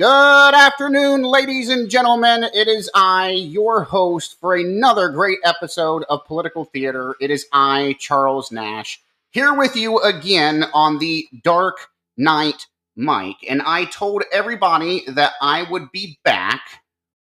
Good 0.00 0.54
afternoon, 0.54 1.24
ladies 1.24 1.68
and 1.68 1.90
gentlemen. 1.90 2.44
It 2.54 2.68
is 2.68 2.90
I, 2.94 3.32
your 3.32 3.84
host, 3.84 4.40
for 4.40 4.56
another 4.56 5.10
great 5.10 5.40
episode 5.44 6.04
of 6.08 6.24
Political 6.24 6.64
Theater. 6.64 7.16
It 7.20 7.30
is 7.30 7.44
I, 7.52 7.96
Charles 7.98 8.50
Nash, 8.50 9.02
here 9.28 9.52
with 9.52 9.76
you 9.76 10.00
again 10.00 10.64
on 10.72 11.00
the 11.00 11.28
Dark 11.44 11.88
Knight 12.16 12.64
Mike. 12.96 13.44
And 13.46 13.60
I 13.60 13.84
told 13.84 14.24
everybody 14.32 15.04
that 15.06 15.34
I 15.42 15.64
would 15.70 15.92
be 15.92 16.18
back 16.24 16.62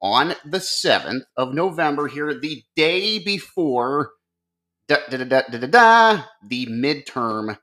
on 0.01 0.35
the 0.43 0.57
7th 0.57 1.23
of 1.37 1.53
November 1.53 2.09
here, 2.09 2.37
the 2.37 2.61
day 2.75 3.19
before 3.19 4.11
da, 4.89 4.97
da, 5.09 5.23
da, 5.23 5.43
da, 5.49 5.59
da, 5.59 5.67
da, 5.67 6.23
the 6.45 6.65
midterm 6.65 7.57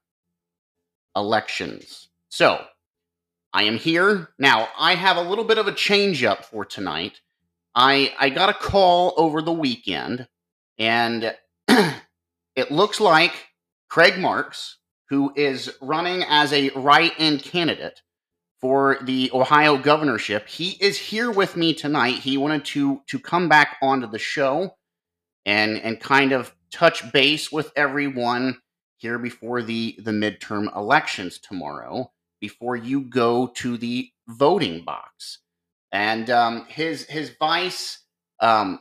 elections. 1.14 2.08
So, 2.30 2.64
I 3.52 3.64
am 3.64 3.76
here. 3.76 4.30
Now, 4.38 4.68
I 4.78 4.94
have 4.94 5.16
a 5.16 5.22
little 5.22 5.44
bit 5.44 5.58
of 5.58 5.66
a 5.66 5.72
change 5.72 6.24
up 6.24 6.44
for 6.44 6.64
tonight. 6.64 7.20
I 7.74 8.14
I 8.18 8.30
got 8.30 8.50
a 8.50 8.54
call 8.54 9.14
over 9.16 9.42
the 9.42 9.52
weekend 9.52 10.28
and 10.78 11.34
it 11.68 12.70
looks 12.70 13.00
like 13.00 13.48
Craig 13.88 14.18
Marks, 14.18 14.78
who 15.08 15.32
is 15.36 15.70
running 15.80 16.24
as 16.28 16.52
a 16.52 16.70
write-in 16.70 17.38
candidate 17.38 18.00
for 18.62 18.98
the 19.02 19.28
Ohio 19.34 19.76
governorship, 19.76 20.48
he 20.48 20.70
is 20.80 20.96
here 20.96 21.30
with 21.30 21.56
me 21.56 21.74
tonight. 21.74 22.20
He 22.20 22.38
wanted 22.38 22.64
to 22.66 23.02
to 23.08 23.18
come 23.18 23.48
back 23.48 23.76
onto 23.82 24.06
the 24.06 24.20
show 24.20 24.76
and 25.44 25.78
and 25.78 26.00
kind 26.00 26.32
of 26.32 26.54
touch 26.70 27.12
base 27.12 27.50
with 27.50 27.72
everyone 27.76 28.60
here 28.96 29.18
before 29.18 29.62
the 29.62 29.96
the 29.98 30.12
midterm 30.12 30.74
elections 30.76 31.38
tomorrow 31.38 32.10
before 32.42 32.76
you 32.76 33.02
go 33.02 33.46
to 33.46 33.78
the 33.78 34.10
voting 34.28 34.84
box. 34.84 35.38
And 35.92 36.28
um, 36.28 36.66
his 36.66 37.04
his 37.04 37.30
vice, 37.38 38.00
um, 38.40 38.80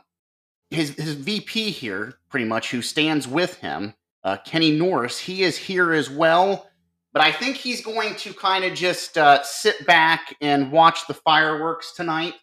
his 0.70 0.90
his 0.90 1.14
VP 1.14 1.70
here, 1.70 2.14
pretty 2.28 2.44
much, 2.44 2.70
who 2.70 2.82
stands 2.82 3.26
with 3.28 3.54
him, 3.58 3.94
uh, 4.24 4.38
Kenny 4.44 4.72
Norris, 4.72 5.18
he 5.18 5.44
is 5.44 5.56
here 5.56 5.92
as 5.92 6.10
well. 6.10 6.68
But 7.12 7.22
I 7.22 7.30
think 7.30 7.56
he's 7.56 7.84
going 7.84 8.16
to 8.16 8.34
kind 8.34 8.64
of 8.64 8.74
just 8.74 9.16
uh, 9.16 9.42
sit 9.42 9.86
back 9.86 10.34
and 10.40 10.72
watch 10.72 11.06
the 11.06 11.14
fireworks 11.14 11.92
tonight. 11.92 12.34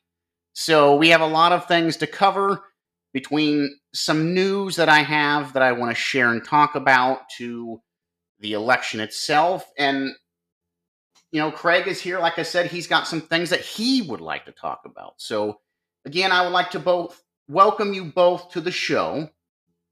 So 0.54 0.96
we 0.96 1.10
have 1.10 1.22
a 1.22 1.28
lot 1.28 1.52
of 1.52 1.68
things 1.68 1.98
to 1.98 2.08
cover 2.08 2.64
between 3.12 3.76
some 3.94 4.36
news 4.36 4.76
that 4.76 4.88
I 4.88 5.00
have 5.00 5.54
that 5.54 5.64
I 5.64 5.72
want 5.72 5.92
to 5.92 5.96
share 5.96 6.32
and 6.32 6.46
talk 6.46 6.76
about 6.76 7.22
to 7.40 7.82
the 8.40 8.54
election 8.54 9.00
itself 9.00 9.66
and 9.78 10.12
you 11.32 11.40
know, 11.40 11.52
Craig 11.52 11.88
is 11.88 12.02
here. 12.02 12.20
Like 12.20 12.40
I 12.40 12.44
said, 12.44 12.68
he's 12.68 12.88
got 12.88 13.08
some 13.08 13.22
things 13.22 13.50
that 13.52 13.62
he 13.62 14.02
would 14.04 14.22
like 14.22 14.46
to 14.46 14.52
talk 14.52 14.82
about. 14.86 15.14
So, 15.18 15.60
again, 16.06 16.32
I 16.32 16.44
would 16.44 16.52
like 16.52 16.72
to 16.72 16.80
both 16.80 17.22
welcome 17.48 17.94
you 17.94 18.06
both 18.06 18.52
to 18.52 18.62
the 18.62 18.72
show. 18.72 19.30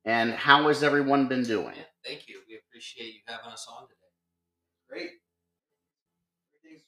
And 0.05 0.33
how 0.33 0.67
has 0.67 0.83
everyone 0.83 1.27
been 1.27 1.43
doing? 1.43 1.73
Yeah, 1.75 1.83
thank 2.05 2.27
you. 2.27 2.39
We 2.47 2.57
appreciate 2.57 3.13
you 3.13 3.19
having 3.25 3.51
us 3.51 3.67
on 3.69 3.83
today. 3.83 3.93
Great. 4.89 5.09
Everything's 6.55 6.85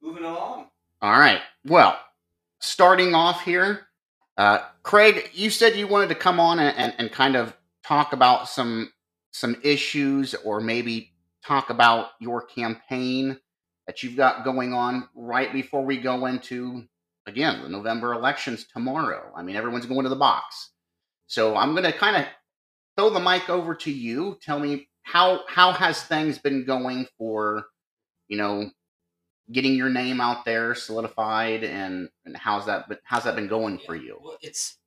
moving 0.00 0.24
along. 0.24 0.68
All 1.02 1.18
right. 1.18 1.40
Well, 1.66 1.98
starting 2.60 3.14
off 3.14 3.42
here, 3.42 3.88
uh, 4.36 4.60
Craig, 4.82 5.30
you 5.34 5.50
said 5.50 5.76
you 5.76 5.86
wanted 5.86 6.08
to 6.10 6.14
come 6.14 6.38
on 6.38 6.60
and, 6.60 6.76
and, 6.76 6.94
and 6.98 7.12
kind 7.12 7.36
of 7.36 7.54
talk 7.84 8.12
about 8.12 8.48
some 8.48 8.92
some 9.32 9.56
issues 9.62 10.34
or 10.34 10.60
maybe 10.60 11.12
talk 11.44 11.70
about 11.70 12.08
your 12.20 12.42
campaign 12.42 13.38
that 13.90 14.04
you've 14.04 14.14
got 14.14 14.44
going 14.44 14.72
on 14.72 15.08
right 15.16 15.52
before 15.52 15.84
we 15.84 15.96
go 15.96 16.26
into 16.26 16.84
again 17.26 17.60
the 17.60 17.68
November 17.68 18.12
elections 18.12 18.64
tomorrow. 18.72 19.32
I 19.36 19.42
mean, 19.42 19.56
everyone's 19.56 19.86
going 19.86 20.04
to 20.04 20.08
the 20.08 20.14
box. 20.14 20.70
So 21.26 21.56
I'm 21.56 21.72
going 21.72 21.82
to 21.82 21.92
kind 21.92 22.14
of 22.16 22.24
throw 22.96 23.10
the 23.10 23.18
mic 23.18 23.50
over 23.50 23.74
to 23.74 23.90
you. 23.90 24.38
Tell 24.40 24.60
me 24.60 24.88
how 25.02 25.40
how 25.48 25.72
has 25.72 26.04
things 26.04 26.38
been 26.38 26.64
going 26.64 27.08
for 27.18 27.64
you 28.28 28.36
know 28.36 28.70
getting 29.50 29.74
your 29.74 29.88
name 29.90 30.20
out 30.20 30.44
there 30.44 30.76
solidified 30.76 31.64
and 31.64 32.08
and 32.24 32.36
how's 32.36 32.66
that 32.66 32.88
been, 32.88 32.98
how's 33.02 33.24
that 33.24 33.34
been 33.34 33.48
going 33.48 33.80
Yeah, 33.80 33.86
for 33.86 33.96
you? 33.96 34.20
Well, 34.22 34.38
it's 34.40 34.78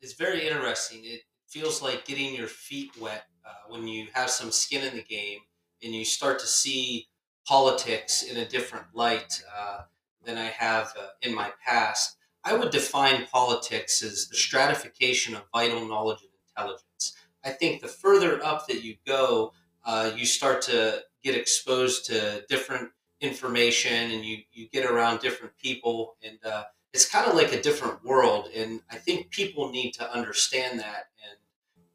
it's 0.00 0.14
very 0.14 0.48
interesting. 0.48 1.02
It 1.04 1.20
feels 1.46 1.80
like 1.80 2.04
getting 2.04 2.34
your 2.34 2.48
feet 2.48 2.90
wet 3.00 3.26
uh, 3.46 3.68
when 3.68 3.86
you 3.86 4.08
have 4.14 4.30
some 4.30 4.50
skin 4.50 4.82
in 4.82 4.96
the 4.96 5.04
game 5.04 5.38
and 5.80 5.94
you 5.94 6.04
start 6.04 6.40
to 6.40 6.46
see 6.48 7.06
politics 7.46 8.22
in 8.22 8.36
a 8.36 8.48
different 8.48 8.86
light 8.94 9.42
uh, 9.56 9.82
than 10.24 10.36
I 10.38 10.46
have 10.46 10.92
uh, 10.98 11.08
in 11.22 11.34
my 11.34 11.52
past. 11.64 12.16
I 12.44 12.54
would 12.54 12.70
define 12.70 13.26
politics 13.26 14.02
as 14.02 14.28
the 14.28 14.36
stratification 14.36 15.34
of 15.34 15.44
vital 15.52 15.86
knowledge 15.86 16.20
and 16.22 16.30
intelligence. 16.48 17.16
I 17.44 17.50
think 17.50 17.80
the 17.80 17.88
further 17.88 18.42
up 18.44 18.66
that 18.68 18.82
you 18.82 18.96
go, 19.06 19.52
uh, 19.84 20.10
you 20.16 20.26
start 20.26 20.62
to 20.62 21.02
get 21.22 21.34
exposed 21.34 22.06
to 22.06 22.44
different 22.48 22.90
information 23.20 24.10
and 24.10 24.24
you, 24.24 24.38
you 24.52 24.68
get 24.68 24.84
around 24.84 25.20
different 25.20 25.56
people 25.56 26.16
and 26.22 26.38
uh, 26.44 26.64
it's 26.92 27.08
kind 27.08 27.28
of 27.28 27.34
like 27.34 27.52
a 27.52 27.60
different 27.62 28.04
world 28.04 28.48
and 28.54 28.80
i 28.90 28.96
think 28.96 29.30
people 29.30 29.70
need 29.70 29.92
to 29.92 30.10
understand 30.12 30.78
that 30.78 31.08
and 31.28 31.38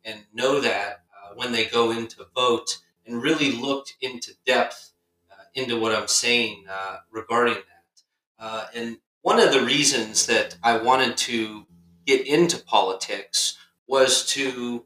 and 0.03 0.25
know 0.33 0.59
that 0.59 1.03
uh, 1.15 1.33
when 1.35 1.51
they 1.51 1.65
go 1.65 1.91
in 1.91 2.07
to 2.07 2.25
vote 2.35 2.79
and 3.05 3.21
really 3.21 3.51
look 3.51 3.87
into 4.01 4.33
depth 4.45 4.90
into 5.55 5.79
what 5.79 5.93
i'm 5.93 6.07
saying 6.07 6.63
uh, 6.69 6.97
regarding 7.11 7.55
that 7.55 8.03
uh, 8.39 8.65
and 8.75 8.97
one 9.21 9.39
of 9.39 9.51
the 9.51 9.61
reasons 9.61 10.25
that 10.25 10.57
i 10.63 10.77
wanted 10.77 11.15
to 11.17 11.65
get 12.05 12.25
into 12.27 12.57
politics 12.63 13.57
was 13.87 14.25
to 14.25 14.85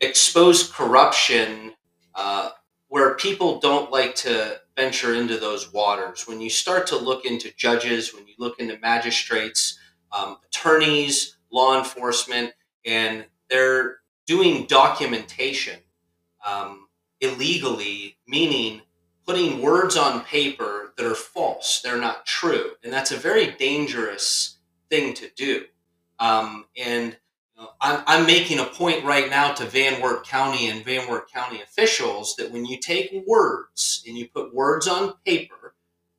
expose 0.00 0.70
corruption 0.70 1.72
uh, 2.14 2.50
where 2.88 3.14
people 3.14 3.60
don't 3.60 3.90
like 3.90 4.14
to 4.14 4.60
venture 4.76 5.14
into 5.14 5.38
those 5.38 5.72
waters. 5.72 6.26
When 6.26 6.40
you 6.40 6.50
start 6.50 6.86
to 6.88 6.96
look 6.96 7.24
into 7.24 7.52
judges, 7.56 8.14
when 8.14 8.26
you 8.26 8.34
look 8.38 8.58
into 8.58 8.78
magistrates, 8.80 9.78
um, 10.16 10.38
attorneys, 10.46 11.36
law 11.50 11.78
enforcement, 11.78 12.52
and 12.84 13.26
they're 13.48 13.98
doing 14.26 14.66
documentation 14.66 15.78
um, 16.46 16.86
illegally, 17.20 18.18
meaning 18.26 18.82
putting 19.26 19.62
words 19.62 19.96
on 19.96 20.24
paper 20.24 20.92
that 20.96 21.06
are 21.06 21.14
false, 21.14 21.80
they're 21.82 21.98
not 21.98 22.26
true. 22.26 22.72
And 22.82 22.92
that's 22.92 23.12
a 23.12 23.16
very 23.16 23.52
dangerous 23.52 24.58
thing 24.90 25.14
to 25.14 25.30
do. 25.36 25.64
Um, 26.18 26.66
and 26.76 27.16
you 27.56 27.62
know, 27.62 27.70
I'm, 27.80 28.02
I'm 28.06 28.26
making 28.26 28.58
a 28.58 28.64
point 28.64 29.04
right 29.04 29.30
now 29.30 29.52
to 29.54 29.64
Van 29.64 30.00
Wert 30.00 30.26
County 30.26 30.68
and 30.68 30.84
Van 30.84 31.08
Wert 31.08 31.30
County 31.32 31.60
officials 31.60 32.36
that 32.36 32.50
when 32.50 32.64
you 32.64 32.78
take 32.78 33.24
words 33.26 34.04
and 34.06 34.16
you 34.16 34.28
put 34.28 34.54
words 34.54 34.88
on 34.88 35.14
paper, 35.24 35.74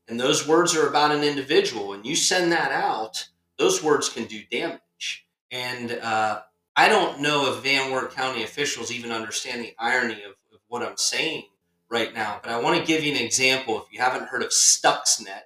and 0.07 0.19
those 0.19 0.47
words 0.47 0.75
are 0.75 0.87
about 0.87 1.11
an 1.11 1.23
individual, 1.23 1.93
and 1.93 2.05
you 2.05 2.15
send 2.15 2.51
that 2.51 2.71
out, 2.71 3.29
those 3.57 3.81
words 3.81 4.09
can 4.09 4.25
do 4.25 4.41
damage. 4.51 5.25
And 5.49 5.93
uh, 5.93 6.41
I 6.75 6.89
don't 6.89 7.21
know 7.21 7.53
if 7.53 7.63
Van 7.63 7.91
Wert 7.91 8.11
County 8.13 8.43
officials 8.43 8.91
even 8.91 9.11
understand 9.11 9.63
the 9.63 9.73
irony 9.79 10.21
of, 10.23 10.31
of 10.53 10.59
what 10.67 10.83
I'm 10.83 10.97
saying 10.97 11.45
right 11.93 12.13
now, 12.13 12.39
but 12.41 12.51
I 12.51 12.59
want 12.59 12.77
to 12.77 12.85
give 12.85 13.03
you 13.03 13.13
an 13.13 13.23
example. 13.23 13.77
If 13.77 13.93
you 13.93 13.99
haven't 13.99 14.27
heard 14.27 14.41
of 14.41 14.49
Stuxnet, 14.49 15.43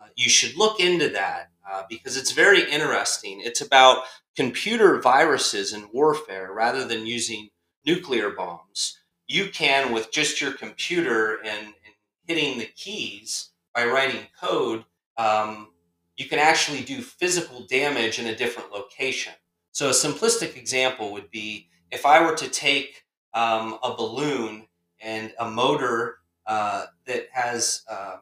uh, 0.00 0.06
you 0.16 0.30
should 0.30 0.56
look 0.56 0.80
into 0.80 1.10
that 1.10 1.50
uh, 1.70 1.82
because 1.88 2.16
it's 2.16 2.32
very 2.32 2.68
interesting. 2.68 3.42
It's 3.44 3.60
about 3.60 4.04
computer 4.34 5.00
viruses 5.00 5.74
and 5.74 5.84
warfare 5.92 6.50
rather 6.52 6.84
than 6.86 7.04
using 7.06 7.50
nuclear 7.84 8.30
bombs. 8.30 8.98
You 9.28 9.50
can, 9.50 9.92
with 9.92 10.10
just 10.10 10.40
your 10.40 10.52
computer 10.52 11.36
and, 11.44 11.66
and 11.66 11.94
hitting 12.26 12.58
the 12.58 12.70
keys 12.74 13.50
by 13.74 13.84
writing 13.84 14.26
code, 14.40 14.84
um, 15.18 15.68
you 16.16 16.26
can 16.26 16.38
actually 16.38 16.80
do 16.80 17.02
physical 17.02 17.66
damage 17.66 18.18
in 18.18 18.26
a 18.26 18.36
different 18.36 18.72
location. 18.72 19.34
So, 19.72 19.88
a 19.88 19.92
simplistic 19.92 20.56
example 20.56 21.12
would 21.12 21.30
be 21.30 21.68
if 21.90 22.06
I 22.06 22.24
were 22.24 22.36
to 22.36 22.48
take 22.48 23.04
um, 23.34 23.78
a 23.82 23.94
balloon 23.94 24.66
and 25.02 25.32
a 25.38 25.50
motor 25.50 26.18
uh, 26.46 26.86
that 27.06 27.26
has 27.32 27.84
um, 27.90 28.20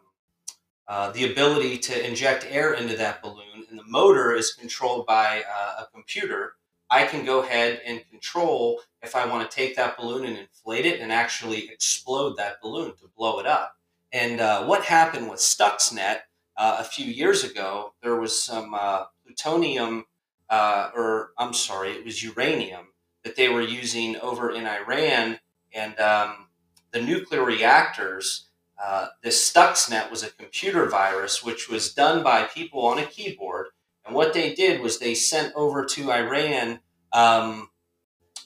uh, 0.89 1.11
the 1.13 1.31
ability 1.31 1.79
to 1.79 2.07
inject 2.07 2.47
air 2.51 2.75
into 2.75 2.97
that 2.97 3.23
balloon, 3.23 3.65
and 3.69 3.79
the 3.79 3.85
motor 3.87 4.35
is 4.35 4.53
controlled 4.55 5.07
by 5.07 5.43
uh, 5.49 5.83
a 5.83 5.87
computer. 5.93 6.55
I 6.91 7.07
can 7.07 7.25
go 7.25 7.43
ahead 7.43 7.81
and 7.87 8.03
control 8.11 8.81
if 9.03 9.15
I 9.15 9.25
want 9.25 9.49
to 9.49 9.57
take 9.57 9.77
that 9.77 9.97
balloon 9.97 10.27
and 10.27 10.37
inflate 10.37 10.87
it 10.87 11.01
and 11.01 11.13
actually 11.13 11.69
explode 11.69 12.37
that 12.37 12.61
balloon 12.61 12.97
to 12.97 13.11
blow 13.17 13.39
it 13.39 13.47
up. 13.47 13.77
And 14.13 14.41
uh, 14.41 14.65
what 14.65 14.83
happened 14.85 15.31
with 15.31 15.39
Stuxnet 15.39 16.19
uh, 16.57 16.77
a 16.81 16.85
few 16.85 17.07
years 17.07 17.45
ago, 17.45 17.95
there 18.03 18.17
was 18.17 18.43
some 18.43 18.75
uh, 18.75 19.05
plutonium, 19.25 20.07
or 20.51 21.31
I'm 21.39 21.55
sorry, 21.55 21.93
it 21.93 22.05
was 22.05 22.25
uranium 22.25 22.89
that 23.23 23.37
they 23.37 23.49
were 23.49 23.63
using 23.63 24.17
over 24.17 24.51
in 24.51 24.67
Iran, 24.67 25.39
and 25.73 25.99
um, 26.01 26.49
the 26.93 27.03
nuclear 27.03 27.45
reactors 27.45 28.51
uh, 28.83 29.09
this 29.23 29.53
Stuxnet 29.53 30.11
was 30.11 30.23
a 30.23 30.31
computer 30.31 30.87
virus 30.87 31.45
which 31.45 31.69
was 31.69 31.93
done 31.93 32.23
by 32.23 32.45
people 32.45 32.87
on 32.87 32.99
a 32.99 33.05
keyboard. 33.05 33.67
And 34.07 34.15
what 34.15 34.33
they 34.33 34.55
did 34.55 34.81
was 34.81 34.99
they 34.99 35.15
sent 35.15 35.55
over 35.55 35.85
to 35.85 36.11
Iran 36.11 36.81
um, 37.13 37.69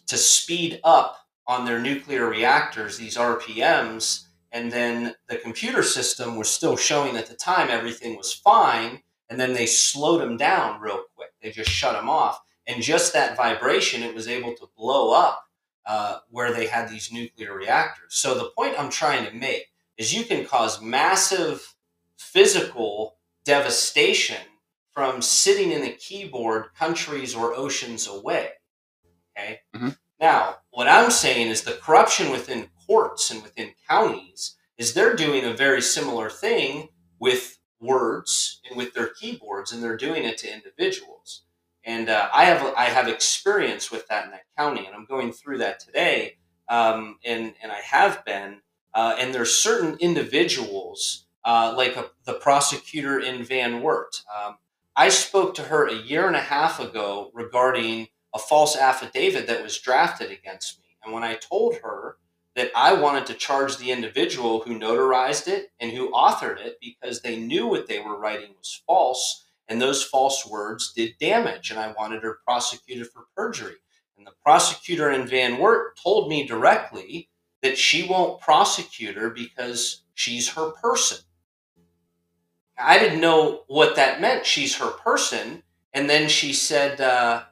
to 0.09 0.17
speed 0.17 0.81
up 0.83 1.19
on 1.47 1.65
their 1.65 1.79
nuclear 1.79 2.29
reactors 2.29 2.97
these 2.97 3.17
RPMs. 3.17 4.25
And 4.51 4.73
then 4.73 5.15
the 5.29 5.37
computer 5.37 5.83
system 5.83 6.37
was 6.37 6.49
still 6.51 6.77
showing 6.77 7.17
at 7.17 7.27
the 7.27 7.37
time 7.37 7.69
everything 7.71 8.17
was 8.17 8.33
fine. 8.33 9.03
And 9.31 9.39
then 9.39 9.53
they 9.53 9.67
slowed 9.67 10.21
them 10.21 10.37
down 10.37 10.81
real 10.81 11.05
quick. 11.15 11.31
They 11.41 11.51
just 11.51 11.71
shut 11.71 11.95
them 11.95 12.09
off. 12.09 12.41
And 12.67 12.83
just 12.83 13.13
that 13.13 13.37
vibration, 13.37 14.03
it 14.03 14.15
was 14.15 14.27
able 14.27 14.55
to 14.55 14.69
blow 14.77 15.13
up 15.13 15.44
uh, 15.87 16.19
where 16.31 16.53
they 16.53 16.67
had 16.67 16.89
these 16.89 17.13
nuclear 17.13 17.55
reactors. 17.55 18.15
So 18.15 18.35
the 18.35 18.51
point 18.57 18.75
I'm 18.79 18.91
trying 18.91 19.27
to 19.27 19.37
make 19.37 19.69
is 19.97 20.15
you 20.15 20.25
can 20.25 20.47
cause 20.47 20.83
massive 20.83 21.75
physical 22.17 23.17
devastation 23.45 24.41
from 24.93 25.21
sitting 25.21 25.73
in 25.73 25.83
a 25.83 25.91
keyboard 25.91 26.67
countries 26.79 27.35
or 27.35 27.55
oceans 27.55 28.07
away. 28.07 28.51
Okay. 29.37 29.61
Mm-hmm. 29.75 29.91
Now, 30.21 30.57
what 30.71 30.89
I'm 30.89 31.11
saying 31.11 31.49
is 31.49 31.63
the 31.63 31.73
corruption 31.73 32.31
within 32.31 32.69
courts 32.87 33.31
and 33.31 33.43
within 33.43 33.75
counties 33.89 34.57
is 34.79 34.95
they're 34.95 35.17
doing 35.17 35.45
a 35.45 35.53
very 35.53 35.83
similar 35.83 36.31
thing 36.31 36.89
with 37.19 37.59
words 37.81 38.61
and 38.69 38.77
with 38.77 38.95
their 38.95 39.09
keyboards, 39.09 39.73
and 39.73 39.83
they're 39.83 39.97
doing 39.97 40.25
it 40.25 40.39
to 40.39 40.53
individuals. 40.53 41.43
And 41.85 42.09
uh, 42.09 42.29
I 42.33 42.45
have 42.45 42.75
I 42.77 42.85
have 42.85 43.09
experience 43.09 43.91
with 43.91 44.07
that 44.09 44.25
in 44.25 44.31
that 44.31 44.45
county, 44.57 44.87
and 44.87 44.95
I'm 44.95 45.05
going 45.05 45.33
through 45.33 45.59
that 45.59 45.81
today. 45.81 46.37
Um, 46.69 47.19
and 47.25 47.55
and 47.63 47.71
I 47.71 47.81
have 47.81 48.25
been, 48.25 48.61
uh, 48.95 49.17
and 49.19 49.35
there's 49.35 49.55
certain 49.55 49.99
individuals 50.01 51.27
uh, 51.45 51.75
like 51.77 51.97
a, 51.97 52.07
the 52.25 52.35
prosecutor 52.35 53.21
in 53.21 53.45
Van 53.45 53.83
Wert. 53.83 54.23
Um, 54.35 54.57
I 54.97 55.11
spoke 55.11 55.55
to 55.57 55.63
her 55.63 55.87
a 55.87 55.95
year 55.95 56.27
and 56.27 56.37
a 56.37 56.41
half 56.41 56.81
ago 56.81 57.31
regarding 57.35 58.09
a 58.35 58.39
false 58.39 58.77
affidavit 58.77 59.47
that 59.47 59.63
was 59.63 59.79
drafted 59.79 60.31
against 60.31 60.79
me, 60.79 60.97
and 61.05 61.13
when 61.13 61.23
I 61.23 61.35
told 61.35 61.77
her 61.83 62.17
that 62.57 62.71
I 62.75 62.95
wanted 62.95 63.27
to 63.27 63.35
charge 63.35 63.77
the 63.77 63.91
individual 63.91 64.61
who 64.61 64.79
notarized 64.79 65.49
it 65.49 65.73
and 65.81 65.91
who 65.91 66.13
authored 66.13 66.65
it 66.65 66.79
because 66.81 67.21
they 67.21 67.37
knew 67.37 67.67
what 67.67 67.89
they 67.89 67.99
were 67.99 68.19
writing 68.19 68.55
was 68.57 68.83
false 68.87 69.44
and 69.69 69.81
those 69.81 70.05
false 70.05 70.47
words 70.47 70.93
did 70.93 71.19
damage, 71.19 71.71
and 71.71 71.81
I 71.81 71.95
wanted 71.99 72.23
her 72.23 72.39
prosecuted 72.47 73.09
for 73.09 73.27
perjury. 73.37 73.77
And 74.17 74.27
the 74.27 74.35
prosecutor 74.45 75.11
in 75.11 75.27
Van 75.27 75.59
Wert 75.59 75.99
told 76.03 76.29
me 76.29 76.47
directly 76.47 77.31
that 77.63 77.79
she 77.79 78.07
won't 78.07 78.41
prosecute 78.41 79.17
her 79.17 79.31
because 79.31 80.03
she's 80.15 80.51
her 80.51 80.71
person. 80.71 81.19
I 82.79 82.99
didn't 82.99 83.21
know 83.21 83.65
what 83.69 83.97
that 83.97 84.21
meant. 84.21 84.45
She's 84.45 84.77
her 84.77 84.91
person. 84.91 85.63
And 85.93 86.11
then 86.11 86.29
she 86.29 86.53
said, 86.53 87.01
uh, 87.01 87.45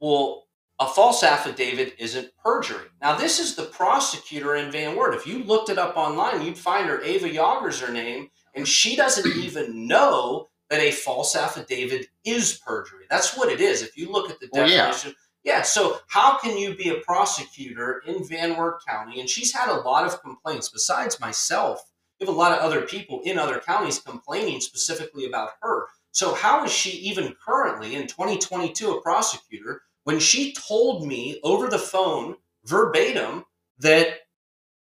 well, 0.00 0.46
a 0.80 0.86
false 0.86 1.22
affidavit 1.22 1.94
isn't 1.98 2.32
perjury. 2.42 2.86
Now, 3.00 3.16
this 3.16 3.38
is 3.38 3.54
the 3.54 3.64
prosecutor 3.64 4.56
in 4.56 4.70
Van 4.70 4.96
Wert. 4.96 5.14
If 5.14 5.26
you 5.26 5.42
looked 5.42 5.70
it 5.70 5.78
up 5.78 5.96
online, 5.96 6.42
you'd 6.42 6.56
find 6.56 6.88
her, 6.88 7.02
Ava 7.02 7.28
Yarger's 7.28 7.80
her 7.80 7.92
name, 7.92 8.30
and 8.54 8.66
she 8.66 8.96
doesn't 8.96 9.36
even 9.36 9.86
know 9.86 10.48
that 10.70 10.80
a 10.80 10.90
false 10.92 11.34
affidavit 11.34 12.06
is 12.24 12.60
perjury. 12.64 13.04
That's 13.10 13.36
what 13.36 13.50
it 13.50 13.60
is. 13.60 13.82
If 13.82 13.96
you 13.96 14.10
look 14.12 14.30
at 14.30 14.38
the 14.40 14.48
Well, 14.52 14.68
yeah. 14.68 14.86
definition. 14.86 15.14
yeah. 15.44 15.62
so 15.62 15.98
how 16.08 16.38
can 16.38 16.58
you 16.58 16.74
be 16.76 16.90
a 16.90 17.00
prosecutor 17.00 18.02
in 18.06 18.26
Van 18.28 18.56
Wert 18.56 18.82
County? 18.86 19.20
And 19.20 19.28
she's 19.28 19.52
had 19.52 19.70
a 19.70 19.80
lot 19.80 20.04
of 20.04 20.20
complaints 20.20 20.68
besides 20.68 21.18
myself. 21.20 21.80
We 22.20 22.26
have 22.26 22.34
a 22.34 22.38
lot 22.38 22.52
of 22.52 22.58
other 22.58 22.82
people 22.82 23.22
in 23.24 23.38
other 23.38 23.60
counties 23.60 24.00
complaining 24.00 24.60
specifically 24.60 25.24
about 25.26 25.50
her. 25.62 25.86
So 26.10 26.34
how 26.34 26.64
is 26.64 26.72
she 26.72 26.90
even 26.98 27.34
currently 27.44 27.94
in 27.94 28.06
2022 28.08 28.90
a 28.90 29.00
prosecutor 29.02 29.82
when 30.04 30.18
she 30.18 30.52
told 30.52 31.06
me 31.06 31.38
over 31.44 31.68
the 31.68 31.78
phone 31.78 32.34
verbatim 32.64 33.44
that 33.78 34.08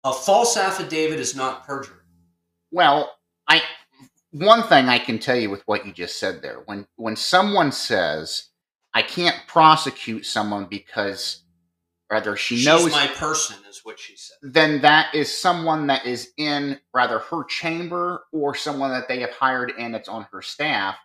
a 0.05 0.13
false 0.13 0.57
affidavit 0.57 1.19
is 1.19 1.35
not 1.35 1.67
perjury? 1.67 1.97
Well, 2.71 3.11
one 4.35 4.65
thing 4.65 4.89
I 4.89 4.99
can 4.99 5.19
tell 5.21 5.37
you 5.37 5.49
with 5.49 5.63
what 5.67 5.87
you 5.87 5.93
just 5.93 6.19
said 6.19 6.43
there, 6.43 6.61
when 6.67 6.87
when 6.97 7.17
someone 7.17 7.71
says 7.73 8.49
I 8.93 9.03
can't 9.03 9.37
prosecute 9.47 10.27
someone 10.27 10.67
because 10.67 11.43
rather 12.11 12.37
she 12.37 12.57
She's 12.57 12.67
knows 12.67 12.91
my 12.93 13.07
person, 13.07 13.57
is 13.69 13.81
what 13.85 13.99
she 13.99 14.17
said. 14.17 14.37
then 14.43 14.83
that 14.83 15.15
is 15.15 15.37
someone 15.37 15.87
that 15.87 16.05
is 16.05 16.33
in 16.37 16.81
rather 16.93 17.21
her 17.21 17.45
chamber 17.45 18.25
or 18.33 18.55
someone 18.55 18.91
that 18.91 19.09
they 19.09 19.21
have 19.21 19.31
hired 19.31 19.73
and 19.79 19.95
it's 19.95 20.09
on 20.09 20.27
her 20.33 20.43
staff. 20.43 20.97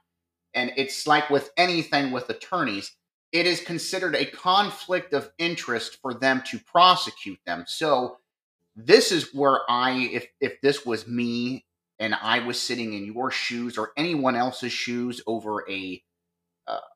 And 0.56 0.72
it's 0.78 1.06
like 1.06 1.30
with 1.30 1.52
anything 1.58 2.12
with 2.12 2.30
attorneys, 2.30 2.92
it 3.32 3.46
is 3.46 3.62
considered 3.62 4.16
a 4.16 4.26
conflict 4.26 5.14
of 5.14 5.32
interest 5.38 6.00
for 6.02 6.14
them 6.16 6.42
to 6.48 6.60
prosecute 6.60 7.40
them. 7.46 7.66
So 7.68 8.18
this 8.76 9.12
is 9.12 9.34
where 9.34 9.60
I 9.70 9.92
if 9.92 10.28
if 10.42 10.62
this 10.62 10.86
was 10.86 11.08
me 11.08 11.66
and 12.00 12.16
I 12.16 12.40
was 12.40 12.60
sitting 12.60 12.94
in 12.94 13.06
your 13.06 13.32
shoes 13.32 13.78
or 13.78 13.92
anyone 13.98 14.36
else's 14.36 14.72
shoes 14.72 15.22
over 15.28 15.70
a 15.70 16.04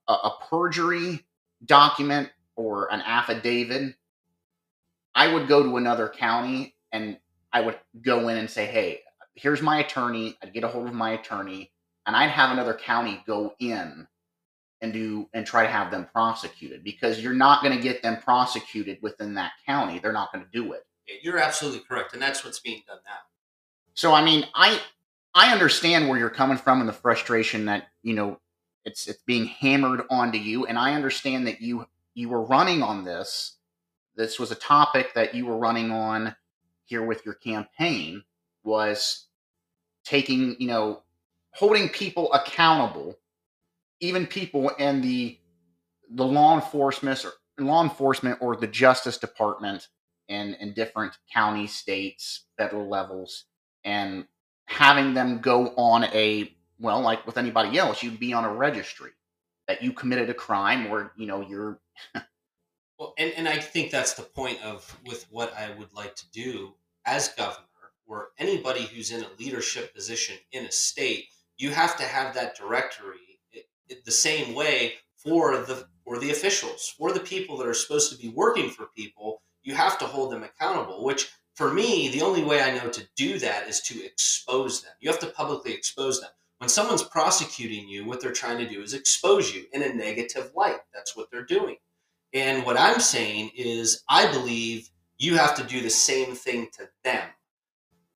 a 0.07 0.31
perjury 0.50 1.25
document 1.65 2.29
or 2.55 2.91
an 2.93 3.01
affidavit, 3.01 3.95
I 5.15 5.33
would 5.33 5.48
go 5.48 5.63
to 5.63 5.77
another 5.77 6.10
county 6.10 6.75
and 6.91 7.17
I 7.51 7.62
would 7.62 7.79
go 8.01 8.27
in 8.27 8.38
and 8.38 8.50
say, 8.50 8.65
"Hey, 8.65 9.01
here's 9.36 9.62
my 9.62 9.79
attorney." 9.79 10.38
I'd 10.41 10.53
get 10.53 10.63
a 10.63 10.67
hold 10.67 10.88
of 10.88 10.93
my 10.93 11.12
attorney, 11.12 11.72
and 12.05 12.15
I'd 12.15 12.29
have 12.29 12.51
another 12.51 12.74
county 12.74 13.24
go 13.25 13.55
in 13.60 14.07
and 14.81 14.93
do 14.93 15.29
and 15.33 15.45
try 15.45 15.63
to 15.63 15.69
have 15.72 15.89
them 15.91 16.07
prosecuted 16.13 16.83
because 16.83 17.22
you're 17.22 17.33
not 17.33 17.63
going 17.63 17.75
to 17.75 17.81
get 17.81 18.03
them 18.03 18.17
prosecuted 18.17 19.00
within 19.01 19.36
that 19.36 19.53
county. 19.65 19.98
They're 20.00 20.12
not 20.12 20.31
going 20.33 20.43
to 20.45 20.51
do 20.51 20.74
it. 20.74 20.86
You're 21.22 21.39
absolutely 21.39 21.81
correct, 21.81 22.13
and 22.13 22.22
that's 22.22 22.43
what's 22.43 22.60
being 22.60 22.83
done 22.88 23.00
now. 23.05 23.19
So 23.95 24.13
I 24.13 24.23
mean, 24.23 24.45
I 24.55 24.81
I 25.33 25.51
understand 25.51 26.07
where 26.07 26.17
you're 26.17 26.29
coming 26.29 26.57
from 26.57 26.79
and 26.79 26.89
the 26.89 26.93
frustration 26.93 27.65
that 27.65 27.88
you 28.01 28.13
know 28.13 28.39
it's 28.85 29.07
it's 29.07 29.21
being 29.23 29.45
hammered 29.45 30.03
onto 30.09 30.38
you, 30.38 30.65
and 30.65 30.77
I 30.77 30.93
understand 30.93 31.47
that 31.47 31.62
you 31.62 31.85
you 32.13 32.29
were 32.29 32.43
running 32.43 32.81
on 32.81 33.03
this. 33.03 33.57
This 34.15 34.39
was 34.39 34.51
a 34.51 34.55
topic 34.55 35.13
that 35.15 35.33
you 35.33 35.45
were 35.45 35.57
running 35.57 35.91
on 35.91 36.35
here 36.85 37.03
with 37.03 37.25
your 37.25 37.35
campaign 37.35 38.23
was 38.63 39.27
taking 40.03 40.55
you 40.59 40.67
know 40.67 41.03
holding 41.51 41.89
people 41.89 42.31
accountable, 42.33 43.17
even 44.00 44.25
people 44.25 44.69
in 44.69 45.01
the 45.01 45.38
the 46.15 46.25
law 46.25 46.55
enforcement 46.55 47.23
or 47.25 47.33
law 47.63 47.83
enforcement 47.83 48.39
or 48.41 48.55
the 48.55 48.67
Justice 48.67 49.19
Department 49.19 49.88
in 50.29 50.55
in 50.55 50.73
different 50.73 51.17
county, 51.31 51.67
states, 51.67 52.45
federal 52.57 52.89
levels 52.89 53.45
and 53.85 54.25
having 54.65 55.13
them 55.13 55.39
go 55.39 55.67
on 55.77 56.05
a 56.05 56.53
well 56.79 57.01
like 57.01 57.25
with 57.25 57.37
anybody 57.37 57.77
else 57.77 58.03
you'd 58.03 58.19
be 58.19 58.33
on 58.33 58.45
a 58.45 58.53
registry 58.53 59.11
that 59.67 59.81
you 59.83 59.93
committed 59.93 60.29
a 60.29 60.33
crime 60.33 60.87
or 60.87 61.13
you 61.17 61.25
know 61.27 61.41
you're 61.41 61.79
Well, 62.99 63.13
and, 63.17 63.33
and 63.33 63.47
I 63.49 63.57
think 63.57 63.91
that's 63.91 64.13
the 64.13 64.23
point 64.23 64.63
of 64.63 64.97
with 65.05 65.25
what 65.29 65.53
I 65.57 65.71
would 65.77 65.93
like 65.93 66.15
to 66.15 66.29
do 66.31 66.75
as 67.05 67.29
governor, 67.29 67.65
or 68.07 68.29
anybody 68.37 68.83
who's 68.83 69.11
in 69.11 69.23
a 69.23 69.29
leadership 69.39 69.93
position 69.95 70.37
in 70.51 70.65
a 70.65 70.71
state, 70.71 71.25
you 71.57 71.71
have 71.71 71.97
to 71.97 72.03
have 72.03 72.33
that 72.35 72.55
directory 72.55 73.39
it, 73.51 73.65
it- 73.89 74.05
the 74.05 74.11
same 74.11 74.53
way 74.55 74.93
for 75.15 75.57
the 75.57 75.87
for 76.05 76.19
the 76.19 76.31
officials, 76.31 76.93
for 76.97 77.11
the 77.13 77.19
people 77.19 77.57
that 77.57 77.67
are 77.67 77.73
supposed 77.73 78.11
to 78.11 78.17
be 78.17 78.29
working 78.29 78.69
for 78.69 78.87
people. 78.95 79.41
You 79.63 79.75
have 79.75 79.97
to 79.99 80.05
hold 80.05 80.31
them 80.31 80.43
accountable. 80.43 81.03
Which 81.03 81.29
for 81.55 81.72
me, 81.72 82.10
the 82.10 82.22
only 82.22 82.43
way 82.43 82.62
I 82.62 82.75
know 82.75 82.89
to 82.89 83.07
do 83.15 83.38
that 83.39 83.67
is 83.67 83.81
to 83.81 84.03
expose 84.03 84.81
them. 84.81 84.93
You 85.00 85.10
have 85.10 85.19
to 85.19 85.27
publicly 85.27 85.74
expose 85.74 86.19
them. 86.19 86.31
When 86.57 86.69
someone's 86.69 87.03
prosecuting 87.03 87.88
you, 87.88 88.05
what 88.05 88.22
they're 88.22 88.31
trying 88.31 88.57
to 88.60 88.69
do 88.69 88.81
is 88.81 88.93
expose 88.93 89.53
you 89.53 89.65
in 89.74 89.83
a 89.83 89.93
negative 89.93 90.51
light. 90.55 90.79
That's 90.93 91.15
what 91.15 91.29
they're 91.29 91.45
doing. 91.45 91.75
And 92.33 92.65
what 92.65 92.79
I'm 92.79 93.00
saying 93.00 93.51
is, 93.55 94.03
I 94.10 94.31
believe 94.31 94.89
you 95.17 95.38
have 95.38 95.55
to 95.55 95.63
do 95.63 95.81
the 95.81 95.89
same 95.89 96.36
thing 96.36 96.69
to 96.77 96.89
them. 97.03 97.27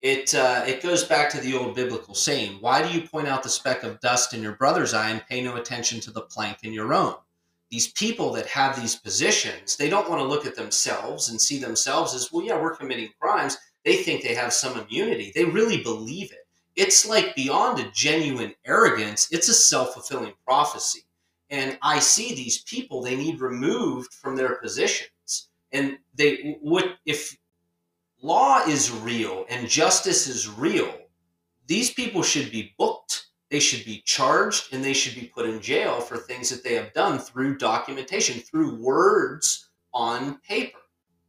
It 0.03 0.35
uh, 0.35 0.65
it 0.67 0.83
goes 0.83 1.03
back 1.03 1.31
to 1.31 1.41
the 1.41 1.57
old 1.57 1.75
biblical 1.75 2.15
saying: 2.15 2.59
Why 2.61 2.87
do 2.87 2.97
you 2.97 3.09
point 3.09 3.27
out 3.27 3.43
the 3.43 3.49
speck 3.49 3.83
of 3.83 4.01
dust 4.01 4.35
in 4.35 4.43
your 4.43 4.53
brother's 4.53 4.93
eye 4.93 5.11
and 5.11 5.27
pay 5.27 5.43
no 5.43 5.57
attention 5.57 5.99
to 6.01 6.11
the 6.11 6.21
plank 6.21 6.59
in 6.63 6.75
your 6.75 6.93
own? 6.93 7.15
These 7.75 7.93
people 7.93 8.33
that 8.35 8.47
have 8.47 8.81
these 8.81 8.97
positions, 8.97 9.77
they 9.77 9.91
don't 9.91 10.09
want 10.09 10.21
to 10.21 10.29
look 10.29 10.47
at 10.47 10.55
themselves 10.55 11.29
and 11.29 11.41
see 11.41 11.59
themselves 11.59 12.15
as, 12.15 12.31
well, 12.31 12.45
yeah, 12.45 12.61
we're 12.61 12.77
committing 12.77 13.11
crimes. 13.21 13.57
They 13.85 13.97
think 13.97 14.23
they 14.23 14.35
have 14.35 14.53
some 14.53 14.79
immunity. 14.79 15.33
They 15.35 15.45
really 15.45 15.83
believe 15.83 16.31
it. 16.31 16.47
It's 16.77 17.07
like 17.07 17.35
beyond 17.35 17.81
a 17.81 17.91
genuine 17.91 18.55
arrogance. 18.65 19.29
It's 19.33 19.49
a 19.49 19.55
self 19.55 19.95
fulfilling 19.95 20.35
prophecy 20.47 21.05
and 21.51 21.79
I 21.83 21.99
see 21.99 22.35
these 22.35 22.63
people 22.63 23.03
they 23.03 23.17
need 23.17 23.41
removed 23.41 24.13
from 24.13 24.37
their 24.37 24.57
positions. 24.57 25.49
And 25.73 25.99
they 26.15 26.59
would 26.63 26.97
if 27.07 27.37
law 28.23 28.65
is 28.67 28.91
real 28.91 29.45
and 29.49 29.69
justice 29.69 30.27
is 30.27 30.49
real, 30.49 30.93
these 31.67 31.93
people 31.93 32.23
should 32.23 32.51
be 32.51 32.75
booked. 32.79 33.24
They 33.51 33.61
should 33.61 33.85
be 33.85 34.03
charged 34.05 34.73
and 34.73 34.83
they 34.83 34.93
should 34.93 35.15
be 35.15 35.27
put 35.27 35.47
in 35.47 35.61
jail 35.61 36.01
for 36.01 36.17
things 36.17 36.51
that 36.51 36.65
they 36.65 36.75
have 36.75 36.93
done 36.93 37.19
through 37.19 37.59
documentation, 37.59 38.41
through 38.41 38.77
words 38.77 39.69
on 39.93 40.39
paper. 40.39 40.79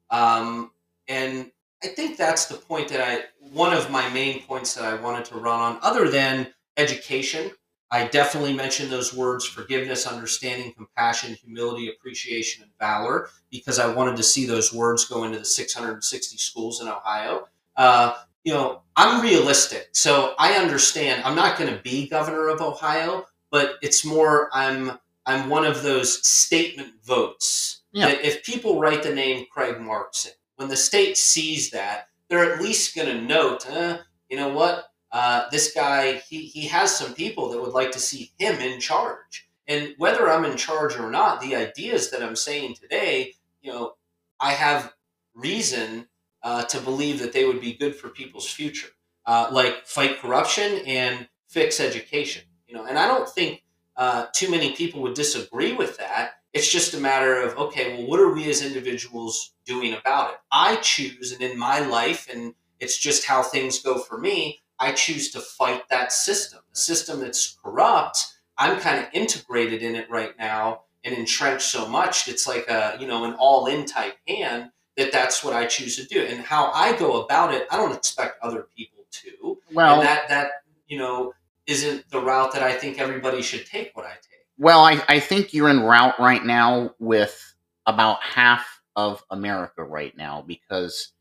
Um, 0.09 0.71
and 1.07 1.51
I 1.83 1.87
think 1.87 2.17
that's 2.17 2.45
the 2.45 2.57
point 2.57 2.87
that 2.89 3.01
I, 3.01 3.23
one 3.53 3.73
of 3.73 3.91
my 3.91 4.09
main 4.09 4.41
points 4.43 4.73
that 4.73 4.85
I 4.85 4.99
wanted 4.99 5.25
to 5.25 5.35
run 5.35 5.59
on, 5.59 5.79
other 5.81 6.09
than 6.09 6.53
education. 6.77 7.51
I 7.91 8.07
definitely 8.07 8.53
mentioned 8.53 8.91
those 8.91 9.13
words 9.13 9.45
forgiveness, 9.45 10.07
understanding, 10.07 10.73
compassion, 10.73 11.35
humility, 11.35 11.89
appreciation, 11.89 12.63
and 12.63 12.71
valor 12.79 13.29
because 13.51 13.77
I 13.77 13.93
wanted 13.93 14.17
to 14.17 14.23
see 14.23 14.45
those 14.45 14.73
words 14.73 15.05
go 15.05 15.23
into 15.23 15.37
the 15.37 15.45
660 15.45 16.37
schools 16.37 16.81
in 16.81 16.87
Ohio. 16.87 17.47
Uh, 17.77 18.15
you 18.45 18.53
know, 18.53 18.83
I'm 18.95 19.21
realistic. 19.21 19.89
So 19.91 20.35
I 20.39 20.53
understand 20.53 21.23
I'm 21.25 21.35
not 21.35 21.57
going 21.57 21.73
to 21.73 21.81
be 21.81 22.07
governor 22.07 22.47
of 22.47 22.61
Ohio, 22.61 23.25
but 23.51 23.73
it's 23.81 24.05
more 24.05 24.49
I'm 24.53 24.97
I'm 25.25 25.49
one 25.49 25.65
of 25.65 25.81
those 25.81 26.25
statement 26.25 26.93
votes 27.03 27.81
yeah. 27.91 28.07
that 28.07 28.23
if 28.23 28.43
people 28.43 28.79
write 28.79 29.01
the 29.01 29.13
name 29.13 29.47
Craig 29.51 29.75
Markson, 29.77 30.31
when 30.57 30.69
the 30.69 30.77
state 30.77 31.17
sees 31.17 31.71
that, 31.71 32.07
they're 32.29 32.53
at 32.53 32.61
least 32.61 32.95
going 32.95 33.07
to 33.07 33.21
note, 33.21 33.67
eh, 33.67 33.97
you 34.29 34.37
know 34.37 34.49
what, 34.49 34.85
uh, 35.11 35.49
this 35.49 35.73
guy, 35.73 36.13
he, 36.29 36.45
he 36.45 36.67
has 36.67 36.95
some 36.95 37.15
people 37.15 37.49
that 37.49 37.59
would 37.59 37.73
like 37.73 37.91
to 37.91 37.99
see 37.99 38.31
him 38.37 38.59
in 38.59 38.79
charge. 38.79 39.49
And 39.67 39.95
whether 39.97 40.29
I'm 40.29 40.45
in 40.45 40.57
charge 40.57 40.95
or 40.99 41.09
not, 41.09 41.41
the 41.41 41.55
ideas 41.55 42.11
that 42.11 42.21
I'm 42.21 42.35
saying 42.35 42.75
today, 42.75 43.33
you 43.63 43.71
know, 43.71 43.95
I 44.39 44.51
have 44.51 44.93
reason 45.33 46.07
uh, 46.45 46.63
to 46.63 46.79
believe 46.79 47.19
that 47.19 47.33
they 47.33 47.43
would 47.43 47.59
be 47.59 47.73
good 47.73 47.95
for 47.95 48.07
people's 48.07 48.47
future, 48.47 48.89
uh, 49.25 49.49
like 49.51 49.87
fight 49.87 50.19
corruption 50.19 50.79
and 50.85 51.27
fix 51.49 51.79
education. 51.79 52.43
You 52.67 52.75
know, 52.75 52.85
and 52.85 52.99
I 52.99 53.07
don't 53.07 53.27
think 53.27 53.63
uh, 53.97 54.27
too 54.33 54.51
many 54.51 54.73
people 54.73 55.01
would 55.01 55.15
disagree 55.15 55.73
with 55.73 55.97
that. 55.97 56.35
It's 56.53 56.71
just 56.71 56.93
a 56.93 56.99
matter 56.99 57.41
of 57.41 57.57
okay, 57.57 57.97
well, 57.97 58.07
what 58.07 58.19
are 58.19 58.31
we 58.31 58.47
as 58.49 58.61
individuals 58.61 59.55
doing 59.65 59.93
about 59.93 60.33
it? 60.33 60.39
I 60.51 60.75
choose, 60.77 61.31
and 61.31 61.41
in 61.41 61.57
my 61.57 61.79
life, 61.79 62.29
and 62.31 62.53
it's 62.79 62.97
just 62.97 63.25
how 63.25 63.41
things 63.41 63.81
go 63.81 63.97
for 63.97 64.19
me. 64.19 64.61
I 64.77 64.91
choose 64.91 65.31
to 65.31 65.39
fight 65.39 65.89
that 65.89 66.11
system, 66.11 66.59
the 66.69 66.77
system 66.79 67.21
that's 67.21 67.57
corrupt. 67.63 68.23
I'm 68.57 68.79
kind 68.79 68.99
of 68.99 69.09
integrated 69.13 69.81
in 69.81 69.95
it 69.95 70.09
right 70.11 70.37
now 70.37 70.81
and 71.03 71.15
entrenched 71.15 71.65
so 71.65 71.87
much. 71.87 72.27
It's 72.27 72.47
like 72.47 72.67
a 72.67 72.97
you 72.99 73.07
know 73.07 73.25
an 73.25 73.33
all-in 73.33 73.85
type 73.85 74.17
hand 74.27 74.69
that 74.97 75.11
that's 75.11 75.43
what 75.43 75.53
I 75.53 75.65
choose 75.65 75.95
to 75.97 76.05
do, 76.05 76.21
and 76.21 76.41
how 76.41 76.71
I 76.71 76.97
go 76.97 77.23
about 77.23 77.53
it. 77.53 77.67
I 77.71 77.77
don't 77.77 77.93
expect 77.93 78.41
other 78.41 78.67
people 78.75 79.05
to. 79.11 79.57
Well, 79.73 79.99
and 79.99 80.07
that 80.07 80.29
that 80.29 80.51
you 80.87 80.97
know 80.97 81.33
isn't 81.67 82.09
the 82.09 82.19
route 82.19 82.53
that 82.53 82.63
I 82.63 82.73
think 82.73 82.99
everybody 82.99 83.41
should 83.41 83.65
take. 83.65 83.95
What 83.95 84.05
I 84.05 84.13
take. 84.13 84.45
Well, 84.57 84.81
I, 84.81 85.03
I 85.09 85.19
think 85.19 85.53
you're 85.53 85.69
in 85.69 85.81
route 85.81 86.19
right 86.19 86.43
now 86.43 86.95
with 86.99 87.55
about 87.85 88.21
half 88.23 88.81
of 88.95 89.23
America 89.29 89.83
right 89.83 90.15
now 90.15 90.43
because 90.47 91.11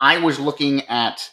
I 0.00 0.18
was 0.18 0.38
looking 0.38 0.82
at 0.82 1.30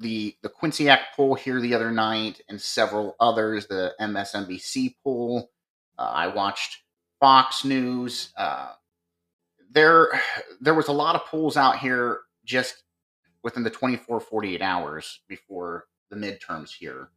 the 0.00 0.36
the 0.42 0.48
Quinnipiac 0.48 0.98
poll 1.14 1.34
here 1.34 1.60
the 1.60 1.74
other 1.74 1.90
night 1.90 2.40
and 2.48 2.60
several 2.60 3.16
others, 3.20 3.66
the 3.66 3.94
MSNBC 4.00 4.96
poll. 5.04 5.50
Uh, 5.98 6.10
I 6.12 6.26
watched 6.28 6.82
Fox 7.20 7.64
News. 7.64 8.32
Uh, 8.36 8.72
there, 9.74 10.08
there 10.60 10.74
was 10.74 10.88
a 10.88 10.92
lot 10.92 11.16
of 11.16 11.26
polls 11.26 11.56
out 11.56 11.78
here 11.78 12.20
just 12.44 12.82
within 13.42 13.62
the 13.62 13.70
24, 13.70 14.20
48 14.20 14.62
hours 14.62 15.20
before 15.28 15.84
the 16.10 16.16
midterms 16.16 16.70
here. 16.72 17.10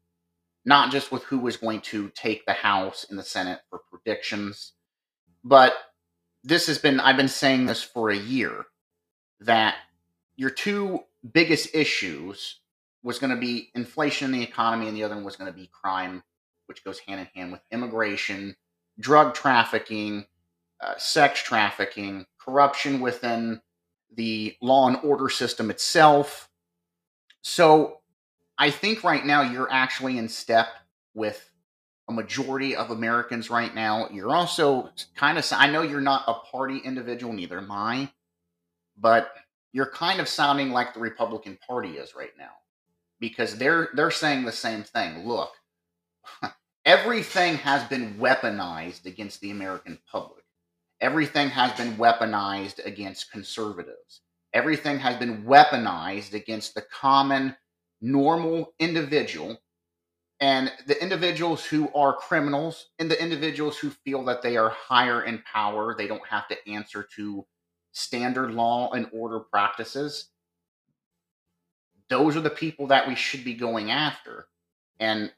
Not 0.66 0.92
just 0.92 1.12
with 1.12 1.24
who 1.24 1.40
was 1.40 1.56
going 1.56 1.80
to 1.82 2.10
take 2.10 2.46
the 2.46 2.54
House 2.54 3.06
and 3.10 3.18
the 3.18 3.24
Senate 3.24 3.62
for 3.70 3.80
predictions, 3.90 4.74
but 5.44 5.74
this 6.44 6.68
has 6.68 6.78
been, 6.78 7.00
I've 7.00 7.16
been 7.16 7.30
saying 7.30 7.66
this 7.66 7.82
for 7.82 8.10
a 8.10 8.18
year, 8.18 8.66
that 9.40 9.76
your 10.36 10.50
two 10.50 11.02
biggest 11.32 11.74
issues 11.74 12.60
was 13.04 13.20
going 13.20 13.34
to 13.34 13.40
be 13.40 13.70
inflation 13.76 14.26
in 14.26 14.40
the 14.40 14.44
economy, 14.44 14.88
and 14.88 14.98
the 14.98 15.04
other 15.04 15.16
one 15.16 15.24
was 15.24 15.38
going 15.38 15.52
to 15.52 15.58
be 15.58 15.70
crime, 15.72 16.24
which 16.66 16.84
goes 16.84 17.00
hand 17.00 17.22
in 17.22 17.28
hand 17.34 17.52
with 17.54 17.62
immigration, 17.72 18.56
drug 19.00 19.34
trafficking, 19.34 20.26
uh, 20.82 20.96
sex 20.98 21.42
trafficking, 21.42 22.26
corruption 22.48 23.00
within 23.00 23.62
the 24.16 24.56
law 24.62 24.88
and 24.88 24.98
order 25.04 25.30
system 25.30 25.70
itself. 25.70 26.50
So 27.42 28.00
I 28.58 28.72
think 28.72 29.04
right 29.04 29.26
now 29.26 29.42
you're 29.42 29.72
actually 29.72 30.18
in 30.18 30.30
step 30.30 30.68
with 31.14 31.52
a 32.10 32.14
majority 32.14 32.76
of 32.76 32.90
Americans 32.90 33.50
right 33.50 33.74
now. 33.76 34.08
You're 34.12 34.34
also 34.34 34.90
kind 35.16 35.38
of, 35.38 35.46
I 35.52 35.70
know 35.70 35.82
you're 35.82 36.00
not 36.02 36.24
a 36.28 36.36
party 36.36 36.78
individual, 36.78 37.34
neither 37.34 37.58
am 37.58 37.72
I, 37.72 38.12
but 38.98 39.32
you're 39.74 39.92
kind 39.92 40.20
of 40.20 40.30
sounding 40.30 40.72
like 40.72 40.94
the 40.94 41.00
Republican 41.02 41.58
Party 41.68 41.98
is 41.98 42.16
right 42.16 42.32
now 42.38 42.52
because 43.20 43.58
they're 43.58 43.90
they're 43.94 44.12
saying 44.12 44.46
the 44.46 44.52
same 44.52 44.84
thing. 44.84 45.28
Look, 45.28 45.52
everything 46.86 47.58
has 47.58 47.84
been 47.84 48.16
weaponized 48.16 49.06
against 49.06 49.42
the 49.42 49.52
American 49.52 50.00
public. 50.10 50.37
Everything 51.02 51.50
has 51.50 51.72
been 51.74 51.96
weaponized 51.98 52.84
against 52.86 53.32
conservatives. 53.32 54.22
Everything 54.54 54.98
has 55.00 55.18
been 55.18 55.44
weaponized 55.44 56.34
against 56.34 56.74
the 56.74 56.82
common 56.82 57.56
normal 58.02 58.74
individual 58.80 59.58
and 60.40 60.72
the 60.86 61.02
individuals 61.02 61.66
who 61.66 61.90
are 61.96 62.16
criminals 62.16 62.90
and 63.00 63.10
the 63.10 63.22
individuals 63.22 63.78
who 63.78 63.90
feel 63.90 64.24
that 64.26 64.42
they 64.42 64.56
are 64.56 64.70
higher 64.70 65.24
in 65.24 65.42
power, 65.52 65.96
they 65.96 66.08
don't 66.08 66.28
have 66.28 66.48
to 66.50 66.70
answer 66.70 67.08
to 67.16 67.46
standard 67.92 68.52
law 68.52 68.92
and 68.92 69.08
order 69.12 69.40
practices. 69.40 70.30
Those 72.10 72.38
are 72.38 72.42
the 72.42 72.52
people 72.52 72.88
that 72.88 73.08
we 73.08 73.16
should 73.16 73.44
be 73.44 73.56
going 73.56 73.90
after. 73.90 74.48
And 75.00 75.32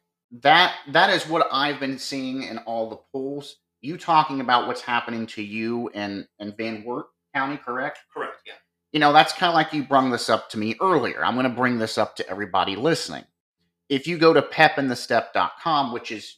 that 0.43 0.75
that 0.89 1.09
is 1.09 1.27
what 1.27 1.47
I've 1.51 1.79
been 1.79 1.97
seeing 1.97 2.43
in 2.43 2.57
all 2.59 2.89
the 2.89 2.99
polls. 3.11 3.55
You 3.81 3.97
talking 3.97 4.41
about 4.41 4.67
what's 4.67 4.81
happening 4.81 5.25
to 5.27 5.41
you 5.41 5.89
in, 5.89 6.27
in 6.39 6.53
Van 6.57 6.83
Wert 6.83 7.07
County, 7.33 7.57
correct? 7.57 7.99
Correct, 8.13 8.41
yeah 8.45 8.53
you 8.91 8.99
know, 8.99 9.13
that's 9.13 9.33
kind 9.33 9.49
of 9.49 9.53
like 9.53 9.73
you 9.73 9.83
brung 9.83 10.09
this 10.09 10.29
up 10.29 10.49
to 10.49 10.57
me 10.57 10.75
earlier. 10.81 11.23
I'm 11.23 11.35
going 11.35 11.43
to 11.43 11.55
bring 11.55 11.77
this 11.77 11.97
up 11.97 12.15
to 12.17 12.29
everybody 12.29 12.75
listening. 12.75 13.23
If 13.87 14.07
you 14.07 14.17
go 14.17 14.33
to 14.33 14.41
pepinthestep.com, 14.41 15.93
which 15.93 16.11
is 16.11 16.37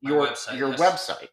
your 0.00 0.26
website, 0.26 0.58
your 0.58 0.70
yes. 0.70 0.80
website, 0.80 1.28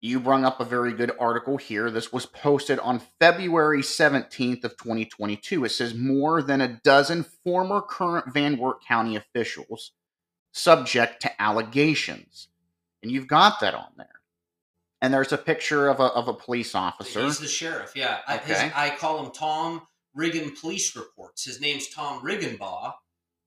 you 0.00 0.20
brung 0.20 0.44
up 0.44 0.60
a 0.60 0.64
very 0.64 0.92
good 0.92 1.12
article 1.18 1.56
here. 1.56 1.90
This 1.90 2.12
was 2.12 2.26
posted 2.26 2.78
on 2.78 3.02
February 3.18 3.80
17th 3.80 4.64
of 4.64 4.76
2022. 4.76 5.64
It 5.64 5.70
says 5.70 5.94
more 5.94 6.42
than 6.42 6.60
a 6.60 6.80
dozen 6.84 7.24
former 7.44 7.80
current 7.80 8.32
Van 8.32 8.58
Wert 8.58 8.84
County 8.86 9.16
officials 9.16 9.92
subject 10.52 11.22
to 11.22 11.42
allegations. 11.42 12.48
And 13.02 13.10
you've 13.10 13.28
got 13.28 13.60
that 13.60 13.74
on 13.74 13.88
there 13.96 14.15
and 15.02 15.12
there's 15.12 15.32
a 15.32 15.38
picture 15.38 15.88
of 15.88 16.00
a 16.00 16.04
of 16.04 16.28
a 16.28 16.34
police 16.34 16.74
officer. 16.74 17.22
He's 17.22 17.38
the 17.38 17.48
sheriff. 17.48 17.92
Yeah, 17.94 18.18
okay. 18.28 18.54
I, 18.54 18.62
his, 18.62 18.72
I 18.74 18.96
call 18.96 19.24
him 19.24 19.32
Tom 19.32 19.82
Riggin 20.14 20.52
Police 20.60 20.96
Reports. 20.96 21.44
His 21.44 21.60
name's 21.60 21.88
Tom 21.88 22.22
Riggenbach, 22.22 22.94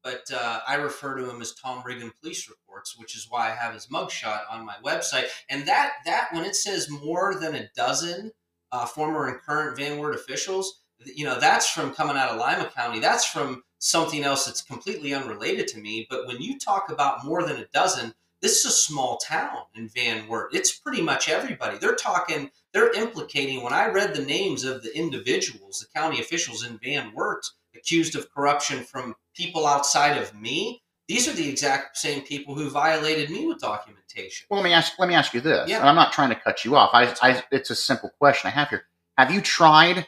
but 0.04 0.30
uh, 0.34 0.60
I 0.68 0.76
refer 0.76 1.18
to 1.18 1.30
him 1.30 1.42
as 1.42 1.54
Tom 1.54 1.84
Riggin 1.86 2.12
Police 2.22 2.50
Reports, 2.50 2.98
which 2.98 3.16
is 3.16 3.28
why 3.30 3.48
I 3.48 3.56
have 3.56 3.74
his 3.74 3.88
mugshot 3.88 4.42
on 4.50 4.66
my 4.66 4.76
website. 4.84 5.26
And 5.50 5.68
that 5.68 5.94
that 6.06 6.30
when 6.32 6.46
it 6.46 6.56
says 6.56 6.90
more 6.90 7.36
than 7.40 7.56
a 7.56 7.70
dozen 7.76 8.32
uh, 8.72 8.86
former 8.86 9.28
and 9.28 9.42
current 9.42 9.78
Van 9.78 9.98
Wert 9.98 10.16
officials, 10.16 10.82
you 11.04 11.26
know, 11.26 11.40
that's 11.40 11.70
from 11.70 11.94
coming 11.94 12.18
out 12.18 12.30
of 12.30 12.38
Lima 12.38 12.70
County. 12.76 13.00
That's 13.00 13.26
from 13.26 13.64
something 13.80 14.24
else 14.24 14.46
that's 14.46 14.62
completely 14.62 15.14
unrelated 15.14 15.68
to 15.70 15.80
me. 15.80 16.06
But 16.10 16.28
when 16.28 16.42
you 16.42 16.60
talk 16.60 16.90
about 16.90 17.26
more 17.26 17.44
than 17.44 17.58
a 17.58 17.66
dozen, 17.74 18.14
this 18.42 18.60
is 18.60 18.66
a 18.66 18.72
small 18.72 19.18
town 19.18 19.64
in 19.76 19.90
Van 19.90 20.28
Wert. 20.28 20.54
It's 20.54 20.78
pretty 20.78 21.02
much 21.02 21.30
everybody. 21.30 21.78
They're 21.78 21.96
talking, 21.96 22.50
they're 22.74 22.94
implicating. 22.94 23.64
When 23.64 23.74
I 23.74 23.88
read 23.88 24.16
the 24.16 24.24
names 24.24 24.64
of 24.64 24.82
the 24.84 24.96
individuals, 24.98 25.80
the 25.80 26.00
county 26.00 26.20
officials 26.20 26.66
in 26.66 26.80
Van 26.84 27.14
Wert 27.14 27.46
accused 27.76 28.16
of 28.16 28.32
corruption 28.32 28.84
from 28.84 29.16
people 29.36 29.68
outside 29.68 30.18
of 30.18 30.34
me, 30.34 30.82
these 31.08 31.28
are 31.28 31.34
the 31.34 31.50
exact 31.50 31.98
same 31.98 32.22
people 32.22 32.54
who 32.54 32.70
violated 32.70 33.32
me 33.32 33.48
with 33.48 33.60
documentation. 33.60 34.46
Well, 34.50 34.62
let 34.62 34.66
me 34.68 34.74
ask. 34.74 34.94
Let 35.00 35.10
me 35.10 35.16
ask 35.16 35.34
you 35.34 35.42
this. 35.42 35.68
Yeah. 35.68 35.80
And 35.80 35.90
I'm 35.90 35.96
not 35.96 36.14
trying 36.14 36.30
to 36.30 36.36
cut 36.36 36.64
you 36.64 36.76
off. 36.76 36.92
I, 36.94 37.16
I, 37.22 37.44
it's 37.52 37.72
a 37.72 37.76
simple 37.76 38.12
question 38.20 38.48
I 38.48 38.52
have 38.52 38.70
here. 38.70 38.84
Have 39.18 39.34
you 39.34 39.42
tried 39.42 40.08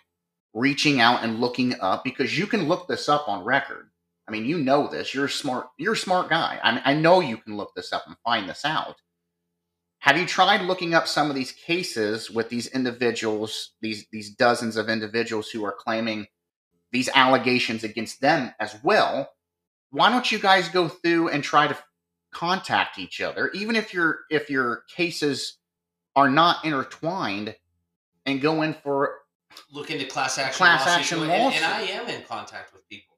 reaching 0.53 1.01
out 1.01 1.23
and 1.23 1.41
looking 1.41 1.73
up 1.81 2.03
because 2.03 2.37
you 2.37 2.45
can 2.45 2.67
look 2.67 2.87
this 2.87 3.09
up 3.09 3.27
on 3.27 3.43
record? 3.43 3.89
I 4.27 4.31
mean, 4.31 4.45
you 4.45 4.57
know 4.57 4.87
this. 4.87 5.13
You're 5.13 5.25
a 5.25 5.29
smart. 5.29 5.67
You're 5.77 5.93
a 5.93 5.97
smart 5.97 6.29
guy. 6.29 6.59
I, 6.63 6.91
I 6.91 6.93
know 6.93 7.19
you 7.19 7.37
can 7.37 7.57
look 7.57 7.73
this 7.75 7.91
up 7.91 8.03
and 8.07 8.15
find 8.23 8.47
this 8.47 8.63
out. 8.65 8.95
Have 9.99 10.17
you 10.17 10.25
tried 10.25 10.61
looking 10.61 10.93
up 10.93 11.07
some 11.07 11.29
of 11.29 11.35
these 11.35 11.51
cases 11.51 12.31
with 12.31 12.49
these 12.49 12.67
individuals, 12.67 13.71
these 13.81 14.05
these 14.11 14.33
dozens 14.33 14.77
of 14.77 14.89
individuals 14.89 15.49
who 15.49 15.63
are 15.65 15.75
claiming 15.77 16.27
these 16.91 17.09
allegations 17.13 17.83
against 17.83 18.21
them 18.21 18.53
as 18.59 18.75
well. 18.83 19.29
Why 19.91 20.09
don't 20.09 20.31
you 20.31 20.39
guys 20.39 20.69
go 20.69 20.87
through 20.87 21.29
and 21.29 21.43
try 21.43 21.67
to 21.67 21.77
contact 22.31 22.97
each 22.97 23.21
other, 23.21 23.49
even 23.53 23.75
if 23.75 23.93
your 23.93 24.21
if 24.29 24.49
your 24.49 24.83
cases 24.93 25.57
are 26.15 26.29
not 26.29 26.63
intertwined, 26.63 27.55
and 28.25 28.41
go 28.41 28.61
in 28.61 28.73
for 28.73 29.19
look 29.71 29.91
into 29.91 30.05
class 30.05 30.37
action 30.37 30.57
class 30.57 30.85
lawsuits. 30.85 31.11
action 31.11 31.23
and, 31.23 31.31
and. 31.31 31.65
I 31.65 31.81
am 31.81 32.07
in 32.07 32.23
contact 32.23 32.73
with 32.73 32.87
people 32.89 33.10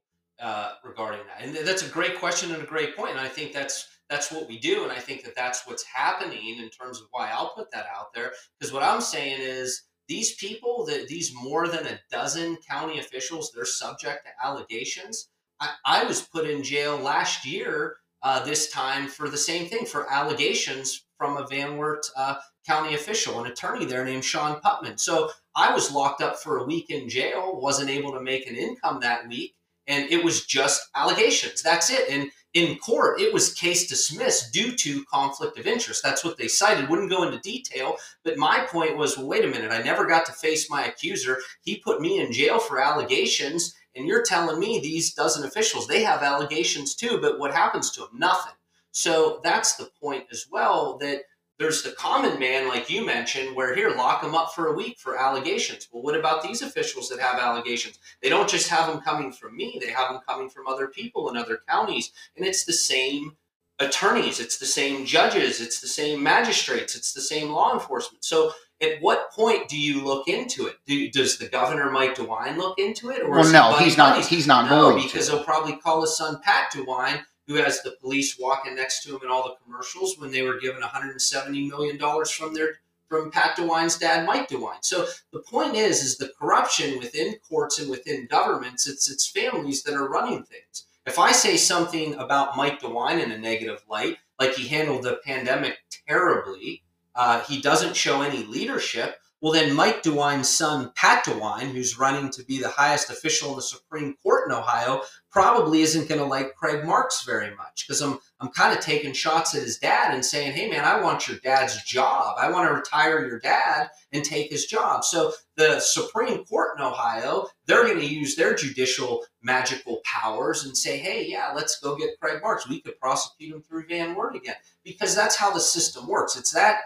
uh, 0.43 0.73
regarding 0.83 1.21
that, 1.27 1.43
and 1.43 1.67
that's 1.67 1.87
a 1.87 1.89
great 1.89 2.19
question 2.19 2.53
and 2.53 2.61
a 2.61 2.67
great 2.67 2.95
point. 2.95 3.11
And 3.11 3.19
I 3.19 3.29
think 3.29 3.53
that's 3.53 3.87
that's 4.09 4.31
what 4.31 4.47
we 4.47 4.59
do, 4.59 4.83
and 4.83 4.91
I 4.91 4.99
think 4.99 5.23
that 5.23 5.35
that's 5.35 5.65
what's 5.65 5.83
happening 5.83 6.59
in 6.59 6.69
terms 6.69 6.99
of 6.99 7.07
why 7.11 7.31
I'll 7.31 7.53
put 7.55 7.71
that 7.71 7.87
out 7.95 8.13
there. 8.13 8.31
Because 8.59 8.73
what 8.73 8.83
I'm 8.83 9.01
saying 9.01 9.39
is 9.39 9.83
these 10.07 10.35
people 10.35 10.85
that 10.85 11.07
these 11.07 11.33
more 11.33 11.67
than 11.67 11.87
a 11.87 11.99
dozen 12.11 12.57
county 12.69 12.99
officials 12.99 13.51
they're 13.51 13.65
subject 13.65 14.25
to 14.25 14.45
allegations. 14.45 15.29
I, 15.59 15.69
I 15.85 16.03
was 16.03 16.21
put 16.21 16.49
in 16.49 16.61
jail 16.63 16.97
last 16.97 17.45
year 17.45 17.97
uh, 18.21 18.43
this 18.43 18.71
time 18.71 19.07
for 19.07 19.29
the 19.29 19.37
same 19.37 19.67
thing 19.67 19.85
for 19.85 20.11
allegations 20.11 21.05
from 21.17 21.37
a 21.37 21.47
Van 21.47 21.77
Wert 21.77 22.05
uh, 22.17 22.35
county 22.65 22.95
official, 22.95 23.43
an 23.43 23.51
attorney 23.51 23.85
there 23.85 24.05
named 24.05 24.25
Sean 24.25 24.59
Putman. 24.61 24.99
So 24.99 25.29
I 25.55 25.73
was 25.73 25.91
locked 25.91 26.21
up 26.21 26.37
for 26.37 26.57
a 26.57 26.65
week 26.65 26.89
in 26.89 27.09
jail, 27.09 27.59
wasn't 27.61 27.89
able 27.89 28.11
to 28.13 28.21
make 28.21 28.47
an 28.47 28.55
income 28.55 28.99
that 29.01 29.27
week, 29.27 29.55
and 29.87 30.09
it 30.09 30.23
was 30.23 30.45
just 30.45 30.81
allegations. 30.95 31.61
That's 31.61 31.89
it. 31.89 32.09
And 32.09 32.31
in 32.53 32.77
court, 32.77 33.19
it 33.19 33.33
was 33.33 33.53
case 33.53 33.87
dismissed 33.87 34.53
due 34.53 34.75
to 34.75 35.03
conflict 35.05 35.57
of 35.57 35.65
interest. 35.65 36.03
That's 36.03 36.23
what 36.23 36.37
they 36.37 36.47
cited. 36.47 36.87
Wouldn't 36.87 37.09
go 37.09 37.23
into 37.23 37.39
detail, 37.39 37.97
but 38.23 38.37
my 38.37 38.65
point 38.69 38.95
was, 38.95 39.17
well, 39.17 39.27
wait 39.27 39.43
a 39.43 39.47
minute. 39.47 39.71
I 39.71 39.81
never 39.81 40.05
got 40.05 40.25
to 40.27 40.31
face 40.33 40.69
my 40.69 40.85
accuser. 40.85 41.39
He 41.61 41.77
put 41.77 41.99
me 41.99 42.19
in 42.19 42.31
jail 42.31 42.59
for 42.59 42.79
allegations, 42.79 43.73
and 43.95 44.07
you're 44.07 44.23
telling 44.23 44.59
me 44.59 44.79
these 44.79 45.13
dozen 45.13 45.45
officials 45.45 45.87
they 45.87 46.03
have 46.03 46.21
allegations 46.21 46.95
too. 46.95 47.19
But 47.19 47.39
what 47.39 47.53
happens 47.53 47.91
to 47.91 48.01
them? 48.01 48.11
Nothing. 48.13 48.53
So 48.91 49.39
that's 49.43 49.75
the 49.75 49.89
point 49.99 50.25
as 50.31 50.45
well. 50.51 50.97
That 50.99 51.23
there's 51.63 51.81
the 51.81 51.91
common 51.91 52.37
man, 52.39 52.67
like 52.67 52.89
you 52.89 53.05
mentioned, 53.05 53.55
where 53.55 53.73
here, 53.73 53.95
lock 53.95 54.21
them 54.21 54.35
up 54.35 54.53
for 54.53 54.67
a 54.67 54.75
week 54.75 54.99
for 54.99 55.17
allegations. 55.17 55.87
Well, 55.91 56.03
what 56.03 56.13
about 56.13 56.43
these 56.43 56.61
officials 56.61 57.07
that 57.07 57.21
have 57.21 57.39
allegations? 57.39 57.99
They 58.21 58.27
don't 58.27 58.49
just 58.49 58.67
have 58.67 58.91
them 58.91 58.99
coming 58.99 59.31
from 59.31 59.55
me, 59.55 59.79
they 59.79 59.89
have 59.89 60.11
them 60.11 60.19
coming 60.27 60.49
from 60.49 60.67
other 60.67 60.87
people 60.87 61.29
in 61.29 61.37
other 61.37 61.61
counties. 61.69 62.11
And 62.35 62.45
it's 62.45 62.65
the 62.65 62.73
same 62.73 63.37
attorneys, 63.79 64.41
it's 64.41 64.57
the 64.57 64.65
same 64.65 65.05
judges, 65.05 65.61
it's 65.61 65.79
the 65.79 65.87
same 65.87 66.21
magistrates, 66.21 66.95
it's 66.97 67.13
the 67.13 67.21
same 67.21 67.49
law 67.49 67.73
enforcement. 67.73 68.25
So, 68.25 68.51
at 68.81 69.01
what 69.01 69.31
point 69.31 69.69
do 69.69 69.79
you 69.79 70.03
look 70.03 70.27
into 70.27 70.67
it? 70.67 70.75
Do, 70.85 71.09
does 71.11 71.37
the 71.37 71.47
governor 71.47 71.89
Mike 71.89 72.15
DeWine 72.15 72.57
look 72.57 72.77
into 72.77 73.09
it, 73.09 73.21
or 73.21 73.29
well, 73.29 73.51
no, 73.53 73.77
he's 73.77 73.95
not. 73.95 74.25
He's 74.25 74.47
not 74.47 74.69
no, 74.69 74.91
going 74.91 75.03
because 75.03 75.27
to. 75.27 75.35
he'll 75.35 75.43
probably 75.45 75.77
call 75.77 76.01
his 76.01 76.17
son 76.17 76.41
Pat 76.43 76.73
DeWine, 76.73 77.23
who 77.47 77.55
has 77.55 77.81
the 77.81 77.95
police 78.01 78.37
walking 78.39 78.75
next 78.75 79.03
to 79.03 79.15
him 79.15 79.21
in 79.23 79.29
all 79.29 79.43
the 79.43 79.55
commercials 79.63 80.17
when 80.17 80.31
they 80.31 80.43
were 80.43 80.59
given 80.59 80.81
170 80.81 81.67
million 81.67 81.97
dollars 81.97 82.31
from 82.31 82.53
their 82.53 82.79
from 83.09 83.29
Pat 83.29 83.55
DeWine's 83.55 83.99
dad, 83.99 84.25
Mike 84.25 84.49
DeWine. 84.49 84.77
So 84.81 85.05
the 85.31 85.39
point 85.39 85.75
is, 85.75 86.01
is 86.01 86.17
the 86.17 86.31
corruption 86.39 86.97
within 86.97 87.35
courts 87.47 87.77
and 87.77 87.87
within 87.89 88.25
governments. 88.25 88.87
It's 88.87 89.09
it's 89.09 89.29
families 89.29 89.83
that 89.83 89.93
are 89.93 90.09
running 90.09 90.43
things. 90.43 90.85
If 91.05 91.19
I 91.19 91.31
say 91.31 91.57
something 91.57 92.15
about 92.15 92.55
Mike 92.55 92.81
DeWine 92.81 93.21
in 93.21 93.31
a 93.31 93.37
negative 93.37 93.83
light, 93.89 94.17
like 94.39 94.53
he 94.53 94.67
handled 94.67 95.03
the 95.03 95.19
pandemic 95.23 95.77
terribly, 96.07 96.83
uh, 97.13 97.41
he 97.41 97.61
doesn't 97.61 97.95
show 97.95 98.21
any 98.21 98.43
leadership. 98.43 99.19
Well, 99.43 99.51
then 99.51 99.75
Mike 99.75 100.03
DeWine's 100.03 100.47
son, 100.47 100.93
Pat 100.95 101.25
DeWine, 101.25 101.73
who's 101.73 101.99
running 101.99 102.29
to 102.29 102.45
be 102.45 102.59
the 102.61 102.69
highest 102.69 103.09
official 103.09 103.49
in 103.49 103.57
the 103.57 103.61
Supreme 103.61 104.15
Court 104.23 104.47
in 104.47 104.55
Ohio, 104.55 105.01
probably 105.29 105.81
isn't 105.81 106.07
going 106.07 106.21
to 106.21 106.25
like 106.25 106.55
Craig 106.55 106.85
Marks 106.85 107.25
very 107.25 107.53
much 107.53 107.85
because 107.85 108.01
I'm 108.01 108.19
I'm 108.39 108.51
kind 108.51 108.73
of 108.73 108.81
taking 108.81 109.11
shots 109.11 109.53
at 109.53 109.63
his 109.63 109.79
dad 109.79 110.13
and 110.13 110.23
saying, 110.23 110.53
"Hey, 110.53 110.69
man, 110.69 110.85
I 110.85 111.01
want 111.01 111.27
your 111.27 111.39
dad's 111.39 111.83
job. 111.83 112.37
I 112.39 112.49
want 112.51 112.69
to 112.69 112.73
retire 112.73 113.27
your 113.27 113.37
dad 113.37 113.89
and 114.13 114.23
take 114.23 114.49
his 114.49 114.65
job." 114.65 115.03
So 115.03 115.33
the 115.57 115.81
Supreme 115.81 116.45
Court 116.45 116.77
in 116.77 116.85
Ohio, 116.85 117.47
they're 117.65 117.83
going 117.83 117.99
to 117.99 118.05
use 118.05 118.37
their 118.37 118.55
judicial 118.55 119.25
magical 119.41 119.99
powers 120.05 120.63
and 120.63 120.77
say, 120.77 120.97
"Hey, 120.97 121.27
yeah, 121.27 121.51
let's 121.53 121.81
go 121.81 121.97
get 121.97 122.17
Craig 122.21 122.41
Marks. 122.41 122.69
We 122.69 122.79
could 122.79 122.97
prosecute 122.97 123.53
him 123.53 123.61
through 123.61 123.87
Van 123.87 124.15
Wert 124.15 124.37
again," 124.37 124.55
because 124.85 125.13
that's 125.13 125.35
how 125.35 125.51
the 125.51 125.59
system 125.59 126.07
works. 126.07 126.37
It's 126.37 126.51
that 126.51 126.83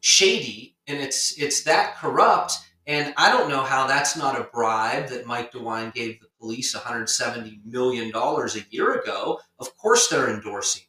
shady 0.00 0.77
and 0.88 0.98
it's 0.98 1.38
it's 1.38 1.62
that 1.62 1.96
corrupt 1.96 2.54
and 2.86 3.14
i 3.16 3.30
don't 3.30 3.48
know 3.48 3.62
how 3.62 3.86
that's 3.86 4.16
not 4.16 4.40
a 4.40 4.44
bribe 4.44 5.08
that 5.08 5.26
mike 5.26 5.52
dewine 5.52 5.92
gave 5.94 6.20
the 6.20 6.28
police 6.38 6.74
170 6.74 7.60
million 7.64 8.10
dollars 8.10 8.56
a 8.56 8.64
year 8.70 9.00
ago. 9.00 9.40
Of 9.58 9.76
course 9.76 10.08
they're 10.08 10.32
endorsing 10.32 10.82
him. 10.82 10.88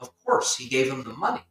Of 0.00 0.10
course 0.24 0.56
he 0.56 0.68
gave 0.68 0.88
them 0.88 1.02
the 1.02 1.12
money. 1.12 1.42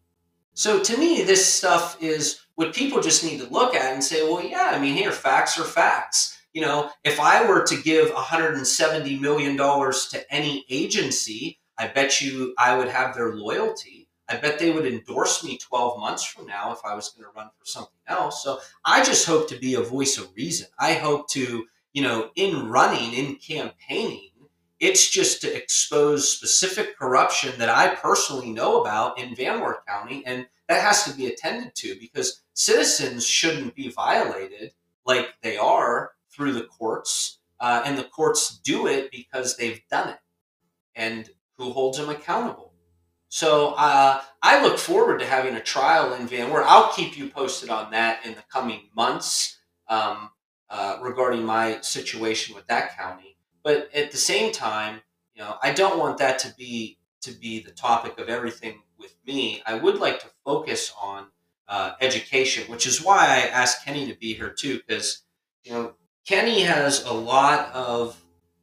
So 0.54 0.82
to 0.82 0.98
me 0.98 1.24
this 1.24 1.46
stuff 1.46 2.02
is 2.02 2.46
what 2.56 2.74
people 2.74 3.02
just 3.02 3.24
need 3.24 3.40
to 3.40 3.50
look 3.50 3.76
at 3.76 3.94
and 3.94 4.04
say 4.04 4.24
well 4.24 4.44
yeah 4.44 4.72
i 4.74 4.80
mean 4.80 4.96
here 4.96 5.12
facts 5.12 5.60
are 5.60 5.64
facts. 5.64 6.40
You 6.54 6.62
know 6.62 6.90
if 7.04 7.20
i 7.20 7.46
were 7.48 7.64
to 7.66 7.82
give 7.82 8.12
170 8.12 9.20
million 9.20 9.56
dollars 9.56 10.08
to 10.10 10.34
any 10.34 10.66
agency 10.70 11.60
i 11.78 11.88
bet 11.88 12.22
you 12.22 12.54
i 12.60 12.78
would 12.78 12.88
have 12.88 13.16
their 13.16 13.36
loyalty 13.36 14.03
I 14.34 14.38
bet 14.38 14.58
they 14.58 14.72
would 14.72 14.88
endorse 14.88 15.44
me 15.44 15.60
12 15.60 16.00
months 16.00 16.24
from 16.24 16.48
now 16.48 16.72
if 16.72 16.80
I 16.84 16.96
was 16.96 17.10
going 17.10 17.24
to 17.24 17.36
run 17.36 17.50
for 17.60 17.66
something 17.66 18.00
else. 18.08 18.44
So 18.44 18.60
I 18.84 19.04
just 19.04 19.28
hope 19.28 19.48
to 19.50 19.60
be 19.60 19.76
a 19.76 19.82
voice 19.82 20.18
of 20.18 20.36
reason. 20.36 20.68
I 20.80 20.94
hope 20.94 21.28
to, 21.30 21.66
you 21.94 22.02
know, 22.02 22.32
in 22.36 22.70
running, 22.70 23.14
in 23.14 23.36
campaigning, 23.36 24.32
it's 24.80 25.08
just 25.08 25.42
to 25.42 25.56
expose 25.56 26.28
specific 26.28 26.98
corruption 26.98 27.54
that 27.60 27.70
I 27.70 27.94
personally 27.94 28.52
know 28.52 28.82
about 28.82 29.20
in 29.20 29.36
Van 29.36 29.62
Wert 29.62 29.86
County. 29.86 30.24
And 30.26 30.48
that 30.68 30.82
has 30.82 31.04
to 31.04 31.16
be 31.16 31.28
attended 31.28 31.76
to 31.76 31.96
because 32.00 32.42
citizens 32.56 33.28
shouldn't 33.28 33.76
be 33.76 33.90
violated 33.90 34.72
like 35.06 35.28
they 35.44 35.58
are 35.58 36.14
through 36.32 36.54
the 36.54 36.64
courts. 36.64 37.38
Uh, 37.60 37.84
and 37.86 38.00
the 38.00 38.04
courts 38.04 38.58
do 38.58 38.88
it 38.88 39.12
because 39.12 39.58
they've 39.58 39.82
done 39.92 40.10
it. 40.10 40.20
And 40.96 41.30
who 41.58 41.72
holds 41.72 42.00
them 42.00 42.10
accountable? 42.10 42.63
So 43.34 43.74
uh, 43.78 44.22
I 44.44 44.62
look 44.62 44.78
forward 44.78 45.20
to 45.20 45.26
having 45.26 45.56
a 45.56 45.60
trial 45.60 46.14
in 46.14 46.28
Van 46.28 46.52
Wert. 46.52 46.66
I'll 46.68 46.94
keep 46.94 47.18
you 47.18 47.30
posted 47.30 47.72
on 47.72 47.90
that 47.90 48.24
in 48.24 48.36
the 48.36 48.44
coming 48.48 48.90
months 48.96 49.58
um, 49.88 50.30
uh, 50.70 51.00
regarding 51.02 51.44
my 51.44 51.82
situation 51.82 52.54
with 52.54 52.68
that 52.68 52.96
county. 52.96 53.36
But 53.64 53.90
at 53.96 54.12
the 54.12 54.20
same 54.20 54.52
time, 54.52 55.02
you 55.34 55.42
know, 55.42 55.56
I 55.64 55.74
don't 55.74 55.98
want 55.98 56.20
that 56.20 56.38
to 56.40 56.54
be 56.60 57.00
to 57.22 57.32
be 57.32 57.60
the 57.60 57.72
topic 57.72 58.20
of 58.20 58.30
everything 58.30 58.84
with 59.00 59.16
me. 59.26 59.64
I 59.66 59.80
would 59.80 59.98
like 59.98 60.20
to 60.20 60.30
focus 60.46 60.94
on 61.02 61.26
uh, 61.68 61.94
education, 62.02 62.70
which 62.70 62.86
is 62.86 63.04
why 63.04 63.18
I 63.18 63.48
asked 63.48 63.84
Kenny 63.84 64.06
to 64.12 64.16
be 64.16 64.36
here 64.36 64.52
too, 64.52 64.80
because 64.86 65.24
you 65.64 65.74
know 65.74 65.94
Kenny 66.24 66.62
has 66.62 67.04
a 67.04 67.14
lot 67.14 67.74
of 67.74 68.16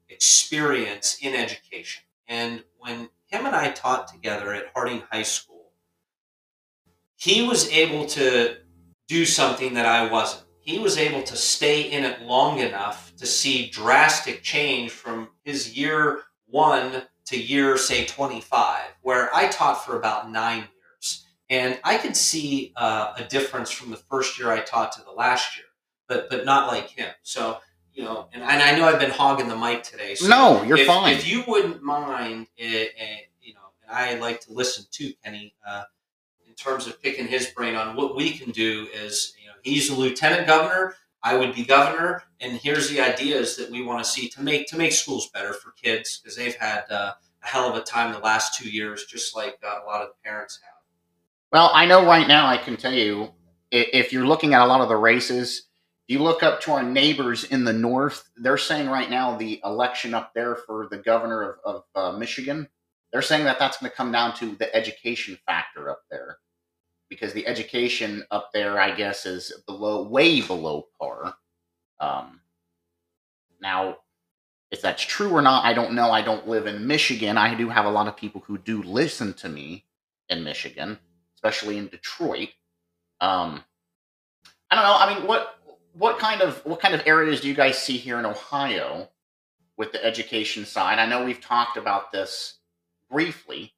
experience 0.09 1.19
in 1.21 1.35
education, 1.35 2.05
and 2.29 2.63
when 2.79 3.09
him 3.31 3.47
and 3.47 3.55
I 3.55 3.71
taught 3.71 4.09
together 4.09 4.53
at 4.53 4.67
Harding 4.75 5.03
High 5.11 5.23
School, 5.23 5.73
he 7.17 7.47
was 7.47 7.71
able 7.71 8.07
to 8.07 8.57
do 9.09 9.25
something 9.25 9.75
that 9.75 9.87
I 9.87 10.11
wasn't. 10.11 10.45
He 10.61 10.79
was 10.79 10.97
able 10.99 11.23
to 11.23 11.37
stay 11.37 11.83
in 11.83 12.05
it 12.05 12.23
long 12.23 12.59
enough 12.59 13.15
to 13.17 13.27
see 13.27 13.71
drastic 13.71 14.43
change 14.43 14.91
from 14.91 15.31
his 15.45 15.77
year 15.77 16.23
one 16.47 17.03
to 17.27 17.41
year, 17.41 17.77
say, 17.77 18.05
25, 18.05 18.81
where 19.03 19.35
I 19.35 19.49
taught 19.49 19.85
for 19.85 19.97
about 19.97 20.31
nine 20.31 20.59
years. 20.59 21.27
And 21.49 21.79
I 21.85 21.99
could 21.99 22.17
see 22.17 22.73
uh, 22.77 23.15
a 23.17 23.25
difference 23.25 23.71
from 23.71 23.91
the 23.91 23.97
first 23.97 24.39
year 24.39 24.51
I 24.51 24.61
taught 24.61 24.93
to 24.93 25.03
the 25.03 25.13
last 25.13 25.57
year, 25.57 25.67
but, 26.09 26.29
but 26.31 26.45
not 26.45 26.69
like 26.69 26.91
him. 26.91 27.11
So, 27.23 27.59
you 28.01 28.07
know, 28.07 28.29
and, 28.33 28.43
and 28.43 28.63
I 28.63 28.75
know 28.75 28.87
I've 28.87 28.99
been 28.99 29.11
hogging 29.11 29.47
the 29.47 29.57
mic 29.57 29.83
today. 29.83 30.15
So 30.15 30.27
no, 30.27 30.63
you're 30.63 30.79
if, 30.79 30.87
fine. 30.87 31.15
If 31.15 31.29
you 31.29 31.45
wouldn't 31.47 31.83
mind, 31.83 32.47
it, 32.57 32.95
it, 32.97 33.29
you 33.43 33.53
know, 33.53 33.61
and 33.87 33.95
I 33.95 34.19
like 34.19 34.41
to 34.43 34.55
listen 34.55 34.87
to 34.91 35.13
Kenny 35.23 35.55
uh, 35.69 35.83
in 36.49 36.55
terms 36.55 36.87
of 36.87 37.01
picking 37.03 37.27
his 37.27 37.49
brain 37.49 37.75
on 37.75 37.97
what 37.97 38.17
we 38.17 38.31
can 38.31 38.53
do. 38.53 38.89
Is 38.95 39.35
you 39.39 39.49
know, 39.49 39.53
he's 39.63 39.91
a 39.91 39.95
lieutenant 39.95 40.47
governor. 40.47 40.95
I 41.23 41.37
would 41.37 41.55
be 41.55 41.63
governor, 41.63 42.23
and 42.41 42.53
here's 42.53 42.89
the 42.89 43.03
ideas 43.03 43.59
that 43.59 43.71
we 43.71 43.83
want 43.83 44.03
to 44.03 44.11
see 44.11 44.31
to 44.31 44.43
make 44.43 44.67
to 44.69 44.79
make 44.79 44.93
schools 44.93 45.29
better 45.29 45.53
for 45.53 45.73
kids 45.73 46.19
because 46.23 46.35
they've 46.39 46.57
had 46.57 46.85
uh, 46.91 47.13
a 47.43 47.47
hell 47.47 47.69
of 47.69 47.77
a 47.77 47.83
time 47.83 48.15
the 48.15 48.21
last 48.21 48.59
two 48.59 48.71
years, 48.71 49.05
just 49.05 49.37
like 49.37 49.59
uh, 49.63 49.81
a 49.85 49.87
lot 49.87 50.01
of 50.01 50.09
the 50.09 50.27
parents 50.27 50.59
have. 50.65 50.73
Well, 51.53 51.71
I 51.75 51.85
know 51.85 52.07
right 52.07 52.27
now 52.27 52.47
I 52.47 52.57
can 52.57 52.79
tell 52.79 52.95
you 52.95 53.33
if 53.71 54.11
you're 54.11 54.27
looking 54.27 54.55
at 54.55 54.63
a 54.63 54.67
lot 54.67 54.81
of 54.81 54.89
the 54.89 54.97
races, 54.97 55.65
you 56.11 56.21
look 56.21 56.43
up 56.43 56.61
to 56.63 56.73
our 56.73 56.83
neighbors 56.83 57.45
in 57.45 57.65
the 57.65 57.73
north, 57.73 58.29
they're 58.37 58.59
saying 58.59 58.89
right 58.89 59.11
now 59.11 59.37
the 59.37 59.61
election 59.65 60.15
up 60.15 60.35
there 60.35 60.57
for 60.57 60.89
the 60.91 60.99
governor 60.99 61.43
of, 61.65 61.85
of 61.95 62.15
uh, 62.15 62.19
Michigan, 62.19 62.69
they're 63.13 63.23
saying 63.23 63.45
that 63.45 63.59
that's 63.59 63.79
going 63.79 63.91
to 63.91 63.97
come 63.97 64.13
down 64.13 64.35
to 64.37 64.57
the 64.57 64.75
education 64.75 65.39
factor 65.47 65.91
up 65.91 66.03
there. 66.11 66.39
Because 67.09 67.33
the 67.33 67.47
education 67.47 68.25
up 68.31 68.51
there, 68.53 68.81
I 68.81 68.93
guess, 68.95 69.27
is 69.27 69.53
below, 69.67 70.03
way 70.09 70.41
below 70.41 70.89
par. 71.01 71.35
Um, 72.01 72.41
now, 73.61 73.99
If 74.71 74.83
that's 74.83 75.03
true 75.03 75.33
or 75.33 75.43
not, 75.43 75.65
I 75.65 75.75
don't 75.75 75.95
know. 75.95 76.13
I 76.13 76.23
don't 76.23 76.49
live 76.49 76.67
in 76.67 76.87
Michigan. 76.87 77.37
I 77.37 77.55
do 77.57 77.69
have 77.69 77.87
a 77.87 77.91
lot 77.91 78.07
of 78.09 78.17
people 78.17 78.43
who 78.47 78.59
do 78.59 78.83
listen 78.83 79.35
to 79.35 79.49
me 79.49 79.85
in 80.29 80.45
Michigan, 80.45 80.99
especially 81.37 81.77
in 81.79 81.89
Detroit. 81.89 82.51
Um, 83.21 83.65
I 84.71 84.77
don't 84.77 84.85
know. 84.85 84.97
I 84.99 85.15
mean, 85.15 85.27
what 85.27 85.60
what 85.95 86.19
kind 86.19 86.41
of 86.41 86.65
what 86.65 86.81
kind 86.81 86.95
of 86.95 87.07
areas 87.07 87.41
do 87.41 87.49
you 87.49 87.55
guys 87.55 87.79
see 87.79 87.97
here 87.97 88.19
in 88.19 88.27
Ohio 88.27 89.09
with 89.77 89.93
the 89.93 90.05
education 90.05 90.65
side? 90.65 90.99
I 90.99 91.07
know 91.07 91.25
we've 91.25 91.41
talked 91.41 91.77
about 91.77 92.13
this 92.13 92.59
briefly. 93.11 93.75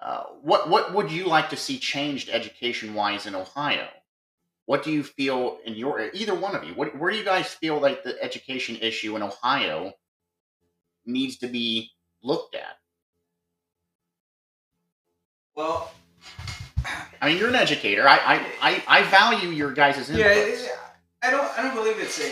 Uh, 0.00 0.24
what 0.42 0.68
what 0.68 0.92
would 0.94 1.10
you 1.10 1.26
like 1.26 1.50
to 1.50 1.56
see 1.56 1.78
changed 1.78 2.28
education 2.28 2.94
wise 2.94 3.26
in 3.26 3.34
Ohio? 3.34 3.88
What 4.66 4.82
do 4.82 4.90
you 4.90 5.02
feel 5.02 5.58
in 5.64 5.74
your 5.74 6.10
either 6.14 6.34
one 6.34 6.54
of 6.54 6.64
you? 6.64 6.72
What, 6.74 6.98
where 6.98 7.10
do 7.10 7.18
you 7.18 7.24
guys 7.24 7.52
feel 7.52 7.78
like 7.78 8.02
the 8.02 8.22
education 8.22 8.76
issue 8.76 9.14
in 9.14 9.22
Ohio 9.22 9.92
needs 11.04 11.36
to 11.38 11.46
be 11.48 11.90
looked 12.22 12.54
at? 12.54 12.78
Well, 15.54 15.92
I 17.20 17.28
mean, 17.28 17.38
you're 17.38 17.48
an 17.48 17.54
educator. 17.54 18.08
I 18.08 18.16
I, 18.16 18.46
I, 18.60 18.82
I 19.00 19.02
value 19.04 19.50
your 19.50 19.72
guys' 19.72 20.10
input. 20.10 20.24
yeah, 20.24 20.66
I 21.24 21.30
don't. 21.30 21.58
I 21.58 21.62
don't 21.62 21.74
believe 21.74 21.98
it's 21.98 22.20
a 22.20 22.28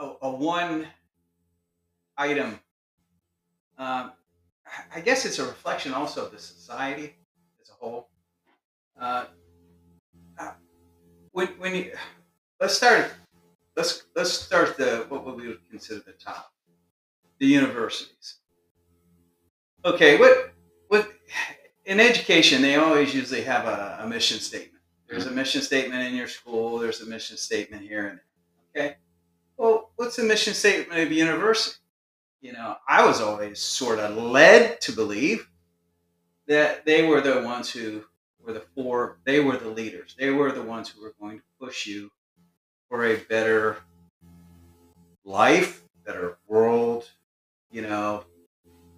uh, 0.00 0.06
a, 0.22 0.26
a 0.26 0.30
one 0.30 0.86
item. 2.16 2.58
Um, 3.76 4.12
I 4.94 5.00
guess 5.00 5.26
it's 5.26 5.38
a 5.38 5.44
reflection 5.44 5.92
also 5.92 6.24
of 6.24 6.32
the 6.32 6.38
society 6.38 7.14
as 7.60 7.68
a 7.68 7.74
whole. 7.74 8.08
Uh, 8.98 9.26
uh, 10.38 10.52
when 11.32 11.48
when 11.58 11.74
you 11.74 11.92
let's 12.58 12.74
start 12.74 13.12
let's 13.76 14.04
let's 14.16 14.32
start 14.32 14.78
the 14.78 15.04
what 15.10 15.36
we 15.36 15.46
would 15.46 15.60
consider 15.68 16.00
the 16.06 16.12
top, 16.12 16.52
the 17.38 17.46
universities. 17.46 18.36
Okay, 19.84 20.16
what 20.18 20.54
what 20.88 21.06
in 21.84 22.00
education 22.00 22.62
they 22.62 22.76
always 22.76 23.14
usually 23.14 23.42
have 23.42 23.66
a, 23.66 23.98
a 24.00 24.08
mission 24.08 24.38
statement. 24.38 24.77
There's 25.08 25.26
a 25.26 25.30
mission 25.30 25.62
statement 25.62 26.06
in 26.06 26.14
your 26.14 26.28
school. 26.28 26.78
There's 26.78 27.00
a 27.00 27.06
mission 27.06 27.36
statement 27.36 27.82
here 27.82 28.08
and. 28.08 28.20
Okay, 28.76 28.96
well, 29.56 29.90
what's 29.96 30.16
the 30.16 30.22
mission 30.22 30.54
statement 30.54 31.00
of 31.00 31.10
university? 31.10 31.78
You 32.40 32.52
know, 32.52 32.76
I 32.88 33.04
was 33.04 33.20
always 33.20 33.58
sort 33.58 33.98
of 33.98 34.16
led 34.16 34.80
to 34.82 34.92
believe 34.92 35.48
that 36.46 36.84
they 36.86 37.04
were 37.06 37.20
the 37.20 37.42
ones 37.42 37.70
who 37.70 38.04
were 38.40 38.52
the 38.52 38.64
four. 38.74 39.18
They 39.24 39.40
were 39.40 39.56
the 39.56 39.68
leaders. 39.68 40.14
They 40.18 40.30
were 40.30 40.52
the 40.52 40.62
ones 40.62 40.88
who 40.88 41.02
were 41.02 41.14
going 41.20 41.38
to 41.38 41.44
push 41.60 41.86
you 41.86 42.10
for 42.88 43.04
a 43.04 43.16
better 43.16 43.78
life, 45.24 45.82
better 46.06 46.38
world, 46.46 47.10
you 47.70 47.82
know, 47.82 48.24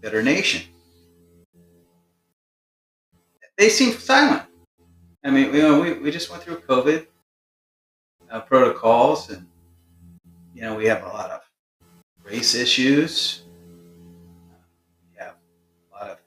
better 0.00 0.22
nation. 0.22 0.62
They 3.56 3.68
seem 3.68 3.92
silent. 3.92 4.49
I 5.22 5.30
mean, 5.30 5.54
you 5.54 5.62
know, 5.62 5.80
we, 5.80 5.92
we 5.94 6.10
just 6.10 6.30
went 6.30 6.42
through 6.42 6.60
COVID 6.60 7.06
uh, 8.30 8.40
protocols, 8.40 9.30
and 9.30 9.46
you 10.54 10.62
know, 10.62 10.74
we 10.74 10.86
have 10.86 11.02
a 11.02 11.08
lot 11.08 11.30
of 11.30 11.40
race 12.24 12.54
issues. 12.54 13.42
We 15.12 15.22
have 15.22 15.34
a 15.92 15.94
lot 15.94 16.10
of 16.12 16.18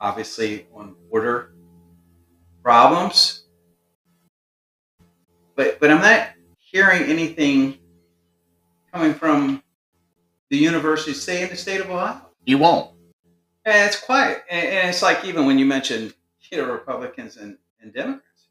obviously 0.00 0.66
on 0.74 0.94
border 1.10 1.52
problems, 2.62 3.44
but 5.54 5.78
but 5.78 5.90
I'm 5.90 6.00
not 6.00 6.28
hearing 6.58 7.02
anything 7.02 7.78
coming 8.92 9.12
from 9.12 9.62
the 10.50 10.56
university, 10.56 11.12
say 11.12 11.42
in 11.42 11.50
the 11.50 11.56
state 11.56 11.80
of 11.80 11.90
Ohio. 11.90 12.22
You 12.46 12.56
won't. 12.58 12.92
And 13.66 13.86
it's 13.86 14.00
quiet. 14.00 14.44
And, 14.50 14.66
and 14.66 14.88
it's 14.88 15.02
like 15.02 15.24
even 15.26 15.44
when 15.44 15.58
you 15.58 15.66
mention 15.66 16.14
you 16.50 16.58
know 16.58 16.70
Republicans 16.70 17.36
and, 17.36 17.58
and 17.80 17.92
Democrats, 17.92 18.48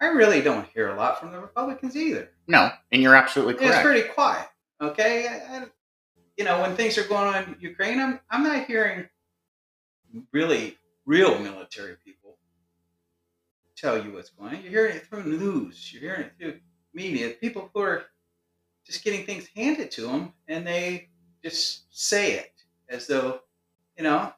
I 0.00 0.06
really 0.06 0.40
don't 0.40 0.66
hear 0.68 0.90
a 0.90 0.96
lot 0.96 1.20
from 1.20 1.32
the 1.32 1.38
Republicans 1.40 1.96
either. 1.96 2.30
No, 2.46 2.70
and 2.92 3.02
you're 3.02 3.14
absolutely 3.14 3.54
It's 3.64 3.80
pretty 3.82 4.08
quiet. 4.08 4.48
Okay, 4.80 5.26
I, 5.28 5.58
I- 5.58 5.66
you 6.36 6.44
know 6.44 6.60
when 6.60 6.74
things 6.74 6.98
are 6.98 7.04
going 7.06 7.32
on 7.32 7.44
in 7.44 7.56
Ukraine, 7.60 8.00
I'm 8.00 8.18
I'm 8.28 8.42
not 8.42 8.66
hearing 8.66 9.08
really 10.32 10.76
real 11.06 11.38
military 11.38 11.96
people 12.04 12.38
tell 13.76 14.02
you 14.04 14.12
what's 14.12 14.30
going 14.30 14.54
on. 14.56 14.62
You're 14.62 14.70
hearing 14.70 14.96
it 14.96 15.06
through 15.06 15.24
news. 15.24 15.92
You're 15.92 16.02
hearing 16.02 16.22
it 16.22 16.32
through 16.38 16.60
media. 16.92 17.30
People 17.40 17.70
who 17.72 17.80
are 17.82 18.04
just 18.86 19.04
getting 19.04 19.24
things 19.26 19.46
handed 19.54 19.90
to 19.92 20.02
them, 20.02 20.32
and 20.48 20.66
they 20.66 21.08
just 21.42 21.84
say 21.90 22.32
it 22.32 22.52
as 22.88 23.06
though, 23.06 23.40
you 23.96 24.04
know. 24.04 24.32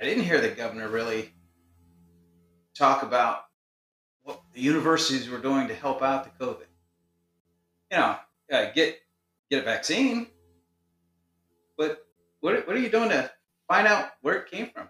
I 0.00 0.04
didn't 0.04 0.24
hear 0.24 0.40
the 0.40 0.50
governor 0.50 0.88
really 0.88 1.32
talk 2.78 3.02
about 3.02 3.44
what 4.22 4.42
the 4.54 4.60
universities 4.60 5.28
were 5.28 5.38
doing 5.38 5.68
to 5.68 5.74
help 5.74 6.02
out 6.02 6.24
the 6.24 6.44
COVID. 6.44 6.66
You 7.90 7.98
know, 7.98 8.16
uh, 8.52 8.66
get 8.74 8.98
get 9.50 9.62
a 9.62 9.64
vaccine, 9.64 10.28
but 11.76 12.06
what 12.40 12.66
what 12.66 12.76
are 12.76 12.80
you 12.80 12.90
doing 12.90 13.08
to 13.10 13.30
find 13.66 13.86
out 13.86 14.10
where 14.22 14.36
it 14.36 14.50
came 14.50 14.70
from? 14.70 14.88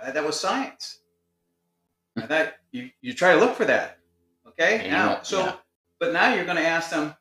Uh, 0.00 0.10
that 0.10 0.24
was 0.24 0.38
science. 0.40 1.00
I 2.16 2.26
thought 2.26 2.54
you 2.72 2.90
you 3.00 3.14
try 3.14 3.34
to 3.34 3.40
look 3.40 3.54
for 3.54 3.64
that. 3.66 3.98
Okay, 4.48 4.80
And 4.80 4.90
now 4.90 5.22
so, 5.22 5.40
yeah. 5.40 5.56
but 5.98 6.12
now 6.12 6.34
you're 6.34 6.44
going 6.44 6.58
to 6.58 6.66
ask 6.66 6.90
them, 6.90 7.14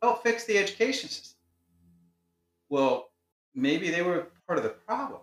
help 0.00 0.22
fix 0.22 0.44
the 0.44 0.56
education 0.58 1.08
system. 1.08 1.38
Well, 2.68 3.10
maybe 3.54 3.90
they 3.90 4.02
were 4.02 4.28
part 4.46 4.58
of 4.58 4.62
the 4.62 4.70
problem. 4.70 5.20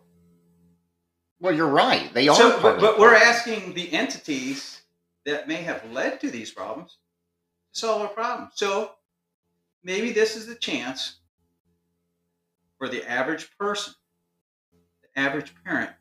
Well, 1.43 1.53
you're 1.53 1.67
right. 1.67 2.12
They 2.13 2.29
are. 2.29 2.36
So, 2.38 2.58
part 2.58 2.79
but, 2.79 2.79
but 2.79 2.97
we're 2.99 3.13
asking 3.15 3.73
the 3.73 3.91
entities 3.91 4.82
that 5.25 5.45
may 5.45 5.56
have 5.56 5.84
led 5.91 6.21
to 6.21 6.32
these 6.32 6.51
problems 6.51 6.99
to 7.73 7.79
solve 7.82 8.01
our 8.01 8.08
problem. 8.08 8.49
So 8.56 8.91
maybe 9.84 10.13
this 10.13 10.38
is 10.38 10.47
the 10.47 10.56
chance 10.56 11.19
for 12.77 12.88
the 12.88 13.06
average 13.12 13.49
person, 13.58 13.93
the 15.01 15.19
average 15.19 15.53
parent, 15.65 15.91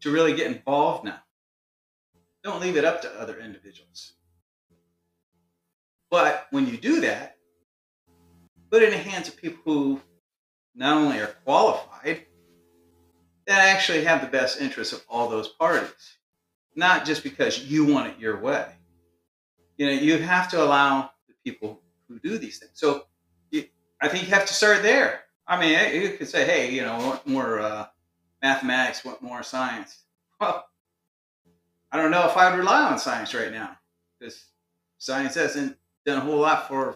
to 0.00 0.10
really 0.10 0.34
get 0.34 0.48
involved 0.48 1.04
now. 1.04 1.20
Don't 2.42 2.60
leave 2.60 2.76
it 2.76 2.84
up 2.84 3.00
to 3.02 3.20
other 3.20 3.38
individuals. 3.38 4.14
But 6.10 6.48
when 6.50 6.66
you 6.66 6.78
do 6.78 7.00
that, 7.02 7.36
put 8.72 8.82
it 8.82 8.92
in 8.92 8.98
the 8.98 9.08
hands 9.08 9.28
of 9.28 9.36
people 9.36 9.62
who 9.64 10.00
not 10.74 10.96
only 10.96 11.20
are 11.20 11.36
qualified, 11.44 12.26
that 13.46 13.60
actually 13.68 14.04
have 14.04 14.20
the 14.20 14.28
best 14.28 14.60
interests 14.60 14.92
of 14.92 15.04
all 15.08 15.28
those 15.28 15.48
parties, 15.48 16.18
not 16.76 17.04
just 17.04 17.22
because 17.22 17.64
you 17.64 17.84
want 17.84 18.08
it 18.08 18.18
your 18.18 18.40
way. 18.40 18.66
You 19.76 19.86
know, 19.86 19.92
you 19.92 20.18
have 20.18 20.48
to 20.50 20.62
allow 20.62 21.10
the 21.28 21.34
people 21.44 21.80
who 22.08 22.18
do 22.20 22.38
these 22.38 22.58
things. 22.58 22.72
So 22.74 23.06
you, 23.50 23.64
I 24.00 24.08
think 24.08 24.24
you 24.24 24.30
have 24.34 24.46
to 24.46 24.54
start 24.54 24.82
there. 24.82 25.20
I 25.46 25.60
mean, 25.60 25.74
eh, 25.74 25.92
you 25.92 26.16
could 26.16 26.28
say, 26.28 26.44
hey, 26.44 26.70
you 26.70 26.82
know, 26.82 26.92
I 26.92 26.98
want 27.06 27.26
more 27.26 27.58
uh, 27.60 27.86
mathematics, 28.42 29.04
want 29.04 29.22
more 29.22 29.42
science. 29.42 30.04
Well, 30.40 30.66
I 31.90 31.96
don't 31.96 32.10
know 32.10 32.26
if 32.28 32.36
I'd 32.36 32.56
rely 32.56 32.82
on 32.90 32.98
science 32.98 33.34
right 33.34 33.52
now 33.52 33.76
because 34.18 34.46
science 34.98 35.34
hasn't 35.34 35.76
done 36.06 36.18
a 36.18 36.20
whole 36.20 36.38
lot 36.38 36.68
for 36.68 36.90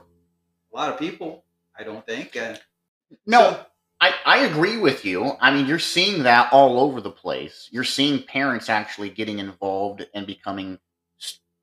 a 0.73 0.77
lot 0.77 0.93
of 0.93 0.99
people, 0.99 1.45
I 1.79 1.83
don't 1.83 2.07
think. 2.07 2.37
And 2.37 2.61
No, 3.27 3.51
so- 3.51 3.67
I, 4.07 4.15
I 4.25 4.45
agree 4.45 4.77
with 4.77 5.05
you. 5.05 5.33
I 5.41 5.53
mean, 5.53 5.67
you're 5.67 5.79
seeing 5.81 6.23
that 6.23 6.53
all 6.53 6.79
over 6.79 7.01
the 7.01 7.11
place. 7.11 7.69
You're 7.73 7.85
seeing 7.85 8.23
parents 8.23 8.69
actually 8.69 9.11
getting 9.11 9.41
involved 9.41 10.07
and 10.15 10.27
becoming, 10.27 10.79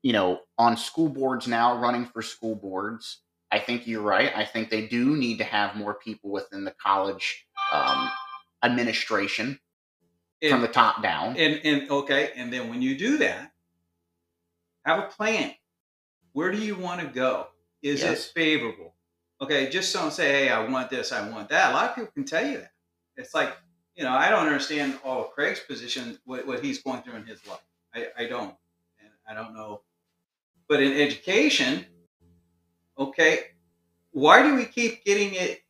you 0.02 0.12
know, 0.12 0.40
on 0.58 0.76
school 0.76 1.08
boards 1.08 1.48
now, 1.48 1.78
running 1.78 2.04
for 2.04 2.20
school 2.20 2.54
boards. 2.54 3.20
I 3.50 3.60
think 3.60 3.86
you're 3.86 4.02
right. 4.02 4.30
I 4.36 4.44
think 4.44 4.68
they 4.68 4.86
do 4.86 5.16
need 5.16 5.38
to 5.38 5.44
have 5.44 5.76
more 5.76 5.94
people 5.94 6.30
within 6.30 6.64
the 6.64 6.72
college 6.72 7.46
um, 7.72 8.10
administration 8.62 9.58
from 10.46 10.60
the 10.60 10.68
top 10.68 11.02
down. 11.02 11.36
And 11.36 11.60
and 11.64 11.90
okay, 11.90 12.32
and 12.36 12.52
then 12.52 12.68
when 12.68 12.82
you 12.82 12.98
do 12.98 13.16
that, 13.18 13.52
have 14.84 14.98
a 14.98 15.06
plan. 15.06 15.54
Where 16.32 16.50
do 16.50 16.58
you 16.58 16.76
want 16.76 17.00
to 17.00 17.06
go? 17.06 17.46
Is 17.82 18.02
Yes. 18.02 18.26
it 18.26 18.32
favorable? 18.34 18.93
Okay, 19.44 19.68
just 19.68 19.92
don't 19.92 20.10
say, 20.10 20.32
"Hey, 20.32 20.48
I 20.48 20.66
want 20.66 20.88
this, 20.88 21.12
I 21.12 21.28
want 21.28 21.50
that." 21.50 21.70
A 21.70 21.74
lot 21.74 21.90
of 21.90 21.94
people 21.94 22.10
can 22.12 22.24
tell 22.24 22.46
you 22.46 22.56
that. 22.56 22.72
It's 23.18 23.34
like, 23.34 23.54
you 23.94 24.02
know, 24.02 24.12
I 24.12 24.30
don't 24.30 24.46
understand 24.46 24.98
all 25.04 25.22
of 25.22 25.32
Craig's 25.32 25.60
position, 25.60 26.18
what, 26.24 26.46
what 26.46 26.64
he's 26.64 26.82
going 26.82 27.02
through 27.02 27.16
in 27.16 27.26
his 27.26 27.46
life. 27.46 27.60
I, 27.94 28.06
I 28.20 28.26
don't, 28.26 28.54
and 28.98 29.10
I 29.28 29.34
don't 29.34 29.54
know. 29.54 29.82
But 30.66 30.82
in 30.82 30.94
education, 30.94 31.84
okay, 32.98 33.48
why 34.12 34.42
do 34.42 34.54
we 34.54 34.64
keep 34.64 35.04
getting 35.04 35.34
it 35.34 35.62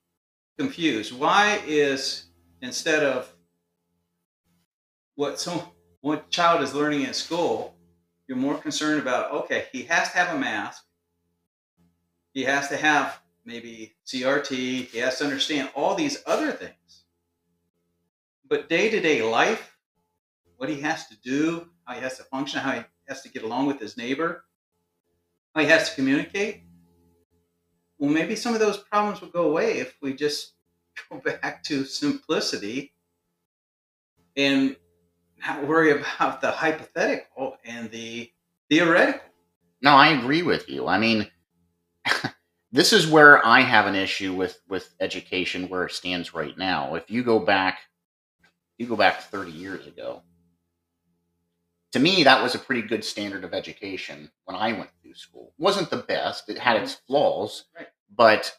confused? 0.57 1.13
Why 1.13 1.61
is 1.67 2.27
instead 2.63 3.03
of 3.03 3.35
what 5.17 5.41
some 5.41 5.63
what 6.01 6.31
child 6.31 6.63
is 6.63 6.75
learning 6.75 7.03
in 7.03 7.13
school, 7.13 7.75
you're 8.29 8.39
more 8.39 8.57
concerned 8.57 9.03
about 9.03 9.33
okay, 9.33 9.67
he 9.73 9.83
has 9.83 10.13
to 10.13 10.19
have 10.19 10.37
a 10.37 10.39
mask. 10.39 10.85
He 12.35 12.45
has 12.45 12.69
to 12.69 12.77
have 12.77 13.21
maybe 13.45 13.95
CRT. 14.07 14.87
He 14.87 14.99
has 14.99 15.19
to 15.19 15.25
understand 15.25 15.71
all 15.75 15.95
these 15.95 16.23
other 16.27 16.53
things. 16.53 17.05
But 18.49 18.69
day 18.69 18.91
to 18.91 19.01
day 19.01 19.23
life, 19.23 19.77
what 20.57 20.69
he 20.69 20.81
has 20.81 21.07
to 21.09 21.17
do, 21.23 21.69
how 21.85 21.95
he 21.95 22.01
has 22.01 22.17
to 22.19 22.25
function, 22.25 22.61
how 22.61 22.73
he 22.73 22.83
has 23.09 23.23
to 23.23 23.29
get 23.29 23.43
along 23.43 23.67
with 23.67 23.81
his 23.81 23.97
neighbor, 23.97 24.45
how 25.55 25.63
he 25.63 25.67
has 25.69 25.91
to 25.91 25.95
communicate. 25.95 26.63
Well, 27.99 28.11
maybe 28.11 28.37
some 28.37 28.55
of 28.55 28.61
those 28.61 28.79
problems 28.79 29.21
will 29.21 29.29
go 29.29 29.49
away 29.49 29.79
if 29.79 29.97
we 30.03 30.15
just 30.15 30.55
go 31.11 31.19
back 31.19 31.63
to 31.65 31.85
simplicity 31.85 32.93
and 34.37 34.77
not 35.47 35.67
worry 35.67 35.91
about 35.93 36.41
the 36.41 36.51
hypothetical 36.51 37.57
and 37.65 37.91
the 37.91 38.31
theoretical. 38.71 39.21
No, 39.83 39.93
I 39.93 40.09
agree 40.09 40.43
with 40.43 40.69
you. 40.69 40.87
I 40.87 40.99
mean, 40.99 41.31
this 42.75 42.93
is 42.93 43.07
where 43.07 43.47
I 43.47 43.61
have 43.61 43.87
an 43.87 43.95
issue 43.95 44.35
with 44.35 44.61
with 44.69 44.93
education 44.99 45.69
where 45.69 45.85
it 45.85 45.93
stands 45.93 46.35
right 46.35 46.59
now. 46.59 46.97
If 46.97 47.09
you 47.09 47.23
go 47.23 47.39
back, 47.39 47.79
you 48.79 48.89
go 48.89 48.97
back 48.97 49.23
30 49.23 49.53
years 49.53 49.87
ago. 49.87 50.23
To 51.93 52.01
me, 52.01 52.25
that 52.25 52.43
was 52.43 52.57
a 52.57 52.59
pretty 52.59 52.83
good 52.83 53.05
standard 53.05 53.45
of 53.45 53.55
education 53.55 54.29
when 54.47 54.57
I 54.57 54.73
went 54.73 54.91
through 55.01 55.15
school. 55.15 55.53
wasn't 55.57 55.89
the 55.89 55.99
best; 55.99 56.49
it 56.49 56.59
had 56.59 56.83
its 56.83 56.95
mm-hmm. 56.97 57.13
flaws, 57.13 57.67
Right. 57.77 57.87
but 58.13 58.53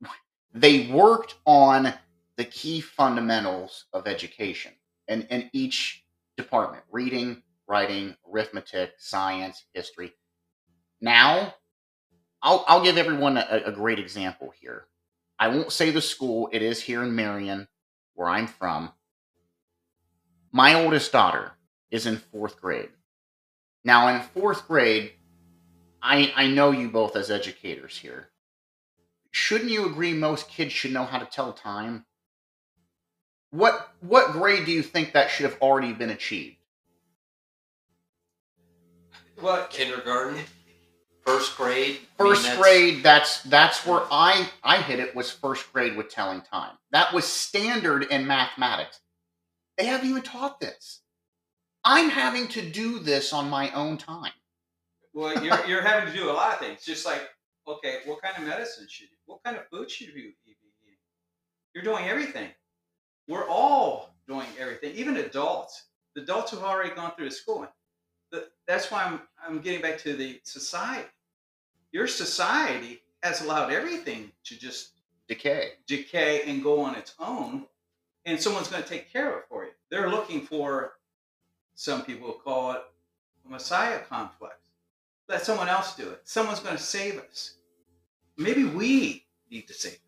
they 0.54 0.86
worked 0.86 1.34
on 1.44 1.92
the 2.36 2.44
key 2.46 2.80
fundamentals 2.80 3.84
of 3.92 4.06
education 4.08 4.72
and 5.08 5.26
in 5.28 5.50
each 5.52 6.06
department: 6.38 6.84
reading, 6.90 7.42
writing, 7.68 8.16
arithmetic, 8.26 8.94
science, 8.96 9.66
history. 9.74 10.14
Now, 11.02 11.52
I'll, 12.46 12.64
I'll 12.68 12.84
give 12.84 12.96
everyone 12.96 13.36
a, 13.36 13.62
a 13.66 13.72
great 13.72 13.98
example 13.98 14.54
here. 14.60 14.84
I 15.36 15.48
won't 15.48 15.72
say 15.72 15.90
the 15.90 16.00
school, 16.00 16.48
it 16.52 16.62
is 16.62 16.80
here 16.80 17.02
in 17.02 17.16
Marion, 17.16 17.66
where 18.14 18.28
I'm 18.28 18.46
from. 18.46 18.92
My 20.52 20.74
oldest 20.74 21.10
daughter 21.10 21.54
is 21.90 22.06
in 22.06 22.18
fourth 22.18 22.60
grade. 22.60 22.90
Now, 23.82 24.06
in 24.14 24.20
fourth 24.20 24.68
grade, 24.68 25.10
I, 26.00 26.32
I 26.36 26.46
know 26.46 26.70
you 26.70 26.88
both 26.88 27.16
as 27.16 27.32
educators 27.32 27.98
here. 27.98 28.28
Shouldn't 29.32 29.72
you 29.72 29.84
agree 29.84 30.12
most 30.12 30.48
kids 30.48 30.72
should 30.72 30.92
know 30.92 31.04
how 31.04 31.18
to 31.18 31.26
tell 31.26 31.52
time? 31.52 32.06
What 33.50 33.90
what 34.00 34.32
grade 34.32 34.66
do 34.66 34.72
you 34.72 34.82
think 34.82 35.12
that 35.12 35.30
should 35.30 35.46
have 35.46 35.60
already 35.60 35.92
been 35.92 36.10
achieved? 36.10 36.56
What 39.40 39.70
Kindergarten, 39.70 40.40
first 41.26 41.56
grade. 41.56 41.96
I 42.18 42.22
mean, 42.22 42.32
First 42.32 42.42
that's- 42.44 42.58
grade, 42.62 43.02
that's 43.02 43.42
that's 43.42 43.84
where 43.86 44.02
I 44.10 44.48
I 44.62 44.80
hit 44.82 45.00
it 45.00 45.14
was 45.14 45.30
first 45.30 45.72
grade 45.72 45.96
with 45.96 46.08
telling 46.08 46.40
time. 46.42 46.76
That 46.92 47.12
was 47.12 47.24
standard 47.26 48.04
in 48.04 48.26
mathematics. 48.26 49.00
They 49.76 49.84
haven't 49.86 50.08
even 50.08 50.22
taught 50.22 50.60
this. 50.60 51.02
I'm 51.84 52.08
having 52.10 52.48
to 52.48 52.62
do 52.68 52.98
this 52.98 53.32
on 53.32 53.50
my 53.50 53.70
own 53.72 53.98
time. 53.98 54.32
well, 55.14 55.42
you're, 55.44 55.66
you're 55.66 55.82
having 55.82 56.12
to 56.12 56.18
do 56.18 56.30
a 56.30 56.32
lot 56.32 56.54
of 56.54 56.58
things. 56.60 56.82
Just 56.84 57.04
like, 57.06 57.22
okay, 57.68 57.98
what 58.06 58.22
kind 58.22 58.34
of 58.38 58.44
medicine 58.44 58.86
should 58.88 59.04
you? 59.10 59.16
What 59.26 59.42
kind 59.44 59.56
of 59.56 59.66
food 59.68 59.90
should 59.90 60.08
you 60.08 60.14
be 60.14 60.20
eating? 60.44 60.56
You're 61.74 61.84
doing 61.84 62.06
everything. 62.06 62.48
We're 63.28 63.46
all 63.48 64.14
doing 64.26 64.46
everything, 64.58 64.94
even 64.94 65.18
adults. 65.18 65.84
The 66.14 66.22
adults 66.22 66.50
who've 66.52 66.62
already 66.64 66.94
gone 66.94 67.12
through 67.16 67.28
the 67.28 67.34
schooling. 67.34 67.68
That's 68.66 68.90
why 68.90 69.04
I'm 69.04 69.20
I'm 69.46 69.60
getting 69.60 69.82
back 69.82 69.98
to 69.98 70.16
the 70.16 70.40
society. 70.44 71.06
Your 71.92 72.06
society 72.06 73.00
has 73.22 73.42
allowed 73.42 73.72
everything 73.72 74.32
to 74.44 74.58
just 74.58 74.92
Decay. 75.28 75.72
decay 75.86 76.42
and 76.46 76.62
go 76.62 76.80
on 76.80 76.94
its 76.94 77.14
own, 77.18 77.66
and 78.24 78.40
someone's 78.40 78.68
going 78.68 78.82
to 78.82 78.88
take 78.88 79.12
care 79.12 79.32
of 79.32 79.38
it 79.38 79.44
for 79.48 79.64
you. 79.64 79.70
They're 79.90 80.10
looking 80.10 80.42
for, 80.42 80.94
some 81.74 82.02
people 82.02 82.32
call 82.32 82.72
it 82.72 82.82
a 83.46 83.50
messiah 83.50 84.00
complex. 84.08 84.56
Let 85.28 85.44
someone 85.44 85.68
else 85.68 85.96
do 85.96 86.08
it. 86.10 86.20
Someone's 86.24 86.60
going 86.60 86.76
to 86.76 86.82
save 86.82 87.18
us. 87.18 87.56
Maybe 88.36 88.64
we 88.64 89.26
need 89.50 89.66
to 89.66 89.74
save. 89.74 89.98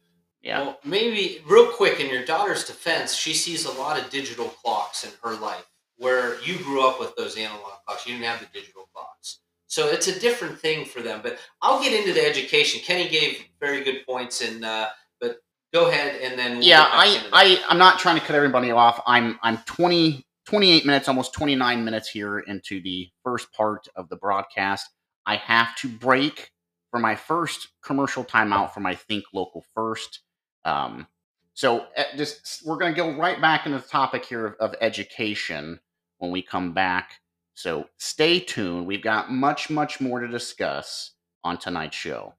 Yeah. 0.43 0.61
Well, 0.61 0.79
maybe 0.85 1.43
real 1.49 1.73
quick 1.73 1.99
in 1.99 2.11
your 2.11 2.25
daughter's 2.25 2.65
defense, 2.65 3.15
she 3.15 3.33
sees 3.33 3.65
a 3.65 3.73
lot 3.73 4.01
of 4.01 4.11
digital 4.11 4.47
clocks 4.47 5.05
in 5.05 5.11
her 5.25 5.37
life 5.41 5.67
where 5.97 6.41
you 6.43 6.57
grew 6.59 6.87
up 6.87 7.01
with 7.01 7.17
those 7.17 7.37
analog 7.37 7.73
clocks. 7.85 8.07
You 8.07 8.13
didn't 8.13 8.27
have 8.27 8.41
the 8.41 8.47
digital 8.53 8.89
clocks. 8.95 9.41
So 9.69 9.89
it's 9.89 10.09
a 10.09 10.19
different 10.19 10.59
thing 10.59 10.85
for 10.85 11.01
them. 11.01 11.21
But 11.23 11.39
I'll 11.63 11.81
get 11.81 11.93
into 11.93 12.13
the 12.13 12.27
education. 12.27 12.81
Kenny 12.85 13.09
gave 13.09 13.45
very 13.61 13.85
good 13.85 14.05
points, 14.07 14.41
and 14.41 14.65
uh, 14.65 14.89
but 15.21 15.37
go 15.73 15.89
ahead 15.89 16.21
and 16.21 16.39
then 16.39 16.59
we'll 16.59 16.67
yeah, 16.67 16.89
I. 16.91 17.29
I, 17.33 17.65
I'm 17.69 17.79
not 17.79 17.99
trying 17.99 18.19
to 18.19 18.25
cut 18.25 18.35
everybody 18.35 18.71
off. 18.71 19.01
I'm, 19.07 19.39
I'm 19.43 19.59
20, 19.59 20.27
28 20.47 20.87
minutes, 20.87 21.09
almost 21.09 21.35
29 21.35 21.85
minutes 21.85 22.09
here 22.09 22.41
into 22.41 22.81
the 22.83 23.09
first 23.23 23.53
part 23.53 23.87
of 23.95 24.09
the 24.09 24.17
broadcast. 24.17 24.89
I 25.27 25.37
have 25.37 25.77
to 25.77 25.89
break 25.89 26.51
for 26.91 26.99
my 26.99 27.15
first 27.15 27.69
commercial 27.83 28.25
timeout 28.25 28.73
for 28.73 28.81
my 28.81 28.95
Think 28.95 29.25
Local 29.35 29.65
First. 29.75 30.21
Um, 30.65 31.07
so 31.53 31.87
uh, 31.97 32.05
just 32.17 32.65
we're 32.65 32.79
going 32.79 32.95
to 32.95 32.97
go 32.97 33.15
right 33.17 33.41
back 33.41 33.67
into 33.67 33.79
the 33.79 33.87
topic 33.87 34.25
here 34.25 34.47
of, 34.47 34.55
of 34.55 34.75
education 34.81 35.81
when 36.19 36.31
we 36.31 36.41
come 36.41 36.73
back. 36.73 37.21
So 37.59 37.87
stay 37.97 38.39
tuned. 38.39 38.87
We've 38.87 39.03
got 39.03 39.33
much, 39.33 39.69
much 39.69 40.01
more 40.01 40.21
to 40.21 40.29
discuss 40.29 41.15
on 41.43 41.59
tonight's 41.59 41.97
show. 41.97 42.35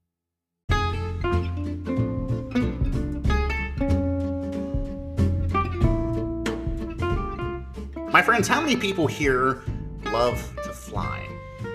My 8.13 8.21
friends, 8.21 8.47
how 8.47 8.62
many 8.62 8.77
people 8.77 9.08
here 9.08 9.62
love 10.05 10.38
to 10.63 10.71
fly? 10.71 11.27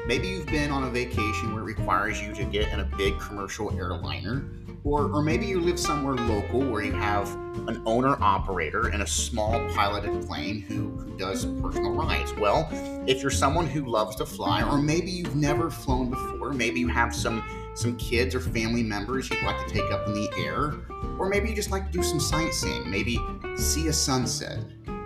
Maybe 0.07 0.29
you've 0.29 0.47
been 0.47 0.71
on 0.71 0.85
a 0.85 0.91
vacation 0.91 1.53
where 1.53 1.65
it 1.65 1.67
requires 1.67 2.23
you 2.23 2.33
to 2.33 2.45
get 2.45 2.73
in 2.73 2.81
a 2.81 2.91
big 2.97 3.21
commercial 3.21 3.71
airliner, 3.77 4.49
or, 4.85 5.11
or 5.11 5.23
maybe 5.23 5.47
you 5.47 5.61
live 5.61 5.81
somewhere 5.81 6.15
local 6.15 6.61
where 6.61 6.83
you 6.83 6.93
have 6.93 7.29
an 7.67 7.83
owner 7.87 8.23
operator 8.23 8.89
and 8.89 9.03
a 9.03 9.07
small 9.07 9.53
piloted 9.75 10.27
plane 10.27 10.61
who, 10.61 10.91
who 10.91 11.17
does 11.17 11.47
personal 11.63 11.93
rides. 11.93 12.35
Well, 12.35 12.69
if 13.07 13.23
you're 13.23 13.31
someone 13.31 13.67
who 13.67 13.87
loves 13.87 14.17
to 14.17 14.27
fly, 14.27 14.63
or 14.63 14.79
maybe 14.79 15.11
you've 15.11 15.37
never 15.37 15.71
flown 15.71 16.11
before, 16.11 16.53
maybe 16.53 16.81
you 16.81 16.89
have 16.89 17.15
some 17.15 17.43
some 17.77 17.97
kids 17.97 18.37
or 18.37 18.41
family 18.41 18.85
members 18.85 19.29
you'd 19.29 19.43
like 19.43 19.67
to 19.67 19.73
take 19.73 19.91
up 19.91 20.07
in 20.07 20.15
the 20.15 20.31
air, 20.39 20.75
or 21.19 21.29
maybe 21.29 21.49
you 21.49 21.57
just 21.57 21.73
like 21.73 21.87
to 21.87 21.91
do 21.91 22.05
some 22.05 22.21
sightseeing, 22.21 22.89
maybe 22.89 23.19
see 23.57 23.89
a 23.89 23.93
sunset, 23.93 24.61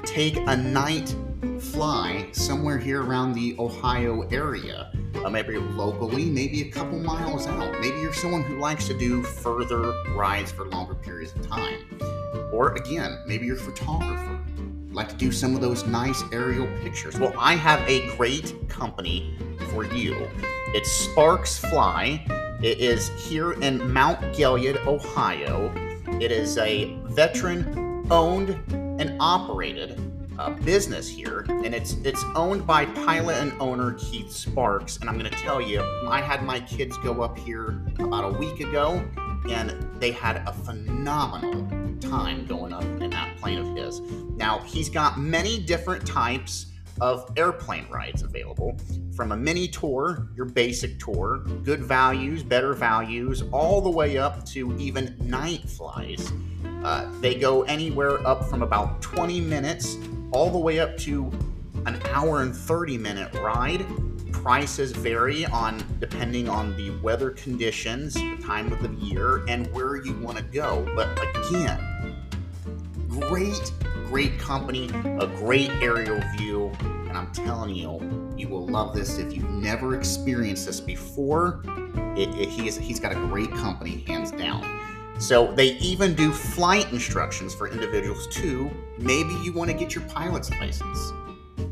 take 0.05 0.37
a 0.37 0.55
night 0.55 1.15
fly 1.61 2.29
somewhere 2.33 2.79
here 2.79 3.03
around 3.03 3.33
the 3.33 3.55
Ohio 3.59 4.23
area. 4.29 4.91
Uh, 5.25 5.31
maybe 5.31 5.57
locally, 5.57 6.25
maybe 6.27 6.63
a 6.63 6.71
couple 6.71 6.99
miles 6.99 7.47
out. 7.47 7.73
Maybe 7.81 7.99
you're 8.01 8.13
someone 8.13 8.43
who 8.43 8.59
likes 8.59 8.87
to 8.89 8.99
do 8.99 9.23
further 9.23 9.93
rides 10.15 10.53
for 10.53 10.67
longer 10.67 10.95
periods 10.95 11.33
of 11.35 11.47
time. 11.47 11.99
Or 12.53 12.75
again, 12.75 13.23
maybe 13.27 13.47
you're 13.47 13.57
a 13.57 13.61
photographer. 13.61 14.39
Like 14.91 15.09
to 15.11 15.17
do 15.17 15.33
some 15.33 15.55
of 15.55 15.61
those 15.61 15.87
nice 15.87 16.23
aerial 16.33 16.67
pictures. 16.83 17.19
Well, 17.19 17.35
I 17.39 17.55
have 17.55 17.81
a 17.89 18.09
great 18.17 18.69
company 18.69 19.37
for 19.71 19.85
you. 19.85 20.29
It's 20.75 20.91
Sparks 20.91 21.59
Fly. 21.59 22.25
It 22.63 22.79
is 22.79 23.09
here 23.29 23.53
in 23.53 23.93
Mount 23.93 24.21
Gilead, 24.37 24.77
Ohio. 24.79 25.73
It 26.21 26.33
is 26.33 26.59
a 26.59 26.97
veteran 27.05 28.05
owned 28.11 28.51
and 28.73 29.17
operated 29.21 30.08
uh, 30.39 30.51
business 30.51 31.09
here, 31.09 31.45
and 31.49 31.75
it's 31.75 31.95
it's 32.05 32.25
owned 32.35 32.67
by 32.67 32.87
pilot 32.87 33.37
and 33.39 33.53
owner 33.61 33.95
Keith 33.95 34.31
Sparks. 34.31 34.99
And 34.99 35.09
I'm 35.09 35.19
going 35.19 35.31
to 35.31 35.39
tell 35.39 35.61
you, 35.61 35.83
I 36.09 36.21
had 36.21 36.45
my 36.45 36.61
kids 36.61 36.97
go 36.99 37.23
up 37.23 37.39
here 37.39 37.81
about 37.99 38.25
a 38.25 38.39
week 38.39 38.61
ago, 38.61 39.05
and 39.51 39.71
they 40.01 40.13
had 40.13 40.37
a 40.47 40.53
phenomenal 40.53 41.67
time 42.01 42.47
going 42.47 42.73
up 42.73 42.85
in 42.85 43.11
that 43.11 43.37
plane 43.39 43.59
of 43.59 43.77
his. 43.77 44.01
Now 44.37 44.61
he's 44.61 44.89
got 44.89 45.19
many 45.19 45.61
different 45.61 46.07
types 46.07 46.67
of 47.01 47.31
airplane 47.37 47.87
rides 47.91 48.23
available, 48.23 48.77
from 49.15 49.33
a 49.33 49.37
mini 49.37 49.69
tour, 49.69 50.29
your 50.37 50.47
basic 50.47 50.99
tour, 50.99 51.39
good 51.63 51.81
values, 51.81 52.43
better 52.43 52.73
values, 52.73 53.43
all 53.53 53.81
the 53.81 53.91
way 53.91 54.19
up 54.19 54.45
to 54.47 54.77
even 54.79 55.15
night 55.21 55.69
flies. 55.69 56.33
Uh, 56.83 57.09
they 57.21 57.35
go 57.35 57.63
anywhere 57.63 58.25
up 58.27 58.49
from 58.49 58.63
about 58.63 59.01
20 59.03 59.41
minutes 59.41 59.97
all 60.33 60.51
the 60.51 60.59
way 60.59 60.81
up 60.81 60.97
to 60.99 61.31
an 61.87 62.01
hour 62.13 62.43
and 62.43 62.55
30 62.55 62.99
minute 62.99 63.33
ride. 63.35 63.87
Prices 64.33 64.93
vary 64.93 65.47
on 65.47 65.83
depending 66.01 66.49
on 66.49 66.77
the 66.77 66.91
weather 67.01 67.31
conditions, 67.31 68.15
the 68.15 68.37
time 68.37 68.73
of 68.73 68.81
the 68.83 69.05
year, 69.05 69.45
and 69.49 69.67
where 69.73 69.97
you 69.97 70.15
want 70.21 70.39
to 70.39 70.45
go. 70.45 70.87
But 70.95 71.19
again, 71.37 72.15
great, 73.09 73.73
great 74.07 74.39
company, 74.39 74.89
a 75.21 75.27
great 75.27 75.71
aerial 75.83 76.21
view, 76.37 76.71
and 76.81 77.17
I'm 77.17 77.33
telling 77.33 77.75
you, 77.75 78.33
you 78.37 78.49
will 78.49 78.67
love 78.67 78.95
this 78.95 79.19
if 79.19 79.35
you've 79.35 79.51
never 79.51 79.97
experienced 79.97 80.67
this 80.67 80.81
before. 80.81 81.63
it, 82.17 82.29
it, 82.39 82.49
he 82.49 82.69
is, 82.69 82.77
he's 82.77 83.01
got 83.01 83.13
a 83.13 83.17
great 83.17 83.51
company, 83.53 84.05
hands 84.07 84.31
down. 84.31 84.63
So 85.19 85.53
they 85.53 85.77
even 85.79 86.15
do 86.15 86.33
flight 86.33 86.91
instructions 86.93 87.55
for 87.55 87.69
individuals 87.69 88.27
too. 88.29 88.71
Maybe 88.99 89.35
you 89.43 89.53
want 89.53 89.71
to 89.71 89.77
get 89.77 89.95
your 89.95 90.05
pilot's 90.05 90.51
license. 90.51 91.13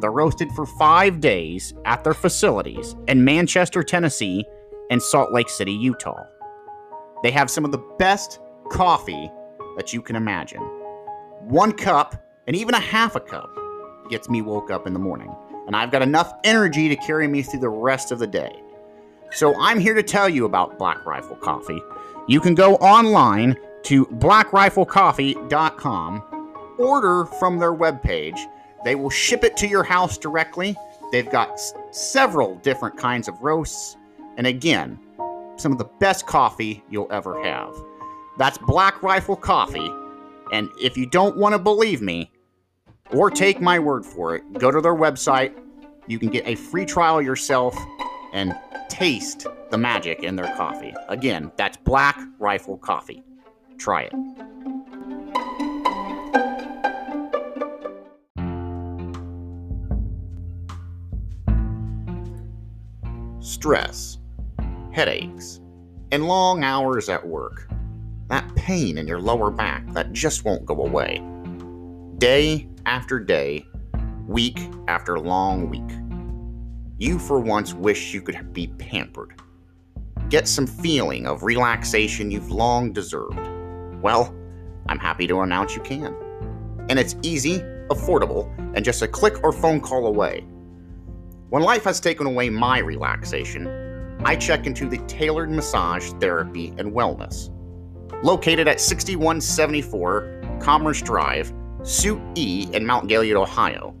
They're 0.00 0.12
roasted 0.12 0.50
for 0.52 0.66
five 0.66 1.20
days 1.20 1.74
at 1.84 2.04
their 2.04 2.14
facilities 2.14 2.94
in 3.08 3.24
Manchester, 3.24 3.82
Tennessee, 3.82 4.44
and 4.90 5.02
Salt 5.02 5.32
Lake 5.32 5.48
City, 5.48 5.72
Utah. 5.72 6.24
They 7.22 7.30
have 7.30 7.50
some 7.50 7.64
of 7.64 7.72
the 7.72 7.84
best 7.98 8.40
coffee 8.70 9.30
that 9.76 9.92
you 9.92 10.02
can 10.02 10.16
imagine. 10.16 10.60
One 11.40 11.72
cup, 11.72 12.16
and 12.46 12.56
even 12.56 12.74
a 12.74 12.80
half 12.80 13.16
a 13.16 13.20
cup, 13.20 13.50
gets 14.10 14.28
me 14.28 14.42
woke 14.42 14.70
up 14.70 14.86
in 14.86 14.92
the 14.92 14.98
morning, 14.98 15.34
and 15.66 15.74
I've 15.76 15.90
got 15.90 16.02
enough 16.02 16.32
energy 16.44 16.88
to 16.88 16.96
carry 16.96 17.26
me 17.28 17.42
through 17.42 17.60
the 17.60 17.68
rest 17.68 18.12
of 18.12 18.18
the 18.18 18.26
day. 18.26 18.62
So 19.32 19.54
I'm 19.60 19.80
here 19.80 19.94
to 19.94 20.02
tell 20.02 20.28
you 20.28 20.44
about 20.44 20.78
Black 20.78 21.04
Rifle 21.04 21.36
Coffee. 21.36 21.82
You 22.28 22.40
can 22.40 22.54
go 22.54 22.76
online 22.76 23.56
to 23.84 24.06
blackriflecoffee.com, 24.06 26.22
order 26.78 27.24
from 27.24 27.58
their 27.58 27.74
webpage, 27.74 28.38
they 28.84 28.94
will 28.94 29.10
ship 29.10 29.42
it 29.42 29.56
to 29.58 29.66
your 29.66 29.82
house 29.82 30.16
directly. 30.16 30.76
They've 31.10 31.28
got 31.28 31.50
s- 31.52 31.74
several 31.90 32.54
different 32.56 32.96
kinds 32.96 33.26
of 33.26 33.40
roasts. 33.42 33.96
And 34.36 34.46
again, 34.46 34.98
some 35.56 35.72
of 35.72 35.78
the 35.78 35.88
best 35.98 36.26
coffee 36.26 36.84
you'll 36.88 37.10
ever 37.10 37.42
have. 37.42 37.74
That's 38.38 38.58
Black 38.58 39.02
Rifle 39.02 39.36
Coffee. 39.36 39.90
And 40.52 40.70
if 40.80 40.96
you 40.96 41.06
don't 41.06 41.36
want 41.36 41.54
to 41.54 41.58
believe 41.58 42.02
me 42.02 42.30
or 43.10 43.30
take 43.30 43.60
my 43.60 43.78
word 43.78 44.04
for 44.04 44.36
it, 44.36 44.42
go 44.54 44.70
to 44.70 44.80
their 44.80 44.94
website. 44.94 45.54
You 46.06 46.18
can 46.18 46.30
get 46.30 46.46
a 46.46 46.54
free 46.54 46.84
trial 46.84 47.20
yourself 47.20 47.76
and 48.32 48.54
taste 48.88 49.46
the 49.70 49.78
magic 49.78 50.22
in 50.22 50.36
their 50.36 50.54
coffee. 50.56 50.94
Again, 51.08 51.50
that's 51.56 51.76
Black 51.78 52.18
Rifle 52.38 52.78
Coffee. 52.78 53.22
Try 53.78 54.02
it. 54.02 54.12
stress, 63.66 64.18
headaches, 64.92 65.60
and 66.12 66.28
long 66.28 66.62
hours 66.62 67.08
at 67.08 67.26
work. 67.26 67.68
That 68.28 68.54
pain 68.56 68.98
in 68.98 69.06
your 69.06 69.20
lower 69.20 69.50
back 69.50 69.86
that 69.92 70.12
just 70.12 70.44
won't 70.44 70.66
go 70.66 70.84
away. 70.84 71.22
Day 72.18 72.68
after 72.84 73.20
day, 73.20 73.64
week 74.26 74.58
after 74.88 75.18
long 75.18 75.70
week. 75.70 75.82
You 76.98 77.18
for 77.18 77.38
once 77.38 77.72
wish 77.72 78.12
you 78.12 78.20
could 78.20 78.52
be 78.52 78.66
pampered. 78.66 79.40
Get 80.28 80.48
some 80.48 80.66
feeling 80.66 81.26
of 81.26 81.44
relaxation 81.44 82.30
you've 82.30 82.50
long 82.50 82.92
deserved. 82.92 83.38
Well, 84.02 84.34
I'm 84.88 84.98
happy 84.98 85.26
to 85.28 85.40
announce 85.40 85.76
you 85.76 85.82
can. 85.82 86.16
And 86.88 86.98
it's 86.98 87.14
easy, 87.22 87.58
affordable, 87.90 88.52
and 88.74 88.84
just 88.84 89.02
a 89.02 89.08
click 89.08 89.44
or 89.44 89.52
phone 89.52 89.80
call 89.80 90.06
away. 90.06 90.44
When 91.50 91.62
life 91.62 91.84
has 91.84 92.00
taken 92.00 92.26
away 92.26 92.50
my 92.50 92.78
relaxation, 92.78 94.18
I 94.24 94.34
check 94.34 94.66
into 94.66 94.88
the 94.88 94.98
Tailored 95.06 95.50
Massage 95.50 96.10
Therapy 96.14 96.74
and 96.78 96.92
Wellness. 96.92 97.50
Located 98.22 98.68
at 98.68 98.80
6174 98.80 100.58
Commerce 100.60 101.02
Drive, 101.02 101.52
Suite 101.82 102.20
E 102.34 102.68
in 102.72 102.86
Mount 102.86 103.08
Gilead, 103.08 103.36
Ohio. 103.36 103.94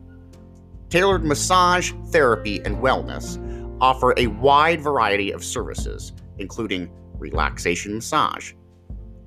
Tailored 0.88 1.24
Massage 1.24 1.92
Therapy 2.10 2.60
and 2.64 2.76
Wellness 2.78 3.42
offer 3.80 4.14
a 4.16 4.28
wide 4.28 4.80
variety 4.80 5.32
of 5.32 5.44
services, 5.44 6.12
including 6.38 6.90
relaxation 7.18 7.94
massage, 7.94 8.52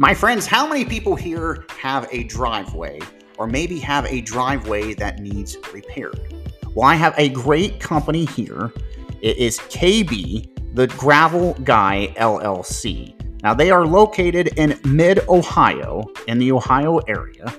My 0.00 0.14
friends, 0.14 0.46
how 0.46 0.68
many 0.68 0.84
people 0.84 1.16
here 1.16 1.64
have 1.76 2.08
a 2.12 2.22
driveway 2.22 3.00
or 3.36 3.48
maybe 3.48 3.80
have 3.80 4.06
a 4.06 4.20
driveway 4.20 4.94
that 4.94 5.18
needs 5.18 5.56
repaired? 5.74 6.34
Well, 6.72 6.88
I 6.88 6.94
have 6.94 7.14
a 7.18 7.30
great 7.30 7.80
company 7.80 8.24
here. 8.24 8.72
It 9.20 9.36
is 9.38 9.58
KB, 9.58 10.48
the 10.78 10.86
Gravel 10.86 11.54
Guy 11.64 12.14
LLC. 12.16 13.12
Now, 13.42 13.52
they 13.52 13.72
are 13.72 13.84
located 13.84 14.52
in 14.56 14.78
mid 14.84 15.28
Ohio, 15.28 16.04
in 16.28 16.38
the 16.38 16.52
Ohio 16.52 16.98
area. 17.08 17.52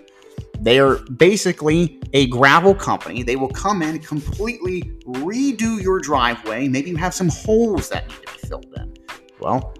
They 0.61 0.79
are 0.79 0.99
basically 1.17 1.99
a 2.13 2.27
gravel 2.27 2.73
company. 2.73 3.23
They 3.23 3.35
will 3.35 3.49
come 3.49 3.81
in, 3.81 3.99
completely 3.99 4.83
redo 5.05 5.81
your 5.81 5.99
driveway. 5.99 6.69
Maybe 6.69 6.91
you 6.91 6.95
have 6.95 7.13
some 7.13 7.27
holes 7.27 7.89
that 7.89 8.07
need 8.07 8.25
to 8.25 8.33
be 8.41 8.47
filled 8.47 8.73
in. 8.77 8.93
Well, 9.41 9.73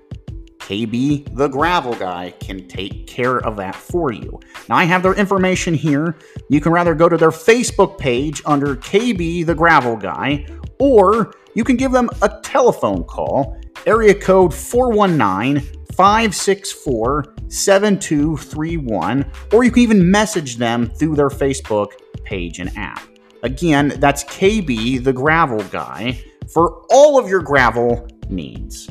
KB 0.59 1.33
the 1.33 1.47
gravel 1.47 1.95
guy 1.95 2.33
can 2.41 2.67
take 2.67 3.07
care 3.07 3.37
of 3.37 3.55
that 3.55 3.73
for 3.73 4.11
you. 4.11 4.37
Now 4.67 4.75
I 4.75 4.83
have 4.83 5.01
their 5.01 5.15
information 5.15 5.73
here. 5.73 6.17
You 6.49 6.59
can 6.59 6.73
rather 6.73 6.93
go 6.93 7.07
to 7.07 7.15
their 7.15 7.31
Facebook 7.31 7.97
page 7.97 8.41
under 8.45 8.75
KB 8.75 9.45
the 9.45 9.55
gravel 9.55 9.95
guy 9.95 10.45
or 10.77 11.33
you 11.60 11.66
can 11.66 11.76
give 11.76 11.91
them 11.91 12.10
a 12.22 12.30
telephone 12.41 13.03
call, 13.03 13.57
area 13.86 14.16
code 14.16 14.53
419 14.53 15.60
564 15.93 17.36
7231, 17.49 19.30
or 19.51 19.66
you 19.66 19.70
can 19.70 19.84
even 19.84 20.10
message 20.10 20.55
them 20.55 20.89
through 20.89 21.18
their 21.18 21.28
Facebook 21.28 21.91
page 22.24 22.60
and 22.60 22.72
app. 22.78 23.01
Again, 23.43 23.89
that's 23.97 24.24
KB, 24.24 25.03
the 25.03 25.12
gravel 25.12 25.62
guy, 25.64 26.24
for 26.47 26.86
all 26.89 27.20
of 27.20 27.28
your 27.28 27.41
gravel 27.41 28.07
needs. 28.30 28.89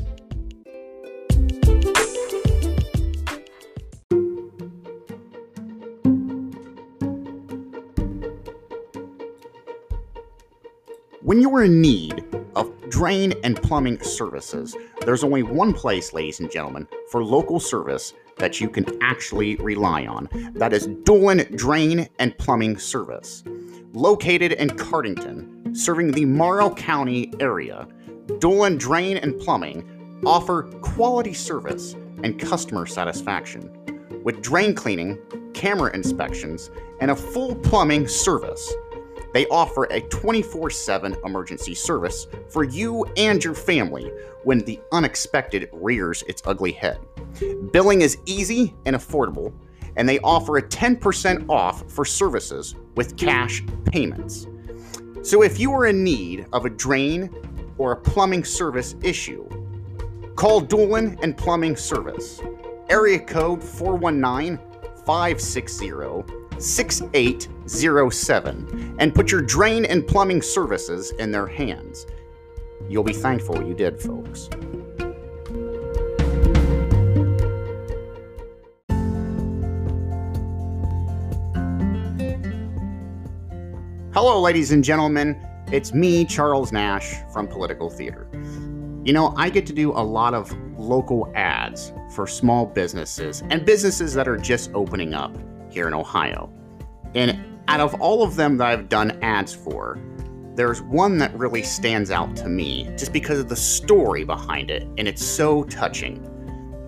When 11.29 11.41
you're 11.41 11.65
in 11.65 11.79
need 11.79 12.25
of 12.55 12.73
drain 12.89 13.35
and 13.43 13.55
plumbing 13.55 14.01
services, 14.01 14.75
there's 15.05 15.23
only 15.23 15.43
one 15.43 15.73
place, 15.73 16.11
ladies 16.11 16.39
and 16.39 16.49
gentlemen, 16.49 16.87
for 17.11 17.23
local 17.23 17.59
service 17.59 18.15
that 18.37 18.59
you 18.59 18.67
can 18.67 18.87
actually 19.03 19.55
rely 19.57 20.07
on. 20.07 20.27
That 20.55 20.73
is 20.73 20.87
Dolan 21.03 21.55
Drain 21.55 22.09
and 22.17 22.35
Plumbing 22.39 22.79
Service. 22.79 23.43
Located 23.93 24.53
in 24.53 24.69
Cardington, 24.69 25.77
serving 25.77 26.13
the 26.13 26.25
Morrow 26.25 26.73
County 26.73 27.31
area, 27.39 27.87
Dolan 28.39 28.79
Drain 28.79 29.17
and 29.17 29.39
Plumbing 29.39 30.21
offer 30.25 30.63
quality 30.81 31.35
service 31.35 31.93
and 32.23 32.39
customer 32.39 32.87
satisfaction. 32.87 33.69
With 34.23 34.41
drain 34.41 34.73
cleaning, 34.73 35.19
camera 35.53 35.93
inspections, 35.93 36.71
and 37.01 37.11
a 37.11 37.15
full 37.15 37.53
plumbing 37.53 38.07
service, 38.07 38.73
they 39.33 39.45
offer 39.47 39.85
a 39.85 40.01
24 40.01 40.69
7 40.69 41.15
emergency 41.25 41.75
service 41.75 42.27
for 42.49 42.63
you 42.63 43.05
and 43.17 43.43
your 43.43 43.53
family 43.53 44.11
when 44.43 44.59
the 44.59 44.79
unexpected 44.91 45.69
rears 45.71 46.23
its 46.23 46.41
ugly 46.45 46.71
head. 46.71 46.99
Billing 47.71 48.01
is 48.01 48.17
easy 48.25 48.73
and 48.85 48.95
affordable, 48.95 49.53
and 49.95 50.07
they 50.07 50.19
offer 50.19 50.57
a 50.57 50.61
10% 50.61 51.49
off 51.49 51.89
for 51.91 52.05
services 52.05 52.75
with 52.95 53.17
cash 53.17 53.63
payments. 53.85 54.47
So 55.21 55.43
if 55.43 55.59
you 55.59 55.71
are 55.73 55.87
in 55.87 56.03
need 56.03 56.47
of 56.53 56.65
a 56.65 56.69
drain 56.69 57.29
or 57.77 57.91
a 57.91 57.97
plumbing 57.97 58.45
service 58.45 58.95
issue, 59.03 59.47
call 60.35 60.61
Dolan 60.61 61.19
and 61.21 61.37
Plumbing 61.37 61.75
Service. 61.75 62.41
Area 62.89 63.19
code 63.19 63.63
419 63.63 64.57
560 65.05 65.91
6807 66.59 68.95
and 68.99 69.15
put 69.15 69.31
your 69.31 69.41
drain 69.41 69.85
and 69.85 70.05
plumbing 70.05 70.41
services 70.41 71.11
in 71.11 71.31
their 71.31 71.47
hands. 71.47 72.05
You'll 72.87 73.03
be 73.03 73.13
thankful 73.13 73.65
you 73.65 73.73
did, 73.73 74.01
folks. 74.01 74.49
Hello, 84.13 84.41
ladies 84.41 84.71
and 84.71 84.83
gentlemen. 84.83 85.39
It's 85.71 85.93
me, 85.93 86.25
Charles 86.25 86.71
Nash 86.71 87.13
from 87.31 87.47
Political 87.47 87.91
Theater. 87.91 88.27
You 89.05 89.13
know, 89.13 89.33
I 89.37 89.49
get 89.49 89.65
to 89.67 89.73
do 89.73 89.91
a 89.91 90.01
lot 90.01 90.33
of 90.33 90.51
local 90.77 91.31
ads 91.35 91.93
for 92.15 92.27
small 92.27 92.65
businesses 92.65 93.43
and 93.49 93.65
businesses 93.65 94.13
that 94.15 94.27
are 94.27 94.37
just 94.37 94.71
opening 94.73 95.13
up 95.13 95.37
here 95.69 95.87
in 95.87 95.93
Ohio. 95.93 96.51
And 97.15 97.59
out 97.67 97.79
of 97.79 97.99
all 98.01 98.23
of 98.23 98.35
them 98.35 98.57
that 98.57 98.67
I've 98.67 98.89
done 98.89 99.17
ads 99.21 99.53
for, 99.53 99.99
there's 100.55 100.81
one 100.81 101.17
that 101.19 101.33
really 101.37 101.63
stands 101.63 102.11
out 102.11 102.35
to 102.37 102.49
me 102.49 102.85
just 102.97 103.13
because 103.13 103.39
of 103.39 103.47
the 103.47 103.55
story 103.55 104.23
behind 104.23 104.69
it, 104.71 104.83
and 104.97 105.07
it's 105.07 105.23
so 105.23 105.63
touching. 105.63 106.25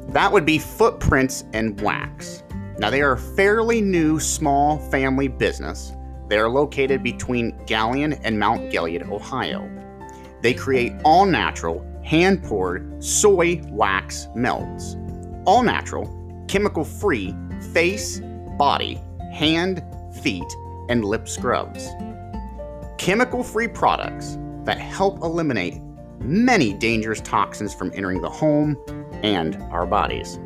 That 0.10 0.32
would 0.32 0.46
be 0.46 0.60
Footprints 0.60 1.46
in 1.54 1.76
Wax. 1.78 2.44
Now, 2.80 2.90
they 2.90 3.02
are 3.02 3.14
a 3.14 3.18
fairly 3.18 3.80
new 3.80 4.20
small 4.20 4.78
family 4.90 5.28
business. 5.28 5.94
They 6.28 6.38
are 6.38 6.50
located 6.50 7.04
between 7.04 7.58
Galion 7.66 8.20
and 8.24 8.40
Mount 8.40 8.72
Gilead, 8.72 9.04
Ohio. 9.04 9.70
They 10.42 10.54
create 10.54 10.94
all 11.06 11.26
natural, 11.26 11.86
hand 12.04 12.44
poured 12.44 13.04
soy 13.04 13.62
wax 13.70 14.28
melts. 14.36 14.98
All 15.46 15.64
natural, 15.64 16.10
chemical 16.48 16.84
free 16.84 17.36
face, 17.74 18.22
body, 18.62 19.02
hand, 19.34 19.84
feet, 20.22 20.56
and 20.88 21.04
lip 21.04 21.28
scrubs. 21.28 21.90
Chemical 23.00 23.44
free 23.44 23.68
products 23.68 24.38
that 24.66 24.78
help 24.78 25.24
eliminate 25.24 25.82
many 26.20 26.72
dangerous 26.72 27.20
toxins 27.22 27.74
from 27.74 27.92
entering 27.96 28.22
the 28.22 28.30
home 28.30 28.78
and 29.24 29.56
our 29.72 29.88
bodies. 29.88 30.38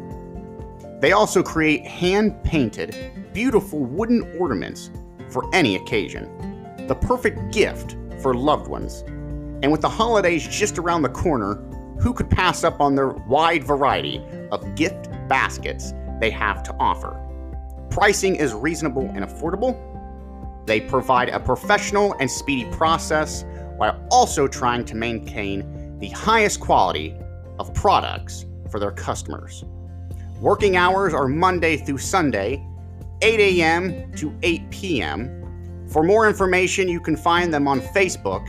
They 1.02 1.12
also 1.12 1.44
create 1.44 1.86
hand 1.86 2.42
painted, 2.42 2.96
beautiful 3.34 3.80
wooden 3.80 4.22
ornaments 4.40 4.92
for 5.30 5.54
any 5.54 5.76
occasion, 5.76 6.24
the 6.88 6.96
perfect 6.96 7.52
gift 7.52 7.98
for 8.22 8.34
loved 8.34 8.70
ones. 8.70 9.04
And 9.62 9.74
with 9.74 9.82
the 9.82 9.90
holidays 9.90 10.48
just 10.48 10.78
around 10.78 11.02
the 11.02 11.10
corner, 11.10 11.56
who 12.00 12.14
could 12.14 12.30
pass 12.30 12.64
up 12.64 12.80
on 12.80 12.96
their 12.96 13.10
wide 13.10 13.66
variety 13.66 14.24
of 14.54 14.74
gift 14.76 15.10
baskets 15.28 15.92
they 16.22 16.30
have 16.30 16.64
to 16.64 16.74
offer? 16.80 17.25
Pricing 17.96 18.36
is 18.36 18.54
reasonable 18.54 19.10
and 19.16 19.24
affordable. 19.24 19.74
They 20.66 20.82
provide 20.82 21.30
a 21.30 21.40
professional 21.40 22.14
and 22.20 22.30
speedy 22.30 22.70
process 22.72 23.46
while 23.78 24.06
also 24.12 24.50
trying 24.50 24.84
to 24.84 24.96
maintain 24.96 25.98
the 26.00 26.10
highest 26.10 26.60
quality 26.60 27.16
of 27.58 27.74
products 27.74 28.46
for 28.70 28.82
their 28.82 28.92
customers. 28.92 29.64
Working 30.42 30.76
hours 30.76 31.14
are 31.14 31.30
Monday 31.30 31.78
through 31.78 32.00
Sunday, 32.00 32.62
8 33.22 33.40
a.m. 33.40 34.12
to 34.16 34.38
8 34.44 34.70
p.m. 34.72 35.88
For 35.88 36.04
more 36.04 36.28
information, 36.28 36.90
you 36.90 37.00
can 37.00 37.16
find 37.16 37.54
them 37.54 37.66
on 37.66 37.80
Facebook, 37.80 38.46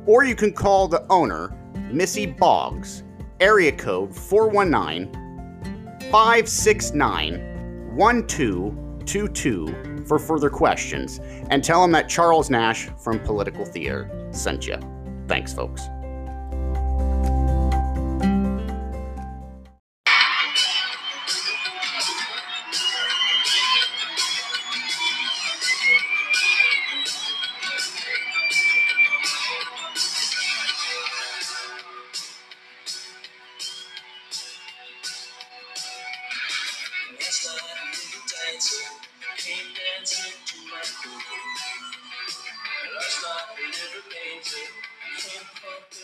or 0.06 0.24
you 0.24 0.34
can 0.34 0.52
call 0.52 0.88
the 0.88 1.06
owner, 1.10 1.56
Missy 1.90 2.26
Boggs, 2.26 3.02
area 3.40 3.72
code 3.72 4.14
419 4.14 5.12
569 6.10 7.96
1222 7.96 10.04
for 10.06 10.18
further 10.18 10.50
questions 10.50 11.20
and 11.50 11.62
tell 11.62 11.82
them 11.82 11.92
that 11.92 12.08
Charles 12.08 12.50
Nash 12.50 12.88
from 12.98 13.20
Political 13.20 13.66
Theater 13.66 14.28
sent 14.30 14.66
you. 14.66 14.78
Thanks, 15.28 15.52
folks. 15.52 15.82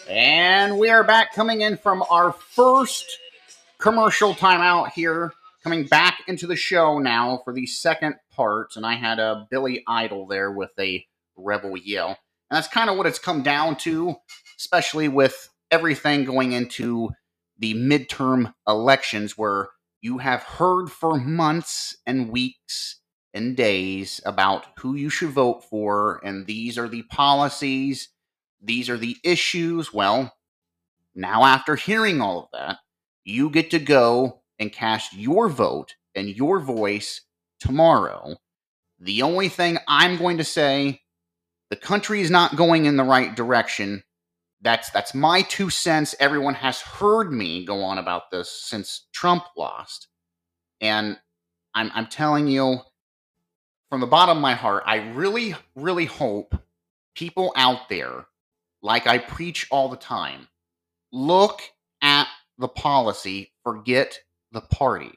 And 0.08 0.78
we 0.78 0.88
are 0.88 1.04
back 1.04 1.34
coming 1.34 1.60
in 1.60 1.76
from 1.76 2.02
our 2.10 2.32
first 2.32 3.04
commercial 3.78 4.34
timeout 4.34 4.92
here, 4.92 5.32
coming 5.62 5.86
back 5.86 6.20
into 6.26 6.46
the 6.46 6.56
show 6.56 6.98
now 6.98 7.42
for 7.44 7.52
the 7.52 7.66
second 7.66 8.14
part. 8.32 8.76
And 8.76 8.86
I 8.86 8.94
had 8.94 9.18
a 9.18 9.46
Billy 9.50 9.84
Idol 9.86 10.26
there 10.26 10.50
with 10.50 10.72
a 10.78 11.04
rebel 11.36 11.76
yell. 11.76 12.08
And 12.50 12.56
that's 12.56 12.68
kind 12.68 12.88
of 12.88 12.96
what 12.96 13.06
it's 13.06 13.18
come 13.18 13.42
down 13.42 13.76
to, 13.76 14.16
especially 14.58 15.08
with 15.08 15.50
everything 15.70 16.24
going 16.24 16.52
into 16.52 17.10
the 17.58 17.74
midterm 17.74 18.54
elections, 18.66 19.36
where 19.36 19.68
you 20.00 20.18
have 20.18 20.42
heard 20.42 20.88
for 20.90 21.18
months 21.18 21.96
and 22.06 22.30
weeks 22.30 23.00
and 23.38 23.56
days 23.56 24.20
about 24.26 24.66
who 24.78 24.94
you 24.94 25.08
should 25.08 25.30
vote 25.30 25.64
for, 25.64 26.20
and 26.24 26.44
these 26.44 26.76
are 26.76 26.88
the 26.88 27.02
policies, 27.04 28.08
these 28.60 28.90
are 28.90 28.98
the 28.98 29.16
issues. 29.24 29.94
Well, 29.94 30.34
now 31.14 31.44
after 31.44 31.76
hearing 31.76 32.20
all 32.20 32.40
of 32.40 32.48
that, 32.52 32.78
you 33.24 33.48
get 33.48 33.70
to 33.70 33.78
go 33.78 34.42
and 34.58 34.72
cast 34.72 35.14
your 35.14 35.48
vote 35.48 35.94
and 36.14 36.28
your 36.28 36.58
voice 36.58 37.22
tomorrow. 37.60 38.36
The 38.98 39.22
only 39.22 39.48
thing 39.48 39.78
I'm 39.86 40.16
going 40.16 40.38
to 40.38 40.44
say 40.44 41.00
the 41.70 41.76
country 41.76 42.20
is 42.20 42.30
not 42.30 42.56
going 42.56 42.86
in 42.86 42.96
the 42.96 43.04
right 43.04 43.34
direction. 43.34 44.02
That's 44.60 44.90
that's 44.90 45.14
my 45.14 45.42
two 45.42 45.70
cents. 45.70 46.16
Everyone 46.18 46.54
has 46.54 46.80
heard 46.80 47.32
me 47.32 47.64
go 47.64 47.82
on 47.82 47.98
about 47.98 48.30
this 48.32 48.50
since 48.50 49.06
Trump 49.12 49.44
lost. 49.56 50.08
And 50.80 51.18
I'm 51.74 51.92
I'm 51.94 52.06
telling 52.06 52.48
you 52.48 52.80
from 53.90 54.00
the 54.00 54.06
bottom 54.06 54.38
of 54.38 54.42
my 54.42 54.54
heart, 54.54 54.84
I 54.86 55.10
really 55.10 55.54
really 55.74 56.04
hope 56.04 56.54
people 57.14 57.52
out 57.56 57.88
there 57.88 58.26
like 58.82 59.06
I 59.06 59.18
preach 59.18 59.66
all 59.70 59.88
the 59.88 59.96
time 59.96 60.48
look 61.12 61.62
at 62.02 62.28
the 62.58 62.68
policy, 62.68 63.52
forget 63.62 64.18
the 64.52 64.60
party. 64.60 65.12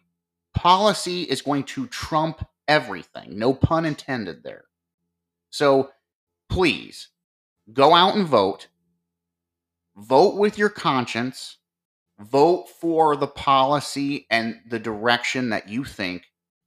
Policy 0.53 1.24
is 1.24 1.41
going 1.41 1.63
to 1.63 1.88
trump 1.88 2.45
everything. 2.67 3.38
No 3.38 3.53
pun 3.53 3.86
intended 3.86 4.43
there. 4.43 4.65
So 5.49 5.89
please 6.49 7.09
go 7.74 7.93
out 7.93 8.15
and 8.15 8.28
vote. 8.28 8.67
Vote 9.95 10.36
with 10.36 10.57
your 10.57 10.69
conscience. 10.69 11.57
Vote 12.19 12.67
for 12.69 13.15
the 13.15 13.28
policy 13.28 14.28
and 14.30 14.59
the 14.69 14.80
direction 14.80 15.49
that 15.49 15.67
you 15.67 15.84
think 15.84 16.24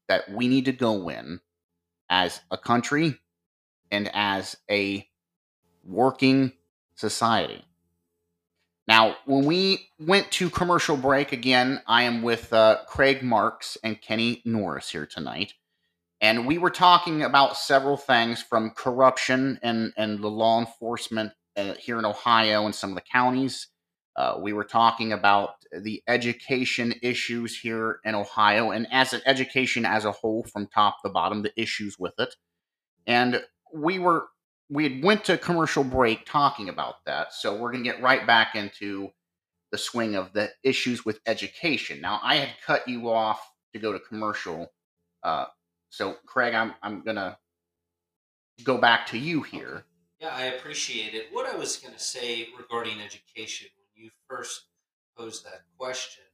that 0.08 0.28
we 0.30 0.48
need 0.48 0.64
to 0.64 0.72
go 0.72 1.08
in 1.08 1.40
as 2.08 2.40
a 2.50 2.58
country 2.58 3.18
and 3.90 4.10
as 4.12 4.56
a 4.70 5.08
working 5.84 6.52
society. 6.94 7.64
Now, 8.86 9.16
when 9.24 9.46
we 9.46 9.88
went 9.98 10.30
to 10.32 10.50
commercial 10.50 10.96
break 10.96 11.32
again, 11.32 11.80
I 11.86 12.02
am 12.02 12.22
with 12.22 12.52
uh, 12.52 12.78
Craig 12.86 13.22
Marks 13.22 13.78
and 13.82 14.00
Kenny 14.00 14.42
Norris 14.44 14.90
here 14.90 15.06
tonight. 15.06 15.54
And 16.20 16.46
we 16.46 16.58
were 16.58 16.70
talking 16.70 17.22
about 17.22 17.56
several 17.56 17.96
things 17.96 18.42
from 18.42 18.70
corruption 18.70 19.58
and, 19.62 19.92
and 19.96 20.20
the 20.20 20.28
law 20.28 20.60
enforcement 20.60 21.32
uh, 21.56 21.74
here 21.74 21.98
in 21.98 22.04
Ohio 22.04 22.64
and 22.64 22.74
some 22.74 22.90
of 22.90 22.96
the 22.96 23.02
counties. 23.02 23.68
Uh, 24.16 24.36
we 24.40 24.52
were 24.52 24.64
talking 24.64 25.12
about 25.12 25.56
the 25.72 26.02
education 26.06 26.94
issues 27.02 27.58
here 27.58 28.00
in 28.04 28.14
Ohio 28.14 28.70
and 28.70 28.86
as 28.92 29.12
an 29.12 29.20
education 29.26 29.84
as 29.84 30.04
a 30.04 30.12
whole 30.12 30.44
from 30.44 30.66
top 30.68 31.02
to 31.02 31.08
bottom, 31.08 31.42
the 31.42 31.52
issues 31.60 31.98
with 31.98 32.14
it. 32.18 32.34
And 33.06 33.42
we 33.72 33.98
were 33.98 34.28
we 34.70 34.84
had 34.84 35.04
went 35.04 35.24
to 35.24 35.36
commercial 35.36 35.84
break 35.84 36.24
talking 36.24 36.68
about 36.68 37.04
that. 37.04 37.34
So 37.34 37.54
we're 37.54 37.70
going 37.70 37.84
to 37.84 37.90
get 37.90 38.00
right 38.00 38.26
back 38.26 38.54
into 38.54 39.10
the 39.70 39.78
swing 39.78 40.14
of 40.14 40.32
the 40.32 40.50
issues 40.62 41.04
with 41.04 41.20
education. 41.26 42.00
Now, 42.00 42.18
I 42.22 42.36
had 42.36 42.50
cut 42.64 42.88
you 42.88 43.10
off 43.10 43.46
to 43.74 43.78
go 43.78 43.92
to 43.92 43.98
commercial 43.98 44.72
uh, 45.24 45.46
so, 45.88 46.16
Craig, 46.26 46.54
I'm 46.54 46.74
I'm 46.82 47.02
gonna 47.02 47.38
go 48.62 48.78
back 48.78 49.06
to 49.08 49.18
you 49.18 49.42
here. 49.42 49.84
Yeah, 50.20 50.34
I 50.34 50.44
appreciate 50.46 51.14
it. 51.14 51.26
What 51.32 51.52
I 51.52 51.56
was 51.56 51.76
going 51.76 51.94
to 51.94 52.00
say 52.00 52.48
regarding 52.56 53.00
education 53.00 53.68
you 54.04 54.10
first 54.28 54.66
posed 55.16 55.44
that 55.44 55.62
question 55.78 56.24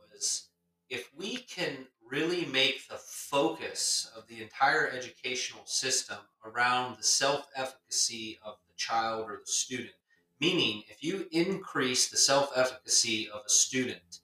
was 0.00 0.48
if 0.88 1.10
we 1.16 1.36
can 1.36 1.86
really 2.08 2.46
make 2.46 2.88
the 2.88 2.96
focus 2.96 4.10
of 4.16 4.26
the 4.28 4.40
entire 4.40 4.88
educational 4.88 5.66
system 5.66 6.18
around 6.44 6.96
the 6.96 7.02
self 7.02 7.48
efficacy 7.56 8.38
of 8.44 8.54
the 8.68 8.74
child 8.76 9.28
or 9.28 9.40
the 9.44 9.52
student, 9.52 9.92
meaning 10.40 10.84
if 10.88 11.02
you 11.02 11.26
increase 11.32 12.08
the 12.08 12.16
self 12.16 12.52
efficacy 12.56 13.28
of 13.34 13.42
a 13.44 13.50
student, 13.50 14.20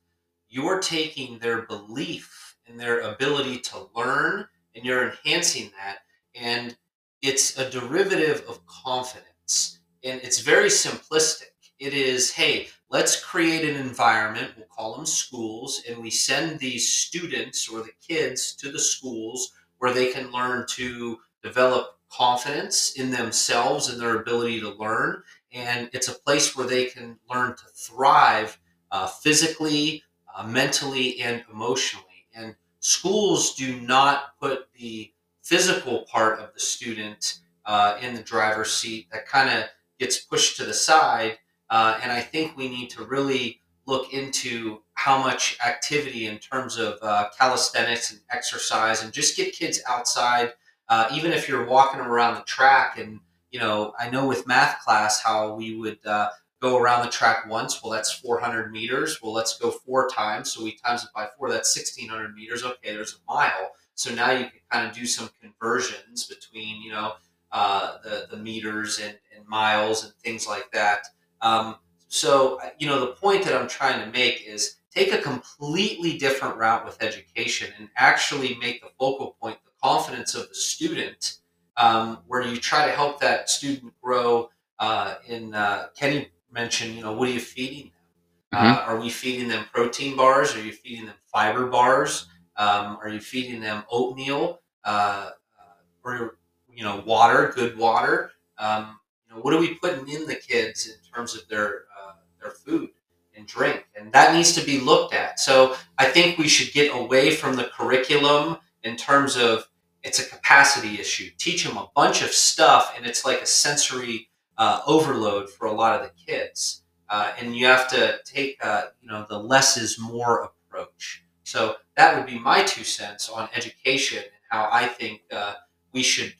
you're 0.48 0.78
taking 0.78 1.38
their 1.38 1.62
belief 1.62 2.56
in 2.66 2.76
their 2.76 3.00
ability 3.00 3.58
to 3.58 3.88
learn 3.94 4.46
and 4.74 4.84
you're 4.84 5.10
enhancing 5.10 5.70
that. 5.76 5.98
And 6.34 6.76
it's 7.22 7.58
a 7.58 7.68
derivative 7.68 8.44
of 8.48 8.64
confidence. 8.66 9.80
And 10.04 10.20
it's 10.22 10.40
very 10.40 10.68
simplistic. 10.68 11.53
It 11.84 11.92
is, 11.92 12.30
hey, 12.30 12.68
let's 12.88 13.22
create 13.22 13.68
an 13.68 13.76
environment, 13.76 14.52
we'll 14.56 14.64
call 14.68 14.96
them 14.96 15.04
schools, 15.04 15.82
and 15.86 15.98
we 15.98 16.08
send 16.08 16.58
these 16.58 16.90
students 16.90 17.68
or 17.68 17.82
the 17.82 17.92
kids 18.00 18.56
to 18.56 18.72
the 18.72 18.78
schools 18.78 19.52
where 19.76 19.92
they 19.92 20.10
can 20.10 20.32
learn 20.32 20.64
to 20.68 21.18
develop 21.42 21.98
confidence 22.10 22.94
in 22.94 23.10
themselves 23.10 23.90
and 23.90 24.00
their 24.00 24.16
ability 24.16 24.60
to 24.60 24.70
learn. 24.70 25.22
And 25.52 25.90
it's 25.92 26.08
a 26.08 26.18
place 26.18 26.56
where 26.56 26.66
they 26.66 26.86
can 26.86 27.18
learn 27.28 27.54
to 27.54 27.64
thrive 27.74 28.58
uh, 28.90 29.06
physically, 29.06 30.04
uh, 30.34 30.46
mentally, 30.46 31.20
and 31.20 31.44
emotionally. 31.52 32.28
And 32.34 32.56
schools 32.80 33.56
do 33.56 33.78
not 33.78 34.38
put 34.40 34.68
the 34.72 35.12
physical 35.42 36.06
part 36.10 36.40
of 36.40 36.54
the 36.54 36.60
student 36.60 37.40
uh, 37.66 37.98
in 38.00 38.14
the 38.14 38.22
driver's 38.22 38.72
seat. 38.72 39.08
That 39.12 39.28
kind 39.28 39.50
of 39.50 39.68
gets 39.98 40.18
pushed 40.18 40.56
to 40.56 40.64
the 40.64 40.72
side. 40.72 41.36
Uh, 41.70 41.98
and 42.02 42.12
I 42.12 42.20
think 42.20 42.56
we 42.56 42.68
need 42.68 42.90
to 42.90 43.04
really 43.04 43.60
look 43.86 44.12
into 44.12 44.80
how 44.94 45.18
much 45.18 45.58
activity 45.64 46.26
in 46.26 46.38
terms 46.38 46.78
of 46.78 46.98
uh, 47.02 47.28
calisthenics 47.38 48.12
and 48.12 48.20
exercise 48.30 49.02
and 49.02 49.12
just 49.12 49.36
get 49.36 49.52
kids 49.52 49.80
outside. 49.88 50.52
Uh, 50.88 51.08
even 51.12 51.32
if 51.32 51.48
you're 51.48 51.66
walking 51.66 52.00
around 52.00 52.34
the 52.34 52.42
track 52.42 52.98
and 52.98 53.20
you 53.54 53.60
know, 53.60 53.94
I 54.00 54.10
know 54.10 54.26
with 54.26 54.48
math 54.48 54.80
class 54.84 55.22
how 55.22 55.54
we 55.54 55.76
would 55.76 56.04
uh, 56.04 56.30
go 56.60 56.76
around 56.76 57.04
the 57.04 57.10
track 57.12 57.48
once. 57.48 57.80
Well, 57.80 57.92
that's 57.92 58.10
400 58.10 58.72
meters. 58.72 59.22
Well, 59.22 59.32
let's 59.32 59.56
go 59.56 59.70
four 59.70 60.08
times. 60.08 60.52
So 60.52 60.64
we 60.64 60.72
times 60.72 61.04
it 61.04 61.10
by 61.14 61.28
four. 61.38 61.50
That's 61.50 61.74
1600 61.76 62.34
meters. 62.34 62.64
Okay, 62.64 62.92
there's 62.92 63.14
a 63.14 63.32
mile. 63.32 63.70
So 63.94 64.12
now 64.12 64.32
you 64.32 64.46
can 64.46 64.58
kind 64.72 64.88
of 64.88 64.92
do 64.92 65.06
some 65.06 65.30
conversions 65.40 66.26
between, 66.26 66.82
you 66.82 66.90
know, 66.90 67.12
uh, 67.52 67.98
the, 68.02 68.26
the 68.32 68.36
meters 68.38 68.98
and, 68.98 69.16
and 69.36 69.46
miles 69.46 70.02
and 70.02 70.12
things 70.14 70.48
like 70.48 70.68
that. 70.72 71.06
Um, 71.40 71.76
so, 72.08 72.60
uh, 72.60 72.70
you 72.78 72.86
know, 72.86 73.00
the 73.00 73.12
point 73.12 73.44
that 73.44 73.54
I'm 73.54 73.68
trying 73.68 74.04
to 74.04 74.10
make 74.10 74.44
is 74.46 74.76
take 74.94 75.12
a 75.12 75.18
completely 75.18 76.16
different 76.16 76.56
route 76.56 76.84
with 76.84 77.02
education 77.02 77.72
and 77.78 77.88
actually 77.96 78.56
make 78.60 78.80
the 78.82 78.90
focal 78.98 79.36
point 79.40 79.58
the 79.64 79.72
confidence 79.82 80.34
of 80.34 80.48
the 80.48 80.54
student, 80.54 81.38
um, 81.76 82.18
where 82.26 82.42
you 82.42 82.56
try 82.56 82.86
to 82.86 82.92
help 82.92 83.20
that 83.20 83.50
student 83.50 83.92
grow 84.00 84.50
uh, 84.78 85.16
in 85.28 85.54
uh, 85.54 85.86
Kenny 85.96 86.28
mention, 86.52 86.94
you 86.94 87.02
know, 87.02 87.12
what 87.12 87.28
are 87.28 87.32
you 87.32 87.40
feeding 87.40 87.90
them? 87.90 88.62
Mm-hmm. 88.62 88.66
Uh, 88.66 88.92
are 88.92 89.00
we 89.00 89.10
feeding 89.10 89.48
them 89.48 89.66
protein 89.72 90.16
bars? 90.16 90.54
Are 90.54 90.62
you 90.62 90.72
feeding 90.72 91.06
them 91.06 91.16
fiber 91.26 91.66
bars? 91.66 92.28
Um, 92.56 92.98
are 93.02 93.08
you 93.08 93.20
feeding 93.20 93.60
them 93.60 93.82
oatmeal 93.90 94.60
uh, 94.84 95.30
uh, 95.58 96.04
or 96.04 96.36
you 96.72 96.84
know 96.84 97.02
water, 97.04 97.52
good 97.54 97.76
water? 97.76 98.30
Um, 98.58 99.00
you 99.26 99.34
know, 99.34 99.40
what 99.42 99.54
are 99.54 99.58
we 99.58 99.74
putting 99.74 100.08
in 100.08 100.26
the 100.26 100.36
kids 100.36 100.86
in 100.86 100.94
terms 101.14 101.34
of 101.34 101.46
their 101.48 101.84
uh, 101.98 102.12
their 102.40 102.50
food 102.50 102.90
and 103.36 103.46
drink? 103.46 103.86
And 103.98 104.12
that 104.12 104.34
needs 104.34 104.52
to 104.54 104.64
be 104.64 104.80
looked 104.80 105.14
at. 105.14 105.38
So 105.40 105.76
I 105.98 106.06
think 106.06 106.38
we 106.38 106.48
should 106.48 106.72
get 106.72 106.94
away 106.94 107.30
from 107.30 107.56
the 107.56 107.64
curriculum 107.64 108.58
in 108.82 108.96
terms 108.96 109.36
of 109.36 109.68
it's 110.02 110.18
a 110.18 110.28
capacity 110.28 111.00
issue. 111.00 111.30
Teach 111.38 111.64
them 111.64 111.78
a 111.78 111.90
bunch 111.94 112.22
of 112.22 112.30
stuff, 112.30 112.92
and 112.96 113.06
it's 113.06 113.24
like 113.24 113.40
a 113.40 113.46
sensory 113.46 114.28
uh, 114.58 114.82
overload 114.86 115.50
for 115.50 115.66
a 115.66 115.72
lot 115.72 116.00
of 116.00 116.06
the 116.06 116.32
kids. 116.32 116.82
Uh, 117.08 117.32
and 117.38 117.56
you 117.56 117.66
have 117.66 117.88
to 117.88 118.18
take, 118.24 118.56
uh, 118.64 118.84
you 119.00 119.08
know, 119.08 119.26
the 119.28 119.38
less 119.38 119.76
is 119.76 119.98
more 119.98 120.50
approach. 120.68 121.24
So 121.44 121.76
that 121.96 122.16
would 122.16 122.26
be 122.26 122.38
my 122.38 122.62
two 122.62 122.84
cents 122.84 123.28
on 123.28 123.48
education 123.54 124.18
and 124.18 124.42
how 124.50 124.68
I 124.72 124.86
think 124.86 125.22
uh, 125.32 125.54
we 125.92 126.02
should 126.02 126.34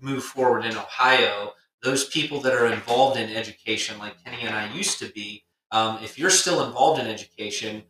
move 0.00 0.24
forward 0.24 0.64
in 0.64 0.76
Ohio. 0.76 1.52
Those 1.82 2.04
people 2.04 2.40
that 2.40 2.52
are 2.52 2.66
involved 2.66 3.18
in 3.18 3.30
education, 3.30 3.98
like 3.98 4.22
Kenny 4.24 4.42
and 4.42 4.54
I 4.54 4.72
used 4.72 4.98
to 5.00 5.10
be, 5.12 5.44
um, 5.72 5.98
if 6.02 6.18
you're 6.18 6.30
still 6.30 6.64
involved 6.64 7.00
in 7.00 7.06
education, 7.06 7.82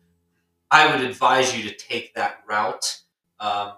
I 0.71 0.93
would 0.93 1.05
advise 1.05 1.55
you 1.55 1.69
to 1.69 1.75
take 1.75 2.15
that 2.15 2.39
route. 2.47 3.01
Um, 3.39 3.73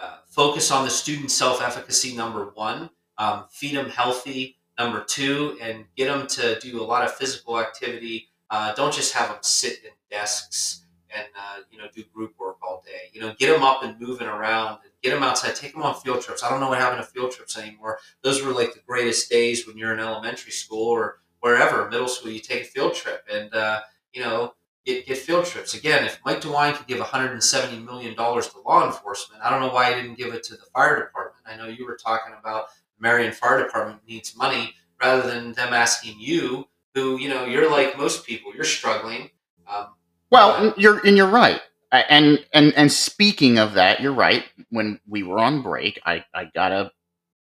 uh, 0.00 0.18
focus 0.26 0.70
on 0.70 0.84
the 0.84 0.90
student 0.90 1.30
self 1.30 1.60
efficacy, 1.60 2.16
number 2.16 2.50
one. 2.54 2.90
Um, 3.18 3.44
feed 3.50 3.76
them 3.76 3.90
healthy, 3.90 4.58
number 4.78 5.04
two, 5.04 5.58
and 5.60 5.84
get 5.96 6.06
them 6.06 6.26
to 6.28 6.58
do 6.60 6.80
a 6.80 6.84
lot 6.84 7.04
of 7.04 7.12
physical 7.14 7.58
activity. 7.60 8.28
Uh, 8.48 8.72
don't 8.74 8.94
just 8.94 9.12
have 9.12 9.28
them 9.28 9.38
sit 9.42 9.84
in 9.84 9.90
desks 10.10 10.86
and 11.18 11.26
uh, 11.36 11.62
you 11.70 11.78
know 11.78 11.86
do 11.94 12.02
group 12.14 12.34
work 12.38 12.56
all 12.62 12.82
day. 12.86 13.10
You 13.12 13.20
know, 13.20 13.34
get 13.38 13.52
them 13.52 13.62
up 13.62 13.82
and 13.82 14.00
moving 14.00 14.26
around, 14.26 14.78
and 14.84 14.92
get 15.02 15.10
them 15.10 15.22
outside. 15.22 15.54
Take 15.54 15.72
them 15.72 15.82
on 15.82 15.94
field 16.00 16.22
trips. 16.22 16.42
I 16.42 16.50
don't 16.50 16.60
know 16.60 16.68
what 16.68 16.78
happened 16.78 17.02
to 17.02 17.08
field 17.08 17.32
trips 17.32 17.58
anymore. 17.58 17.98
Those 18.22 18.42
were 18.42 18.52
like 18.52 18.74
the 18.74 18.80
greatest 18.86 19.30
days 19.30 19.66
when 19.66 19.76
you're 19.76 19.92
in 19.92 20.00
elementary 20.00 20.52
school 20.52 20.88
or 20.88 21.20
wherever, 21.40 21.88
middle 21.90 22.08
school. 22.08 22.30
You 22.30 22.40
take 22.40 22.62
a 22.62 22.66
field 22.66 22.94
trip, 22.94 23.26
and 23.30 23.52
uh, 23.54 23.80
you 24.12 24.22
know 24.22 24.54
get, 24.88 25.06
get 25.06 25.18
field 25.18 25.44
trips. 25.44 25.74
Again, 25.74 26.04
if 26.04 26.18
Mike 26.24 26.40
DeWine 26.40 26.74
could 26.74 26.86
give 26.86 26.98
$170 26.98 27.84
million 27.84 28.16
to 28.16 28.60
law 28.66 28.86
enforcement, 28.86 29.42
I 29.42 29.50
don't 29.50 29.60
know 29.60 29.72
why 29.72 29.90
he 29.92 30.00
didn't 30.00 30.16
give 30.16 30.32
it 30.34 30.42
to 30.44 30.54
the 30.54 30.64
fire 30.74 30.98
department. 31.04 31.44
I 31.46 31.56
know 31.56 31.66
you 31.66 31.86
were 31.86 31.96
talking 31.96 32.34
about 32.38 32.66
Marion 32.98 33.32
Fire 33.32 33.62
Department 33.62 34.00
needs 34.08 34.36
money 34.36 34.74
rather 35.00 35.28
than 35.28 35.52
them 35.52 35.72
asking 35.72 36.18
you, 36.18 36.66
who, 36.94 37.18
you 37.18 37.28
know, 37.28 37.44
you're 37.44 37.70
like 37.70 37.96
most 37.96 38.26
people, 38.26 38.52
you're 38.54 38.64
struggling. 38.64 39.30
Um, 39.66 39.88
well, 40.30 40.74
you're 40.76 41.04
and 41.06 41.16
you're 41.16 41.28
right. 41.28 41.60
And 41.90 42.44
and 42.52 42.74
and 42.74 42.92
speaking 42.92 43.58
of 43.58 43.74
that, 43.74 44.00
you're 44.00 44.12
right. 44.12 44.44
When 44.70 45.00
we 45.06 45.22
were 45.22 45.38
on 45.38 45.62
break, 45.62 46.00
I 46.04 46.24
I 46.34 46.50
got 46.54 46.72
a 46.72 46.92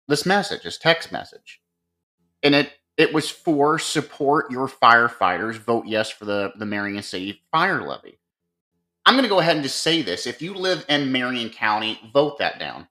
this 0.07 0.26
message, 0.26 0.63
this 0.63 0.78
text 0.78 1.11
message, 1.11 1.61
and 2.43 2.53
it 2.53 2.72
it 2.97 3.13
was 3.13 3.30
for 3.30 3.80
support 3.80 4.51
your 4.51 4.67
firefighters. 4.67 5.55
Vote 5.55 5.86
yes 5.88 6.11
for 6.11 6.26
the 6.26 6.51
the 6.57 6.65
Marion 6.65 7.01
City 7.01 7.41
fire 7.51 7.82
levy. 7.82 8.20
I'm 9.05 9.15
going 9.15 9.24
to 9.24 9.30
go 9.30 9.39
ahead 9.39 9.55
and 9.55 9.63
just 9.63 9.82
say 9.82 10.01
this: 10.03 10.28
if 10.28 10.41
you 10.41 10.53
live 10.53 10.86
in 10.89 11.11
Marion 11.11 11.49
County, 11.49 11.99
vote 12.13 12.38
that 12.39 12.59
down. 12.59 12.88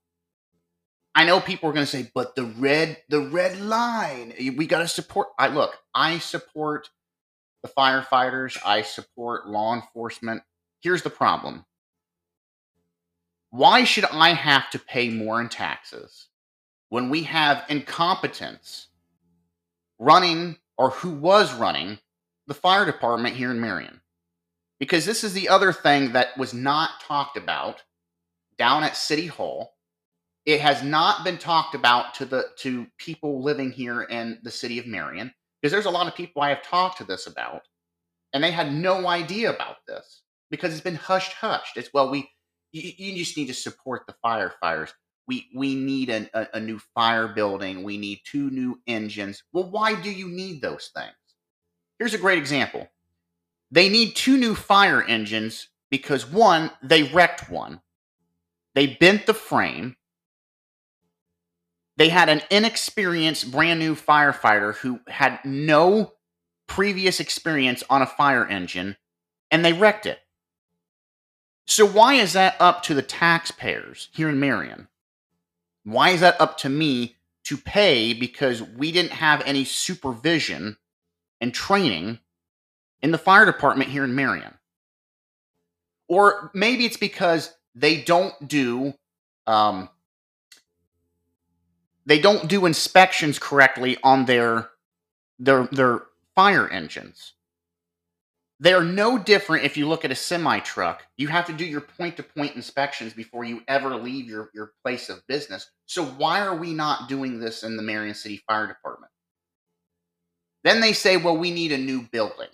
I 1.14 1.24
know 1.24 1.40
people 1.40 1.68
are 1.68 1.72
going 1.72 1.86
to 1.86 1.90
say, 1.90 2.10
but 2.14 2.34
the 2.36 2.44
red 2.44 2.98
the 3.08 3.20
red 3.20 3.60
line, 3.60 4.34
we 4.56 4.66
got 4.66 4.80
to 4.80 4.88
support. 4.88 5.28
I 5.38 5.48
look, 5.48 5.76
I 5.94 6.18
support 6.18 6.90
the 7.62 7.68
firefighters. 7.68 8.56
I 8.64 8.82
support 8.82 9.48
law 9.48 9.74
enforcement. 9.74 10.42
Here's 10.80 11.02
the 11.02 11.10
problem. 11.10 11.64
Why 13.50 13.84
should 13.84 14.04
I 14.04 14.30
have 14.30 14.70
to 14.70 14.78
pay 14.78 15.08
more 15.08 15.40
in 15.40 15.48
taxes 15.48 16.28
when 16.90 17.10
we 17.10 17.22
have 17.24 17.64
incompetence 17.68 18.88
running 19.98 20.56
or 20.76 20.90
who 20.90 21.10
was 21.10 21.54
running 21.54 21.98
the 22.46 22.54
fire 22.54 22.84
department 22.84 23.36
here 23.36 23.50
in 23.50 23.60
Marion? 23.60 24.00
Because 24.78 25.04
this 25.04 25.24
is 25.24 25.32
the 25.32 25.48
other 25.48 25.72
thing 25.72 26.12
that 26.12 26.36
was 26.38 26.54
not 26.54 27.00
talked 27.00 27.36
about 27.36 27.82
down 28.58 28.84
at 28.84 28.96
City 28.96 29.26
Hall. 29.26 29.74
It 30.46 30.60
has 30.60 30.82
not 30.82 31.24
been 31.24 31.38
talked 31.38 31.74
about 31.74 32.14
to 32.14 32.24
the 32.24 32.44
to 32.58 32.86
people 32.96 33.42
living 33.42 33.72
here 33.72 34.02
in 34.02 34.38
the 34.42 34.50
city 34.50 34.78
of 34.78 34.86
Marion 34.86 35.32
because 35.60 35.72
there's 35.72 35.86
a 35.86 35.90
lot 35.90 36.06
of 36.06 36.14
people 36.14 36.42
I 36.42 36.50
have 36.50 36.62
talked 36.62 36.98
to 36.98 37.04
this 37.04 37.26
about 37.26 37.62
and 38.32 38.42
they 38.42 38.50
had 38.50 38.72
no 38.72 39.06
idea 39.08 39.52
about 39.52 39.76
this 39.86 40.22
because 40.50 40.72
it's 40.72 40.82
been 40.82 40.94
hushed 40.94 41.32
hushed. 41.32 41.76
It's 41.76 41.90
well, 41.92 42.10
we 42.10 42.30
you, 42.72 42.92
you 42.96 43.16
just 43.16 43.36
need 43.36 43.46
to 43.46 43.54
support 43.54 44.02
the 44.06 44.14
firefighters. 44.24 44.90
We 45.26 45.48
we 45.54 45.74
need 45.74 46.10
a, 46.10 46.28
a, 46.34 46.48
a 46.54 46.60
new 46.60 46.78
fire 46.94 47.28
building. 47.28 47.82
We 47.82 47.98
need 47.98 48.20
two 48.24 48.50
new 48.50 48.80
engines. 48.86 49.42
Well, 49.52 49.70
why 49.70 50.00
do 50.00 50.10
you 50.10 50.28
need 50.28 50.62
those 50.62 50.90
things? 50.94 51.14
Here's 51.98 52.14
a 52.14 52.18
great 52.18 52.38
example. 52.38 52.88
They 53.70 53.88
need 53.88 54.14
two 54.14 54.38
new 54.38 54.54
fire 54.54 55.02
engines 55.02 55.68
because 55.90 56.26
one, 56.26 56.70
they 56.82 57.02
wrecked 57.04 57.50
one. 57.50 57.80
They 58.74 58.86
bent 58.86 59.26
the 59.26 59.34
frame. 59.34 59.96
They 61.98 62.10
had 62.10 62.28
an 62.28 62.42
inexperienced 62.48 63.50
brand 63.50 63.80
new 63.80 63.96
firefighter 63.96 64.76
who 64.76 65.00
had 65.08 65.40
no 65.44 66.12
previous 66.68 67.18
experience 67.18 67.82
on 67.90 68.02
a 68.02 68.06
fire 68.06 68.46
engine 68.46 68.96
and 69.50 69.64
they 69.64 69.72
wrecked 69.72 70.06
it. 70.06 70.20
So, 71.66 71.84
why 71.84 72.14
is 72.14 72.34
that 72.34 72.54
up 72.60 72.84
to 72.84 72.94
the 72.94 73.02
taxpayers 73.02 74.10
here 74.12 74.28
in 74.28 74.38
Marion? 74.38 74.86
Why 75.82 76.10
is 76.10 76.20
that 76.20 76.40
up 76.40 76.56
to 76.58 76.68
me 76.68 77.16
to 77.44 77.56
pay 77.56 78.14
because 78.14 78.62
we 78.62 78.92
didn't 78.92 79.12
have 79.12 79.42
any 79.44 79.64
supervision 79.64 80.76
and 81.40 81.52
training 81.52 82.20
in 83.02 83.10
the 83.10 83.18
fire 83.18 83.44
department 83.44 83.90
here 83.90 84.04
in 84.04 84.14
Marion? 84.14 84.54
Or 86.06 86.52
maybe 86.54 86.84
it's 86.84 86.96
because 86.96 87.52
they 87.74 88.00
don't 88.02 88.46
do 88.46 88.94
um, 89.48 89.88
they 92.08 92.18
don't 92.18 92.48
do 92.48 92.64
inspections 92.64 93.38
correctly 93.38 93.98
on 94.02 94.24
their 94.24 94.70
their 95.38 95.68
their 95.70 96.04
fire 96.34 96.66
engines. 96.66 97.34
They're 98.60 98.82
no 98.82 99.18
different 99.18 99.66
if 99.66 99.76
you 99.76 99.86
look 99.86 100.06
at 100.06 100.10
a 100.10 100.16
semi 100.16 100.58
truck. 100.60 101.04
You 101.18 101.28
have 101.28 101.46
to 101.46 101.52
do 101.52 101.66
your 101.66 101.82
point 101.82 102.16
to 102.16 102.22
point 102.22 102.56
inspections 102.56 103.12
before 103.12 103.44
you 103.44 103.62
ever 103.68 103.94
leave 103.94 104.26
your, 104.26 104.50
your 104.54 104.72
place 104.82 105.10
of 105.10 105.24
business. 105.28 105.70
So, 105.84 106.04
why 106.04 106.40
are 106.40 106.56
we 106.56 106.72
not 106.72 107.10
doing 107.10 107.38
this 107.38 107.62
in 107.62 107.76
the 107.76 107.82
Marion 107.82 108.14
City 108.14 108.42
Fire 108.48 108.66
Department? 108.66 109.12
Then 110.64 110.80
they 110.80 110.94
say, 110.94 111.18
well, 111.18 111.36
we 111.36 111.50
need 111.50 111.72
a 111.72 111.78
new 111.78 112.02
building. 112.10 112.48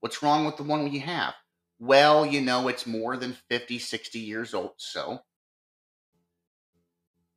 What's 0.00 0.22
wrong 0.22 0.44
with 0.44 0.58
the 0.58 0.62
one 0.62 0.84
we 0.84 0.98
have? 0.98 1.34
Well, 1.80 2.26
you 2.26 2.42
know, 2.42 2.68
it's 2.68 2.86
more 2.86 3.16
than 3.16 3.36
50, 3.48 3.78
60 3.78 4.18
years 4.18 4.52
old. 4.54 4.74
So, 4.76 5.22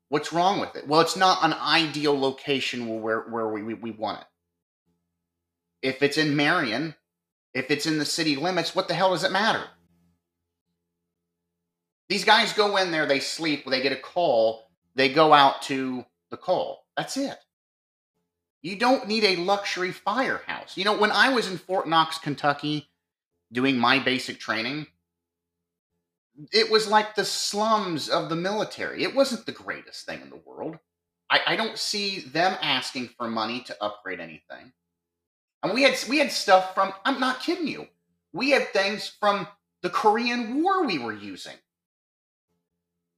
what's 0.10 0.34
wrong 0.34 0.60
with 0.60 0.76
it? 0.76 0.88
Well, 0.88 1.01
it's 1.01 1.16
not 1.16 1.43
an 1.43 1.53
ideal 1.53 2.20
location 2.20 3.01
where, 3.01 3.22
where 3.22 3.47
we, 3.47 3.64
we, 3.64 3.74
we 3.76 3.91
want 3.91 4.22
it. 4.22 4.28
If 5.82 6.03
it's 6.03 6.18
in 6.18 6.36
Marion, 6.36 6.95
if 7.53 7.72
it's 7.72 7.86
in 7.86 7.99
the 7.99 8.05
city 8.05 8.36
limits, 8.36 8.76
what 8.76 8.88
the 8.88 8.93
hell 8.93 9.12
does 9.12 9.24
it 9.24 9.32
matter? 9.32 9.64
These 12.10 12.26
guys 12.26 12.53
go 12.53 12.76
in 12.78 12.91
there, 12.91 13.05
they 13.05 13.20
sleep, 13.20 13.66
they 13.66 13.82
get 13.82 13.91
a 13.91 13.95
call, 13.95 14.70
they 14.95 15.10
go 15.10 15.32
out 15.32 15.62
to 15.64 16.05
the 16.32 16.38
call. 16.38 16.86
That's 16.97 17.16
it. 17.18 17.38
You 18.62 18.76
don't 18.76 19.07
need 19.07 19.24
a 19.24 19.38
luxury 19.38 19.91
firehouse. 19.91 20.76
You 20.76 20.84
know, 20.84 20.97
when 20.97 21.12
I 21.12 21.30
was 21.30 21.49
in 21.49 21.57
Fort 21.57 21.88
Knox, 21.88 22.18
Kentucky, 22.18 22.89
doing 23.51 23.78
my 23.78 23.99
basic 23.99 24.39
training, 24.39 24.88
it 26.52 26.72
was 26.72 26.88
like 26.88 27.16
the 27.16 27.26
slums 27.26 28.10
of 28.10 28.30
the 28.30 28.36
military. 28.36 29.04
It 29.04 29.16
wasn't 29.16 29.46
the 29.46 29.52
greatest 29.52 30.06
thing 30.06 30.22
in 30.22 30.30
the 30.30 30.42
world. 30.46 30.78
I, 31.30 31.42
I 31.48 31.56
don't 31.56 31.78
see 31.78 32.22
them 32.22 32.58
asking 32.62 33.10
for 33.18 33.28
money 33.28 33.62
to 33.62 33.84
upgrade 33.84 34.20
anything. 34.20 34.72
And 35.62 35.74
we 35.74 35.84
had 35.84 35.98
we 36.08 36.20
had 36.20 36.32
stuff 36.32 36.74
from 36.74 36.94
I'm 37.04 37.20
not 37.20 37.42
kidding 37.42 37.68
you. 37.68 37.88
We 38.32 38.52
had 38.52 38.72
things 38.72 39.12
from 39.20 39.48
the 39.82 39.90
Korean 39.90 40.64
War 40.64 40.86
we 40.86 40.98
were 40.98 41.14
using. 41.14 41.56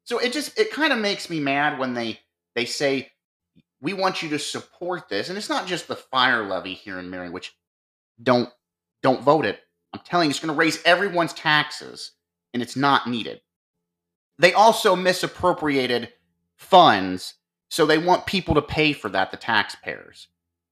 So 0.04 0.18
it 0.18 0.34
just 0.34 0.58
it 0.60 0.72
kind 0.72 0.92
of 0.92 1.00
makes 1.00 1.30
me 1.30 1.40
mad 1.40 1.78
when 1.78 1.94
they 1.94 2.20
they 2.56 2.66
say 2.66 3.12
we 3.80 3.94
want 3.94 4.24
you 4.24 4.30
to 4.30 4.40
support 4.40 5.10
this 5.10 5.30
and 5.30 5.38
it's 5.38 5.50
not 5.50 5.68
just 5.68 5.88
the 5.88 5.96
fire 5.96 6.44
levy 6.44 6.74
here 6.74 7.00
in 7.00 7.10
Marion 7.10 7.34
which 7.34 7.56
don't 8.22 8.50
don't 9.04 9.22
vote 9.22 9.46
it. 9.46 9.60
I'm 9.94 10.02
telling 10.04 10.28
you 10.28 10.32
it's 10.32 10.40
going 10.40 10.54
to 10.54 10.58
raise 10.58 10.82
everyone's 10.84 11.34
taxes 11.34 12.14
and 12.54 12.62
it's 12.62 12.76
not 12.76 13.08
needed. 13.08 13.42
They 14.40 14.54
also 14.54 14.96
misappropriated 14.96 16.14
funds 16.58 17.36
so 17.72 17.86
they 17.86 17.98
want 17.98 18.26
people 18.26 18.56
to 18.56 18.62
pay 18.62 18.92
for 18.92 19.08
that 19.10 19.32
the 19.32 19.38
taxpayers. 19.38 20.28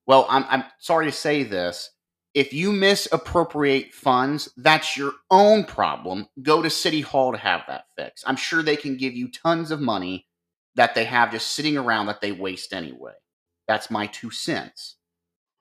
Well, 0.05 0.25
I'm, 0.29 0.43
I'm 0.49 0.65
sorry 0.79 1.05
to 1.05 1.13
say 1.13 1.43
this. 1.43 1.91
If 2.33 2.53
you 2.53 2.73
misappropriate 2.73 3.93
funds, 3.93 4.49
that's 4.57 4.97
your 4.97 5.13
own 5.31 5.63
problem. 5.63 6.27
Go 6.43 6.61
to 6.61 6.69
City 6.69 6.99
Hall 6.99 7.31
to 7.31 7.37
have 7.37 7.63
that 7.67 7.85
fixed. 7.97 8.25
I'm 8.27 8.35
sure 8.35 8.61
they 8.61 8.75
can 8.75 8.97
give 8.97 9.13
you 9.13 9.31
tons 9.31 9.71
of 9.71 9.79
money 9.79 10.27
that 10.75 10.93
they 10.93 11.05
have 11.05 11.31
just 11.31 11.53
sitting 11.53 11.77
around 11.77 12.07
that 12.07 12.19
they 12.19 12.33
waste 12.33 12.73
anyway. 12.73 13.13
That's 13.67 13.89
my 13.89 14.07
two 14.07 14.29
cents. 14.29 14.97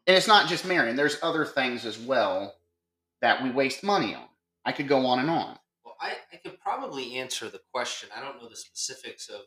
And 0.08 0.16
it's 0.16 0.28
not 0.28 0.48
just 0.48 0.64
Marion, 0.64 0.96
there's 0.96 1.18
other 1.22 1.44
things 1.44 1.86
as 1.86 1.98
well 1.98 2.56
that 3.22 3.42
we 3.44 3.50
waste 3.50 3.84
money 3.84 4.14
on. 4.14 4.26
I 4.64 4.72
could 4.72 4.88
go 4.88 5.06
on 5.06 5.20
and 5.20 5.30
on. 5.30 5.56
I, 6.00 6.12
I 6.32 6.36
could 6.36 6.60
probably 6.60 7.16
answer 7.16 7.48
the 7.48 7.60
question. 7.72 8.08
I 8.16 8.20
don't 8.20 8.40
know 8.40 8.48
the 8.48 8.56
specifics 8.56 9.28
of 9.28 9.42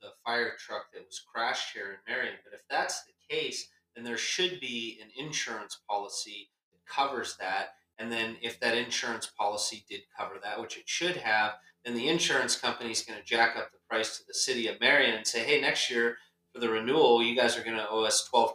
the 0.00 0.10
fire 0.24 0.52
truck 0.58 0.92
that 0.92 1.04
was 1.06 1.20
crashed 1.32 1.74
here 1.74 1.90
in 1.90 2.12
Marion, 2.12 2.36
but 2.44 2.54
if 2.54 2.62
that's 2.70 3.04
the 3.04 3.12
case, 3.28 3.68
then 3.94 4.04
there 4.04 4.16
should 4.16 4.60
be 4.60 5.00
an 5.02 5.08
insurance 5.16 5.80
policy 5.88 6.50
that 6.72 6.86
covers 6.86 7.36
that. 7.40 7.74
And 7.98 8.12
then 8.12 8.36
if 8.40 8.60
that 8.60 8.76
insurance 8.76 9.26
policy 9.26 9.84
did 9.88 10.02
cover 10.16 10.34
that, 10.42 10.60
which 10.60 10.76
it 10.76 10.88
should 10.88 11.16
have, 11.16 11.54
then 11.84 11.94
the 11.94 12.08
insurance 12.08 12.56
company 12.56 12.90
is 12.90 13.02
going 13.02 13.18
to 13.18 13.24
jack 13.24 13.56
up 13.56 13.72
the 13.72 13.78
price 13.88 14.18
to 14.18 14.26
the 14.26 14.34
city 14.34 14.68
of 14.68 14.80
Marion 14.80 15.16
and 15.16 15.26
say, 15.26 15.40
hey, 15.40 15.60
next 15.60 15.90
year 15.90 16.16
for 16.52 16.60
the 16.60 16.68
renewal, 16.68 17.22
you 17.22 17.34
guys 17.34 17.56
are 17.56 17.64
going 17.64 17.76
to 17.76 17.88
owe 17.88 18.04
us 18.04 18.28
12% 18.32 18.54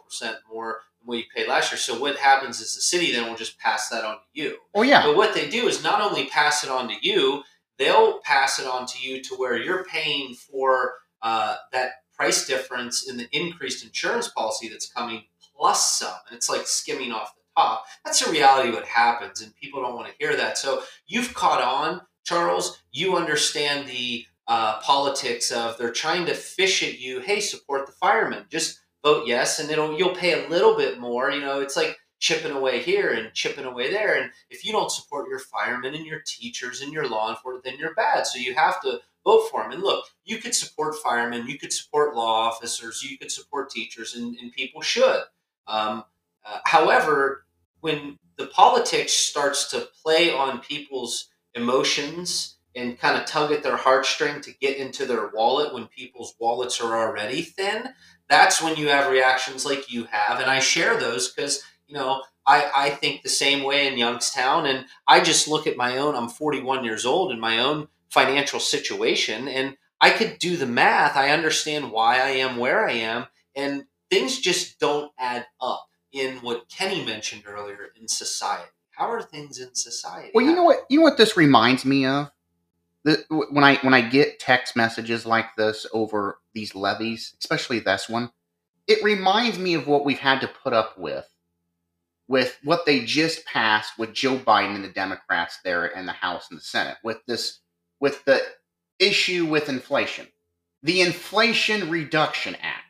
more 0.50 0.80
what 1.04 1.18
you 1.18 1.24
paid 1.34 1.48
last 1.48 1.70
year. 1.70 1.78
So 1.78 1.98
what 1.98 2.16
happens 2.16 2.60
is 2.60 2.74
the 2.74 2.80
city 2.80 3.12
then 3.12 3.28
will 3.28 3.36
just 3.36 3.58
pass 3.58 3.88
that 3.88 4.04
on 4.04 4.14
to 4.16 4.22
you. 4.32 4.56
Oh, 4.74 4.82
yeah. 4.82 5.02
But 5.02 5.16
what 5.16 5.34
they 5.34 5.48
do 5.48 5.66
is 5.66 5.82
not 5.82 6.00
only 6.00 6.26
pass 6.26 6.64
it 6.64 6.70
on 6.70 6.88
to 6.88 6.94
you, 7.00 7.42
they'll 7.78 8.20
pass 8.20 8.58
it 8.58 8.66
on 8.66 8.86
to 8.86 8.98
you 9.00 9.22
to 9.22 9.34
where 9.34 9.56
you're 9.56 9.84
paying 9.84 10.34
for 10.34 10.94
uh, 11.22 11.56
that 11.72 11.90
price 12.14 12.46
difference 12.46 13.08
in 13.08 13.16
the 13.16 13.28
increased 13.32 13.84
insurance 13.84 14.28
policy 14.28 14.68
that's 14.68 14.90
coming 14.90 15.24
plus 15.56 15.98
some. 15.98 16.14
And 16.28 16.36
it's 16.36 16.48
like 16.48 16.66
skimming 16.66 17.12
off 17.12 17.34
the 17.34 17.42
top. 17.56 17.84
That's 18.04 18.24
the 18.24 18.30
reality 18.30 18.70
what 18.70 18.86
happens, 18.86 19.40
and 19.40 19.54
people 19.56 19.82
don't 19.82 19.94
want 19.94 20.08
to 20.08 20.14
hear 20.18 20.36
that. 20.36 20.58
So 20.58 20.82
you've 21.06 21.34
caught 21.34 21.62
on, 21.62 22.00
Charles. 22.24 22.78
You 22.92 23.16
understand 23.16 23.88
the 23.88 24.26
uh, 24.46 24.80
politics 24.80 25.50
of 25.50 25.78
they're 25.78 25.92
trying 25.92 26.26
to 26.26 26.34
fish 26.34 26.82
at 26.82 26.98
you. 26.98 27.20
Hey, 27.20 27.40
support 27.40 27.86
the 27.86 27.92
firemen. 27.92 28.44
Just 28.50 28.80
vote 29.04 29.26
yes, 29.26 29.60
and 29.60 29.70
it'll 29.70 29.96
you'll 29.96 30.16
pay 30.16 30.44
a 30.44 30.48
little 30.48 30.76
bit 30.76 30.98
more. 30.98 31.30
You 31.30 31.40
know, 31.40 31.60
it's 31.60 31.76
like 31.76 31.98
chipping 32.18 32.52
away 32.52 32.80
here 32.80 33.12
and 33.12 33.32
chipping 33.34 33.66
away 33.66 33.92
there. 33.92 34.20
And 34.20 34.30
if 34.48 34.64
you 34.64 34.72
don't 34.72 34.90
support 34.90 35.28
your 35.28 35.38
firemen 35.38 35.94
and 35.94 36.06
your 36.06 36.22
teachers 36.26 36.80
and 36.80 36.92
your 36.92 37.06
law 37.06 37.28
enforcement, 37.28 37.64
then 37.64 37.78
you're 37.78 37.94
bad. 37.94 38.26
So 38.26 38.38
you 38.38 38.54
have 38.54 38.80
to 38.80 39.00
vote 39.24 39.48
for 39.50 39.62
them. 39.62 39.72
And 39.72 39.82
look, 39.82 40.06
you 40.24 40.38
could 40.38 40.54
support 40.54 40.94
firemen, 40.96 41.46
you 41.46 41.58
could 41.58 41.72
support 41.72 42.14
law 42.14 42.48
officers, 42.48 43.02
you 43.02 43.18
could 43.18 43.30
support 43.30 43.70
teachers, 43.70 44.14
and, 44.14 44.36
and 44.38 44.52
people 44.52 44.80
should. 44.80 45.22
Um, 45.66 46.04
uh, 46.46 46.60
however, 46.64 47.44
when 47.80 48.18
the 48.38 48.46
politics 48.46 49.12
starts 49.12 49.70
to 49.70 49.88
play 50.02 50.32
on 50.32 50.60
people's 50.60 51.28
emotions 51.54 52.56
and 52.74 52.98
kind 52.98 53.16
of 53.20 53.26
tug 53.26 53.52
at 53.52 53.62
their 53.62 53.76
heartstring 53.76 54.42
to 54.42 54.52
get 54.60 54.76
into 54.76 55.06
their 55.06 55.28
wallet 55.28 55.72
when 55.72 55.86
people's 55.86 56.34
wallets 56.40 56.80
are 56.80 56.98
already 56.98 57.42
thin, 57.42 57.90
that's 58.28 58.62
when 58.62 58.76
you 58.76 58.88
have 58.88 59.10
reactions 59.10 59.64
like 59.64 59.90
you 59.90 60.04
have. 60.10 60.40
And 60.40 60.50
I 60.50 60.60
share 60.60 60.98
those 60.98 61.32
because, 61.32 61.62
you 61.86 61.94
know, 61.94 62.22
I, 62.46 62.70
I 62.74 62.90
think 62.90 63.22
the 63.22 63.28
same 63.28 63.62
way 63.62 63.86
in 63.86 63.98
Youngstown. 63.98 64.66
And 64.66 64.86
I 65.06 65.20
just 65.20 65.48
look 65.48 65.66
at 65.66 65.76
my 65.76 65.98
own, 65.98 66.14
I'm 66.14 66.28
41 66.28 66.84
years 66.84 67.06
old, 67.06 67.32
and 67.32 67.40
my 67.40 67.58
own 67.58 67.88
financial 68.10 68.60
situation. 68.60 69.48
And 69.48 69.76
I 70.00 70.10
could 70.10 70.38
do 70.38 70.56
the 70.56 70.66
math. 70.66 71.16
I 71.16 71.30
understand 71.30 71.90
why 71.90 72.16
I 72.16 72.30
am 72.30 72.56
where 72.56 72.88
I 72.88 72.92
am. 72.92 73.26
And 73.54 73.84
things 74.10 74.38
just 74.40 74.78
don't 74.78 75.10
add 75.18 75.46
up 75.60 75.86
in 76.12 76.36
what 76.36 76.68
Kenny 76.68 77.04
mentioned 77.04 77.44
earlier 77.46 77.90
in 78.00 78.08
society. 78.08 78.70
How 78.90 79.10
are 79.10 79.22
things 79.22 79.58
in 79.58 79.74
society? 79.74 80.30
Well, 80.34 80.44
you 80.44 80.54
know 80.54 80.62
what? 80.62 80.80
You 80.88 80.98
know 80.98 81.04
what 81.04 81.16
this 81.16 81.36
reminds 81.36 81.84
me 81.84 82.06
of. 82.06 82.30
The, 83.04 83.24
when 83.50 83.64
I 83.64 83.76
when 83.76 83.94
I 83.94 84.00
get 84.00 84.40
text 84.40 84.76
messages 84.76 85.26
like 85.26 85.56
this 85.56 85.86
over 85.92 86.38
these 86.54 86.74
levies, 86.74 87.34
especially 87.40 87.80
this 87.80 88.08
one, 88.08 88.30
it 88.88 89.02
reminds 89.04 89.58
me 89.58 89.74
of 89.74 89.86
what 89.86 90.04
we've 90.04 90.18
had 90.18 90.40
to 90.40 90.48
put 90.48 90.72
up 90.72 90.98
with, 90.98 91.28
with 92.28 92.58
what 92.64 92.86
they 92.86 93.04
just 93.04 93.44
passed 93.46 93.98
with 93.98 94.14
Joe 94.14 94.38
Biden 94.38 94.74
and 94.76 94.84
the 94.84 94.88
Democrats 94.88 95.58
there 95.64 95.86
in 95.86 96.06
the 96.06 96.12
House 96.12 96.48
and 96.50 96.58
the 96.58 96.64
Senate, 96.64 96.96
with 97.04 97.18
this, 97.26 97.60
with 98.00 98.24
the 98.24 98.42
issue 98.98 99.46
with 99.46 99.68
inflation, 99.68 100.28
the 100.82 101.02
Inflation 101.02 101.90
Reduction 101.90 102.56
Act 102.62 102.84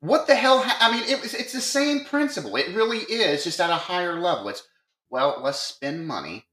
what 0.00 0.26
the 0.26 0.34
hell? 0.34 0.60
Ha- 0.62 0.78
I 0.80 0.92
mean, 0.92 1.04
it 1.08 1.34
it's 1.34 1.52
the 1.52 1.60
same 1.60 2.04
principle. 2.04 2.56
It 2.56 2.74
really 2.76 2.98
is, 2.98 3.44
just 3.44 3.60
at 3.60 3.70
a 3.70 3.74
higher 3.76 4.20
level. 4.20 4.48
It's, 4.50 4.62
well, 5.10 5.40
let's 5.42 5.60
spend 5.60 6.06
money. 6.06 6.44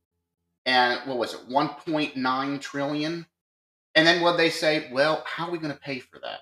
And 0.65 0.99
what 1.07 1.17
was 1.17 1.33
it, 1.33 1.49
1.9 1.49 2.61
trillion? 2.61 3.25
And 3.95 4.07
then 4.07 4.21
what 4.21 4.37
they 4.37 4.49
say, 4.49 4.89
well, 4.91 5.23
how 5.25 5.47
are 5.47 5.51
we 5.51 5.57
going 5.57 5.73
to 5.73 5.79
pay 5.79 5.99
for 5.99 6.19
that? 6.19 6.39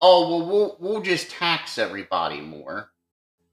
Oh, 0.00 0.28
well, 0.28 0.46
we'll, 0.46 0.76
we'll 0.78 1.02
just 1.02 1.30
tax 1.30 1.78
everybody 1.78 2.40
more. 2.40 2.90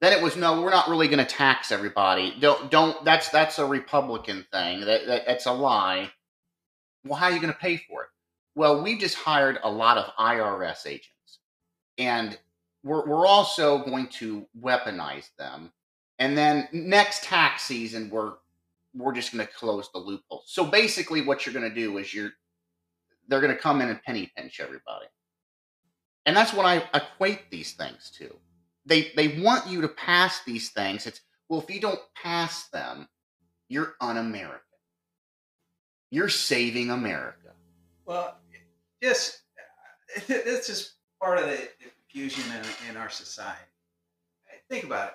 Then 0.01 0.11
it 0.11 0.21
was, 0.21 0.35
no, 0.35 0.61
we're 0.61 0.69
not 0.69 0.89
really 0.89 1.07
going 1.07 1.19
to 1.19 1.25
tax 1.25 1.71
everybody. 1.71 2.35
Don't, 2.39 2.69
don't, 2.69 3.05
that's, 3.05 3.29
that's 3.29 3.59
a 3.59 3.65
Republican 3.65 4.45
thing. 4.51 4.81
That, 4.81 5.05
that, 5.07 5.25
that's 5.25 5.45
a 5.45 5.53
lie. 5.53 6.11
Well, 7.05 7.17
how 7.17 7.27
are 7.27 7.31
you 7.31 7.39
going 7.39 7.53
to 7.53 7.59
pay 7.59 7.77
for 7.77 8.03
it? 8.03 8.09
Well, 8.55 8.83
we 8.83 8.97
just 8.97 9.15
hired 9.15 9.59
a 9.63 9.71
lot 9.71 9.97
of 9.97 10.13
IRS 10.15 10.85
agents 10.85 11.39
and 11.97 12.37
we're, 12.83 13.05
we're 13.05 13.25
also 13.25 13.79
going 13.79 14.07
to 14.07 14.45
weaponize 14.59 15.29
them. 15.37 15.71
And 16.19 16.37
then 16.37 16.67
next 16.71 17.23
tax 17.23 17.63
season, 17.63 18.09
we're 18.09 18.33
we're 18.95 19.13
just 19.13 19.33
going 19.33 19.45
to 19.45 19.53
close 19.53 19.89
the 19.91 19.99
loophole. 19.99 20.43
So 20.45 20.65
basically, 20.65 21.21
what 21.21 21.45
you're 21.45 21.53
going 21.53 21.67
to 21.67 21.75
do 21.75 21.97
is 21.97 22.13
you're 22.13 22.31
they're 23.27 23.41
going 23.41 23.55
to 23.55 23.61
come 23.61 23.81
in 23.81 23.89
and 23.89 24.01
penny 24.03 24.31
pinch 24.35 24.59
everybody, 24.59 25.05
and 26.25 26.35
that's 26.35 26.53
what 26.53 26.65
I 26.65 26.83
equate 26.93 27.49
these 27.49 27.73
things 27.73 28.11
to. 28.17 28.35
They 28.85 29.11
they 29.15 29.39
want 29.41 29.67
you 29.67 29.81
to 29.81 29.87
pass 29.87 30.41
these 30.45 30.69
things. 30.71 31.07
It's 31.07 31.21
well, 31.49 31.61
if 31.61 31.73
you 31.73 31.79
don't 31.79 31.99
pass 32.15 32.69
them, 32.69 33.07
you're 33.69 33.95
un-American. 34.01 34.59
You're 36.09 36.29
saving 36.29 36.89
America. 36.91 37.53
Well, 38.05 38.37
just 39.01 39.41
this 40.27 40.69
is 40.69 40.93
part 41.21 41.39
of 41.39 41.45
the 41.45 41.69
confusion 41.81 42.43
in, 42.51 42.91
in 42.91 42.97
our 42.97 43.09
society. 43.09 43.59
Think 44.69 44.85
about 44.85 45.09
it. 45.09 45.13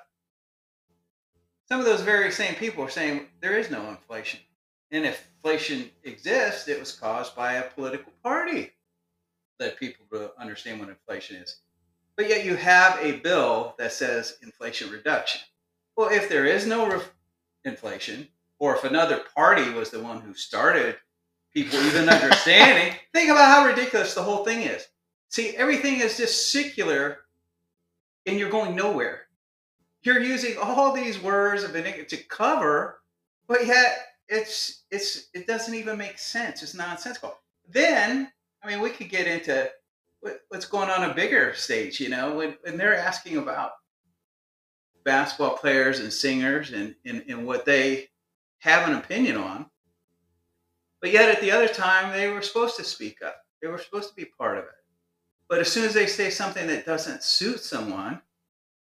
Some 1.71 1.81
of 1.81 1.87
those 1.87 2.01
very 2.01 2.31
same 2.33 2.55
people 2.55 2.83
are 2.85 2.91
saying 2.91 3.27
there 3.41 3.59
is 3.59 3.71
no 3.71 3.89
inflation. 3.91 4.41
And 4.91 5.05
if 5.05 5.29
inflation 5.37 5.91
exists, 6.05 6.67
it 6.67 6.81
was 6.81 6.93
caused 6.93 7.37
by 7.37 7.55
a 7.55 7.71
political 7.71 8.13
party. 8.23 8.73
Let 9.61 9.79
people 9.79 10.07
to 10.13 10.31
understand 10.41 10.81
what 10.81 10.89
inflation 10.89 11.37
is. 11.37 11.61
But 12.17 12.29
yet 12.29 12.45
you 12.45 12.57
have 12.57 12.99
a 13.01 13.19
bill 13.19 13.75
that 13.79 13.93
says 13.93 14.39
inflation 14.43 14.91
reduction. 14.91 15.43
Well, 15.97 16.09
if 16.11 16.29
there 16.29 16.47
is 16.47 16.67
no 16.67 16.89
re- 16.89 17.03
inflation, 17.65 18.29
or 18.59 18.75
if 18.75 18.85
another 18.85 19.23
party 19.37 19.71
was 19.71 19.91
the 19.91 20.01
one 20.01 20.21
who 20.21 20.35
started 20.35 20.97
people 21.53 21.79
even 21.81 22.09
understanding, 22.09 22.99
think 23.13 23.31
about 23.31 23.55
how 23.55 23.67
ridiculous 23.67 24.15
the 24.15 24.23
whole 24.23 24.45
thing 24.45 24.63
is. 24.63 24.87
See, 25.29 25.51
everything 25.57 26.01
is 26.01 26.17
just 26.17 26.51
secular 26.51 27.19
and 28.27 28.39
you're 28.39 28.51
going 28.51 28.75
nowhere. 28.75 29.28
You're 30.03 30.23
using 30.23 30.57
all 30.59 30.93
these 30.93 31.21
words 31.21 31.65
of 31.65 31.73
to 31.73 32.17
cover, 32.29 33.01
but 33.47 33.67
yet 33.67 33.99
it's 34.29 34.85
it's 34.91 35.29
it 35.35 35.47
doesn't 35.47 35.75
even 35.75 35.99
make 35.99 36.19
sense. 36.19 36.63
It's 36.63 36.75
nonsensical. 36.75 37.39
Then, 37.69 38.31
I 38.63 38.69
mean, 38.69 38.81
we 38.81 38.91
could 38.91 39.11
get 39.11 39.27
into 39.27 39.71
what's 40.49 40.67
going 40.67 40.91
on 40.91 41.09
a 41.09 41.15
bigger 41.15 41.55
stage, 41.55 42.01
you 42.01 42.09
know, 42.09 42.37
when, 42.37 42.57
when 42.63 42.77
they're 42.77 42.97
asking 42.97 43.39
about 43.39 43.73
basketball 45.05 45.57
players 45.57 46.01
and 46.01 46.13
singers 46.13 46.73
and, 46.73 46.95
and, 47.05 47.25
and 47.29 47.47
what 47.47 47.65
they 47.65 48.09
have 48.59 48.89
an 48.89 48.97
opinion 48.97 49.37
on. 49.37 49.67
But 51.01 51.13
yet 51.13 51.29
at 51.29 51.41
the 51.41 51.53
other 51.53 51.69
time, 51.69 52.13
they 52.13 52.29
were 52.29 52.43
supposed 52.43 52.77
to 52.77 52.85
speak 52.85 53.19
up. 53.25 53.37
They 53.63 53.69
were 53.69 53.79
supposed 53.79 54.09
to 54.09 54.15
be 54.15 54.25
part 54.25 54.59
of 54.59 54.65
it. 54.65 54.71
But 55.49 55.61
as 55.61 55.71
soon 55.71 55.85
as 55.85 55.95
they 55.95 56.07
say 56.07 56.31
something 56.31 56.67
that 56.67 56.85
doesn't 56.85 57.23
suit 57.23 57.61
someone, 57.61 58.21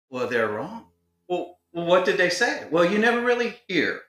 well, 0.10 0.28
they're 0.28 0.50
wrong. 0.50 0.86
Well, 1.28 1.58
what 1.72 2.06
did 2.06 2.18
they 2.18 2.30
say? 2.30 2.68
Well, 2.72 2.86
you 2.86 2.98
never 3.00 3.22
really 3.22 3.58
hear. 3.68 4.02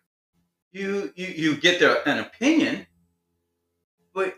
You 0.72 1.12
you 1.16 1.26
you 1.26 1.56
get 1.56 1.80
an 2.06 2.18
opinion, 2.18 2.86
but 4.14 4.34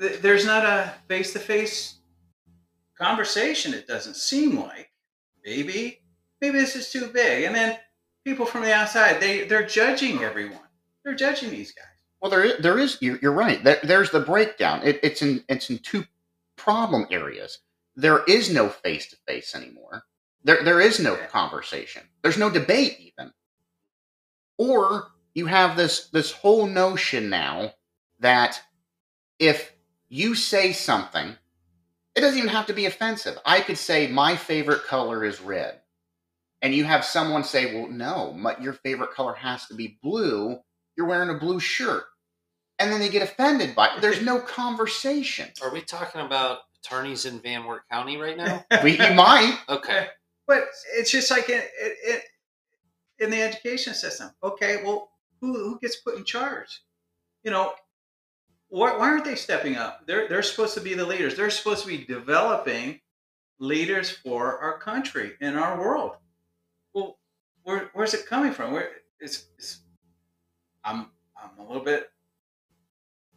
th- 0.00 0.20
there's 0.20 0.46
not 0.46 0.64
a 0.64 0.94
face 1.08 1.32
to 1.34 1.38
face 1.38 1.98
conversation. 2.98 3.74
It 3.74 3.86
doesn't 3.86 4.16
seem 4.16 4.58
like. 4.58 4.90
Maybe 5.44 6.00
maybe 6.40 6.58
this 6.58 6.76
is 6.76 6.90
too 6.90 7.08
big, 7.08 7.44
and 7.44 7.54
then 7.54 7.78
people 8.24 8.46
from 8.46 8.62
the 8.62 8.72
outside 8.72 9.20
they 9.20 9.44
they're 9.44 9.66
judging 9.66 10.22
everyone. 10.22 10.58
They're 11.04 11.14
judging 11.14 11.50
these 11.50 11.72
guys. 11.72 11.86
Well, 12.20 12.30
there 12.30 12.44
is, 12.44 12.62
there 12.62 12.78
is 12.78 12.98
you're, 13.00 13.18
you're 13.20 13.32
right. 13.32 13.62
There, 13.62 13.80
there's 13.82 14.10
the 14.10 14.20
breakdown. 14.20 14.80
It, 14.84 15.00
it's 15.02 15.22
in 15.22 15.44
it's 15.48 15.68
in 15.70 15.78
two 15.78 16.04
problem 16.56 17.06
areas. 17.10 17.58
There 17.96 18.22
is 18.24 18.52
no 18.52 18.68
face 18.68 19.10
to 19.10 19.16
face 19.26 19.54
anymore. 19.54 20.04
There, 20.44 20.62
there 20.62 20.80
is 20.80 20.98
no 20.98 21.16
conversation. 21.30 22.02
There's 22.22 22.38
no 22.38 22.50
debate 22.50 22.98
even. 23.00 23.32
Or 24.58 25.08
you 25.34 25.46
have 25.46 25.76
this 25.76 26.08
this 26.08 26.32
whole 26.32 26.66
notion 26.66 27.30
now 27.30 27.72
that 28.20 28.60
if 29.38 29.72
you 30.08 30.34
say 30.34 30.72
something, 30.72 31.36
it 32.14 32.20
doesn't 32.20 32.38
even 32.38 32.50
have 32.50 32.66
to 32.66 32.72
be 32.74 32.86
offensive. 32.86 33.38
I 33.46 33.60
could 33.60 33.78
say 33.78 34.06
my 34.06 34.36
favorite 34.36 34.84
color 34.84 35.24
is 35.24 35.40
red, 35.40 35.80
and 36.60 36.74
you 36.74 36.84
have 36.84 37.04
someone 37.04 37.44
say, 37.44 37.74
"Well, 37.74 37.90
no, 37.90 38.32
my, 38.34 38.56
your 38.58 38.74
favorite 38.74 39.12
color 39.12 39.34
has 39.34 39.66
to 39.66 39.74
be 39.74 39.98
blue. 40.02 40.58
You're 40.96 41.06
wearing 41.06 41.30
a 41.30 41.38
blue 41.38 41.60
shirt." 41.60 42.04
and 42.82 42.92
then 42.92 43.00
they 43.00 43.08
get 43.08 43.22
offended 43.22 43.74
by 43.74 43.94
it. 43.94 44.00
There's 44.00 44.22
no 44.22 44.40
conversation. 44.40 45.48
Are 45.62 45.72
we 45.72 45.82
talking 45.82 46.20
about 46.20 46.58
attorneys 46.82 47.24
in 47.24 47.40
Van 47.40 47.64
Wert 47.64 47.82
County 47.90 48.16
right 48.16 48.36
now? 48.36 48.64
we, 48.82 48.92
you 48.92 49.14
might. 49.14 49.56
Okay. 49.68 50.08
But 50.52 50.68
it's 50.98 51.10
just 51.10 51.30
like 51.30 51.48
in, 51.48 51.62
in, 52.06 52.18
in 53.20 53.30
the 53.30 53.40
education 53.40 53.94
system. 53.94 54.32
Okay, 54.44 54.82
well, 54.84 55.08
who, 55.40 55.54
who 55.54 55.78
gets 55.80 55.96
put 55.96 56.16
in 56.16 56.24
charge? 56.26 56.82
You 57.42 57.52
know, 57.52 57.72
why, 58.68 58.94
why 58.98 59.08
aren't 59.08 59.24
they 59.24 59.34
stepping 59.34 59.76
up? 59.76 60.06
They're, 60.06 60.28
they're 60.28 60.42
supposed 60.42 60.74
to 60.74 60.82
be 60.82 60.92
the 60.92 61.06
leaders. 61.06 61.36
They're 61.36 61.48
supposed 61.48 61.80
to 61.84 61.88
be 61.88 62.04
developing 62.04 63.00
leaders 63.60 64.10
for 64.10 64.58
our 64.58 64.78
country 64.78 65.32
and 65.40 65.58
our 65.58 65.80
world. 65.80 66.16
Well, 66.92 67.18
where, 67.62 67.88
where's 67.94 68.12
it 68.12 68.26
coming 68.26 68.52
from? 68.52 68.72
Where 68.72 68.90
it's, 69.20 69.46
it's 69.56 69.80
I'm 70.84 71.06
I'm 71.34 71.58
a 71.60 71.66
little 71.66 71.82
bit 71.82 72.10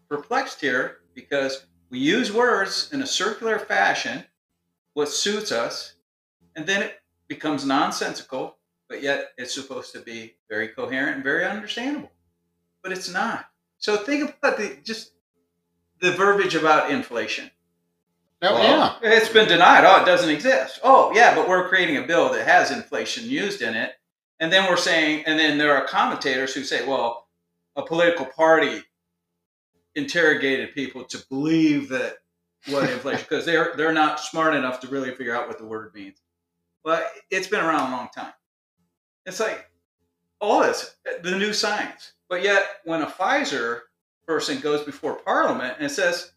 perplexed 0.09 0.59
here 0.59 0.97
because 1.13 1.65
we 1.89 1.99
use 1.99 2.33
words 2.33 2.89
in 2.91 3.01
a 3.03 3.07
circular 3.07 3.57
fashion, 3.57 4.25
what 4.95 5.07
suits 5.07 5.53
us, 5.53 5.95
and 6.57 6.67
then 6.67 6.81
it 6.81 6.99
becomes 7.27 7.65
nonsensical, 7.65 8.57
but 8.87 9.01
yet 9.01 9.31
it's 9.37 9.53
supposed 9.53 9.93
to 9.93 9.99
be 9.99 10.35
very 10.49 10.69
coherent 10.69 11.15
and 11.15 11.23
very 11.23 11.45
understandable. 11.45 12.11
But 12.83 12.91
it's 12.91 13.11
not. 13.11 13.45
So 13.77 13.97
think 13.97 14.35
about 14.37 14.57
the 14.57 14.77
just 14.83 15.11
the 16.01 16.11
verbiage 16.11 16.55
about 16.55 16.91
inflation. 16.91 17.49
Oh, 18.41 18.53
Well, 18.55 18.63
yeah. 19.01 19.11
It's 19.11 19.29
been 19.29 19.47
denied. 19.47 19.85
Oh, 19.85 20.01
it 20.01 20.05
doesn't 20.05 20.29
exist. 20.29 20.79
Oh, 20.83 21.11
yeah, 21.15 21.33
but 21.33 21.47
we're 21.49 21.67
creating 21.67 21.97
a 21.97 22.05
bill 22.05 22.31
that 22.33 22.47
has 22.47 22.69
inflation 22.69 23.25
used 23.27 23.61
in 23.61 23.73
it. 23.75 23.93
And 24.39 24.51
then 24.51 24.69
we're 24.69 24.77
saying, 24.77 25.23
and 25.25 25.39
then 25.39 25.57
there 25.57 25.75
are 25.75 25.87
commentators 25.87 26.53
who 26.53 26.63
say, 26.63 26.85
well, 26.85 27.27
a 27.75 27.81
political 27.81 28.25
party 28.25 28.81
interrogated 29.95 30.73
people 30.73 31.05
to 31.05 31.25
believe 31.29 31.89
that 31.89 32.17
what 32.67 32.89
inflation, 32.91 33.25
because 33.27 33.45
they're 33.45 33.73
they're 33.77 33.93
not 33.93 34.19
smart 34.19 34.55
enough 34.55 34.79
to 34.81 34.87
really 34.87 35.11
figure 35.15 35.35
out 35.35 35.47
what 35.47 35.57
the 35.57 35.65
word 35.65 35.93
means. 35.93 36.17
Well, 36.85 37.03
it's 37.31 37.47
been 37.47 37.65
around 37.65 37.91
a 37.91 37.95
long 37.95 38.09
time. 38.15 38.33
It's 39.25 39.39
like 39.39 39.65
all 40.39 40.61
this, 40.61 40.95
the 41.23 41.31
new 41.31 41.51
science. 41.51 42.13
But 42.29 42.43
yet, 42.43 42.63
when 42.85 43.01
a 43.01 43.07
Pfizer 43.07 43.81
person 44.27 44.59
goes 44.59 44.83
before 44.83 45.15
Parliament 45.15 45.77
and 45.79 45.91
says, 45.91 46.31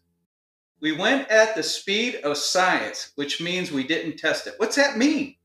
we 0.81 0.91
went 0.91 1.29
at 1.29 1.55
the 1.55 1.61
speed 1.61 2.15
of 2.23 2.35
science, 2.35 3.11
which 3.15 3.39
means 3.39 3.71
we 3.71 3.85
didn't 3.85 4.17
test 4.17 4.47
it. 4.47 4.55
What's 4.57 4.75
that 4.75 4.97
mean? 4.97 5.35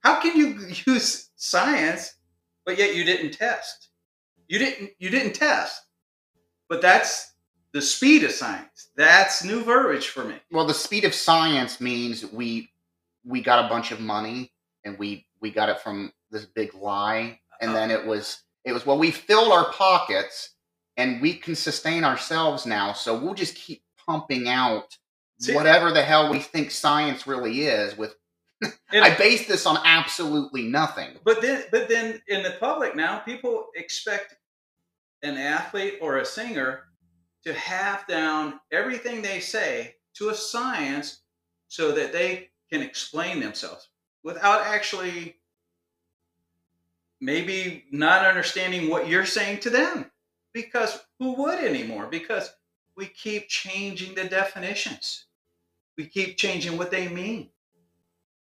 How 0.00 0.20
can 0.20 0.36
you 0.36 0.58
use 0.86 1.28
science, 1.36 2.14
but 2.64 2.78
yet 2.78 2.96
you 2.96 3.04
didn't 3.04 3.32
test? 3.32 3.88
You 4.48 4.58
didn't. 4.58 4.90
You 4.98 5.10
didn't 5.10 5.34
test. 5.34 5.82
But 6.68 6.82
that's 6.82 7.34
the 7.72 7.82
speed 7.82 8.24
of 8.24 8.32
science. 8.32 8.90
That's 8.96 9.44
new 9.44 9.62
verbiage 9.62 10.08
for 10.08 10.24
me. 10.24 10.36
Well, 10.50 10.66
the 10.66 10.74
speed 10.74 11.04
of 11.04 11.14
science 11.14 11.80
means 11.80 12.24
we 12.26 12.69
we 13.24 13.42
got 13.42 13.64
a 13.64 13.68
bunch 13.68 13.92
of 13.92 14.00
money 14.00 14.52
and 14.84 14.98
we 14.98 15.26
we 15.40 15.50
got 15.50 15.68
it 15.68 15.80
from 15.80 16.12
this 16.30 16.44
big 16.44 16.74
lie, 16.74 17.40
and 17.60 17.74
then 17.74 17.90
it 17.90 18.04
was 18.04 18.42
it 18.64 18.72
was 18.72 18.86
well 18.86 18.98
we 18.98 19.10
filled 19.10 19.52
our 19.52 19.72
pockets 19.72 20.54
and 20.96 21.22
we 21.22 21.34
can 21.34 21.54
sustain 21.54 22.04
ourselves 22.04 22.66
now, 22.66 22.92
so 22.92 23.18
we'll 23.18 23.34
just 23.34 23.54
keep 23.54 23.82
pumping 24.06 24.48
out 24.48 24.96
See- 25.40 25.54
whatever 25.54 25.92
the 25.92 26.02
hell 26.02 26.30
we 26.30 26.40
think 26.40 26.70
science 26.70 27.26
really 27.26 27.62
is. 27.62 27.96
With 27.96 28.14
I 28.92 29.14
base 29.14 29.48
this 29.48 29.64
on 29.64 29.78
absolutely 29.84 30.64
nothing. 30.64 31.16
But 31.24 31.40
then, 31.40 31.64
but 31.70 31.88
then 31.88 32.20
in 32.28 32.42
the 32.42 32.56
public 32.60 32.94
now, 32.94 33.20
people 33.20 33.66
expect 33.74 34.36
an 35.22 35.38
athlete 35.38 35.94
or 36.02 36.18
a 36.18 36.24
singer 36.24 36.84
to 37.44 37.54
have 37.54 38.06
down 38.06 38.60
everything 38.70 39.22
they 39.22 39.40
say 39.40 39.94
to 40.14 40.28
a 40.28 40.34
science 40.34 41.22
so 41.68 41.92
that 41.92 42.12
they 42.12 42.49
can 42.70 42.82
explain 42.82 43.40
themselves 43.40 43.88
without 44.22 44.62
actually 44.62 45.36
maybe 47.20 47.84
not 47.90 48.26
understanding 48.26 48.88
what 48.88 49.08
you're 49.08 49.26
saying 49.26 49.60
to 49.60 49.70
them. 49.70 50.10
Because 50.52 51.00
who 51.18 51.34
would 51.34 51.62
anymore? 51.62 52.06
Because 52.06 52.52
we 52.96 53.06
keep 53.06 53.48
changing 53.48 54.14
the 54.14 54.24
definitions. 54.24 55.26
We 55.96 56.06
keep 56.06 56.36
changing 56.36 56.76
what 56.76 56.90
they 56.90 57.08
mean. 57.08 57.50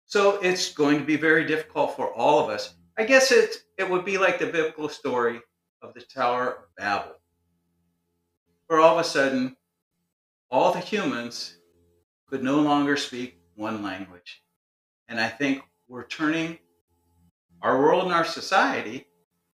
So 0.07 0.39
it's 0.43 0.73
going 0.73 0.99
to 0.99 1.05
be 1.05 1.17
very 1.17 1.47
difficult 1.47 1.97
for 1.97 2.13
all 2.13 2.45
of 2.45 2.51
us. 2.51 2.75
I 2.99 3.05
guess 3.05 3.33
it 3.33 3.65
it 3.79 3.89
would 3.89 4.05
be 4.05 4.19
like 4.19 4.39
the 4.39 4.47
biblical 4.47 4.89
story 4.89 5.41
of 5.83 5.95
the 5.95 6.03
Tower 6.03 6.49
of 6.51 6.77
Babel, 6.77 7.17
where 8.67 8.81
all 8.81 8.99
of 8.99 9.05
a 9.05 9.09
sudden, 9.09 9.57
all 10.51 10.73
the 10.73 10.81
humans 10.81 11.57
could 12.29 12.43
no 12.43 12.61
longer 12.61 12.97
speak 12.97 13.39
one 13.57 13.83
language, 13.83 14.43
and 15.09 15.21
I 15.21 15.29
think 15.29 15.63
we're 15.89 16.07
turning 16.07 16.59
our 17.63 17.79
world 17.79 18.05
and 18.05 18.13
our 18.13 18.25
society 18.25 19.07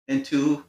into 0.07 0.63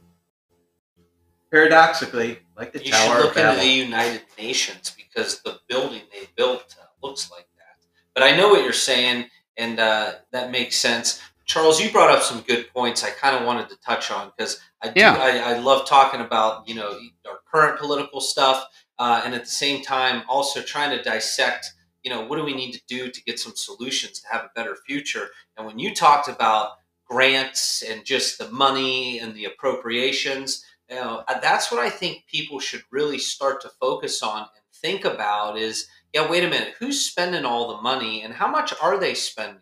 paradoxically 1.51 2.39
like 2.55 2.73
the 2.73 2.83
You 2.83 2.91
Tower 2.91 3.01
should 3.01 3.17
of 3.17 3.35
look 3.35 3.37
into 3.37 3.61
the 3.61 3.67
United 3.67 4.21
Nations 4.37 4.95
because 4.95 5.41
the 5.41 5.59
building 5.67 6.01
they 6.11 6.27
built 6.35 6.75
uh, 6.79 6.85
looks 7.05 7.31
like 7.31 7.47
that. 7.57 7.85
But 8.13 8.23
I 8.23 8.35
know 8.35 8.49
what 8.49 8.63
you're 8.63 8.73
saying, 8.73 9.25
and 9.57 9.79
uh, 9.79 10.13
that 10.31 10.51
makes 10.51 10.75
sense. 10.75 11.21
Charles, 11.45 11.81
you 11.81 11.91
brought 11.91 12.11
up 12.11 12.21
some 12.21 12.41
good 12.41 12.71
points. 12.71 13.03
I 13.03 13.09
kind 13.09 13.35
of 13.35 13.45
wanted 13.45 13.69
to 13.69 13.77
touch 13.77 14.11
on 14.11 14.31
because 14.37 14.59
I 14.83 14.89
do. 14.89 15.01
Yeah. 15.01 15.17
I, 15.19 15.53
I 15.55 15.59
love 15.59 15.87
talking 15.87 16.21
about 16.21 16.67
you 16.67 16.75
know 16.75 16.99
our 17.27 17.39
current 17.51 17.79
political 17.79 18.21
stuff, 18.21 18.65
uh, 18.99 19.21
and 19.25 19.33
at 19.33 19.45
the 19.45 19.49
same 19.49 19.83
time 19.83 20.23
also 20.27 20.61
trying 20.61 20.95
to 20.95 21.03
dissect. 21.03 21.73
You 22.03 22.11
know, 22.11 22.25
what 22.25 22.37
do 22.37 22.43
we 22.43 22.53
need 22.53 22.71
to 22.73 22.81
do 22.87 23.09
to 23.09 23.23
get 23.23 23.39
some 23.39 23.55
solutions 23.55 24.21
to 24.21 24.27
have 24.31 24.43
a 24.43 24.51
better 24.55 24.75
future? 24.87 25.29
And 25.57 25.65
when 25.67 25.79
you 25.79 25.93
talked 25.93 26.27
about 26.27 26.73
grants 27.07 27.81
and 27.81 28.05
just 28.05 28.37
the 28.37 28.49
money 28.49 29.19
and 29.19 29.33
the 29.35 29.45
appropriations, 29.45 30.63
you 30.89 30.95
know, 30.95 31.23
uh, 31.27 31.39
that's 31.39 31.71
what 31.71 31.79
I 31.79 31.89
think 31.89 32.25
people 32.27 32.59
should 32.59 32.83
really 32.91 33.19
start 33.19 33.61
to 33.61 33.69
focus 33.81 34.23
on 34.23 34.39
and 34.39 34.63
think 34.73 35.05
about 35.05 35.57
is, 35.57 35.87
yeah, 36.13 36.29
wait 36.29 36.43
a 36.43 36.49
minute, 36.49 36.73
who's 36.79 37.05
spending 37.05 37.45
all 37.45 37.75
the 37.75 37.81
money 37.81 38.23
and 38.23 38.33
how 38.33 38.47
much 38.47 38.73
are 38.81 38.99
they 38.99 39.13
spending? 39.13 39.61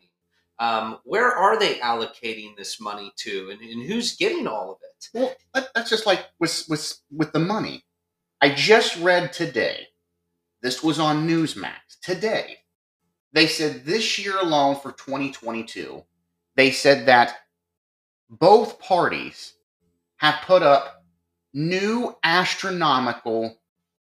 Um, 0.59 0.99
where 1.03 1.31
are 1.31 1.59
they 1.59 1.75
allocating 1.75 2.55
this 2.55 2.79
money 2.79 3.11
to 3.17 3.49
and, 3.51 3.61
and 3.61 3.83
who's 3.83 4.15
getting 4.15 4.47
all 4.47 4.71
of 4.71 4.77
it? 4.81 5.09
Well, 5.53 5.67
that's 5.75 5.89
just 5.89 6.05
like 6.07 6.25
with, 6.39 6.65
with 6.67 6.99
with 7.15 7.31
the 7.31 7.39
money. 7.39 7.83
I 8.41 8.49
just 8.49 8.97
read 8.97 9.33
today. 9.33 9.87
This 10.61 10.83
was 10.83 10.99
on 10.99 11.27
Newsmax 11.27 11.99
today. 12.01 12.57
They 13.33 13.47
said 13.47 13.85
this 13.85 14.17
year 14.17 14.37
alone 14.39 14.75
for 14.75 14.91
2022, 14.93 16.03
they 16.55 16.71
said 16.71 17.05
that 17.05 17.35
both 18.29 18.79
parties 18.79 19.53
have 20.17 20.41
put 20.45 20.63
up 20.63 21.03
new 21.53 22.15
astronomical 22.23 23.57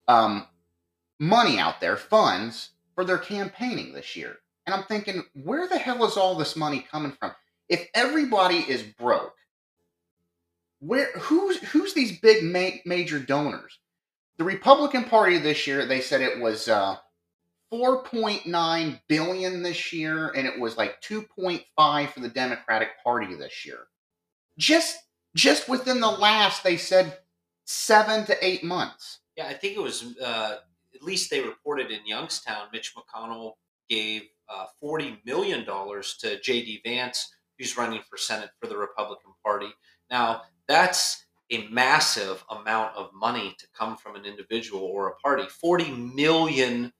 um, 0.07 0.47
money 1.19 1.59
out 1.59 1.81
there, 1.81 1.97
funds 1.97 2.71
for 2.95 3.03
their 3.03 3.17
campaigning 3.17 3.93
this 3.93 4.15
year. 4.15 4.37
And 4.65 4.73
I'm 4.73 4.83
thinking, 4.83 5.23
where 5.33 5.67
the 5.67 5.77
hell 5.77 6.05
is 6.05 6.17
all 6.17 6.35
this 6.35 6.55
money 6.55 6.85
coming 6.91 7.11
from? 7.11 7.31
If 7.67 7.87
everybody 7.93 8.57
is 8.57 8.83
broke, 8.83 9.35
where 10.79 11.11
who's 11.13 11.57
who's 11.71 11.93
these 11.93 12.19
big 12.19 12.43
ma- 12.43 12.79
major 12.85 13.19
donors? 13.19 13.79
The 14.39 14.45
Republican 14.45 15.03
Party 15.03 15.37
this 15.37 15.67
year, 15.67 15.85
they 15.85 15.99
said 15.99 16.21
it 16.21 16.39
was 16.39 16.69
uh, 16.69 16.95
4.9 17.73 19.01
billion 19.09 19.61
this 19.61 19.93
year, 19.93 20.29
and 20.29 20.47
it 20.47 20.57
was 20.57 20.77
like 20.77 21.01
2.5 21.01 22.09
for 22.09 22.19
the 22.21 22.29
Democratic 22.29 22.89
Party 23.03 23.35
this 23.35 23.65
year. 23.65 23.87
Just 24.57 24.97
just 25.35 25.69
within 25.69 25.99
the 25.99 26.09
last, 26.09 26.63
they 26.63 26.77
said 26.77 27.19
seven 27.65 28.25
to 28.25 28.45
eight 28.45 28.63
months. 28.63 29.19
Yeah, 29.35 29.47
I 29.47 29.53
think 29.53 29.75
it 29.75 29.83
was 29.83 30.15
uh, 30.19 30.57
at 30.95 31.03
least 31.03 31.29
they 31.29 31.41
reported 31.41 31.91
in 31.91 32.05
Youngstown, 32.05 32.67
Mitch 32.73 32.93
McConnell 32.95 33.53
gave 33.89 34.23
uh, 34.49 34.65
$40 34.83 35.17
million 35.25 35.65
to 35.65 36.39
J.D. 36.41 36.81
Vance, 36.85 37.31
who's 37.57 37.77
running 37.77 38.01
for 38.09 38.17
Senate 38.17 38.49
for 38.59 38.67
the 38.67 38.77
Republican 38.77 39.31
Party. 39.45 39.69
Now, 40.09 40.43
that's 40.67 41.25
a 41.51 41.67
massive 41.69 42.43
amount 42.49 42.95
of 42.95 43.11
money 43.13 43.55
to 43.59 43.67
come 43.77 43.97
from 43.97 44.15
an 44.15 44.25
individual 44.25 44.81
or 44.81 45.09
a 45.09 45.15
party. 45.15 45.43
$40 45.63 46.13
million. 46.15 46.93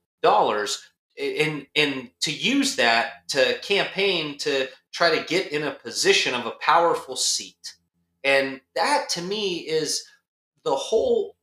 And, 1.18 1.66
and 1.76 2.10
to 2.22 2.32
use 2.32 2.76
that 2.76 3.28
to 3.28 3.58
campaign 3.62 4.38
to 4.38 4.68
try 4.92 5.16
to 5.16 5.24
get 5.24 5.52
in 5.52 5.64
a 5.64 5.72
position 5.72 6.34
of 6.34 6.46
a 6.46 6.52
powerful 6.60 7.16
seat. 7.16 7.74
And 8.24 8.60
that 8.74 9.08
to 9.10 9.22
me 9.22 9.58
is 9.58 10.04
the 10.64 10.74
whole 10.74 11.36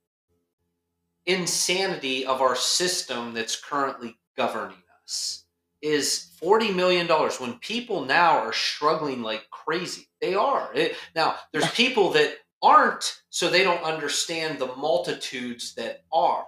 insanity 1.25 2.25
of 2.25 2.41
our 2.41 2.55
system 2.55 3.33
that's 3.33 3.55
currently 3.59 4.17
governing 4.37 4.77
us 5.03 5.45
is 5.81 6.31
40 6.39 6.73
million 6.73 7.05
dollars 7.05 7.39
when 7.39 7.53
people 7.59 8.05
now 8.05 8.37
are 8.39 8.53
struggling 8.53 9.21
like 9.21 9.47
crazy 9.51 10.07
they 10.21 10.33
are 10.33 10.71
It- 10.73 10.95
now 11.15 11.35
there's 11.53 11.69
people 11.71 12.11
that 12.13 12.37
aren't 12.61 13.21
so 13.29 13.49
they 13.49 13.63
don't 13.63 13.83
understand 13.83 14.57
the 14.57 14.75
multitudes 14.75 15.75
that 15.75 16.03
are 16.11 16.45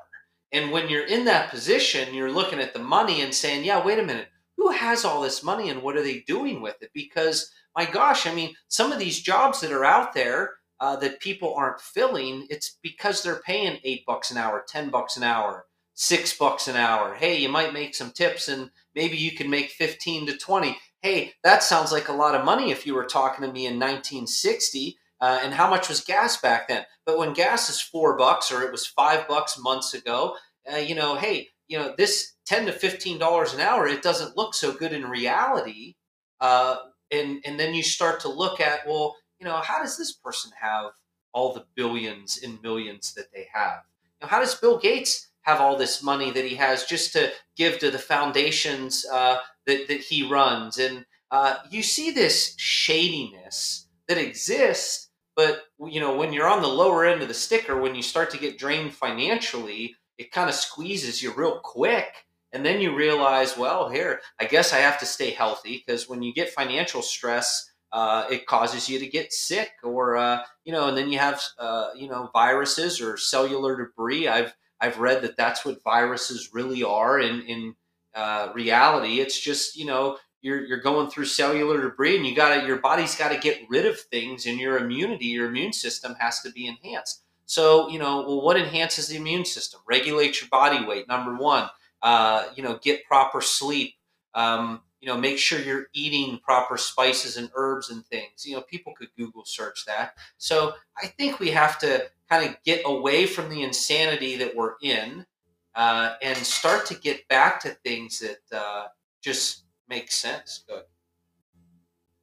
and 0.52 0.72
when 0.72 0.90
you're 0.90 1.06
in 1.06 1.26
that 1.26 1.50
position 1.50 2.14
you're 2.14 2.32
looking 2.32 2.60
at 2.60 2.74
the 2.74 2.80
money 2.80 3.22
and 3.22 3.34
saying 3.34 3.64
yeah 3.64 3.84
wait 3.84 4.00
a 4.00 4.06
minute 4.06 4.28
who 4.58 4.72
has 4.72 5.06
all 5.06 5.22
this 5.22 5.44
money 5.44 5.70
and 5.70 5.82
what 5.82 5.96
are 5.96 6.04
they 6.04 6.20
doing 6.22 6.62
with 6.62 6.76
it 6.82 6.90
because 6.94 7.52
my 7.76 7.86
gosh 7.86 8.26
i 8.26 8.34
mean 8.34 8.54
some 8.68 8.92
of 8.92 9.00
these 9.00 9.22
jobs 9.22 9.62
that 9.62 9.72
are 9.72 9.86
out 9.86 10.14
there 10.14 10.52
uh, 10.80 10.96
that 10.98 11.20
people 11.20 11.54
aren't 11.56 11.82
filling, 11.82 12.48
it's 12.50 12.78
because 12.82 13.22
they're 13.22 13.42
paying 13.46 13.80
eight 13.84 14.06
bucks 14.06 14.32
an 14.32 14.38
hour, 14.38 14.64
ten 14.68 14.90
bucks 14.90 15.18
an 15.18 15.24
hour, 15.24 15.66
six 15.94 16.38
bucks 16.38 16.68
an 16.68 16.76
hour. 16.76 17.14
Hey, 17.14 17.38
you 17.38 17.50
might 17.50 17.74
make 17.74 17.94
some 17.94 18.12
tips 18.12 18.48
and 18.48 18.70
maybe 18.96 19.18
you 19.18 19.32
can 19.32 19.50
make 19.50 19.72
15 19.72 20.28
to 20.28 20.38
20. 20.38 20.78
Hey, 21.02 21.34
that 21.44 21.64
sounds 21.64 21.92
like 21.92 22.08
a 22.08 22.14
lot 22.14 22.36
of 22.36 22.46
money 22.46 22.72
if 22.72 22.86
you 22.86 22.94
were 22.94 23.06
talking 23.06 23.46
to 23.46 23.52
me 23.52 23.66
in 23.66 23.74
1960. 23.74 24.98
Uh, 25.22 25.40
and 25.44 25.54
how 25.54 25.70
much 25.70 25.90
was 25.90 26.02
gas 26.02 26.40
back 26.40 26.68
then? 26.68 26.86
But 27.06 27.18
when 27.18 27.34
gas 27.34 27.70
is 27.70 27.82
four 27.82 28.18
bucks 28.18 28.52
or 28.52 28.64
it 28.64 28.72
was 28.72 28.88
five 28.88 29.28
bucks 29.28 29.60
months 29.60 29.94
ago, 29.94 30.36
uh, 30.72 30.78
you 30.78 30.96
know, 30.96 31.16
hey, 31.16 31.50
you 31.68 31.78
know, 31.78 31.94
this 31.98 32.34
10 32.46 32.68
to 32.68 32.72
15 32.72 33.18
dollars 33.20 33.54
an 33.54 33.60
hour, 33.60 33.88
it 33.88 34.02
doesn't 34.02 34.38
look 34.38 34.54
so 34.54 34.72
good 34.72 34.94
in 34.94 35.06
reality. 35.06 35.96
Uh, 36.40 36.78
and, 37.12 37.42
and 37.46 37.60
then 37.60 37.74
you 37.74 37.84
start 37.84 38.20
to 38.22 38.30
look 38.30 38.60
at, 38.60 38.88
well, 38.88 39.16
you 39.40 39.46
know, 39.46 39.58
how 39.58 39.82
does 39.82 39.98
this 39.98 40.14
person 40.14 40.52
have 40.60 40.92
all 41.34 41.54
the 41.54 41.66
billions 41.76 42.40
and 42.44 42.62
millions 42.62 43.14
that 43.14 43.32
they 43.34 43.48
have? 43.54 43.82
You 44.22 44.26
know, 44.26 44.28
how 44.30 44.40
does 44.40 44.56
Bill 44.56 44.78
Gates 44.78 45.30
have 45.50 45.60
all 45.60 45.78
this 45.78 46.04
money 46.04 46.32
that 46.32 46.46
he 46.46 46.56
has 46.56 46.86
just 46.86 47.14
to 47.14 47.32
give 47.56 47.80
to 47.80 47.90
the 47.90 48.00
foundations 48.00 49.06
uh, 49.12 49.38
that, 49.66 49.88
that 49.88 50.02
he 50.02 50.28
runs. 50.28 50.78
And 50.78 51.06
uh, 51.32 51.56
you 51.70 51.82
see 51.82 52.12
this 52.12 52.56
shadiness 52.58 53.88
that 54.08 54.18
exists, 54.18 55.09
but 55.40 55.62
you 55.90 56.02
know 56.02 56.18
when 56.18 56.34
you're 56.34 56.50
on 56.50 56.62
the 56.62 56.68
lower 56.68 57.06
end 57.06 57.22
of 57.22 57.30
the 57.30 57.34
sticker, 57.34 57.80
when 57.80 57.96
you 57.96 58.04
start 58.04 58.30
to 58.32 58.38
get 58.38 58.58
drained 58.58 58.94
financially, 58.94 59.96
it 60.18 60.34
kind 60.34 60.50
of 60.50 60.56
squeezes 60.56 61.24
you 61.24 61.32
real 61.32 61.62
quick. 61.64 62.26
And 62.52 62.66
then 62.66 62.82
you 62.82 62.94
realize, 62.94 63.58
well, 63.58 63.88
here, 63.88 64.20
I 64.38 64.44
guess 64.44 64.74
I 64.74 64.80
have 64.80 65.00
to 65.00 65.06
stay 65.06 65.30
healthy 65.30 65.82
because 65.86 66.10
when 66.10 66.22
you 66.22 66.34
get 66.34 66.50
financial 66.50 67.02
stress, 67.02 67.72
uh, 67.94 68.26
it 68.30 68.48
causes 68.48 68.90
you 68.90 69.00
to 69.00 69.08
get 69.08 69.32
sick, 69.32 69.72
or 69.82 70.18
uh, 70.18 70.42
you 70.66 70.74
know, 70.74 70.90
and 70.90 70.98
then 70.98 71.10
you 71.10 71.20
have 71.20 71.42
uh, 71.58 71.92
you 71.96 72.10
know 72.10 72.30
viruses 72.34 73.00
or 73.00 73.16
cellular 73.16 73.78
debris. 73.78 74.28
I've 74.28 74.54
I've 74.82 75.00
read 75.00 75.22
that 75.22 75.38
that's 75.38 75.64
what 75.64 75.82
viruses 75.86 76.50
really 76.54 76.84
are 76.84 77.18
in 77.18 77.44
in 77.44 77.76
uh, 78.14 78.50
reality. 78.54 79.22
It's 79.22 79.40
just 79.40 79.78
you 79.78 79.86
know 79.86 80.18
you're 80.42 80.66
you're 80.66 80.82
going 80.82 81.10
through 81.10 81.26
cellular 81.26 81.82
debris, 81.82 82.18
and 82.18 82.26
you 82.26 82.36
got 82.36 82.66
your 82.66 82.78
body's 82.78 83.16
got 83.16 83.32
to 83.32 83.38
get 83.38 83.60
rid 83.70 83.86
of 83.86 84.00
things, 84.00 84.46
and 84.46 84.60
your 84.60 84.78
immunity, 84.78 85.26
your 85.26 85.48
immune 85.48 85.74
system 85.74 86.16
has 86.20 86.42
to 86.42 86.52
be 86.52 86.68
enhanced. 86.68 87.24
So 87.46 87.90
you 87.90 88.00
know, 88.00 88.22
well, 88.22 88.42
what 88.42 88.58
enhances 88.58 89.08
the 89.08 89.18
immune 89.18 89.46
system? 89.46 89.82
Regulate 89.88 90.42
your 90.42 90.50
body 90.50 90.86
weight. 90.86 91.08
Number 91.08 91.36
one, 91.36 91.70
uh, 92.02 92.46
you 92.56 92.64
know, 92.64 92.80
get 92.82 93.06
proper 93.06 93.42
sleep. 93.42 93.96
Um, 94.34 94.82
you 95.02 95.08
know, 95.08 95.18
make 95.18 95.38
sure 95.38 95.60
you're 95.60 95.88
eating 95.94 96.40
proper 96.40 96.78
spices 96.78 97.38
and 97.38 97.50
herbs 97.56 97.90
and 97.90 98.06
things. 98.06 98.46
You 98.46 98.56
know, 98.56 98.62
people 98.62 98.94
could 98.94 99.08
Google 99.18 99.46
search 99.46 99.86
that. 99.86 100.18
So 100.38 100.74
I 101.02 101.08
think 101.08 101.40
we 101.40 101.52
have 101.52 101.80
to 101.80 102.10
kind 102.30 102.48
of 102.48 102.62
get 102.64 102.82
away 102.86 103.26
from 103.26 103.50
the 103.50 103.64
insanity 103.64 104.36
that 104.38 104.56
we're 104.56 104.74
in 104.82 105.26
uh, 105.74 106.16
and 106.22 106.38
start 106.38 106.86
to 106.88 106.96
get 106.96 107.28
back 107.30 107.62
to 107.62 107.70
things 107.70 108.20
that 108.20 108.58
uh, 108.58 108.88
just 109.22 109.64
make 109.90 110.12
sense. 110.12 110.64
Good. 110.68 110.84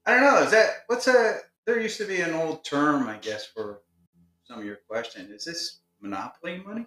I 0.06 0.12
don't 0.12 0.22
know. 0.22 0.42
Is 0.42 0.52
that 0.52 0.84
what's 0.86 1.08
a? 1.08 1.38
There 1.66 1.80
used 1.80 1.98
to 1.98 2.06
be 2.06 2.20
an 2.20 2.32
old 2.32 2.64
term, 2.64 3.08
I 3.08 3.16
guess, 3.16 3.46
for 3.46 3.82
some 4.44 4.60
of 4.60 4.64
your 4.64 4.78
question. 4.88 5.30
Is 5.32 5.44
this 5.44 5.80
monopoly 6.00 6.62
money? 6.64 6.86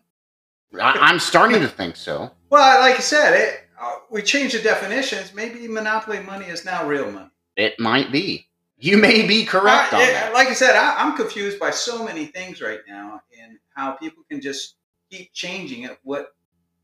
I, 0.80 1.10
am 1.10 1.20
starting 1.20 1.62
to 1.62 1.68
think 1.68 1.96
so. 1.96 2.32
Well, 2.50 2.80
like 2.80 2.96
I 2.96 3.00
said, 3.00 3.34
it, 3.34 3.68
uh, 3.82 3.96
we 4.10 4.22
changed 4.22 4.56
the 4.56 4.62
definitions. 4.62 5.34
Maybe 5.34 5.68
monopoly 5.68 6.20
money 6.22 6.46
is 6.46 6.64
now 6.64 6.88
real 6.88 7.12
money. 7.12 7.30
It 7.56 7.80
might 7.80 8.12
be. 8.12 8.48
You 8.78 8.98
may 8.98 9.28
be 9.28 9.44
correct 9.46 9.94
I, 9.94 9.98
on 9.98 10.02
yeah, 10.02 10.14
that. 10.14 10.34
Like 10.34 10.48
I 10.48 10.54
said, 10.54 10.76
I, 10.76 11.02
am 11.02 11.18
confused 11.18 11.60
by 11.60 11.72
so 11.72 12.06
many 12.06 12.28
things 12.28 12.62
right 12.62 12.80
now, 12.88 13.20
and 13.42 13.58
how 13.76 13.94
people 13.94 14.24
can 14.30 14.40
just 14.40 14.76
keep 15.12 15.34
changing 15.34 15.84
it 15.84 15.98
what 16.04 16.28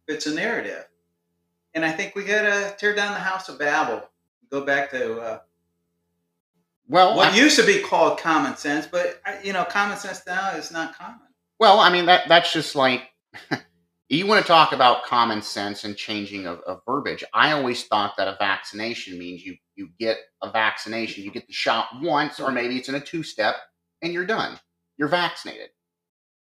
fits 0.08 0.26
a 0.26 0.34
narrative. 0.34 0.86
And 1.76 1.86
I 1.86 1.91
think 1.91 2.15
we 2.15 2.23
gotta 2.23 2.73
tear 2.78 2.95
down 2.95 3.13
the 3.13 3.19
house 3.19 3.49
of 3.49 3.59
Babel. 3.59 4.09
Go 4.49 4.65
back 4.65 4.89
to 4.91 5.19
uh, 5.19 5.39
well, 6.88 7.15
what 7.15 7.34
I, 7.34 7.36
used 7.36 7.59
to 7.59 7.65
be 7.65 7.80
called 7.80 8.19
common 8.19 8.55
sense, 8.55 8.88
but 8.88 9.21
uh, 9.26 9.36
you 9.43 9.53
know, 9.53 9.65
common 9.65 9.97
sense 9.97 10.21
now 10.26 10.51
is 10.51 10.71
not 10.71 10.97
common. 10.97 11.19
Well, 11.59 11.80
I 11.80 11.91
mean 11.91 12.05
that 12.05 12.28
that's 12.30 12.53
just 12.53 12.76
like 12.76 13.09
you 14.09 14.26
want 14.26 14.41
to 14.41 14.47
talk 14.47 14.71
about 14.71 15.03
common 15.03 15.41
sense 15.41 15.84
and 15.84 15.97
changing 15.97 16.45
of, 16.45 16.59
of, 16.61 16.82
verbiage. 16.86 17.23
I 17.34 17.51
always 17.51 17.84
thought 17.86 18.13
that 18.17 18.28
a 18.28 18.38
vaccination 18.39 19.19
means 19.19 19.43
you 19.43 19.57
you 19.76 19.89
get 19.99 20.17
a 20.41 20.51
vaccination, 20.51 21.23
you 21.23 21.32
get 21.32 21.47
the 21.47 21.53
shot 21.53 21.88
once, 22.01 22.39
or 22.39 22.51
maybe 22.51 22.78
it's 22.78 22.88
in 22.88 22.95
a 22.95 23.01
two 23.01 23.23
step, 23.23 23.55
and 24.01 24.13
you're 24.13 24.26
done. 24.26 24.57
You're 24.97 25.09
vaccinated. 25.09 25.69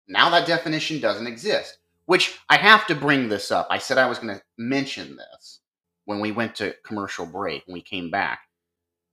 Now 0.07 0.29
that 0.31 0.47
definition 0.47 0.99
doesn't 0.99 1.27
exist. 1.27 1.77
Which 2.11 2.37
I 2.49 2.57
have 2.57 2.85
to 2.87 2.95
bring 2.95 3.29
this 3.29 3.51
up. 3.51 3.67
I 3.69 3.77
said 3.77 3.97
I 3.97 4.07
was 4.07 4.19
going 4.19 4.35
to 4.35 4.41
mention 4.57 5.15
this 5.15 5.61
when 6.05 6.19
we 6.19 6.31
went 6.31 6.55
to 6.55 6.75
commercial 6.83 7.25
break 7.25 7.65
when 7.65 7.73
we 7.73 7.81
came 7.81 8.11
back. 8.11 8.41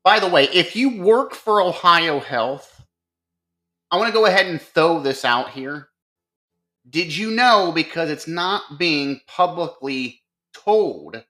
By 0.03 0.19
the 0.19 0.29
way, 0.29 0.49
if 0.53 0.75
you 0.75 1.01
work 1.01 1.33
for 1.33 1.61
Ohio 1.61 2.19
Health, 2.19 2.85
I 3.91 3.99
want 3.99 4.09
to 4.09 4.19
go 4.19 4.27
ahead 4.27 4.47
and 4.47 4.61
throw 4.61 5.01
this 5.01 5.25
out 5.25 5.51
here 5.51 5.89
did 6.91 7.15
you 7.15 7.31
know 7.31 7.73
because 7.73 8.11
it's 8.11 8.27
not 8.29 8.79
being 8.79 9.21
publicly 9.27 10.23
told 10.55 11.23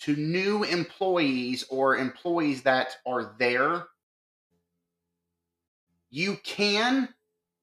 to 0.00 0.16
new 0.16 0.64
employees 0.64 1.64
or 1.70 1.96
employees 1.96 2.62
that 2.62 2.96
are 3.06 3.34
there? 3.38 3.84
You 6.10 6.38
can 6.42 7.10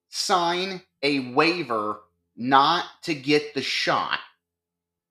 sign 0.10 0.82
a 1.04 1.32
waiver 1.34 2.02
not 2.38 2.86
to 3.04 3.16
get 3.16 3.54
the 3.54 3.62
shot. 3.62 4.20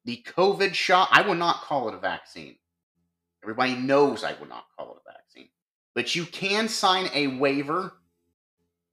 The 0.04 0.24
COVID 0.36 0.72
shot, 0.72 1.08
I 1.10 1.22
will 1.22 1.34
not 1.34 1.62
call 1.62 1.88
it 1.88 1.94
a 1.94 1.98
vaccine. 1.98 2.56
Everybody 3.42 3.74
knows 3.74 4.24
I 4.24 4.34
will 4.34 4.48
not 4.48 4.66
call 4.76 4.92
it 4.92 5.02
a 5.06 5.12
vaccine. 5.12 5.48
But 5.94 6.14
you 6.14 6.24
can 6.24 6.68
sign 6.68 7.10
a 7.12 7.26
waiver 7.26 7.92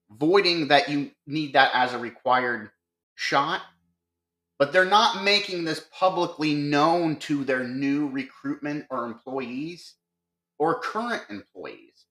voiding 0.10 0.68
that 0.68 0.90
you 0.90 1.12
need 1.28 1.54
that 1.54 1.72
as 1.74 1.94
a 1.94 2.00
required 2.00 2.72
shot, 3.16 3.62
but 4.58 4.72
they're 4.72 4.86
not 4.86 5.24
making 5.24 5.64
this 5.64 5.88
publicly 5.92 6.54
known 6.54 7.18
to 7.18 7.44
their 7.44 7.64
new 7.64 8.08
recruitment 8.10 8.86
or 8.90 9.06
employees 9.06 9.96
or 10.58 10.80
current 10.80 11.24
employees. 11.30 12.06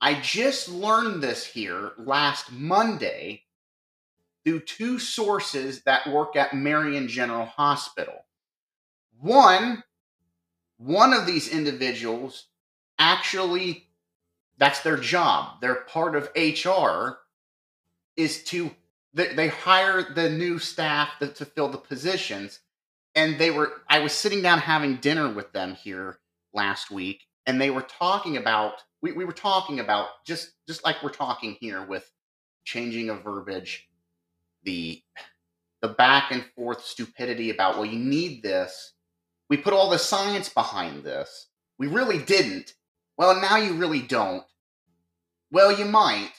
I 0.00 0.20
just 0.20 0.68
learned 0.68 1.22
this 1.22 1.44
here 1.44 1.92
last 1.96 2.50
Monday 2.50 3.44
through 4.44 4.60
two 4.60 4.98
sources 4.98 5.82
that 5.82 6.06
work 6.08 6.36
at 6.36 6.54
Marion 6.54 7.08
General 7.08 7.46
Hospital. 7.46 8.24
One, 9.20 9.84
one 10.78 11.12
of 11.12 11.26
these 11.26 11.48
individuals 11.48 12.46
actually 12.98 13.88
that's 14.58 14.80
their 14.80 14.96
job. 14.96 15.60
They're 15.60 15.74
part 15.74 16.14
of 16.14 16.30
HR 16.36 17.18
is 18.16 18.44
to 18.44 18.70
they, 19.14 19.48
hire 19.48 20.02
the 20.14 20.30
new 20.30 20.58
staff 20.58 21.10
to, 21.18 21.28
to 21.28 21.44
fill 21.44 21.68
the 21.68 21.78
positions 21.78 22.60
and 23.14 23.38
they 23.38 23.50
were 23.50 23.72
i 23.88 23.98
was 23.98 24.12
sitting 24.12 24.42
down 24.42 24.58
having 24.58 24.96
dinner 24.96 25.32
with 25.32 25.52
them 25.52 25.74
here 25.74 26.18
last 26.54 26.90
week 26.90 27.26
and 27.46 27.60
they 27.60 27.70
were 27.70 27.82
talking 27.82 28.36
about 28.36 28.82
we, 29.02 29.12
we 29.12 29.24
were 29.24 29.32
talking 29.32 29.80
about 29.80 30.08
just 30.26 30.52
just 30.66 30.84
like 30.84 31.02
we're 31.02 31.10
talking 31.10 31.56
here 31.60 31.84
with 31.84 32.10
changing 32.64 33.10
of 33.10 33.22
verbiage 33.22 33.88
the 34.64 35.02
the 35.80 35.88
back 35.88 36.30
and 36.30 36.44
forth 36.54 36.84
stupidity 36.84 37.50
about 37.50 37.76
well 37.76 37.84
you 37.84 37.98
need 37.98 38.42
this. 38.42 38.92
We 39.48 39.56
put 39.56 39.72
all 39.74 39.90
the 39.90 39.98
science 39.98 40.48
behind 40.48 41.04
this. 41.04 41.48
We 41.78 41.86
really 41.86 42.18
didn't. 42.18 42.74
Well 43.16 43.40
now 43.40 43.56
you 43.56 43.74
really 43.74 44.02
don't. 44.02 44.44
Well 45.50 45.76
you 45.76 45.84
might. 45.84 46.32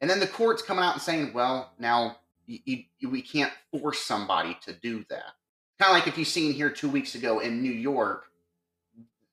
And 0.00 0.08
then 0.08 0.20
the 0.20 0.26
court's 0.26 0.62
coming 0.62 0.84
out 0.84 0.94
and 0.94 1.02
saying, 1.02 1.32
well, 1.32 1.72
now 1.78 2.18
you, 2.46 2.84
you, 2.98 3.10
we 3.10 3.20
can't 3.20 3.52
force 3.72 4.00
somebody 4.00 4.56
to 4.62 4.72
do 4.72 5.04
that. 5.10 5.34
Kind 5.78 5.90
of 5.90 5.92
like 5.92 6.06
if 6.06 6.16
you've 6.16 6.28
seen 6.28 6.52
here 6.52 6.70
two 6.70 6.88
weeks 6.88 7.14
ago 7.14 7.40
in 7.40 7.62
New 7.62 7.72
York, 7.72 8.24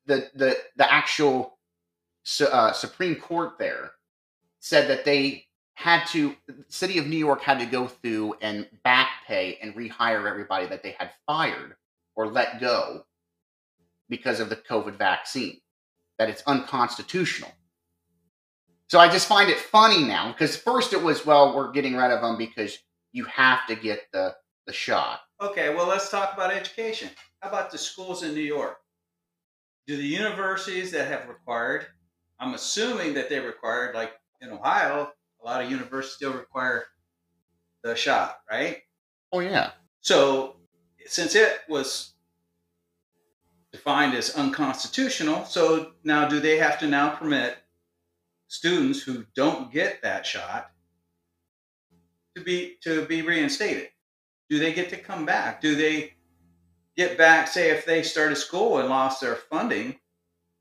the 0.06 0.30
the 0.36 0.58
the 0.76 0.92
actual 0.92 1.58
uh, 2.52 2.72
Supreme 2.72 3.16
Court 3.16 3.58
there 3.58 3.92
said 4.60 4.90
that 4.90 5.06
they 5.06 5.46
had 5.76 6.06
to, 6.08 6.36
city 6.68 6.98
of 6.98 7.08
New 7.08 7.18
York 7.18 7.42
had 7.42 7.60
to 7.60 7.66
go 7.66 7.88
through 7.88 8.36
and 8.42 8.68
back 8.84 9.10
pay 9.28 9.58
and 9.62 9.76
rehire 9.76 10.30
everybody 10.30 10.66
that 10.68 10.82
they 10.84 10.96
had 10.98 11.12
fired 11.28 11.76
or 12.16 12.28
let 12.28 12.60
go 12.60 13.06
because 14.10 14.40
of 14.40 14.50
the 14.50 14.56
COVID 14.56 14.98
vaccine. 14.98 15.60
That 16.18 16.30
it's 16.30 16.44
unconstitutional. 16.48 17.52
So 18.88 19.00
I 19.00 19.10
just 19.10 19.28
find 19.28 19.50
it 19.50 19.58
funny 19.58 20.04
now 20.04 20.32
because 20.32 20.56
first 20.56 20.94
it 20.94 21.02
was, 21.02 21.26
well, 21.26 21.54
we're 21.56 21.72
getting 21.72 21.96
rid 21.96 22.12
of 22.12 22.22
them 22.22 22.38
because 22.38 22.78
you 23.12 23.26
have 23.26 23.68
to 23.68 23.76
get 23.76 24.04
the, 24.14 24.34
the 24.66 24.72
shot. 24.72 25.20
Okay, 25.42 25.76
well, 25.76 25.88
let's 25.88 26.10
talk 26.10 26.34
about 26.34 26.54
education. 26.54 27.10
How 27.42 27.50
about 27.50 27.70
the 27.70 27.78
schools 27.78 28.24
in 28.24 28.34
New 28.34 28.40
York? 28.40 28.78
Do 29.88 29.98
the 29.98 30.04
universities 30.04 30.92
that 30.92 31.08
have 31.08 31.28
required, 31.28 31.88
I'm 32.40 32.54
assuming 32.54 33.14
that 33.16 33.30
they 33.30 33.40
required, 33.40 33.94
like 33.94 34.14
in 34.42 34.52
Ohio, 34.52 35.12
a 35.46 35.48
lot 35.48 35.64
of 35.64 35.70
universities 35.70 36.16
still 36.16 36.34
require 36.34 36.86
the 37.84 37.96
shot, 37.96 38.40
right? 38.50 38.80
Oh, 39.32 39.40
yeah. 39.40 39.72
So 40.02 40.56
since 41.06 41.36
it 41.36 41.60
was 41.70 42.14
defined 43.72 44.16
as 44.16 44.36
unconstitutional, 44.36 45.46
so 45.46 45.92
now 46.04 46.28
do 46.28 46.40
they 46.40 46.58
have 46.58 46.80
to 46.80 46.88
now 46.88 47.10
permit 47.16 47.58
students 48.48 49.04
who 49.04 49.26
don't 49.36 49.72
get 49.72 50.02
that 50.02 50.26
shot 50.26 50.72
to 52.36 52.44
be 52.44 52.78
to 52.84 53.06
be 53.06 53.22
reinstated? 53.22 53.90
Do 54.50 54.60
they 54.60 54.74
get 54.74 54.90
to 54.90 54.98
come 54.98 55.26
back? 55.26 55.62
Do 55.62 55.76
they 55.76 56.14
get 56.98 57.18
back? 57.18 57.48
Say 57.48 57.70
if 57.70 57.86
they 57.86 58.02
started 58.02 58.36
school 58.38 58.80
and 58.80 58.90
lost 58.90 59.22
their 59.22 59.36
funding 59.36 60.00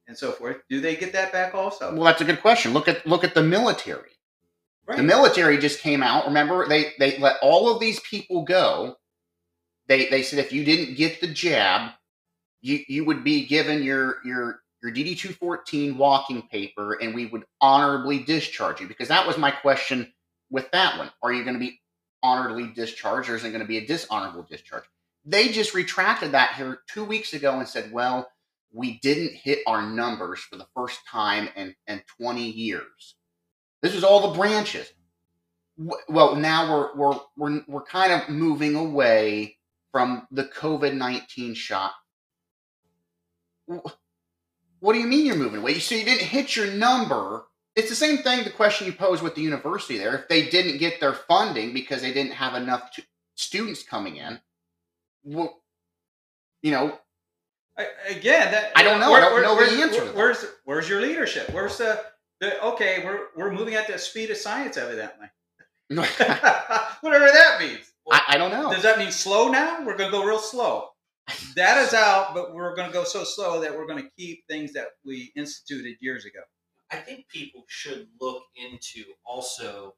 and 0.07 0.16
so 0.16 0.32
forth, 0.32 0.59
do 0.68 0.80
they 0.80 0.97
get 0.97 1.12
that 1.12 1.32
back 1.32 1.55
also? 1.55 1.95
Well, 1.95 2.05
that's 2.05 2.20
a 2.20 2.24
good 2.24 2.43
question. 2.43 2.74
Look 2.74 2.89
at 2.89 3.07
look 3.07 3.24
at 3.24 3.35
the 3.35 3.43
military. 3.43 4.14
Right. 4.87 4.99
The 4.99 5.03
military 5.03 5.59
just 5.59 5.80
came 5.80 6.03
out. 6.03 6.26
Remember, 6.26 6.68
they 6.68 6.93
they 6.99 7.18
let 7.18 7.37
all 7.43 7.72
of 7.72 7.80
these 7.80 8.01
people 8.01 8.43
go, 8.43 8.97
they 9.89 10.09
they 10.09 10.22
said 10.22 10.39
if 10.39 10.53
you 10.53 10.64
didn't 10.64 10.97
get 10.97 11.20
the 11.20 11.28
jab, 11.28 11.93
you 12.61 12.80
you 12.89 13.05
would 13.05 13.24
be 13.24 13.47
given 13.47 13.82
your 13.82 14.18
your 14.24 14.61
your 14.82 14.93
DD 14.93 15.18
two 15.18 15.32
fourteen 15.32 15.97
walking 15.97 16.43
paper, 16.49 16.95
and 17.01 17.14
we 17.14 17.26
would 17.26 17.45
honorably 17.61 18.18
discharge 18.20 18.80
you. 18.80 18.87
Because 18.87 19.09
that 19.09 19.26
was 19.26 19.39
my 19.39 19.51
question 19.51 20.12
with 20.51 20.70
that 20.72 20.99
one: 20.99 21.11
Are 21.22 21.32
you 21.32 21.45
going 21.45 21.55
to 21.55 21.61
be 21.61 21.80
honorably 22.22 22.68
discharged, 22.68 23.28
or 23.28 23.37
is 23.37 23.45
it 23.45 23.51
going 23.51 23.61
to 23.61 23.68
be 23.68 23.78
a 23.78 23.87
dishonorable 23.87 24.43
discharge? 24.43 24.85
They 25.24 25.49
just 25.49 25.74
retracted 25.74 26.32
that 26.32 26.55
here 26.55 26.80
two 26.89 27.05
weeks 27.05 27.32
ago 27.32 27.59
and 27.59 27.68
said, 27.68 27.93
well, 27.93 28.28
we 28.72 28.99
didn't 29.01 29.32
hit 29.35 29.61
our 29.66 29.82
numbers 29.82 30.41
for 30.41 30.57
the 30.57 30.66
first 30.74 31.01
time 31.09 31.49
in, 31.57 31.74
in 31.87 32.03
20 32.20 32.43
years. 32.43 33.14
This 33.85 33.95
is 33.95 34.03
all 34.03 34.30
the 34.30 34.39
branches. 34.39 34.91
Well, 36.09 36.37
now 36.37 36.72
we're, 36.72 36.95
we're, 36.97 37.20
we're, 37.37 37.64
we're 37.68 37.85
kind 37.85 38.14
of 38.14 38.30
moving 38.30 38.76
away 38.76 39.59
from 39.93 40.26
the 40.30 40.45
COVID 40.45 40.95
19 40.95 41.53
shot. 41.53 41.93
What 43.66 44.93
do 44.95 44.99
you 44.99 45.07
mean 45.07 45.26
you're 45.26 45.37
moving 45.37 45.61
away? 45.61 45.80
So 45.80 45.97
you 45.97 46.05
didn't 46.07 46.26
hit 46.26 46.57
your 46.57 46.68
number. 46.68 47.45
It's 47.76 47.91
the 47.91 47.95
same 47.95 48.18
thing, 48.18 48.45
the 48.45 48.51
question 48.51 48.87
you 48.87 48.95
posed 48.95 49.22
with 49.22 49.35
the 49.35 49.43
university 49.43 49.99
there. 49.99 50.16
If 50.16 50.28
they 50.28 50.49
didn't 50.49 50.78
get 50.78 50.99
their 50.99 51.12
funding 51.12 51.74
because 51.74 52.01
they 52.01 52.14
didn't 52.14 52.32
have 52.32 52.55
enough 52.55 52.89
students 53.35 53.82
coming 53.82 54.16
in, 54.16 54.41
well, 55.24 55.61
you 56.62 56.70
know, 56.70 56.99
again, 58.09 58.51
that, 58.51 58.72
I 58.76 58.82
don't 58.82 58.99
know. 58.99 59.11
Where, 59.11 59.22
I 59.22 59.28
don't 59.28 59.43
know 59.43 59.57
the 59.57 59.82
answer. 59.82 60.05
Where, 60.05 60.14
where's 60.14 60.47
where's 60.64 60.89
your 60.89 61.03
leadership? 61.03 61.51
Where's 61.53 61.76
the, 61.76 62.01
the 62.41 62.62
okay? 62.64 63.03
We're 63.05 63.28
we're 63.37 63.53
moving 63.53 63.74
at 63.74 63.87
the 63.87 63.99
speed 63.99 64.30
of 64.30 64.37
science, 64.37 64.76
evidently. 64.76 65.28
Whatever 65.89 67.26
that 67.26 67.57
means. 67.61 67.93
Well, 68.07 68.20
I, 68.26 68.35
I, 68.35 68.39
don't 68.39 68.51
know. 68.51 68.70
Does 68.70 68.82
that 68.82 68.99
mean 68.99 69.12
slow 69.12 69.49
now? 69.49 69.85
We're 69.85 69.97
going 69.97 70.11
to 70.11 70.16
go 70.16 70.24
real 70.24 70.39
slow. 70.39 70.89
That 71.57 71.78
is 71.78 71.95
out, 71.95 72.35
but 72.35 72.55
we're 72.55 72.74
going 72.74 72.89
to 72.89 72.93
go 72.93 73.05
so 73.05 73.24
slow 73.24 73.61
that 73.61 73.74
we're 73.74 73.87
going 73.87 74.03
to 74.03 74.11
keep 74.16 74.47
things 74.47 74.72
that 74.74 74.89
we 75.05 75.32
instituted 75.37 75.97
years 76.01 76.24
ago. 76.24 76.41
I 76.91 76.97
think 76.97 77.28
people 77.28 77.64
should 77.68 78.09
look 78.20 78.43
into 78.57 79.05
also 79.24 79.95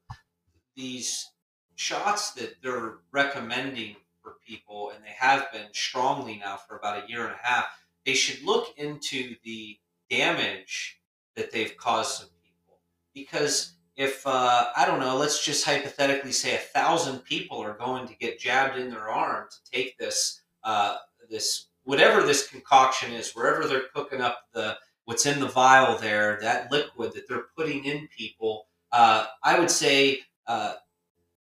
these 0.75 1.29
shots 1.75 2.31
that 2.31 2.55
they're 2.61 2.99
recommending 3.11 3.95
for 4.21 4.35
people, 4.45 4.91
and 4.93 5.03
they 5.03 5.15
have 5.17 5.51
been 5.51 5.67
strongly 5.73 6.37
now 6.37 6.57
for 6.67 6.77
about 6.77 7.03
a 7.03 7.09
year 7.09 7.23
and 7.23 7.33
a 7.33 7.47
half, 7.47 7.65
they 8.05 8.13
should 8.13 8.43
look 8.45 8.73
into 8.77 9.35
the 9.43 9.77
damage 10.09 10.96
that 11.37 11.51
they've 11.51 11.77
caused 11.77 12.19
some 12.19 12.29
people. 12.43 12.79
Because 13.13 13.75
if, 13.95 14.27
uh, 14.27 14.65
I 14.75 14.85
don't 14.85 14.99
know, 14.99 15.15
let's 15.15 15.45
just 15.45 15.63
hypothetically 15.63 16.33
say 16.33 16.55
a 16.55 16.59
thousand 16.59 17.19
people 17.19 17.59
are 17.63 17.77
going 17.77 18.07
to 18.07 18.17
get 18.17 18.39
jabbed 18.39 18.77
in 18.77 18.89
their 18.89 19.09
arm 19.09 19.47
to 19.49 19.71
take 19.71 19.97
this, 19.97 20.41
uh, 20.63 20.97
this, 21.29 21.67
whatever 21.83 22.23
this 22.23 22.47
concoction 22.47 23.13
is, 23.13 23.31
wherever 23.31 23.65
they're 23.65 23.87
cooking 23.95 24.19
up 24.19 24.39
the, 24.53 24.75
what's 25.05 25.25
in 25.25 25.39
the 25.39 25.47
vial 25.47 25.97
there, 25.97 26.37
that 26.41 26.71
liquid 26.71 27.13
that 27.13 27.27
they're 27.29 27.45
putting 27.55 27.85
in 27.85 28.09
people, 28.15 28.67
uh, 28.91 29.25
I 29.43 29.59
would 29.59 29.71
say 29.71 30.19
uh, 30.47 30.73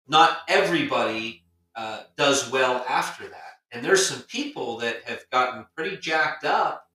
not 0.07 0.39
everybody 0.47 1.43
uh, 1.75 2.03
does 2.17 2.51
well 2.51 2.85
after 2.87 3.27
that. 3.27 3.43
And 3.71 3.83
there's 3.83 4.05
some 4.05 4.21
people 4.23 4.77
that 4.77 5.03
have 5.03 5.23
gotten 5.31 5.65
pretty 5.75 5.97
jacked 5.97 6.45
up 6.45 6.86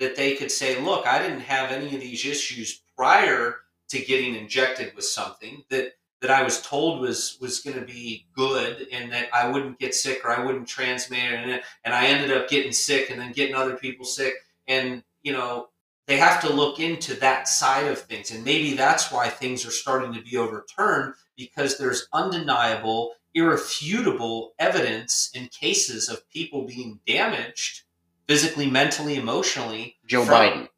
that 0.00 0.16
they 0.16 0.34
could 0.34 0.50
say, 0.50 0.80
look, 0.80 1.06
I 1.06 1.22
didn't 1.22 1.40
have 1.40 1.70
any 1.70 1.94
of 1.94 2.00
these 2.00 2.24
issues 2.24 2.82
prior 2.96 3.56
to 3.90 4.00
getting 4.00 4.34
injected 4.34 4.94
with 4.96 5.04
something 5.04 5.62
that 5.70 5.92
that 6.20 6.30
I 6.30 6.42
was 6.42 6.60
told 6.60 7.00
was 7.00 7.38
was 7.40 7.60
going 7.60 7.78
to 7.78 7.84
be 7.84 8.26
good 8.34 8.86
and 8.92 9.10
that 9.12 9.28
I 9.32 9.48
wouldn't 9.48 9.78
get 9.78 9.94
sick 9.94 10.22
or 10.24 10.30
I 10.30 10.44
wouldn't 10.44 10.68
transmit 10.68 11.32
it 11.32 11.32
and, 11.32 11.62
and 11.84 11.94
I 11.94 12.06
ended 12.06 12.36
up 12.36 12.48
getting 12.48 12.72
sick 12.72 13.10
and 13.10 13.20
then 13.20 13.32
getting 13.32 13.54
other 13.54 13.76
people 13.76 14.04
sick. 14.04 14.34
And 14.68 15.02
you 15.22 15.32
know 15.32 15.68
they 16.06 16.16
have 16.16 16.40
to 16.42 16.52
look 16.52 16.80
into 16.80 17.14
that 17.20 17.46
side 17.46 17.86
of 17.86 18.00
things. 18.00 18.32
And 18.32 18.44
maybe 18.44 18.74
that's 18.74 19.12
why 19.12 19.28
things 19.28 19.64
are 19.64 19.70
starting 19.70 20.12
to 20.14 20.22
be 20.22 20.36
overturned 20.36 21.14
because 21.36 21.78
there's 21.78 22.08
undeniable 22.12 23.14
irrefutable 23.34 24.54
evidence 24.58 25.30
in 25.34 25.46
cases 25.48 26.08
of 26.08 26.28
people 26.30 26.66
being 26.66 26.98
damaged 27.06 27.82
physically, 28.30 28.70
mentally, 28.70 29.16
emotionally. 29.16 29.96
Joe 30.06 30.24
from- 30.24 30.34
Biden. 30.34 30.68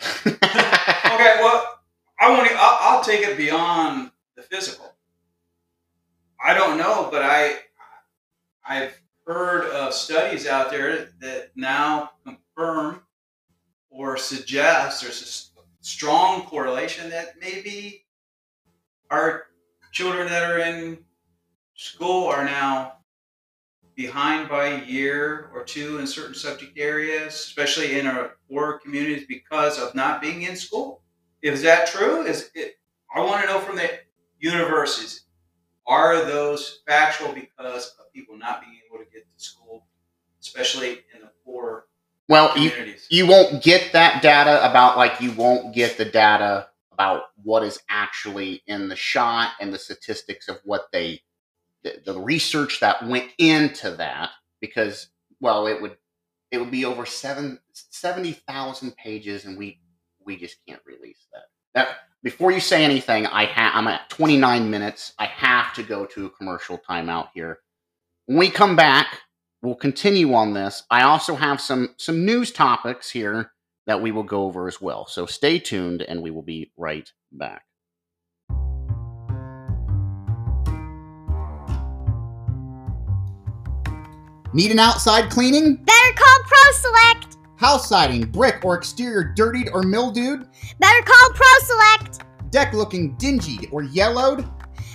okay, 0.26 1.36
well, 1.38 1.78
I 2.18 2.28
want 2.30 2.48
to. 2.48 2.54
I'll, 2.58 2.78
I'll 2.80 3.04
take 3.04 3.20
it 3.24 3.36
beyond 3.36 4.10
the 4.34 4.42
physical. 4.42 4.96
I 6.44 6.54
don't 6.54 6.78
know, 6.78 7.06
but 7.08 7.22
I 7.22 7.58
I've 8.66 9.00
heard 9.24 9.66
of 9.70 9.94
studies 9.94 10.48
out 10.48 10.70
there 10.70 11.10
that 11.20 11.50
now 11.54 12.10
confirm 12.24 13.02
or 13.88 14.16
suggest 14.16 15.02
there's 15.02 15.22
a 15.22 15.84
strong 15.84 16.42
correlation 16.46 17.10
that 17.10 17.34
maybe 17.40 18.04
our 19.08 19.44
children 19.92 20.26
that 20.26 20.50
are 20.50 20.58
in 20.58 20.98
school 21.74 22.26
are 22.26 22.44
now 22.44 22.94
behind 23.94 24.48
by 24.48 24.66
a 24.66 24.84
year 24.84 25.50
or 25.54 25.64
two 25.64 25.98
in 25.98 26.06
certain 26.06 26.34
subject 26.34 26.78
areas, 26.78 27.34
especially 27.34 27.98
in 27.98 28.06
our 28.06 28.36
poor 28.48 28.78
communities 28.78 29.26
because 29.28 29.78
of 29.78 29.94
not 29.94 30.20
being 30.20 30.42
in 30.42 30.56
school. 30.56 31.02
Is 31.42 31.62
that 31.62 31.86
true? 31.88 32.22
Is 32.22 32.50
it, 32.54 32.74
I 33.14 33.20
want 33.20 33.42
to 33.42 33.48
know 33.48 33.60
from 33.60 33.76
the 33.76 33.90
universities, 34.38 35.24
are 35.86 36.24
those 36.24 36.80
factual 36.86 37.32
because 37.32 37.94
of 37.98 38.12
people 38.12 38.38
not 38.38 38.60
being 38.60 38.78
able 38.86 39.04
to 39.04 39.10
get 39.10 39.24
to 39.24 39.44
school, 39.44 39.86
especially 40.40 40.92
in 41.14 41.20
the 41.22 41.30
poor 41.44 41.86
well, 42.28 42.56
you, 42.56 42.70
you 43.10 43.26
won't 43.26 43.62
get 43.62 43.92
that 43.92 44.22
data 44.22 44.64
about 44.68 44.96
like 44.96 45.20
you 45.20 45.32
won't 45.32 45.74
get 45.74 45.98
the 45.98 46.04
data 46.04 46.68
about 46.92 47.24
what 47.42 47.62
is 47.62 47.80
actually 47.90 48.62
in 48.66 48.88
the 48.88 48.96
shot 48.96 49.50
and 49.60 49.72
the 49.72 49.78
statistics 49.78 50.48
of 50.48 50.58
what 50.64 50.86
they 50.92 51.20
the, 51.84 52.18
research 52.18 52.80
that 52.80 53.06
went 53.06 53.30
into 53.38 53.90
that 53.92 54.30
because 54.60 55.08
well 55.40 55.66
it 55.66 55.80
would 55.80 55.96
it 56.52 56.58
would 56.58 56.70
be 56.70 56.84
over 56.84 57.06
seven, 57.06 57.58
70,000 57.72 58.96
pages 58.96 59.46
and 59.46 59.58
we 59.58 59.80
we 60.24 60.36
just 60.36 60.58
can't 60.68 60.82
release 60.86 61.26
that. 61.32 61.44
That 61.74 61.88
before 62.22 62.52
you 62.52 62.60
say 62.60 62.84
anything, 62.84 63.26
I 63.26 63.46
ha- 63.46 63.72
I'm 63.74 63.88
at 63.88 64.08
29 64.10 64.70
minutes. 64.70 65.14
I 65.18 65.26
have 65.26 65.74
to 65.74 65.82
go 65.82 66.06
to 66.06 66.26
a 66.26 66.30
commercial 66.30 66.78
timeout 66.78 67.30
here. 67.34 67.58
When 68.26 68.38
we 68.38 68.50
come 68.50 68.76
back, 68.76 69.18
we'll 69.62 69.74
continue 69.74 70.34
on 70.34 70.52
this. 70.52 70.84
I 70.90 71.02
also 71.02 71.34
have 71.34 71.60
some 71.60 71.94
some 71.96 72.24
news 72.24 72.52
topics 72.52 73.10
here 73.10 73.52
that 73.86 74.00
we 74.00 74.12
will 74.12 74.22
go 74.22 74.44
over 74.44 74.68
as 74.68 74.80
well. 74.80 75.06
So 75.06 75.26
stay 75.26 75.58
tuned 75.58 76.02
and 76.02 76.22
we 76.22 76.30
will 76.30 76.42
be 76.42 76.70
right 76.76 77.10
back. 77.32 77.64
Need 84.54 84.70
an 84.70 84.78
outside 84.78 85.30
cleaning? 85.30 85.76
Better 85.76 86.14
call 86.14 86.38
ProSelect. 86.44 87.38
House 87.56 87.88
siding, 87.88 88.26
brick, 88.30 88.62
or 88.64 88.76
exterior 88.76 89.32
dirtied 89.34 89.70
or 89.72 89.82
mildewed? 89.82 90.46
Better 90.78 91.02
call 91.04 91.30
ProSelect. 91.30 92.20
Deck 92.50 92.74
looking 92.74 93.14
dingy 93.16 93.66
or 93.72 93.82
yellowed? 93.82 94.46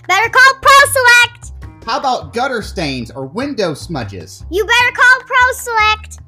Better 0.08 0.30
call 0.30 0.54
ProSelect. 0.62 1.54
How 1.86 1.98
about 1.98 2.34
gutter 2.34 2.62
stains 2.62 3.10
or 3.10 3.26
window 3.26 3.74
smudges? 3.74 4.46
You 4.52 4.64
better 4.64 4.92
call 4.96 5.20
ProSelect. 5.22 6.22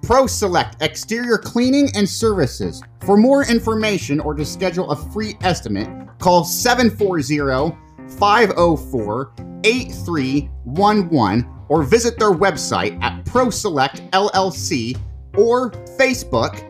ProSelect 0.00 0.82
Exterior 0.82 1.38
Cleaning 1.38 1.88
and 1.94 2.08
Services. 2.08 2.82
For 3.02 3.16
more 3.16 3.44
information 3.44 4.18
or 4.18 4.34
to 4.34 4.44
schedule 4.44 4.90
a 4.90 4.96
free 5.12 5.36
estimate, 5.42 5.88
call 6.18 6.42
740 6.42 7.76
504 8.18 9.32
8311 9.64 11.61
or 11.72 11.82
visit 11.82 12.18
their 12.18 12.32
website 12.32 13.02
at 13.02 13.24
ProSelect 13.24 14.10
LLC 14.10 14.94
or 15.38 15.70
Facebook. 15.98 16.68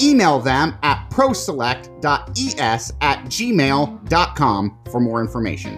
Email 0.00 0.40
them 0.40 0.74
at 0.82 1.06
proselect.es 1.10 2.92
at 3.02 3.24
gmail.com 3.26 4.78
for 4.90 5.00
more 5.00 5.20
information. 5.20 5.76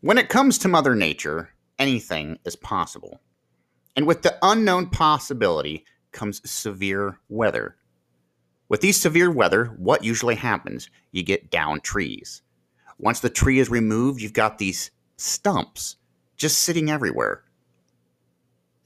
When 0.00 0.16
it 0.16 0.28
comes 0.28 0.58
to 0.58 0.68
Mother 0.68 0.94
Nature, 0.94 1.50
anything 1.80 2.38
is 2.44 2.54
possible. 2.54 3.20
And 3.96 4.06
with 4.06 4.22
the 4.22 4.38
unknown 4.42 4.90
possibility 4.90 5.84
comes 6.12 6.48
severe 6.48 7.18
weather. 7.28 7.74
With 8.72 8.80
these 8.80 8.98
severe 8.98 9.30
weather, 9.30 9.66
what 9.76 10.02
usually 10.02 10.34
happens? 10.34 10.88
You 11.10 11.22
get 11.22 11.50
down 11.50 11.82
trees. 11.82 12.40
Once 12.98 13.20
the 13.20 13.28
tree 13.28 13.58
is 13.58 13.68
removed, 13.68 14.22
you've 14.22 14.32
got 14.32 14.56
these 14.56 14.90
stumps 15.18 15.96
just 16.38 16.60
sitting 16.60 16.90
everywhere. 16.90 17.44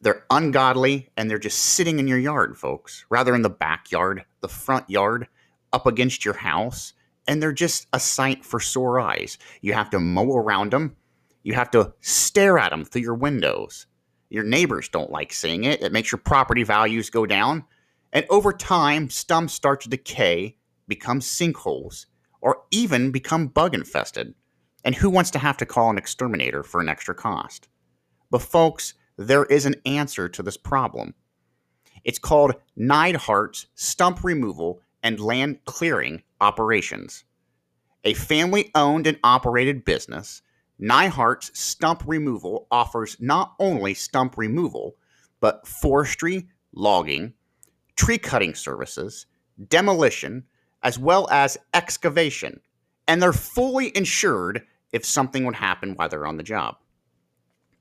They're 0.01 0.25
ungodly 0.29 1.11
and 1.17 1.31
they're 1.31 1.39
just 1.39 1.61
sitting 1.61 2.01
in 2.01 2.09
your 2.09 2.19
yard, 2.19 2.59
folks, 2.59 3.07
rather 3.11 3.33
in 3.33 3.43
the 3.43 3.49
backyard, 3.49 4.25
the 4.41 4.49
front 4.49 4.91
yard, 4.91 5.29
up 5.73 5.87
against 5.87 6.25
your 6.25 6.35
house. 6.35 6.93
and 7.29 7.41
they're 7.41 7.53
just 7.53 7.87
a 7.93 8.01
sight 8.01 8.45
for 8.45 8.59
sore 8.59 8.99
eyes. 8.99 9.39
You 9.61 9.73
have 9.75 9.91
to 9.91 10.01
mow 10.01 10.37
around 10.37 10.73
them, 10.73 10.97
you 11.45 11.55
have 11.55 11.71
to 11.71 11.93
stare 12.01 12.59
at 12.59 12.71
them 12.71 12.85
through 12.85 13.03
your 13.03 13.15
windows. 13.15 13.87
Your 14.31 14.43
neighbors 14.43 14.89
don't 14.89 15.13
like 15.13 15.33
seeing 15.33 15.63
it. 15.63 15.81
It 15.81 15.93
makes 15.93 16.11
your 16.11 16.19
property 16.19 16.65
values 16.65 17.09
go 17.09 17.25
down. 17.25 17.65
And 18.17 18.25
over 18.31 18.51
time, 18.51 19.11
stumps 19.11 19.53
start 19.53 19.83
to 19.83 19.91
decay, 19.91 20.57
become 20.89 21.21
sinkholes, 21.21 22.07
or 22.41 22.63
even 22.71 23.11
become 23.11 23.49
bug 23.49 23.75
infested. 23.75 24.35
And 24.85 24.95
who 24.95 25.11
wants 25.11 25.31
to 25.33 25.39
have 25.39 25.59
to 25.59 25.67
call 25.67 25.91
an 25.91 25.99
exterminator 25.99 26.63
for 26.63 26.81
an 26.81 26.89
extra 26.89 27.15
cost? 27.15 27.69
But, 28.31 28.41
folks, 28.41 28.95
there 29.19 29.45
is 29.45 29.67
an 29.67 29.75
answer 29.85 30.31
to 30.31 30.43
this 30.43 30.57
problem. 30.57 31.13
It's 32.05 32.19
called 32.19 32.55
Neidhart's 32.75 33.67
Stump 33.75 34.25
Removal 34.25 34.81
and 35.03 35.21
Land 35.21 35.63
Clearing 35.67 36.23
Operations. 36.41 37.25
A 38.03 38.15
family 38.15 38.71
owned 38.75 39.07
and 39.07 39.19
operated 39.25 39.85
business, 39.85 40.41
Neidhart's 40.81 41.51
Stump 41.53 42.03
Removal 42.07 42.67
offers 42.71 43.19
not 43.21 43.57
only 43.59 43.93
stump 43.93 44.39
removal, 44.39 44.97
but 45.39 45.69
forestry, 45.69 46.49
logging, 46.73 47.35
tree 47.97 48.19
cutting 48.19 48.55
services, 48.55 49.27
demolition, 49.69 50.45
as 50.83 50.99
well 50.99 51.29
as 51.31 51.59
excavation. 51.75 52.61
And 53.09 53.23
they're 53.23 53.33
fully 53.33 53.97
insured 53.97 54.63
if 54.93 55.05
something 55.05 55.45
would 55.45 55.57
happen 55.57 55.95
while 55.95 56.09
they're 56.09 56.27
on 56.27 56.37
the 56.37 56.43
job. 56.43 56.77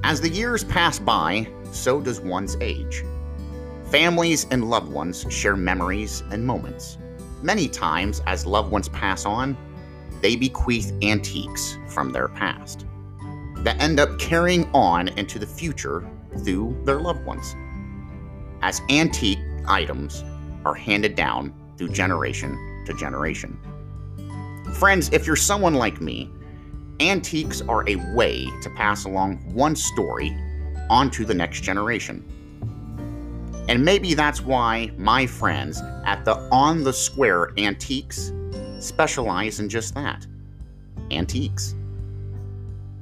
As 0.05 0.20
the 0.20 0.28
years 0.28 0.64
pass 0.64 0.98
by, 0.98 1.48
so 1.70 2.01
does 2.01 2.20
one's 2.20 2.56
age. 2.60 3.05
Families 3.90 4.47
and 4.51 4.68
loved 4.68 4.93
ones 4.93 5.24
share 5.30 5.56
memories 5.56 6.22
and 6.30 6.47
moments. 6.47 6.98
Many 7.43 7.68
times, 7.68 8.20
as 8.26 8.44
loved 8.44 8.72
ones 8.72 8.89
pass 8.89 9.24
on, 9.24 9.56
they 10.20 10.36
bequeath 10.36 10.93
antiques 11.02 11.78
from 11.89 12.10
their 12.10 12.28
past 12.28 12.85
that 13.64 13.80
end 13.80 14.01
up 14.01 14.18
carrying 14.18 14.68
on 14.72 15.09
into 15.09 15.39
the 15.39 15.47
future 15.47 16.09
through 16.44 16.80
their 16.85 17.01
loved 17.01 17.24
ones. 17.24 17.55
As 18.62 18.80
antique 18.90 19.39
items 19.66 20.24
are 20.64 20.74
handed 20.74 21.14
down 21.14 21.55
through 21.76 21.90
generation 21.90 22.82
to 22.86 22.94
generation. 22.94 23.59
Friends, 24.74 25.10
if 25.12 25.26
you're 25.26 25.36
someone 25.36 25.74
like 25.74 26.01
me, 26.01 26.30
antiques 27.01 27.60
are 27.62 27.89
a 27.89 27.97
way 28.14 28.47
to 28.62 28.70
pass 28.70 29.05
along 29.05 29.36
one 29.55 29.76
story 29.76 30.36
onto 30.90 31.24
the 31.24 31.35
next 31.35 31.62
generation. 31.62 32.24
And 33.68 33.85
maybe 33.85 34.14
that's 34.14 34.40
why 34.40 34.90
my 34.97 35.26
friends 35.26 35.80
at 36.05 36.24
the 36.24 36.36
On 36.51 36.82
the 36.82 36.93
Square 36.93 37.52
Antiques 37.59 38.32
specialize 38.78 39.60
in 39.60 39.68
just 39.68 39.94
that 39.94 40.26
antiques. 41.10 41.74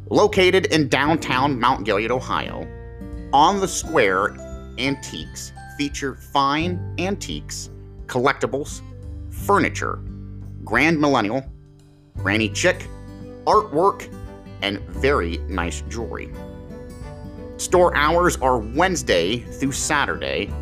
Located 0.09 0.66
in 0.66 0.89
downtown 0.89 1.59
Mount 1.59 1.85
Gilead, 1.85 2.11
Ohio, 2.11 2.66
On 3.33 3.61
the 3.61 3.66
Square 3.66 4.37
Antiques 4.78 5.53
feature 5.77 6.15
fine 6.15 6.95
antiques, 6.99 7.70
collectibles, 8.07 8.83
furniture, 9.31 9.99
grand 10.65 11.01
millennial, 11.01 11.45
granny 12.16 12.49
chick, 12.49 12.87
artwork, 13.45 14.12
and 14.62 14.81
very 14.89 15.39
nice 15.49 15.83
jewelry. 15.89 16.33
Store 17.59 17.95
hours 17.97 18.37
are 18.39 18.59
Wednesday 18.59 19.39
through 19.39 19.73
Saturday, 19.73 20.53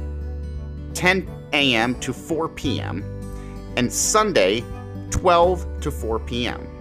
10 0.95 1.29
a.m. 1.53 1.99
to 2.01 2.13
4 2.13 2.49
p.m., 2.51 3.03
and 3.77 3.93
Sunday, 3.93 4.65
12 5.11 5.81
to 5.81 5.91
4 5.91 6.19
p.m. 6.21 6.74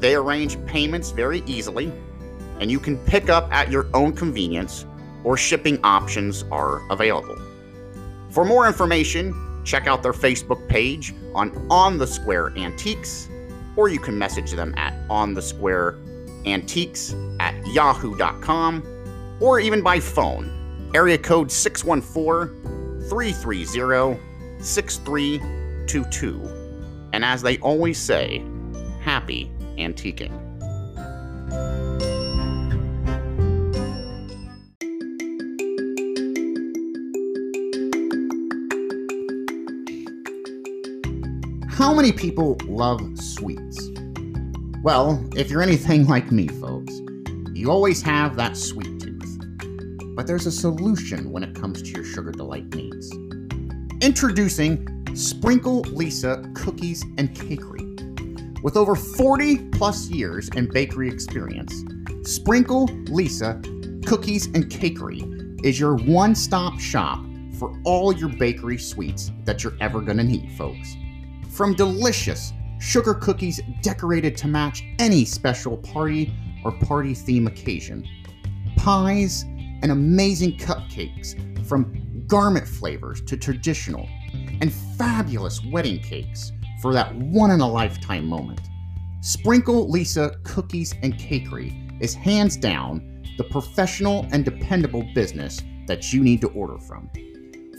They 0.00 0.14
arrange 0.14 0.64
payments 0.64 1.10
very 1.10 1.42
easily, 1.44 1.92
and 2.58 2.70
you 2.70 2.80
can 2.80 2.96
pick 3.04 3.28
up 3.28 3.52
at 3.52 3.70
your 3.70 3.86
own 3.92 4.14
convenience, 4.14 4.86
or 5.24 5.36
shipping 5.36 5.78
options 5.84 6.44
are 6.50 6.90
available. 6.90 7.36
For 8.30 8.46
more 8.46 8.66
information, 8.66 9.34
check 9.64 9.86
out 9.86 10.02
their 10.02 10.14
Facebook 10.14 10.66
page 10.68 11.14
on 11.34 11.54
On 11.70 11.98
the 11.98 12.06
Square 12.06 12.56
Antiques, 12.56 13.28
or 13.76 13.90
you 13.90 13.98
can 13.98 14.18
message 14.18 14.52
them 14.52 14.72
at 14.78 14.94
On 15.10 15.34
the 15.34 15.42
Square 15.42 15.98
Antiques 16.46 17.14
at 17.38 17.54
yahoo.com, 17.66 18.82
or 19.38 19.60
even 19.60 19.82
by 19.82 20.00
phone, 20.00 20.90
area 20.94 21.18
code 21.18 21.52
614 21.52 23.06
330 23.08 24.18
6322. 24.62 27.10
And 27.12 27.24
as 27.24 27.42
they 27.42 27.58
always 27.58 27.98
say, 27.98 28.42
happy 29.02 29.50
antiquing. 29.80 30.30
How 41.80 41.94
many 41.94 42.12
people 42.12 42.58
love 42.66 43.00
sweets? 43.18 43.88
Well, 44.82 45.26
if 45.34 45.50
you're 45.50 45.62
anything 45.62 46.06
like 46.06 46.30
me, 46.30 46.46
folks, 46.46 46.92
you 47.54 47.70
always 47.70 48.02
have 48.02 48.36
that 48.36 48.56
sweet 48.56 49.00
tooth. 49.00 49.38
But 50.14 50.26
there's 50.26 50.46
a 50.46 50.52
solution 50.52 51.30
when 51.30 51.42
it 51.42 51.54
comes 51.54 51.82
to 51.82 51.88
your 51.88 52.04
sugar 52.04 52.32
delight 52.32 52.74
needs. 52.74 53.10
Introducing 54.02 54.86
Sprinkle 55.14 55.80
Lisa 55.80 56.44
Cookies 56.54 57.02
and 57.16 57.34
Cakery. 57.34 57.89
With 58.62 58.76
over 58.76 58.94
40 58.94 59.70
plus 59.70 60.10
years 60.10 60.50
in 60.50 60.68
bakery 60.70 61.08
experience, 61.08 61.82
Sprinkle 62.24 62.84
Lisa 63.06 63.58
Cookies 64.04 64.46
and 64.48 64.66
Cakery 64.66 65.64
is 65.64 65.80
your 65.80 65.96
one 65.96 66.34
stop 66.34 66.78
shop 66.78 67.24
for 67.58 67.74
all 67.84 68.12
your 68.12 68.28
bakery 68.28 68.76
sweets 68.76 69.30
that 69.44 69.64
you're 69.64 69.76
ever 69.80 70.02
going 70.02 70.18
to 70.18 70.24
need, 70.24 70.52
folks. 70.58 70.94
From 71.48 71.74
delicious 71.74 72.52
sugar 72.80 73.14
cookies 73.14 73.60
decorated 73.80 74.36
to 74.38 74.46
match 74.46 74.82
any 74.98 75.24
special 75.24 75.78
party 75.78 76.34
or 76.62 76.72
party 76.72 77.14
theme 77.14 77.46
occasion, 77.46 78.06
pies, 78.76 79.44
and 79.82 79.90
amazing 79.90 80.58
cupcakes 80.58 81.34
from 81.66 82.26
garment 82.26 82.68
flavors 82.68 83.22
to 83.22 83.38
traditional, 83.38 84.06
and 84.60 84.70
fabulous 84.98 85.64
wedding 85.64 85.98
cakes 86.00 86.52
for 86.80 86.92
that 86.92 87.14
one 87.14 87.50
in 87.50 87.60
a 87.60 87.68
lifetime 87.68 88.26
moment. 88.26 88.60
Sprinkle 89.20 89.90
Lisa 89.90 90.36
Cookies 90.44 90.94
and 91.02 91.14
Cakery 91.14 92.02
is 92.02 92.14
hands 92.14 92.56
down 92.56 93.24
the 93.36 93.44
professional 93.44 94.26
and 94.32 94.44
dependable 94.44 95.06
business 95.14 95.60
that 95.86 96.12
you 96.12 96.20
need 96.22 96.40
to 96.40 96.48
order 96.48 96.78
from. 96.78 97.08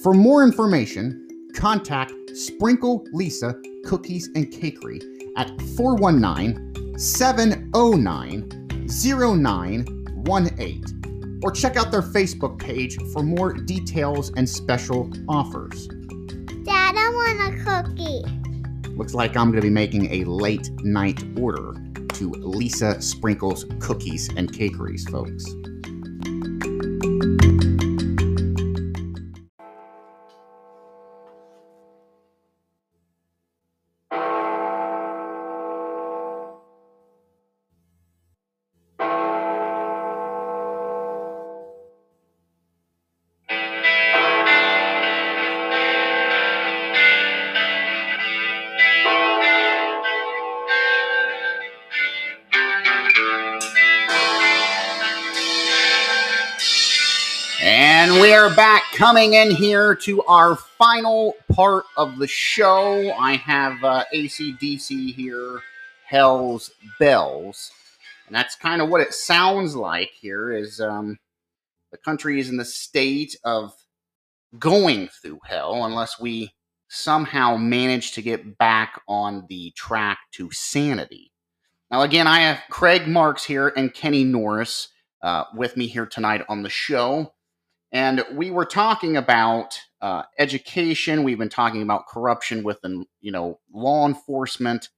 For 0.04 0.14
more 0.14 0.44
information, 0.44 1.28
contact 1.56 2.14
Sprinkle 2.36 3.06
Lisa 3.14 3.56
Cookies 3.86 4.30
and 4.36 4.48
Cakery 4.48 5.02
at 5.38 5.50
419 5.76 6.98
709 6.98 8.88
0918 8.88 11.40
or 11.44 11.52
check 11.52 11.76
out 11.76 11.92
their 11.92 12.02
Facebook 12.02 12.58
page 12.60 12.98
for 13.12 13.22
more 13.24 13.52
details 13.54 14.32
and 14.36 14.48
special 14.48 15.10
offers. 15.28 15.88
Dad, 16.64 16.96
I 16.96 17.10
want 17.14 17.42
a 17.42 17.52
cookie. 17.64 18.41
Looks 18.96 19.14
like 19.14 19.36
I'm 19.36 19.52
going 19.52 19.62
to 19.62 19.68
be 19.68 19.70
making 19.70 20.12
a 20.14 20.24
late 20.26 20.70
night 20.84 21.24
order 21.38 21.74
to 22.14 22.30
Lisa 22.30 23.02
Sprinkles 23.02 23.66
Cookies 23.80 24.30
and 24.36 24.52
Cakeries, 24.52 25.08
folks. 25.10 25.46
Coming 59.02 59.34
in 59.34 59.50
here 59.50 59.96
to 59.96 60.22
our 60.26 60.56
final 60.56 61.34
part 61.52 61.86
of 61.98 62.20
the 62.20 62.28
show. 62.28 63.12
I 63.14 63.34
have 63.34 63.84
uh, 63.84 64.06
ACDC 64.14 65.16
here, 65.16 65.60
Hell's 66.06 66.70
Bells. 67.00 67.72
And 68.28 68.36
that's 68.36 68.56
kind 68.56 68.80
of 68.80 68.90
what 68.90 69.02
it 69.02 69.16
sounds 69.16 69.76
like 69.76 70.12
here 70.12 70.52
is 70.52 70.80
um, 70.80 71.18
the 71.92 71.98
country 71.98 72.40
is 72.40 72.50
in 72.50 72.58
the 72.58 72.64
state 72.64 73.36
of 73.44 73.74
going 74.60 75.08
through 75.08 75.40
hell 75.46 75.84
unless 75.86 76.20
we 76.20 76.52
somehow 76.88 77.58
manage 77.58 78.12
to 78.12 78.22
get 78.22 78.60
back 78.60 79.02
on 79.08 79.48
the 79.50 79.74
track 79.76 80.20
to 80.34 80.52
sanity. 80.52 81.32
Now, 81.90 82.04
again, 82.04 82.28
I 82.28 82.42
have 82.42 82.62
Craig 82.70 83.08
Marks 83.08 83.46
here 83.46 83.74
and 83.76 83.96
Kenny 83.96 84.24
Norris 84.26 84.90
uh, 85.24 85.46
with 85.56 85.76
me 85.76 85.88
here 85.88 86.06
tonight 86.06 86.44
on 86.48 86.62
the 86.62 86.70
show. 86.70 87.34
And 87.92 88.24
we 88.34 88.52
were 88.52 88.66
talking 88.66 89.18
about 89.18 89.80
uh, 90.02 90.24
education. 90.40 91.24
We've 91.24 91.38
been 91.38 91.50
talking 91.50 91.82
about 91.82 92.08
corruption 92.08 92.64
within, 92.64 93.06
you 93.20 93.32
know, 93.32 93.60
law 93.74 94.08
enforcement, 94.08 94.90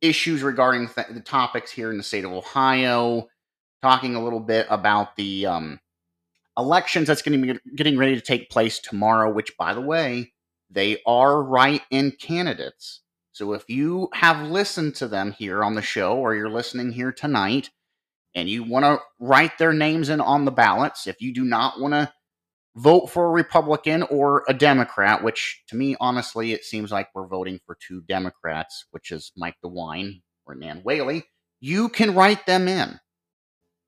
issues 0.00 0.42
regarding 0.42 0.88
th- 0.88 1.08
the 1.12 1.20
topics 1.20 1.70
here 1.70 1.90
in 1.90 1.96
the 1.96 2.02
state 2.02 2.24
of 2.24 2.32
Ohio. 2.32 3.28
Talking 3.82 4.16
a 4.16 4.22
little 4.22 4.40
bit 4.40 4.66
about 4.68 5.14
the 5.14 5.46
um, 5.46 5.80
elections 6.58 7.06
that's 7.06 7.22
going 7.22 7.40
to 7.40 7.54
be 7.54 7.60
getting 7.76 7.98
ready 7.98 8.16
to 8.16 8.20
take 8.20 8.50
place 8.50 8.80
tomorrow. 8.80 9.32
Which, 9.32 9.56
by 9.56 9.72
the 9.72 9.80
way, 9.80 10.32
they 10.70 11.00
are 11.06 11.42
write-in 11.42 12.12
candidates. 12.20 13.02
So 13.30 13.52
if 13.52 13.68
you 13.68 14.08
have 14.14 14.48
listened 14.48 14.94
to 14.96 15.08
them 15.08 15.32
here 15.32 15.62
on 15.62 15.74
the 15.74 15.82
show, 15.82 16.16
or 16.16 16.34
you're 16.34 16.50
listening 16.50 16.92
here 16.92 17.12
tonight, 17.12 17.70
and 18.34 18.48
you 18.48 18.64
want 18.64 18.84
to 18.84 18.98
write 19.20 19.58
their 19.58 19.72
names 19.72 20.08
in 20.08 20.20
on 20.20 20.44
the 20.44 20.50
ballots, 20.50 21.06
if 21.06 21.20
you 21.20 21.32
do 21.32 21.44
not 21.44 21.80
want 21.80 21.94
to 21.94 22.12
vote 22.76 23.06
for 23.06 23.26
a 23.26 23.30
Republican 23.30 24.02
or 24.04 24.44
a 24.48 24.54
Democrat, 24.54 25.22
which 25.22 25.62
to 25.68 25.76
me, 25.76 25.96
honestly, 26.00 26.52
it 26.52 26.64
seems 26.64 26.90
like 26.90 27.08
we're 27.14 27.26
voting 27.26 27.60
for 27.66 27.76
two 27.86 28.00
Democrats, 28.02 28.86
which 28.90 29.10
is 29.10 29.32
Mike 29.36 29.56
DeWine 29.64 30.22
or 30.46 30.54
Nan 30.54 30.82
Whaley, 30.84 31.24
you 31.60 31.88
can 31.88 32.14
write 32.14 32.46
them 32.46 32.68
in. 32.68 33.00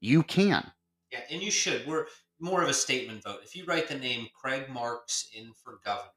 You 0.00 0.22
can. 0.22 0.70
Yeah, 1.10 1.20
and 1.30 1.42
you 1.42 1.50
should. 1.50 1.86
We're 1.86 2.06
more 2.38 2.62
of 2.62 2.68
a 2.68 2.74
statement 2.74 3.22
vote. 3.24 3.40
If 3.42 3.56
you 3.56 3.64
write 3.64 3.88
the 3.88 3.98
name 3.98 4.28
Craig 4.34 4.68
Marks 4.68 5.28
in 5.34 5.52
for 5.52 5.80
governor, 5.84 6.10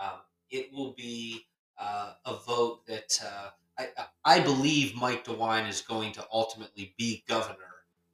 um, 0.00 0.20
it 0.50 0.72
will 0.72 0.94
be 0.96 1.46
uh, 1.78 2.12
a 2.24 2.36
vote 2.36 2.86
that 2.86 3.20
uh, 3.24 3.50
I, 3.78 3.88
I 4.24 4.40
believe 4.40 4.96
Mike 4.96 5.24
DeWine 5.24 5.68
is 5.68 5.80
going 5.80 6.12
to 6.12 6.26
ultimately 6.32 6.94
be 6.96 7.24
governor. 7.28 7.56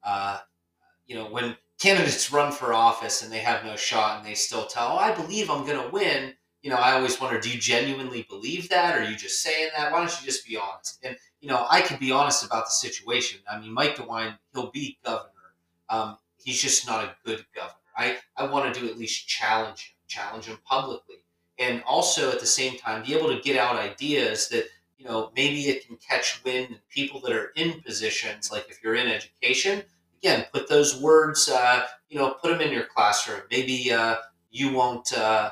Uh, 0.02 0.40
you 1.06 1.14
know, 1.14 1.26
when 1.26 1.56
candidates 1.80 2.32
run 2.32 2.52
for 2.52 2.72
office 2.72 3.22
and 3.22 3.32
they 3.32 3.38
have 3.38 3.64
no 3.64 3.76
shot 3.76 4.18
and 4.18 4.26
they 4.26 4.34
still 4.34 4.66
tell, 4.66 4.92
oh, 4.92 4.96
I 4.96 5.12
believe 5.12 5.50
I'm 5.50 5.66
going 5.66 5.82
to 5.82 5.90
win. 5.90 6.34
You 6.62 6.70
know, 6.70 6.76
I 6.76 6.92
always 6.92 7.20
wonder, 7.20 7.38
do 7.38 7.50
you 7.50 7.60
genuinely 7.60 8.26
believe 8.28 8.68
that? 8.70 8.96
Or 8.96 9.02
are 9.02 9.10
you 9.10 9.16
just 9.16 9.42
saying 9.42 9.70
that? 9.76 9.92
Why 9.92 9.98
don't 9.98 10.20
you 10.20 10.26
just 10.26 10.46
be 10.46 10.56
honest? 10.56 10.98
And, 11.02 11.16
you 11.40 11.48
know, 11.48 11.66
I 11.68 11.82
could 11.82 11.98
be 11.98 12.10
honest 12.10 12.44
about 12.44 12.64
the 12.64 12.70
situation. 12.70 13.40
I 13.50 13.60
mean, 13.60 13.72
Mike 13.72 13.96
DeWine, 13.96 14.38
he'll 14.54 14.70
be 14.70 14.98
governor. 15.04 15.30
Um, 15.90 16.16
he's 16.42 16.62
just 16.62 16.86
not 16.86 17.04
a 17.04 17.14
good 17.24 17.44
governor. 17.54 17.74
I, 17.96 18.16
I 18.36 18.46
want 18.46 18.72
to 18.72 18.80
do 18.80 18.88
at 18.88 18.98
least 18.98 19.28
challenge 19.28 19.88
him, 19.90 19.94
challenge 20.08 20.46
him 20.46 20.58
publicly. 20.64 21.16
And 21.58 21.82
also 21.86 22.32
at 22.32 22.40
the 22.40 22.46
same 22.46 22.78
time, 22.78 23.04
be 23.04 23.14
able 23.14 23.34
to 23.34 23.42
get 23.42 23.58
out 23.58 23.76
ideas 23.76 24.48
that, 24.48 24.64
you 24.98 25.04
know, 25.04 25.30
maybe 25.36 25.68
it 25.68 25.86
can 25.86 25.96
catch 25.96 26.42
wind 26.44 26.70
in 26.70 26.78
people 26.88 27.20
that 27.20 27.32
are 27.32 27.52
in 27.56 27.80
positions, 27.82 28.50
like 28.50 28.66
if 28.70 28.82
you're 28.82 28.94
in 28.94 29.06
education, 29.06 29.82
again, 30.24 30.46
put 30.52 30.68
those 30.68 30.98
words, 31.00 31.50
uh, 31.50 31.82
you 32.08 32.18
know, 32.18 32.30
put 32.30 32.50
them 32.50 32.60
in 32.62 32.72
your 32.72 32.84
classroom. 32.84 33.42
Maybe 33.50 33.92
uh, 33.92 34.16
you 34.50 34.72
won't 34.72 35.16
uh, 35.16 35.50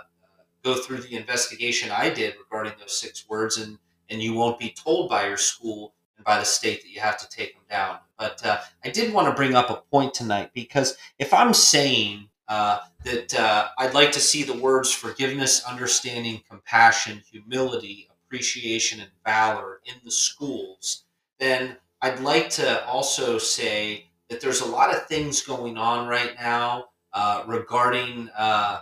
go 0.65 0.74
through 0.74 0.99
the 0.99 1.15
investigation 1.15 1.90
I 1.90 2.09
did 2.09 2.35
regarding 2.39 2.73
those 2.81 2.99
six 2.99 3.28
words, 3.28 3.59
and 3.59 3.78
and 4.09 4.23
you 4.23 4.32
won't 4.35 4.59
be 4.59 4.70
told 4.70 5.11
by 5.11 5.28
your 5.28 5.36
school 5.36 5.94
and 6.16 6.24
by 6.24 6.39
the 6.39 6.44
state 6.44 6.82
that 6.82 6.89
you 6.89 7.01
have 7.01 7.19
to 7.19 7.28
take 7.28 7.55
them 7.55 7.65
down. 7.70 7.99
But 8.19 8.44
uh, 8.44 8.61
I 8.85 8.90
did 8.90 9.12
want 9.12 9.28
to 9.28 9.35
bring 9.35 9.55
up 9.55 9.70
a 9.70 9.82
point 9.90 10.15
tonight 10.15 10.51
because 10.55 10.97
if 11.19 11.32
I'm 11.32 11.55
saying 11.55 12.28
uh, 12.49 12.78
that 13.05 13.39
uh, 13.39 13.69
I'd 13.78 13.94
like 13.94 14.12
to 14.12 14.20
see 14.20 14.43
the 14.43 14.57
words 14.57 14.93
forgiveness, 14.93 15.65
understanding, 15.65 16.43
compassion, 16.49 17.23
humility, 17.31 18.09
appreciation, 18.27 19.01
and 19.01 19.11
valor 19.24 19.81
in 19.85 19.94
the 20.05 20.11
schools, 20.11 21.05
then 21.39 21.77
I'd 22.03 22.20
like 22.20 22.51
to 22.51 22.85
also 22.86 23.39
say 23.39 24.11
that 24.33 24.41
there's 24.41 24.63
a 24.63 24.67
lot 24.67 24.95
of 24.95 25.07
things 25.07 25.43
going 25.43 25.77
on 25.77 26.09
right 26.09 26.35
now 26.41 26.87
uh, 27.13 27.45
regarding 27.47 28.31
uh, 28.37 28.81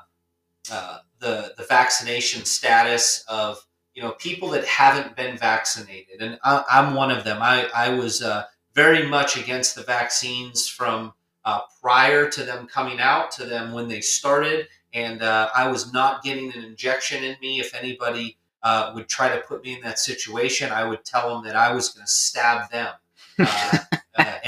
uh, 0.71 0.99
the 1.19 1.53
the 1.59 1.65
vaccination 1.65 2.45
status 2.45 3.25
of 3.29 3.67
you 3.95 4.01
know 4.01 4.13
people 4.13 4.49
that 4.51 4.65
haven't 4.65 5.17
been 5.17 5.37
vaccinated, 5.37 6.23
and 6.23 6.39
I, 6.45 6.65
am 6.71 6.95
one 6.95 7.11
of 7.11 7.25
them. 7.25 7.43
I 7.43 7.69
I 7.75 7.89
was 7.91 8.23
uh, 8.23 8.45
very 8.75 9.09
much 9.09 9.37
against 9.37 9.75
the 9.75 9.83
vaccines 9.83 10.69
from 10.69 11.13
uh, 11.45 11.63
prior 11.83 12.31
to 12.31 12.45
them 12.45 12.69
coming 12.69 13.01
out 13.01 13.33
to 13.33 13.45
them 13.45 13.73
when 13.73 13.89
they 13.89 14.01
started, 14.01 14.69
and 14.95 15.21
uh, 15.21 15.51
I 15.53 15.69
was 15.69 15.93
not 15.93 16.23
getting 16.23 16.53
an 16.53 16.63
injection 16.63 17.25
in 17.25 17.37
me. 17.43 17.59
If 17.59 17.75
anybody 17.75 18.39
would 18.95 19.09
try 19.09 19.35
to 19.35 19.43
put 19.43 19.65
me 19.65 19.75
in 19.75 19.81
that 19.81 19.99
situation, 19.99 20.71
I 20.71 20.85
would 20.85 21.05
tell 21.05 21.35
them 21.35 21.45
that 21.45 21.57
I 21.57 21.73
was 21.75 21.89
going 21.89 22.07
to 22.07 22.13
stab 22.13 22.71
them. 22.71 22.95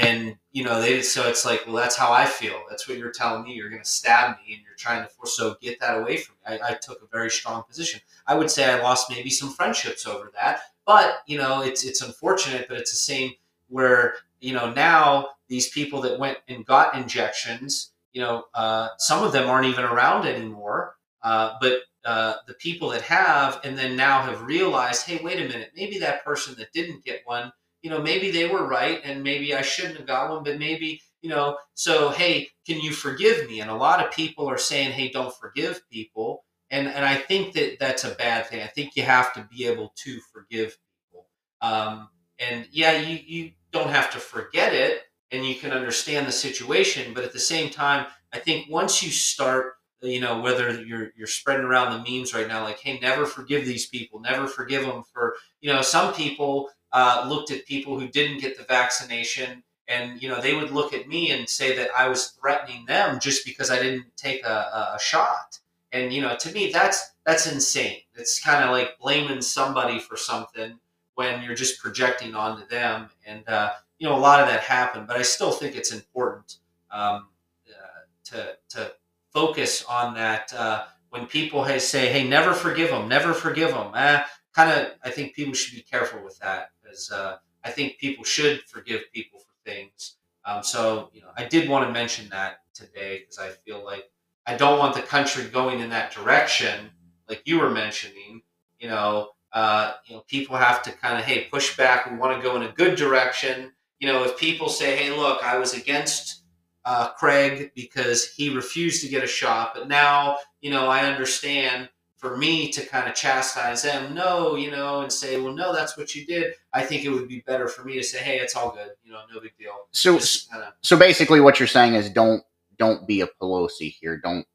And 0.05 0.37
you 0.51 0.63
know 0.63 0.79
they 0.79 1.01
so 1.01 1.27
it's 1.27 1.45
like 1.45 1.63
well 1.65 1.75
that's 1.75 1.95
how 1.95 2.11
i 2.11 2.25
feel. 2.25 2.61
That's 2.69 2.87
what 2.87 2.97
you're 2.97 3.11
telling 3.11 3.43
me. 3.43 3.53
You're 3.53 3.69
going 3.69 3.81
to 3.81 3.89
stab 3.89 4.37
me 4.37 4.53
and 4.53 4.63
you're 4.63 4.75
trying 4.77 5.03
to 5.03 5.09
force 5.09 5.35
so 5.35 5.55
get 5.61 5.79
that 5.79 5.97
away 5.97 6.17
from 6.17 6.35
me. 6.35 6.57
I, 6.61 6.71
I, 6.71 6.73
took 6.75 7.01
a 7.01 7.07
very 7.11 7.29
strong 7.29 7.63
position. 7.63 8.01
I 8.27 8.35
would 8.35 8.51
say 8.51 8.71
i 8.71 8.81
lost 8.81 9.09
maybe 9.09 9.29
some 9.29 9.51
friendships 9.51 10.05
over 10.05 10.31
that 10.35 10.61
but 10.85 11.19
you 11.25 11.37
know 11.37 11.61
it's 11.61 11.83
it's 11.83 12.01
unfortunate 12.01 12.67
but 12.67 12.77
it's 12.77 12.91
the 12.91 12.97
same 12.97 13.31
where 13.69 14.15
you 14.39 14.53
know 14.53 14.71
now 14.71 15.29
these 15.47 15.69
people 15.69 16.01
that 16.01 16.19
went 16.19 16.37
and 16.47 16.65
got 16.65 16.95
injections 16.95 17.91
you 18.13 18.21
know 18.21 18.45
uh, 18.53 18.89
some 18.97 19.23
of 19.23 19.31
them 19.31 19.49
aren't 19.49 19.67
even 19.67 19.83
around 19.83 20.25
anymore 20.25 20.95
uh, 21.23 21.53
but 21.61 21.79
uh, 22.05 22.35
the 22.47 22.53
people 22.55 22.89
that 22.89 23.01
have 23.01 23.61
and 23.63 23.77
then 23.77 23.95
now 23.95 24.21
have 24.21 24.41
realized 24.41 25.07
hey 25.07 25.19
wait 25.23 25.39
a 25.39 25.47
minute 25.47 25.71
maybe 25.75 25.99
that 25.99 26.23
person 26.23 26.55
that 26.57 26.71
didn't 26.73 27.03
get 27.03 27.21
one 27.25 27.51
you 27.83 27.89
know, 27.89 28.01
maybe 28.01 28.31
they 28.31 28.47
were 28.47 28.65
right 28.65 29.01
and 29.03 29.21
maybe 29.21 29.53
I 29.53 29.61
shouldn't 29.61 29.97
have 29.97 30.07
got 30.07 30.31
one, 30.31 30.43
but 30.43 30.57
maybe, 30.57 31.01
you 31.21 31.29
know, 31.29 31.57
so 31.73 32.09
hey, 32.09 32.49
can 32.65 32.79
you 32.79 32.93
forgive 32.93 33.47
me? 33.47 33.59
And 33.59 33.69
a 33.69 33.75
lot 33.75 34.03
of 34.03 34.11
people 34.11 34.49
are 34.49 34.57
saying, 34.57 34.93
hey, 34.93 35.09
don't 35.09 35.35
forgive 35.35 35.81
people. 35.91 36.45
And, 36.71 36.87
and 36.87 37.05
I 37.05 37.17
think 37.17 37.53
that 37.53 37.77
that's 37.79 38.05
a 38.05 38.15
bad 38.15 38.47
thing. 38.47 38.61
I 38.61 38.67
think 38.67 38.95
you 38.95 39.03
have 39.03 39.33
to 39.33 39.47
be 39.51 39.67
able 39.67 39.93
to 39.97 40.19
forgive 40.33 40.77
people. 41.11 41.27
Um, 41.61 42.09
and 42.39 42.67
yeah, 42.71 42.97
you, 42.99 43.19
you 43.23 43.51
don't 43.71 43.89
have 43.89 44.09
to 44.11 44.17
forget 44.17 44.73
it 44.73 45.01
and 45.31 45.45
you 45.45 45.55
can 45.55 45.71
understand 45.71 46.25
the 46.25 46.31
situation. 46.31 47.13
But 47.13 47.25
at 47.25 47.33
the 47.33 47.39
same 47.39 47.69
time, 47.69 48.07
I 48.31 48.39
think 48.39 48.71
once 48.71 49.03
you 49.03 49.11
start, 49.11 49.73
you 50.01 50.21
know, 50.21 50.41
whether 50.41 50.81
you're, 50.81 51.11
you're 51.17 51.27
spreading 51.27 51.65
around 51.65 51.91
the 51.91 52.09
memes 52.09 52.33
right 52.33 52.47
now, 52.47 52.63
like, 52.63 52.79
hey, 52.79 52.97
never 52.99 53.25
forgive 53.25 53.65
these 53.65 53.87
people, 53.87 54.21
never 54.21 54.47
forgive 54.47 54.83
them 54.83 55.03
for, 55.13 55.35
you 55.61 55.71
know, 55.71 55.81
some 55.81 56.13
people 56.13 56.69
uh, 56.93 57.25
looked 57.27 57.51
at 57.51 57.65
people 57.65 57.99
who 57.99 58.07
didn't 58.07 58.39
get 58.39 58.57
the 58.57 58.63
vaccination. 58.63 59.63
And 59.89 60.21
you 60.21 60.29
know 60.29 60.39
they 60.39 60.55
would 60.55 60.71
look 60.71 60.93
at 60.93 61.09
me 61.09 61.31
and 61.31 61.47
say 61.47 61.75
that 61.75 61.89
i 61.97 62.07
was 62.07 62.27
threatening 62.39 62.85
them 62.85 63.19
just 63.19 63.45
because 63.45 63.69
i 63.69 63.77
didn't 63.77 64.05
take 64.15 64.45
a, 64.45 64.93
a 64.95 64.99
shot. 64.99 65.59
And 65.91 66.13
you 66.13 66.21
know 66.21 66.37
to 66.37 66.51
me 66.53 66.71
that's 66.71 67.11
that's 67.25 67.51
insane. 67.51 67.99
It's 68.15 68.39
kind 68.39 68.63
of 68.63 68.71
like 68.71 68.97
blaming 68.97 69.41
somebody 69.41 69.99
for 69.99 70.15
something 70.15 70.79
when 71.15 71.43
you're 71.43 71.53
just 71.55 71.81
projecting 71.81 72.33
onto 72.33 72.65
them. 72.67 73.09
And 73.25 73.47
uh, 73.47 73.73
you 74.03 74.09
know 74.09 74.17
a 74.17 74.19
lot 74.19 74.41
of 74.41 74.47
that 74.49 74.59
happened 74.59 75.07
but 75.07 75.15
i 75.15 75.21
still 75.21 75.51
think 75.51 75.77
it's 75.77 75.93
important 75.93 76.57
um, 76.91 77.27
uh, 77.69 78.03
to 78.25 78.57
to 78.67 78.91
focus 79.31 79.85
on 79.85 80.13
that 80.13 80.53
uh, 80.53 80.83
when 81.09 81.25
people 81.25 81.63
say 81.79 82.11
hey 82.11 82.27
never 82.27 82.53
forgive 82.53 82.89
them 82.89 83.07
never 83.07 83.33
forgive 83.33 83.69
them 83.69 83.91
eh, 83.95 84.21
kind 84.53 84.69
of 84.71 84.91
i 85.05 85.09
think 85.09 85.33
people 85.33 85.53
should 85.53 85.73
be 85.73 85.81
careful 85.81 86.21
with 86.21 86.37
that 86.39 86.71
because 86.93 87.11
uh, 87.11 87.37
I 87.63 87.71
think 87.71 87.97
people 87.97 88.23
should 88.23 88.61
forgive 88.63 89.01
people 89.11 89.39
for 89.39 89.53
things. 89.65 90.17
Um, 90.45 90.61
so, 90.61 91.09
you 91.13 91.21
know, 91.21 91.29
I 91.35 91.45
did 91.45 91.67
want 91.67 91.87
to 91.87 91.91
mention 91.91 92.29
that 92.29 92.59
today 92.73 93.19
because 93.19 93.39
I 93.39 93.49
feel 93.49 93.83
like 93.83 94.11
I 94.45 94.55
don't 94.55 94.77
want 94.77 94.93
the 94.93 95.01
country 95.01 95.45
going 95.45 95.79
in 95.79 95.89
that 95.89 96.11
direction, 96.11 96.91
like 97.27 97.41
you 97.45 97.59
were 97.59 97.71
mentioning. 97.71 98.41
You 98.79 98.89
know, 98.89 99.29
uh, 99.53 99.93
you 100.05 100.15
know, 100.15 100.23
people 100.27 100.55
have 100.55 100.83
to 100.83 100.91
kind 100.91 101.17
of 101.17 101.23
hey 101.23 101.45
push 101.45 101.75
back. 101.77 102.09
We 102.11 102.17
want 102.17 102.37
to 102.37 102.47
go 102.47 102.55
in 102.57 102.63
a 102.63 102.71
good 102.71 102.95
direction. 102.95 103.71
You 103.99 104.11
know, 104.11 104.23
if 104.25 104.37
people 104.37 104.67
say, 104.67 104.97
hey, 104.97 105.15
look, 105.15 105.41
I 105.43 105.57
was 105.57 105.73
against 105.73 106.43
uh, 106.83 107.09
Craig 107.11 107.71
because 107.73 108.27
he 108.33 108.53
refused 108.53 109.01
to 109.03 109.09
get 109.09 109.23
a 109.23 109.27
shot, 109.27 109.73
but 109.73 109.87
now 109.87 110.37
you 110.61 110.69
know 110.69 110.87
I 110.87 111.05
understand 111.05 111.87
for 112.23 112.37
me 112.37 112.69
to 112.69 112.85
kind 112.85 113.09
of 113.09 113.15
chastise 113.15 113.81
them, 113.81 114.13
no, 114.13 114.55
you 114.55 114.71
know, 114.71 115.01
and 115.01 115.11
say, 115.11 115.41
well, 115.41 115.51
no, 115.51 115.75
that's 115.75 115.97
what 115.97 116.15
you 116.15 116.25
did. 116.25 116.53
I 116.71 116.81
think 116.81 117.03
it 117.03 117.09
would 117.09 117.27
be 117.27 117.43
better 117.45 117.67
for 117.67 117.83
me 117.83 117.95
to 117.95 118.03
say, 118.03 118.19
hey, 118.19 118.39
it's 118.39 118.55
all 118.55 118.71
good, 118.71 118.91
you 119.03 119.11
know, 119.11 119.19
no 119.31 119.41
big 119.41 119.51
deal. 119.57 119.73
So, 119.91 120.11
kinda... 120.13 120.73
so 120.79 120.97
basically, 120.97 121.41
what 121.41 121.59
you're 121.59 121.67
saying 121.67 121.95
is 121.95 122.09
don't 122.09 122.41
don't 122.77 123.05
be 123.05 123.19
a 123.19 123.27
Pelosi 123.27 123.93
here. 123.99 124.21
Don't 124.23 124.47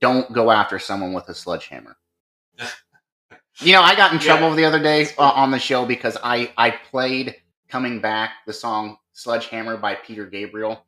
don't 0.00 0.32
go 0.32 0.52
after 0.52 0.78
someone 0.78 1.12
with 1.14 1.28
a 1.28 1.34
sledgehammer. 1.34 1.96
you 3.58 3.72
know, 3.72 3.82
I 3.82 3.96
got 3.96 4.12
in 4.12 4.20
trouble 4.20 4.50
Yeah. 4.50 4.54
the 4.54 4.64
other 4.66 4.80
day 4.80 5.08
uh, 5.18 5.22
on 5.22 5.50
the 5.50 5.58
show 5.58 5.84
because 5.84 6.16
I 6.22 6.52
I 6.56 6.70
played 6.70 7.34
"Coming 7.68 8.00
Back" 8.00 8.34
the 8.46 8.52
song 8.52 8.98
"Sledgehammer" 9.14 9.76
by 9.78 9.96
Peter 9.96 10.26
Gabriel, 10.26 10.85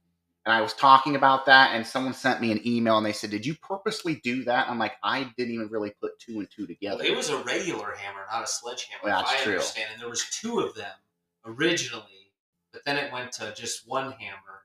and 0.48 0.56
I 0.56 0.62
was 0.62 0.72
talking 0.72 1.14
about 1.14 1.44
that, 1.44 1.74
and 1.74 1.86
someone 1.86 2.14
sent 2.14 2.40
me 2.40 2.50
an 2.50 2.66
email 2.66 2.96
and 2.96 3.04
they 3.04 3.12
said, 3.12 3.28
"Did 3.28 3.44
you 3.44 3.54
purposely 3.54 4.14
do 4.24 4.44
that?" 4.44 4.66
I'm 4.66 4.78
like, 4.78 4.94
I 5.02 5.30
didn't 5.36 5.52
even 5.52 5.68
really 5.68 5.90
put 6.00 6.18
two 6.18 6.38
and 6.38 6.48
two 6.50 6.66
together. 6.66 7.04
It 7.04 7.14
was 7.14 7.28
a 7.28 7.36
regular 7.44 7.94
hammer, 7.94 8.24
not 8.32 8.44
a 8.44 8.46
sledgehammer. 8.46 9.02
Well, 9.04 9.20
that's 9.20 9.30
I 9.30 9.44
true. 9.44 9.52
understand, 9.52 9.90
and 9.92 10.00
there 10.00 10.08
was 10.08 10.24
two 10.30 10.60
of 10.60 10.74
them 10.74 10.94
originally, 11.44 12.32
but 12.72 12.82
then 12.86 12.96
it 12.96 13.12
went 13.12 13.30
to 13.32 13.52
just 13.54 13.86
one 13.86 14.12
hammer. 14.12 14.62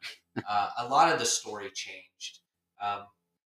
uh, 0.50 0.70
a 0.80 0.88
lot 0.88 1.12
of 1.12 1.20
the 1.20 1.26
story 1.26 1.70
changed. 1.72 2.40
Um, 2.82 3.02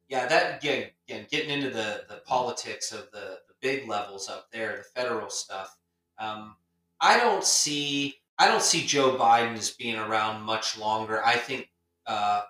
yeah, 0.08 0.28
that 0.28 0.60
again, 0.60 0.92
again, 1.10 1.26
getting 1.32 1.50
into 1.50 1.72
the 1.72 2.04
the 2.08 2.22
politics 2.28 2.92
of 2.92 3.10
the 3.12 3.40
the 3.48 3.56
big 3.62 3.88
levels 3.90 4.30
up 4.30 4.52
there, 4.52 4.78
the 4.78 5.02
federal 5.02 5.32
stuff. 5.32 5.76
Um, 6.20 6.56
I 7.02 7.18
don't 7.18 7.44
see 7.44 8.22
I 8.38 8.48
don't 8.48 8.62
see 8.62 8.86
Joe 8.86 9.18
Biden 9.18 9.58
as 9.58 9.72
being 9.72 9.96
around 9.98 10.44
much 10.44 10.78
longer. 10.78 11.26
I 11.26 11.36
think 11.38 11.72
uh, 12.08 12.42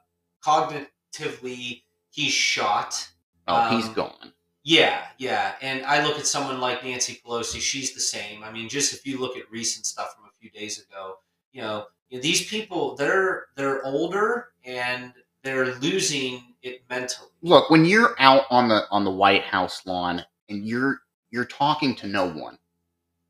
cognitively 0.46 1.84
he's 2.12 2.34
shot. 2.34 3.10
oh, 3.48 3.76
he's 3.76 3.88
um, 3.88 3.94
gone. 3.94 4.34
Yeah, 4.64 5.04
yeah. 5.18 5.54
And 5.62 5.86
I 5.86 6.06
look 6.06 6.20
at 6.20 6.28
someone 6.28 6.60
like 6.60 6.84
Nancy 6.84 7.22
Pelosi, 7.26 7.62
she's 7.62 7.94
the 7.94 8.02
same. 8.02 8.44
I 8.44 8.52
mean, 8.52 8.68
just 8.68 8.94
if 8.94 9.06
you 9.06 9.20
look 9.20 9.38
at 9.38 9.50
recent 9.50 9.86
stuff 9.86 10.14
from 10.14 10.26
a 10.26 10.32
few 10.40 10.50
days 10.50 10.80
ago, 10.80 11.20
you 11.54 11.62
know, 11.62 11.86
you 12.10 12.18
know, 12.18 12.22
these 12.22 12.48
people 12.48 12.96
they're 12.96 13.46
they're 13.56 13.84
older 13.86 14.50
and 14.66 15.14
they're 15.44 15.76
losing 15.76 16.56
it 16.64 16.82
mentally. 16.90 17.30
Look, 17.42 17.70
when 17.70 17.86
you're 17.86 18.16
out 18.20 18.44
on 18.50 18.68
the 18.68 18.86
on 18.92 19.06
the 19.06 19.12
White 19.12 19.44
House 19.44 19.86
lawn 19.86 20.24
and 20.50 20.66
you're 20.66 21.00
you're 21.32 21.46
talking 21.46 21.96
to 21.96 22.08
no 22.08 22.30
one, 22.30 22.58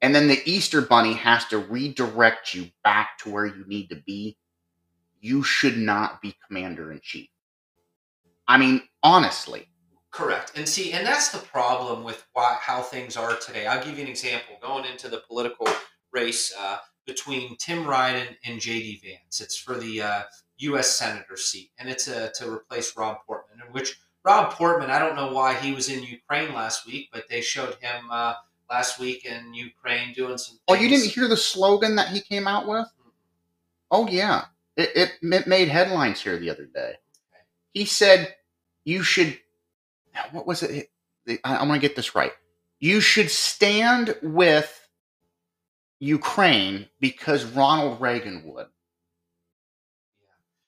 and 0.01 0.15
then 0.15 0.27
the 0.27 0.41
Easter 0.45 0.81
Bunny 0.81 1.13
has 1.13 1.45
to 1.45 1.59
redirect 1.59 2.53
you 2.53 2.71
back 2.83 3.17
to 3.19 3.29
where 3.29 3.45
you 3.45 3.63
need 3.67 3.89
to 3.89 3.95
be, 3.95 4.37
you 5.27 5.43
should 5.43 5.77
not 5.77 6.21
be 6.21 6.35
commander 6.47 6.91
in 6.91 6.99
chief. 7.01 7.29
I 8.47 8.57
mean, 8.57 8.81
honestly, 9.03 9.67
Correct. 10.17 10.53
And 10.55 10.67
see, 10.67 10.93
and 10.93 11.05
that's 11.05 11.29
the 11.29 11.37
problem 11.37 12.03
with 12.03 12.25
why, 12.33 12.57
how 12.59 12.81
things 12.81 13.15
are 13.15 13.35
today. 13.35 13.67
I'll 13.67 13.83
give 13.83 13.97
you 13.97 14.03
an 14.03 14.09
example. 14.09 14.55
Going 14.59 14.85
into 14.85 15.09
the 15.09 15.21
political 15.27 15.67
race 16.11 16.51
uh, 16.59 16.77
between 17.05 17.55
Tim 17.57 17.85
Ryan 17.85 18.25
and, 18.27 18.37
and 18.45 18.59
J.D. 18.59 19.01
Vance, 19.03 19.41
it's 19.41 19.57
for 19.57 19.77
the 19.77 20.01
uh, 20.01 20.21
U.S. 20.57 20.89
Senator 20.89 21.37
seat, 21.37 21.69
and 21.77 21.87
it's 21.87 22.07
uh, 22.07 22.29
to 22.35 22.51
replace 22.51 22.97
Rob 22.97 23.17
Portman. 23.27 23.59
In 23.67 23.71
which 23.73 23.99
Rob 24.23 24.51
Portman, 24.53 24.89
I 24.89 24.97
don't 24.97 25.15
know 25.15 25.31
why 25.31 25.53
he 25.53 25.71
was 25.71 25.87
in 25.87 26.01
Ukraine 26.01 26.51
last 26.51 26.87
week, 26.87 27.09
but 27.13 27.29
they 27.29 27.41
showed 27.41 27.75
him 27.75 28.09
uh, 28.09 28.33
last 28.71 28.99
week 28.99 29.23
in 29.23 29.53
Ukraine 29.53 30.13
doing 30.13 30.39
some. 30.39 30.57
oh, 30.67 30.73
you 30.73 30.89
didn't 30.89 31.11
hear 31.11 31.27
the 31.27 31.37
slogan 31.37 31.95
that 31.97 32.07
he 32.07 32.21
came 32.21 32.47
out 32.47 32.67
with? 32.67 32.87
Oh 33.91 34.07
yeah, 34.07 34.45
it 34.77 35.11
it, 35.21 35.47
made 35.47 35.67
headlines 35.67 36.21
here 36.21 36.37
the 36.37 36.49
other 36.49 36.65
day. 36.65 36.93
He 37.73 37.85
said 37.85 38.35
you 38.85 39.03
should. 39.03 39.37
What 40.31 40.47
was 40.47 40.63
it? 40.63 40.89
I, 41.27 41.37
I'm 41.43 41.67
going 41.67 41.79
to 41.79 41.87
get 41.87 41.95
this 41.95 42.15
right. 42.15 42.31
You 42.79 43.01
should 43.01 43.29
stand 43.29 44.15
with 44.21 44.87
Ukraine 45.99 46.87
because 46.99 47.43
Ronald 47.43 47.99
Reagan 47.99 48.43
would. 48.45 48.67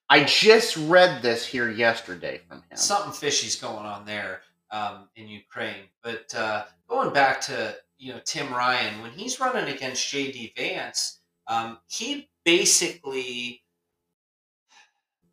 I 0.09 0.23
just 0.23 0.75
read 0.75 1.21
this 1.21 1.45
here 1.45 1.69
yesterday 1.69 2.41
from 2.47 2.57
him. 2.57 2.77
something 2.77 3.13
fishy's 3.13 3.55
going 3.55 3.85
on 3.85 4.05
there 4.05 4.41
um, 4.71 5.07
in 5.15 5.27
Ukraine. 5.27 5.85
But 6.01 6.33
uh, 6.35 6.65
going 6.87 7.13
back 7.13 7.41
to 7.41 7.75
you 7.97 8.13
know 8.13 8.19
Tim 8.25 8.51
Ryan, 8.51 9.01
when 9.01 9.11
he's 9.11 9.39
running 9.39 9.73
against 9.73 10.09
J.D. 10.09 10.53
Vance, 10.57 11.19
um, 11.47 11.77
he 11.87 12.29
basically 12.43 13.61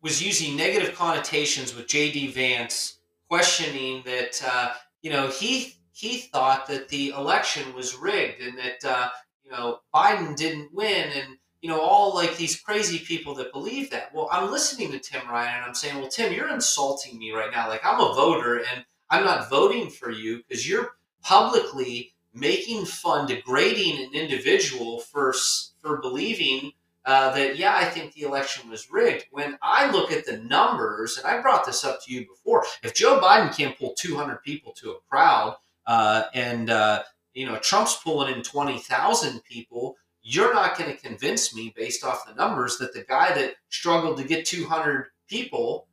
was 0.06 0.22
using 0.22 0.56
negative 0.56 0.94
connotations 0.94 1.74
with 1.74 1.88
J.D. 1.88 2.28
Vance, 2.28 2.98
questioning 3.28 4.04
that 4.04 4.40
uh, 4.46 4.74
you 5.02 5.10
know 5.10 5.26
he 5.26 5.74
he 5.90 6.18
thought 6.18 6.68
that 6.68 6.88
the 6.88 7.08
election 7.08 7.74
was 7.74 7.96
rigged 7.96 8.40
and 8.40 8.56
that 8.56 8.84
uh, 8.84 9.08
you 9.42 9.50
know 9.50 9.80
Biden 9.92 10.36
didn't 10.36 10.72
win 10.72 11.10
and 11.12 11.38
you 11.66 11.72
know, 11.72 11.80
all 11.80 12.14
like 12.14 12.36
these 12.36 12.60
crazy 12.60 13.00
people 13.00 13.34
that 13.34 13.52
believe 13.52 13.90
that. 13.90 14.14
Well, 14.14 14.28
I'm 14.30 14.52
listening 14.52 14.92
to 14.92 15.00
Tim 15.00 15.26
Ryan 15.28 15.56
and 15.56 15.64
I'm 15.64 15.74
saying, 15.74 15.96
well, 15.96 16.08
Tim, 16.08 16.32
you're 16.32 16.54
insulting 16.54 17.18
me 17.18 17.32
right 17.32 17.50
now. 17.50 17.68
Like, 17.68 17.84
I'm 17.84 18.00
a 18.00 18.14
voter 18.14 18.58
and 18.58 18.84
I'm 19.10 19.24
not 19.24 19.50
voting 19.50 19.90
for 19.90 20.12
you 20.12 20.44
because 20.46 20.68
you're 20.68 20.94
publicly 21.24 22.12
making 22.32 22.84
fun, 22.84 23.26
degrading 23.26 24.04
an 24.04 24.10
individual 24.12 25.00
for, 25.00 25.34
for 25.80 26.00
believing 26.00 26.70
uh, 27.06 27.32
that, 27.34 27.56
yeah, 27.56 27.76
I 27.76 27.84
think 27.84 28.12
the 28.12 28.22
election 28.22 28.68
was 28.68 28.90
rigged. 28.90 29.26
When 29.30 29.56
I 29.62 29.90
look 29.92 30.10
at 30.10 30.26
the 30.26 30.38
numbers, 30.38 31.16
and 31.16 31.26
I 31.26 31.40
brought 31.40 31.64
this 31.64 31.84
up 31.84 32.02
to 32.04 32.12
you 32.12 32.26
before, 32.26 32.64
if 32.82 32.94
Joe 32.94 33.20
Biden 33.20 33.56
can't 33.56 33.78
pull 33.78 33.94
200 33.94 34.42
people 34.42 34.72
to 34.72 34.90
a 34.90 35.00
crowd 35.08 35.56
uh, 35.86 36.24
and, 36.34 36.68
uh, 36.68 37.04
you 37.32 37.46
know, 37.46 37.58
Trump's 37.58 37.96
pulling 38.02 38.34
in 38.34 38.42
20,000 38.42 39.44
people, 39.44 39.96
you're 40.20 40.52
not 40.52 40.76
going 40.76 40.90
to 40.90 41.00
convince 41.00 41.54
me 41.54 41.72
based 41.76 42.02
off 42.02 42.26
the 42.26 42.34
numbers 42.34 42.76
that 42.78 42.92
the 42.92 43.04
guy 43.04 43.32
that 43.34 43.54
struggled 43.68 44.18
to 44.18 44.24
get 44.24 44.44
200 44.44 45.06
people 45.28 45.86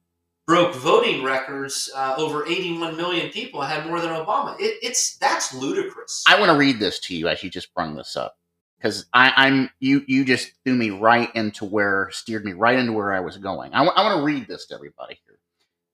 broke 0.47 0.73
voting 0.73 1.23
records 1.23 1.91
uh, 1.95 2.15
over 2.17 2.45
81 2.47 2.97
million 2.97 3.29
people 3.29 3.61
had 3.61 3.85
more 3.85 4.01
than 4.01 4.09
obama. 4.09 4.59
It, 4.59 4.79
it's 4.81 5.15
that's 5.17 5.53
ludicrous. 5.53 6.23
I 6.27 6.39
want 6.39 6.51
to 6.51 6.57
read 6.57 6.79
this 6.79 6.99
to 7.01 7.15
you 7.15 7.27
as 7.27 7.43
you 7.43 7.51
just 7.51 7.73
brung 7.73 7.95
this 7.95 8.17
up 8.17 8.35
because 8.83 9.05
I'm 9.13 9.69
you 9.79 10.03
you 10.07 10.25
just 10.25 10.51
threw 10.65 10.75
me 10.75 10.89
right 10.89 11.33
into 11.35 11.63
where 11.63 12.09
steered 12.11 12.43
me 12.43 12.51
right 12.51 12.77
into 12.77 12.91
where 12.91 13.13
I 13.13 13.21
was 13.21 13.37
going. 13.37 13.73
I 13.73 13.81
want 13.81 14.19
to 14.19 14.25
read 14.25 14.47
this 14.47 14.65
to 14.67 14.75
everybody 14.75 15.17
here. 15.25 15.39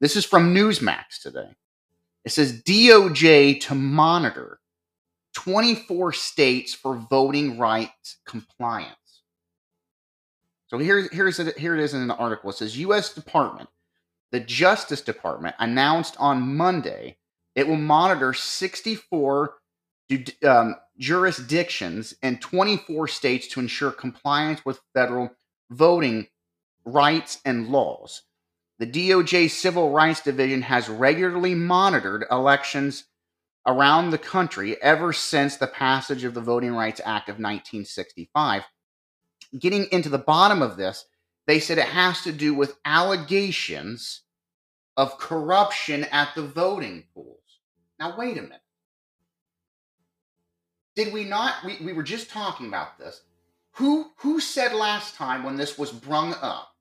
This 0.02 0.16
is 0.16 0.26
from 0.26 0.56
Newsmax 0.56 1.22
today. 1.22 1.52
It 2.26 2.32
says 2.32 2.64
DOJ 2.64 3.60
to 3.62 3.76
monitor 3.76 4.60
24 5.36 6.14
states 6.14 6.74
for 6.74 6.96
voting 6.96 7.60
rights 7.60 8.18
compliance. 8.26 8.96
So 10.68 10.78
here, 10.78 11.08
here's 11.12 11.40
it, 11.40 11.58
here 11.58 11.76
it 11.76 11.82
is 11.82 11.94
in 11.94 12.08
the 12.08 12.16
article. 12.16 12.50
It 12.50 12.58
says 12.58 12.78
U.S. 12.78 13.14
Department, 13.14 13.70
the 14.32 14.40
Justice 14.40 15.02
Department 15.02 15.56
announced 15.60 16.16
on 16.20 16.56
Monday 16.58 17.18
it 17.56 17.68
will 17.68 17.78
monitor 17.78 18.34
64 18.34 19.56
um, 20.46 20.76
jurisdictions 21.00 22.14
and 22.22 22.42
24 22.42 23.08
states 23.08 23.48
to 23.48 23.60
ensure 23.60 23.92
compliance 23.92 24.64
with 24.66 24.82
federal 24.94 25.32
voting 25.72 26.28
rights 26.86 27.40
and 27.46 27.70
laws. 27.70 28.24
The 28.80 28.88
DOJ 28.88 29.50
Civil 29.50 29.92
Rights 29.92 30.22
Division 30.22 30.62
has 30.64 30.90
regularly 30.90 31.56
monitored 31.56 32.26
elections 32.32 33.06
around 33.66 34.10
the 34.10 34.18
country 34.18 34.82
ever 34.82 35.14
since 35.14 35.58
the 35.58 35.68
passage 35.68 36.24
of 36.24 36.34
the 36.34 36.42
Voting 36.42 36.74
Rights 36.74 37.02
Act 37.04 37.30
of 37.30 37.36
1965. 37.36 38.64
Getting 39.58 39.86
into 39.92 40.10
the 40.10 40.18
bottom 40.18 40.62
of 40.62 40.78
this, 40.78 41.06
they 41.46 41.60
said 41.60 41.78
it 41.78 41.86
has 41.86 42.22
to 42.22 42.32
do 42.32 42.54
with 42.54 42.78
allegations 42.86 44.22
of 44.96 45.18
corruption 45.18 46.06
at 46.06 46.34
the 46.36 46.44
voting 46.44 47.06
pools. 47.14 47.40
Now, 48.00 48.18
wait 48.18 48.38
a 48.38 48.42
minute. 48.42 48.62
Did 51.00 51.14
we 51.14 51.24
not? 51.24 51.64
We, 51.64 51.78
we 51.82 51.94
were 51.94 52.04
just 52.04 52.30
talking 52.30 52.68
about 52.68 53.00
this. 53.00 53.22
Who 53.76 54.12
who 54.18 54.42
said 54.42 54.74
last 54.74 55.16
time 55.16 55.46
when 55.46 55.56
this 55.56 55.78
was 55.78 55.94
brung 55.94 56.34
up? 56.42 56.76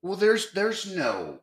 Well, 0.00 0.16
there's 0.16 0.52
there's 0.52 0.96
no 0.96 1.40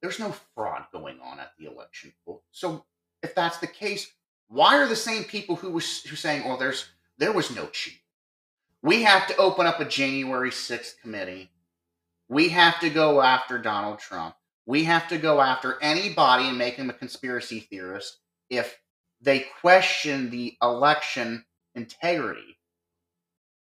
there's 0.00 0.20
no 0.20 0.36
fraud 0.54 0.84
going 0.92 1.18
on 1.20 1.40
at 1.40 1.50
the 1.58 1.66
election 1.66 2.12
pool. 2.24 2.44
So 2.52 2.84
if 3.24 3.34
that's 3.34 3.58
the 3.58 3.66
case, 3.66 4.12
why 4.46 4.78
are 4.78 4.86
the 4.86 4.94
same 4.94 5.24
people 5.24 5.56
who 5.56 5.72
was 5.72 6.04
who 6.04 6.14
saying, 6.14 6.44
"Well, 6.46 6.56
there's 6.56 6.86
there 7.18 7.32
was 7.32 7.52
no 7.56 7.66
cheat"? 7.72 7.98
We 8.80 9.02
have 9.02 9.26
to 9.26 9.36
open 9.36 9.66
up 9.66 9.80
a 9.80 9.86
January 9.86 10.52
sixth 10.52 11.00
committee. 11.02 11.50
We 12.28 12.50
have 12.50 12.78
to 12.78 12.88
go 12.88 13.20
after 13.20 13.58
Donald 13.58 13.98
Trump. 13.98 14.36
We 14.64 14.84
have 14.84 15.08
to 15.08 15.18
go 15.18 15.40
after 15.40 15.76
anybody 15.82 16.44
and 16.44 16.56
make 16.56 16.74
him 16.74 16.88
a 16.88 16.92
conspiracy 16.92 17.58
theorist 17.58 18.18
if 18.48 18.78
they 19.20 19.46
question 19.60 20.30
the 20.30 20.56
election 20.62 21.44
integrity 21.74 22.58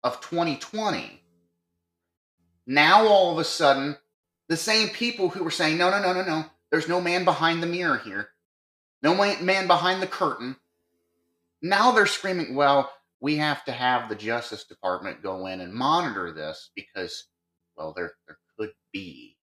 of 0.04 0.22
2020. 0.22 1.22
Now 2.68 3.08
all 3.08 3.32
of 3.32 3.38
a 3.38 3.44
sudden, 3.44 3.98
the 4.50 4.58
same 4.58 4.90
people 4.90 5.30
who 5.30 5.44
were 5.44 5.52
saying, 5.52 5.78
no, 5.78 5.90
no, 5.90 6.02
no, 6.02 6.14
no, 6.14 6.24
no, 6.24 6.46
there's 6.72 6.88
no 6.88 7.02
man 7.02 7.26
behind 7.26 7.62
the 7.62 7.68
mirror 7.68 7.98
here, 7.98 8.30
no 9.02 9.16
man 9.16 9.68
behind 9.68 10.02
the 10.02 10.08
curtain. 10.08 10.56
Now 11.62 11.92
they're 11.92 12.06
screaming, 12.06 12.56
well, 12.56 12.92
we 13.22 13.38
have 13.38 13.64
to 13.66 13.72
have 13.72 14.10
the 14.10 14.16
Justice 14.16 14.66
Department 14.66 15.24
go 15.24 15.48
in 15.48 15.62
and 15.62 15.74
monitor 15.74 16.32
this 16.32 16.70
because, 16.76 17.28
well, 17.76 17.94
there, 17.96 18.14
there 18.28 18.38
could 18.58 18.72
be 18.92 19.38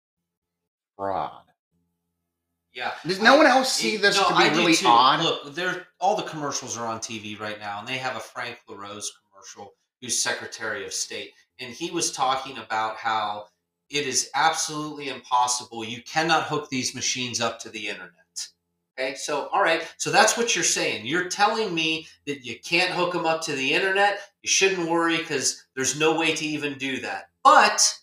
fraud. 0.96 1.42
Yeah. 2.74 2.92
Does 3.06 3.20
no 3.20 3.36
one 3.36 3.46
else 3.46 3.72
see 3.72 3.96
this 3.96 4.16
No, 4.16 4.28
to 4.28 4.34
be 4.34 4.44
I 4.44 4.48
really 4.48 4.74
odd? 4.84 5.22
Look, 5.22 5.54
they're 5.54 5.86
all 6.00 6.16
the 6.16 6.22
commercials 6.22 6.78
are 6.78 6.86
on 6.86 7.00
TV 7.00 7.38
right 7.38 7.58
now, 7.58 7.78
and 7.78 7.86
they 7.86 7.98
have 7.98 8.16
a 8.16 8.20
Frank 8.20 8.58
LaRose 8.68 9.12
commercial, 9.30 9.74
who's 10.00 10.20
Secretary 10.20 10.84
of 10.86 10.92
State, 10.92 11.32
and 11.60 11.72
he 11.72 11.90
was 11.90 12.12
talking 12.12 12.58
about 12.58 12.96
how 12.96 13.46
it 13.90 14.06
is 14.06 14.30
absolutely 14.34 15.10
impossible. 15.10 15.84
You 15.84 16.02
cannot 16.02 16.44
hook 16.44 16.70
these 16.70 16.94
machines 16.94 17.40
up 17.40 17.58
to 17.60 17.68
the 17.68 17.88
internet. 17.88 18.12
Okay, 18.98 19.14
so 19.14 19.48
all 19.48 19.62
right, 19.62 19.82
so 19.96 20.10
that's 20.10 20.36
what 20.36 20.54
you're 20.54 20.64
saying. 20.64 21.06
You're 21.06 21.28
telling 21.28 21.74
me 21.74 22.06
that 22.26 22.44
you 22.44 22.58
can't 22.60 22.90
hook 22.90 23.12
them 23.12 23.26
up 23.26 23.42
to 23.42 23.52
the 23.52 23.72
internet. 23.72 24.20
You 24.42 24.48
shouldn't 24.48 24.88
worry 24.88 25.18
because 25.18 25.64
there's 25.74 25.98
no 25.98 26.18
way 26.18 26.34
to 26.34 26.44
even 26.44 26.78
do 26.78 27.00
that. 27.00 27.30
But 27.42 27.98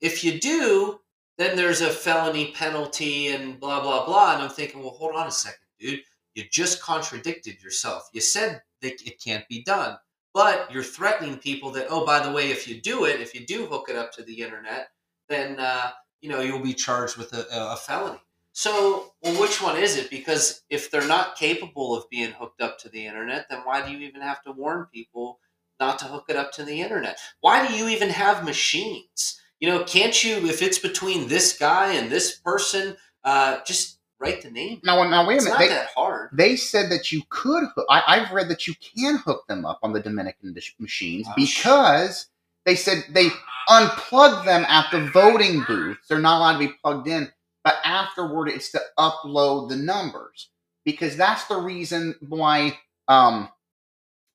if 0.00 0.22
you 0.24 0.38
do, 0.38 1.00
then 1.38 1.56
there's 1.56 1.80
a 1.80 1.88
felony 1.88 2.52
penalty 2.52 3.28
and 3.28 3.58
blah 3.58 3.80
blah 3.80 4.04
blah. 4.04 4.34
And 4.34 4.42
I'm 4.42 4.50
thinking, 4.50 4.80
well, 4.80 4.90
hold 4.90 5.14
on 5.14 5.26
a 5.26 5.30
second, 5.30 5.58
dude. 5.78 6.00
You 6.34 6.44
just 6.50 6.82
contradicted 6.82 7.62
yourself. 7.62 8.08
You 8.12 8.20
said 8.20 8.60
that 8.82 9.00
it 9.06 9.22
can't 9.22 9.48
be 9.48 9.62
done, 9.64 9.96
but 10.34 10.70
you're 10.70 10.82
threatening 10.82 11.38
people 11.38 11.70
that, 11.72 11.86
oh, 11.90 12.06
by 12.06 12.24
the 12.24 12.30
way, 12.30 12.50
if 12.50 12.68
you 12.68 12.80
do 12.80 13.06
it, 13.06 13.20
if 13.20 13.34
you 13.34 13.44
do 13.46 13.66
hook 13.66 13.86
it 13.88 13.96
up 13.96 14.12
to 14.12 14.22
the 14.22 14.40
internet, 14.42 14.88
then 15.28 15.58
uh, 15.58 15.90
you 16.20 16.28
know 16.28 16.40
you'll 16.40 16.60
be 16.60 16.74
charged 16.74 17.16
with 17.16 17.32
a, 17.32 17.46
a 17.50 17.76
felony. 17.76 18.20
So, 18.52 19.12
well, 19.22 19.40
which 19.40 19.62
one 19.62 19.76
is 19.76 19.96
it? 19.96 20.10
Because 20.10 20.62
if 20.68 20.90
they're 20.90 21.06
not 21.06 21.36
capable 21.36 21.94
of 21.94 22.10
being 22.10 22.32
hooked 22.32 22.60
up 22.60 22.76
to 22.80 22.88
the 22.88 23.06
internet, 23.06 23.46
then 23.48 23.60
why 23.62 23.86
do 23.86 23.92
you 23.92 23.98
even 24.06 24.20
have 24.20 24.42
to 24.42 24.52
warn 24.52 24.86
people 24.92 25.38
not 25.78 26.00
to 26.00 26.06
hook 26.06 26.24
it 26.28 26.34
up 26.34 26.50
to 26.54 26.64
the 26.64 26.80
internet? 26.80 27.20
Why 27.40 27.66
do 27.66 27.72
you 27.74 27.88
even 27.88 28.08
have 28.08 28.44
machines? 28.44 29.40
You 29.60 29.68
know, 29.68 29.84
can't 29.84 30.22
you, 30.22 30.46
if 30.48 30.62
it's 30.62 30.78
between 30.78 31.28
this 31.28 31.56
guy 31.58 31.94
and 31.94 32.10
this 32.10 32.36
person, 32.38 32.96
uh, 33.24 33.58
just 33.66 33.98
write 34.20 34.42
the 34.42 34.50
name? 34.50 34.80
Now, 34.84 35.02
now 35.08 35.26
wait 35.26 35.34
a 35.34 35.36
It's 35.36 35.44
minute. 35.46 35.54
not 35.54 35.60
They, 35.60 35.68
that 35.68 35.88
hard. 35.96 36.30
they 36.32 36.56
said 36.56 36.90
that 36.90 37.10
you 37.10 37.22
could. 37.30 37.64
Hook, 37.74 37.86
I, 37.90 38.02
I've 38.06 38.30
read 38.32 38.48
that 38.50 38.66
you 38.66 38.74
can 38.96 39.16
hook 39.16 39.44
them 39.48 39.64
up 39.66 39.80
on 39.82 39.92
the 39.92 40.00
Dominion 40.00 40.34
dish- 40.54 40.76
machines 40.78 41.26
Oh, 41.28 41.32
because 41.36 42.28
they 42.66 42.76
said 42.76 43.04
they 43.10 43.28
unplug 43.68 44.44
them 44.44 44.64
at 44.68 44.90
the 44.92 45.06
voting 45.10 45.64
booths. 45.66 46.06
They're 46.08 46.18
not 46.20 46.38
allowed 46.38 46.52
to 46.60 46.68
be 46.68 46.74
plugged 46.82 47.08
in, 47.08 47.30
but 47.64 47.74
afterward 47.84 48.48
it's 48.48 48.70
to 48.72 48.80
upload 48.98 49.68
the 49.70 49.76
numbers 49.76 50.50
because 50.84 51.16
that's 51.16 51.44
the 51.46 51.56
reason 51.56 52.14
why 52.28 52.78
um, 53.08 53.48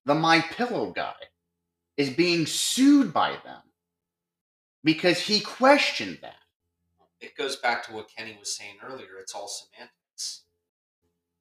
the 0.06 0.16
My 0.16 0.42
Pillow 0.42 0.92
guy 0.92 1.14
is 1.98 2.10
being 2.10 2.46
sued 2.46 3.14
by 3.14 3.32
them 3.44 3.62
because 4.84 5.20
he 5.20 5.40
questioned 5.40 6.20
that. 6.22 6.36
it 7.22 7.38
goes 7.38 7.56
back 7.56 7.86
to 7.86 7.94
what 7.94 8.10
Kenny 8.10 8.36
was 8.40 8.56
saying 8.56 8.76
earlier. 8.86 9.18
It's 9.20 9.34
all 9.34 9.48
semantics. 9.48 10.44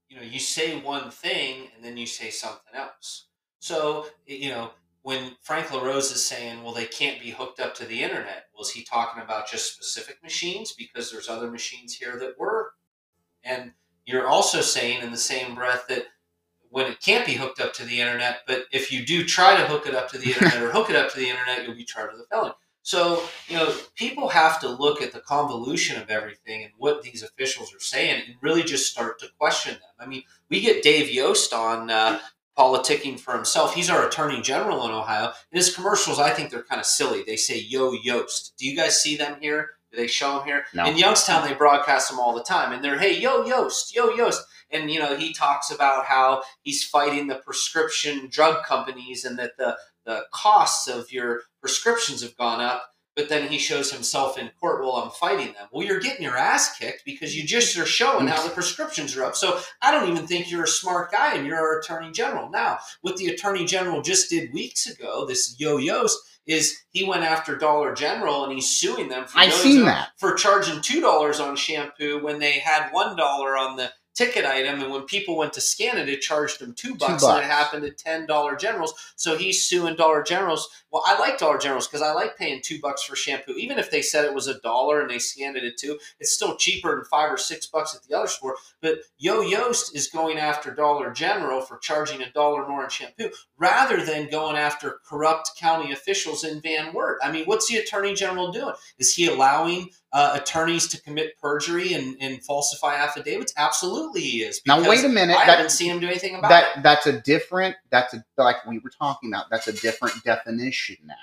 You 0.09 0.17
know, 0.17 0.23
you 0.23 0.39
say 0.39 0.81
one 0.81 1.11
thing 1.11 1.69
and 1.75 1.85
then 1.85 1.97
you 1.97 2.07
say 2.07 2.31
something 2.31 2.75
else. 2.75 3.27
So, 3.59 4.07
you 4.27 4.51
know, 4.51 4.71
when 5.03 5.33
Frank 5.41 5.73
LaRose 5.73 6.13
is 6.13 6.25
saying, 6.25 6.63
well, 6.63 6.73
they 6.73 6.87
can't 6.87 7.21
be 7.21 7.31
hooked 7.31 7.59
up 7.59 7.75
to 7.77 7.85
the 7.85 8.03
internet, 8.03 8.47
was 8.57 8.71
he 8.71 8.85
talking 8.85 9.23
about 9.23 9.49
just 9.51 9.73
specific 9.75 10.23
machines? 10.23 10.73
Because 10.73 11.11
there's 11.11 11.29
other 11.29 11.51
machines 11.51 11.95
here 11.95 12.17
that 12.21 12.39
were. 12.39 12.73
And 13.43 13.73
you're 14.07 14.29
also 14.29 14.61
saying 14.61 15.03
in 15.03 15.11
the 15.11 15.17
same 15.17 15.55
breath 15.55 15.87
that 15.89 16.05
when 16.71 16.87
it 16.87 17.01
can't 17.01 17.27
be 17.27 17.35
hooked 17.35 17.61
up 17.61 17.73
to 17.75 17.85
the 17.85 18.01
internet, 18.01 18.41
but 18.47 18.65
if 18.73 18.93
you 18.93 19.05
do 19.05 19.25
try 19.25 19.57
to 19.57 19.67
hook 19.67 19.87
it 19.87 19.95
up 19.95 20.09
to 20.11 20.19
the 20.19 20.31
internet 20.33 20.63
or 20.63 20.71
hook 20.71 20.91
it 20.91 20.97
up 20.97 21.11
to 21.13 21.19
the 21.19 21.29
internet, 21.29 21.65
you'll 21.65 21.77
be 21.77 21.85
charged 21.85 22.13
with 22.13 22.23
a 22.23 22.29
felony. 22.29 22.55
So, 22.83 23.23
you 23.47 23.57
know, 23.57 23.73
people 23.95 24.29
have 24.29 24.61
to 24.61 24.69
look 24.69 25.03
at 25.03 25.13
the 25.13 25.21
convolution 25.21 26.01
of 26.03 26.11
everything 26.11 26.65
and 26.65 26.73
what 26.77 27.03
these 27.03 27.23
officials 27.23 27.73
are 27.73 27.81
saying 27.81 28.23
and 28.27 28.37
really 28.41 28.65
just 28.65 28.91
start 28.91 29.21
to 29.21 29.29
question 29.39 29.75
them. 29.75 29.83
I 30.01 30.07
mean, 30.07 30.25
we 30.49 30.61
get 30.61 30.83
Dave 30.83 31.09
Yost 31.09 31.53
on 31.53 31.91
uh, 31.91 32.19
politicking 32.59 33.21
for 33.21 33.35
himself. 33.35 33.75
He's 33.75 33.89
our 33.89 34.07
attorney 34.07 34.43
general 34.43 34.85
in 34.85 34.91
Ohio. 34.91 35.27
And 35.27 35.35
his 35.53 35.75
commercials, 35.75 36.19
I 36.19 36.31
think 36.31 36.51
they're 36.51 36.65
kind 36.65 36.81
of 36.81 36.87
silly. 36.87 37.23
They 37.23 37.37
say, 37.37 37.59
Yo, 37.59 37.93
Yost. 37.93 38.55
Do 38.59 38.67
you 38.67 38.77
guys 38.77 39.01
see 39.01 39.17
them 39.17 39.37
here? 39.41 39.71
Do 39.93 39.97
they 39.99 40.09
show 40.09 40.39
them 40.39 40.47
here? 40.47 40.65
No. 40.75 40.85
In 40.87 40.97
Youngstown, 40.97 41.47
they 41.47 41.55
broadcast 41.55 42.11
them 42.11 42.19
all 42.19 42.35
the 42.35 42.43
time. 42.43 42.73
And 42.73 42.83
they're, 42.83 42.99
Hey, 42.99 43.19
Yo, 43.19 43.47
Yost, 43.47 43.95
Yo, 43.95 44.11
Yost. 44.11 44.43
And, 44.71 44.91
you 44.91 44.99
know, 44.99 45.17
he 45.17 45.33
talks 45.35 45.71
about 45.71 46.07
how 46.07 46.43
he's 46.63 46.83
fighting 46.83 47.27
the 47.27 47.37
prescription 47.37 48.29
drug 48.31 48.65
companies 48.65 49.25
and 49.25 49.39
that 49.39 49.57
the, 49.59 49.77
the 50.05 50.25
costs 50.33 50.89
of 50.89 51.13
your 51.13 51.43
prescriptions 51.61 52.23
have 52.23 52.37
gone 52.37 52.61
up 52.61 52.93
but 53.15 53.29
then 53.29 53.49
he 53.49 53.59
shows 53.59 53.93
himself 53.93 54.39
in 54.39 54.51
court 54.59 54.83
while 54.83 55.03
I'm 55.03 55.11
fighting 55.11 55.53
them. 55.53 55.69
Well, 55.71 55.87
you're 55.87 56.01
getting 56.01 56.23
your 56.23 56.37
ass 56.37 56.79
kicked 56.79 57.05
because 57.05 57.37
you 57.37 57.45
just 57.47 57.77
are 57.77 57.85
showing 57.85 58.27
how 58.27 58.43
the 58.43 58.55
prescriptions 58.55 59.17
are 59.17 59.25
up. 59.25 59.37
So 59.37 59.61
I 59.83 59.91
don't 59.91 60.09
even 60.09 60.27
think 60.27 60.51
you're 60.51 60.65
a 60.65 60.69
smart 60.69 61.13
guy 61.13 61.35
and 61.35 61.47
you're 61.47 61.59
our 61.59 61.79
attorney 61.79 62.11
general. 62.13 62.49
Now, 62.51 62.79
what 63.03 63.17
the 63.17 63.29
attorney 63.29 63.67
general 63.67 64.01
just 64.01 64.31
did 64.31 64.53
weeks 64.53 64.87
ago, 64.87 65.27
this 65.27 65.57
yo 65.59 65.77
yo's, 65.77 66.19
is 66.47 66.77
he 66.91 67.05
went 67.05 67.23
after 67.23 67.57
Dollar 67.57 67.95
General 67.95 68.45
and 68.45 68.53
he's 68.53 68.77
suing 68.77 69.09
them 69.09 69.27
for 69.27 69.39
I've 69.39 69.53
seen 69.53 69.85
that. 69.85 70.09
for 70.17 70.35
charging 70.35 70.81
two 70.81 71.01
dollars 71.01 71.39
on 71.39 71.55
shampoo 71.55 72.23
when 72.23 72.41
they 72.41 72.59
had 72.59 72.91
one 72.91 73.15
dollar 73.17 73.57
on 73.57 73.77
the 73.77 73.93
ticket 74.15 74.45
item, 74.45 74.83
and 74.83 74.93
when 74.93 75.03
people 75.03 75.37
went 75.37 75.53
to 75.55 75.61
scan 75.61 75.99
it, 75.99 76.09
it 76.09 76.21
charged 76.21 76.61
them 76.61 76.75
two 76.75 76.95
bucks, 76.95 77.23
and 77.23 77.33
bucks. 77.33 77.45
it 77.45 77.51
happened 77.51 77.85
at 77.85 77.99
ten 77.99 78.27
Dollar 78.27 78.57
Generals. 78.57 78.95
So 79.17 79.37
he's 79.37 79.65
suing 79.65 79.97
Dollar 79.97 80.23
Generals. 80.23 80.69
Well, 80.91 81.03
I 81.07 81.19
like 81.19 81.39
Dollar 81.39 81.59
Generals 81.59 81.89
because 81.89 82.03
I 82.03 82.13
like 82.13 82.37
paying 82.37 82.61
two 82.63 82.79
bucks 82.81 83.03
for 83.03 83.17
shampoo, 83.17 83.55
even 83.55 83.79
if 83.79 83.91
they 83.91 84.03
said 84.03 84.25
it 84.25 84.35
was 84.35 84.47
a 84.47 84.61
dollar 84.61 85.01
and 85.01 85.11
they 85.11 85.19
scanned 85.19 85.57
it 85.57 85.65
at 85.65 85.77
two. 85.79 85.99
It's 86.21 86.33
still 86.33 86.57
cheaper 86.57 86.97
than 86.97 87.05
five 87.07 87.33
or 87.33 87.39
six 87.39 87.67
bucks 87.67 87.95
at 87.95 88.03
the 88.03 88.17
other 88.17 88.29
store. 88.29 88.57
But 88.81 88.99
Yo 89.19 89.41
Yost 89.41 89.97
is 89.97 90.09
going 90.09 90.39
after 90.39 90.75
Dollar 90.75 91.11
General 91.13 91.61
for 91.63 91.79
charging 91.79 92.23
a 92.23 92.31
dollar 92.33 92.69
more 92.69 92.85
in 92.85 92.91
shampoo 92.91 93.31
rather 93.59 94.05
than 94.05 94.29
going 94.31 94.57
after 94.57 94.99
corrupt 95.07 95.53
county 95.59 95.93
officials 95.93 96.45
in 96.45 96.61
Van 96.61 96.93
Wert. 96.93 97.19
I 97.23 97.33
mean, 97.33 97.45
what's 97.45 97.69
the 97.69 97.79
attorney 97.79 98.15
general 98.15 98.53
doing? 98.53 98.75
Is 98.99 99.15
he 99.15 99.27
allowing 99.27 99.91
uh, 100.13 100.39
attorneys 100.41 100.89
to 100.89 101.01
commit 101.03 101.39
perjury 101.41 101.95
and, 101.95 102.17
and 102.21 102.45
falsify 102.45 102.95
affidavits? 102.95 103.53
Absolutely, 103.57 104.21
he 104.23 104.43
is. 104.43 104.61
Now, 104.67 104.87
wait 104.89 105.05
a 105.05 105.09
minute. 105.09 105.37
I 105.37 105.47
That- 105.47 105.57
haven't 105.57 105.71
seen 105.71 105.91
him 105.93 106.01
do 106.01 106.07
anything 106.07 106.35
about 106.37 106.49
that 106.51 106.79
it. 106.79 106.83
that's 106.83 107.07
a 107.07 107.21
different 107.21 107.77
that's 107.91 108.15
a 108.15 108.23
like 108.37 108.65
we 108.67 108.79
were 108.79 108.91
talking 108.91 109.33
about 109.33 109.47
that's 109.51 109.69
a 109.69 109.73
different 109.73 110.23
definition 110.25 110.97
now 111.05 111.15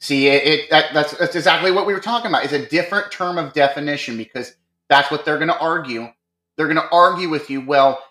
see 0.00 0.26
it, 0.28 0.44
it 0.46 0.70
that, 0.70 0.92
that's 0.92 1.16
that's 1.16 1.36
exactly 1.36 1.70
what 1.70 1.86
we 1.86 1.92
were 1.92 2.00
talking 2.00 2.28
about 2.30 2.44
it's 2.44 2.52
a 2.52 2.66
different 2.66 3.10
term 3.12 3.38
of 3.38 3.52
definition 3.52 4.16
because 4.16 4.54
that's 4.88 5.10
what 5.10 5.24
they're 5.24 5.36
going 5.38 5.48
to 5.48 5.58
argue 5.58 6.08
they're 6.56 6.66
going 6.66 6.76
to 6.76 6.88
argue 6.90 7.28
with 7.28 7.48
you 7.50 7.60
well 7.64 8.02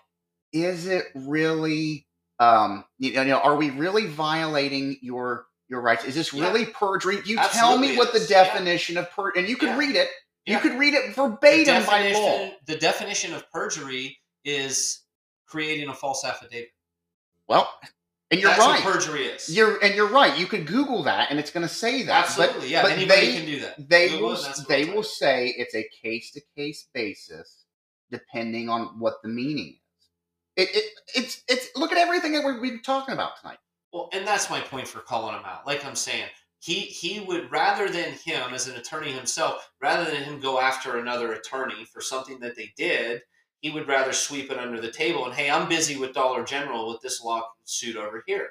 is 0.52 0.86
it 0.86 1.04
really 1.14 2.06
um 2.40 2.84
you 2.98 3.12
know 3.12 3.38
are 3.40 3.56
we 3.56 3.70
really 3.70 4.06
violating 4.06 4.96
your 5.02 5.46
your 5.72 5.80
rights 5.80 6.04
is 6.04 6.14
this 6.14 6.32
Yeah. 6.32 6.44
really 6.44 6.66
perjury 6.66 7.20
you 7.24 7.36
tell 7.50 7.78
me 7.78 7.96
what 7.96 8.12
the 8.12 8.18
is. 8.18 8.30
Yeah. 8.30 8.44
definition 8.44 8.96
of 8.98 9.10
per 9.10 9.30
and 9.30 9.48
you 9.48 9.56
could 9.56 9.70
Yeah. 9.70 9.78
read 9.78 9.96
it 9.96 10.08
you 10.46 10.58
could 10.60 10.78
read 10.78 10.94
it 10.94 11.14
verbatim 11.16 11.84
by 11.86 12.12
law 12.12 12.50
the 12.66 12.76
definition 12.76 13.32
of 13.34 13.50
perjury 13.50 14.20
is 14.44 15.00
creating 15.46 15.88
a 15.88 15.94
false 15.94 16.24
affidavit. 16.24 16.72
well 17.48 17.72
and 18.30 18.40
you're 18.40 18.48
That's 18.50 18.60
right 18.62 18.84
what 18.84 18.94
perjury 18.94 19.26
is. 19.26 19.54
You're 19.54 19.76
and 19.84 19.94
you're 19.94 20.08
right. 20.08 20.38
You 20.38 20.46
could 20.46 20.66
Google 20.66 21.02
that, 21.02 21.30
and 21.30 21.38
it's 21.38 21.50
going 21.50 21.68
to 21.68 21.74
say 21.74 22.02
that. 22.04 22.24
Absolutely, 22.24 22.68
yeah. 22.70 22.80
but 22.80 22.92
Anybody 22.92 23.26
they- 23.26 23.32
can 23.36 23.44
do 23.44 23.60
that. 23.60 23.88
They 23.90 24.08
Google 24.08 24.28
will. 24.30 24.36
it, 24.36 24.42
that's 24.44 24.58
what 24.60 24.68
They 24.68 24.84
will 24.86 25.02
say 25.02 25.48
it's 25.58 25.74
a 25.74 25.86
case 26.02 26.30
to 26.30 26.40
case 26.56 26.88
basis, 26.94 27.66
depending 28.10 28.70
on 28.70 28.98
what 28.98 29.20
the 29.22 29.28
meaning 29.28 29.76
is. 30.56 30.66
It, 30.68 30.74
it 30.76 30.84
it's 31.14 31.42
it's 31.46 31.68
look 31.76 31.92
at 31.92 31.98
everything 31.98 32.32
that 32.32 32.42
we've 32.46 32.58
been 32.62 32.80
talking 32.80 33.12
about 33.12 33.38
tonight. 33.38 33.58
Well, 33.92 34.08
and 34.12 34.26
that's 34.26 34.50
my 34.50 34.60
point 34.60 34.88
for 34.88 35.00
calling 35.00 35.34
him 35.34 35.44
out. 35.44 35.66
Like 35.66 35.84
I'm 35.84 35.94
saying, 35.94 36.28
he 36.58 36.80
he 36.80 37.20
would 37.20 37.50
rather 37.50 37.88
than 37.88 38.12
him 38.12 38.54
as 38.54 38.68
an 38.68 38.76
attorney 38.76 39.12
himself, 39.12 39.70
rather 39.80 40.10
than 40.10 40.22
him 40.22 40.40
go 40.40 40.60
after 40.60 40.98
another 40.98 41.32
attorney 41.32 41.84
for 41.84 42.00
something 42.00 42.38
that 42.40 42.56
they 42.56 42.72
did, 42.76 43.22
he 43.60 43.70
would 43.70 43.88
rather 43.88 44.12
sweep 44.12 44.50
it 44.50 44.58
under 44.58 44.80
the 44.80 44.90
table 44.90 45.24
and 45.26 45.34
hey, 45.34 45.50
I'm 45.50 45.68
busy 45.68 45.96
with 45.96 46.14
Dollar 46.14 46.44
General 46.44 46.88
with 46.88 47.00
this 47.00 47.22
lawsuit 47.22 47.96
over 47.96 48.22
here. 48.26 48.50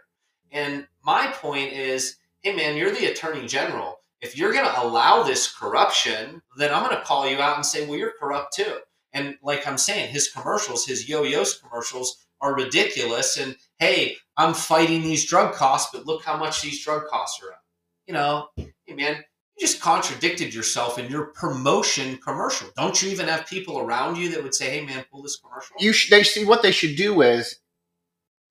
And 0.51 0.87
my 1.03 1.27
point 1.27 1.73
is, 1.73 2.17
hey 2.41 2.55
man, 2.55 2.77
you're 2.77 2.91
the 2.91 3.07
attorney 3.07 3.47
general. 3.47 3.97
If 4.21 4.37
you're 4.37 4.53
going 4.53 4.65
to 4.65 4.81
allow 4.83 5.23
this 5.23 5.51
corruption, 5.51 6.43
then 6.57 6.73
I'm 6.73 6.83
going 6.83 6.95
to 6.95 7.03
call 7.03 7.27
you 7.27 7.39
out 7.39 7.55
and 7.55 7.65
say, 7.65 7.87
well, 7.87 7.97
you're 7.97 8.13
corrupt 8.19 8.53
too. 8.53 8.77
And 9.13 9.35
like 9.41 9.65
I'm 9.65 9.77
saying, 9.77 10.11
his 10.11 10.29
commercials, 10.29 10.85
his 10.85 11.09
yo-yos 11.09 11.59
commercials 11.59 12.25
are 12.41 12.55
ridiculous. 12.55 13.37
And 13.37 13.55
hey, 13.79 14.17
I'm 14.37 14.53
fighting 14.53 15.01
these 15.01 15.25
drug 15.25 15.53
costs, 15.53 15.91
but 15.93 16.05
look 16.05 16.23
how 16.23 16.37
much 16.37 16.61
these 16.61 16.83
drug 16.83 17.07
costs 17.07 17.41
are 17.43 17.51
up. 17.51 17.63
You 18.07 18.13
know, 18.13 18.47
hey 18.57 18.93
man, 18.93 19.15
you 19.15 19.67
just 19.67 19.81
contradicted 19.81 20.53
yourself 20.53 20.97
in 20.97 21.09
your 21.09 21.27
promotion 21.27 22.17
commercial. 22.17 22.69
Don't 22.75 23.01
you 23.01 23.09
even 23.09 23.27
have 23.27 23.45
people 23.45 23.79
around 23.79 24.17
you 24.17 24.29
that 24.31 24.43
would 24.43 24.55
say, 24.55 24.69
"Hey 24.69 24.85
man, 24.85 25.05
pull 25.11 25.21
this 25.21 25.37
commercial"? 25.37 25.75
You 25.79 25.93
sh- 25.93 26.09
they 26.09 26.23
see 26.23 26.45
what 26.45 26.63
they 26.63 26.71
should 26.71 26.95
do 26.95 27.21
is 27.21 27.59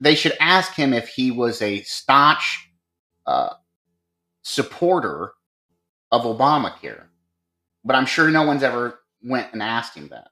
they 0.01 0.15
should 0.15 0.37
ask 0.41 0.73
him 0.75 0.95
if 0.95 1.09
he 1.09 1.31
was 1.31 1.61
a 1.61 1.83
staunch 1.83 2.71
uh, 3.27 3.55
supporter 4.43 5.33
of 6.11 6.23
Obamacare. 6.23 7.05
But 7.85 7.97
I'm 7.97 8.07
sure 8.07 8.31
no 8.31 8.43
one's 8.43 8.63
ever 8.63 9.01
went 9.23 9.53
and 9.53 9.63
asked 9.63 9.97
him 9.97 10.09
that. 10.09 10.29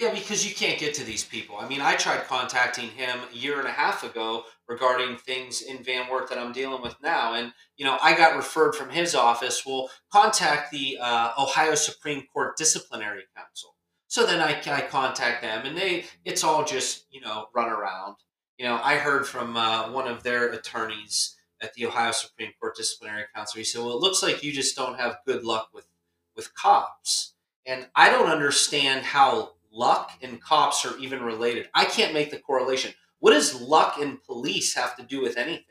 Yeah, 0.00 0.14
because 0.14 0.48
you 0.48 0.54
can't 0.54 0.78
get 0.80 0.94
to 0.94 1.04
these 1.04 1.24
people. 1.24 1.58
I 1.60 1.68
mean, 1.68 1.82
I 1.82 1.94
tried 1.94 2.24
contacting 2.26 2.88
him 2.88 3.18
a 3.30 3.36
year 3.36 3.58
and 3.58 3.68
a 3.68 3.70
half 3.70 4.02
ago 4.02 4.44
regarding 4.66 5.18
things 5.18 5.60
in 5.60 5.84
Van 5.84 6.08
Wert 6.10 6.30
that 6.30 6.38
I'm 6.38 6.52
dealing 6.54 6.80
with 6.80 6.96
now, 7.02 7.34
and 7.34 7.52
you 7.76 7.84
know, 7.84 7.98
I 8.00 8.16
got 8.16 8.34
referred 8.34 8.74
from 8.74 8.88
his 8.88 9.14
office. 9.14 9.62
Well, 9.66 9.90
contact 10.10 10.72
the 10.72 10.96
uh, 11.02 11.32
Ohio 11.38 11.74
Supreme 11.74 12.22
Court 12.32 12.56
Disciplinary 12.56 13.24
Counsel. 13.36 13.74
So 14.08 14.24
then 14.24 14.40
I, 14.40 14.58
I 14.74 14.80
contact 14.80 15.42
them, 15.42 15.66
and 15.66 15.76
they 15.76 16.06
it's 16.24 16.44
all 16.44 16.64
just 16.64 17.04
you 17.10 17.20
know 17.20 17.48
run 17.54 17.68
around. 17.68 18.16
You 18.56 18.64
know, 18.64 18.80
I 18.82 18.96
heard 18.96 19.26
from 19.26 19.54
uh, 19.54 19.92
one 19.92 20.08
of 20.08 20.22
their 20.22 20.50
attorneys 20.50 21.36
at 21.60 21.74
the 21.74 21.84
Ohio 21.84 22.12
Supreme 22.12 22.52
Court 22.58 22.74
Disciplinary 22.74 23.24
Counsel. 23.36 23.58
He 23.58 23.64
said, 23.64 23.82
"Well, 23.82 23.98
it 23.98 24.00
looks 24.00 24.22
like 24.22 24.42
you 24.42 24.50
just 24.50 24.74
don't 24.74 24.98
have 24.98 25.18
good 25.26 25.44
luck 25.44 25.68
with 25.74 25.88
with 26.34 26.54
cops." 26.54 27.34
And 27.66 27.88
I 27.94 28.08
don't 28.08 28.30
understand 28.30 29.04
how 29.04 29.52
luck 29.72 30.12
and 30.22 30.40
cops 30.40 30.84
are 30.84 30.96
even 30.98 31.22
related. 31.22 31.68
I 31.74 31.84
can't 31.84 32.14
make 32.14 32.30
the 32.30 32.38
correlation. 32.38 32.92
What 33.20 33.32
does 33.32 33.60
luck 33.60 33.96
and 34.00 34.22
police 34.22 34.74
have 34.74 34.96
to 34.96 35.02
do 35.02 35.20
with 35.20 35.36
anything? 35.36 35.64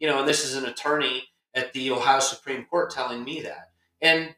You 0.00 0.08
know, 0.08 0.20
and 0.20 0.28
this 0.28 0.44
is 0.44 0.54
an 0.54 0.66
attorney 0.66 1.24
at 1.54 1.72
the 1.72 1.90
Ohio 1.90 2.20
Supreme 2.20 2.64
Court 2.64 2.90
telling 2.90 3.24
me 3.24 3.40
that. 3.42 3.70
And 4.00 4.34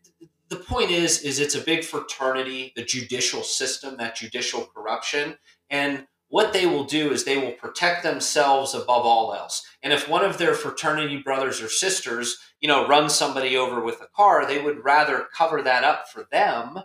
the 0.48 0.56
point 0.56 0.90
is, 0.90 1.20
is 1.22 1.38
it's 1.38 1.54
a 1.54 1.60
big 1.60 1.84
fraternity, 1.84 2.72
the 2.76 2.84
judicial 2.84 3.42
system, 3.42 3.96
that 3.98 4.16
judicial 4.16 4.66
corruption, 4.74 5.36
and 5.70 6.06
what 6.30 6.52
they 6.52 6.64
will 6.64 6.84
do 6.84 7.10
is 7.10 7.24
they 7.24 7.38
will 7.38 7.52
protect 7.52 8.04
themselves 8.04 8.72
above 8.72 9.04
all 9.04 9.34
else. 9.34 9.66
And 9.82 9.92
if 9.92 10.08
one 10.08 10.24
of 10.24 10.38
their 10.38 10.54
fraternity 10.54 11.18
brothers 11.18 11.60
or 11.60 11.68
sisters, 11.68 12.38
you 12.60 12.68
know, 12.68 12.86
runs 12.86 13.14
somebody 13.14 13.56
over 13.56 13.80
with 13.80 14.00
a 14.00 14.06
car, 14.14 14.46
they 14.46 14.62
would 14.62 14.84
rather 14.84 15.26
cover 15.36 15.60
that 15.62 15.82
up 15.82 16.08
for 16.08 16.28
them 16.30 16.78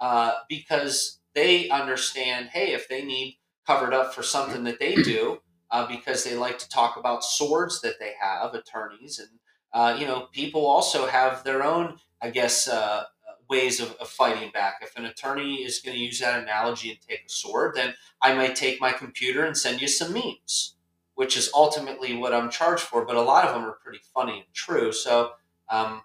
uh, 0.00 0.32
because 0.50 1.19
they 1.34 1.68
understand, 1.70 2.48
hey, 2.52 2.72
if 2.72 2.88
they 2.88 3.04
need 3.04 3.38
covered 3.66 3.94
up 3.94 4.14
for 4.14 4.22
something 4.22 4.64
that 4.64 4.78
they 4.80 4.94
do, 4.96 5.40
uh, 5.70 5.86
because 5.86 6.24
they 6.24 6.34
like 6.34 6.58
to 6.58 6.68
talk 6.68 6.96
about 6.96 7.24
swords 7.24 7.80
that 7.80 7.98
they 8.00 8.12
have, 8.20 8.54
attorneys, 8.54 9.18
and 9.18 9.28
uh, 9.72 9.96
you 9.98 10.06
know, 10.06 10.28
people 10.32 10.66
also 10.66 11.06
have 11.06 11.44
their 11.44 11.62
own, 11.62 11.96
I 12.20 12.30
guess, 12.30 12.66
uh, 12.66 13.04
ways 13.48 13.80
of, 13.80 13.92
of, 14.00 14.08
fighting 14.08 14.50
back. 14.52 14.76
If 14.80 14.96
an 14.96 15.04
attorney 15.04 15.56
is 15.56 15.80
going 15.80 15.96
to 15.96 16.02
use 16.02 16.20
that 16.20 16.42
analogy 16.42 16.90
and 16.90 16.98
take 17.00 17.24
a 17.26 17.28
sword, 17.28 17.74
then 17.74 17.94
I 18.22 18.34
might 18.34 18.56
take 18.56 18.80
my 18.80 18.92
computer 18.92 19.44
and 19.44 19.56
send 19.56 19.80
you 19.80 19.88
some 19.88 20.12
memes, 20.12 20.76
which 21.14 21.36
is 21.36 21.50
ultimately 21.54 22.16
what 22.16 22.32
I'm 22.32 22.50
charged 22.50 22.82
for. 22.82 23.04
But 23.04 23.16
a 23.16 23.22
lot 23.22 23.44
of 23.44 23.54
them 23.54 23.64
are 23.64 23.78
pretty 23.84 24.00
funny 24.14 24.38
and 24.38 24.54
true. 24.54 24.92
So, 24.92 25.32
um, 25.68 26.02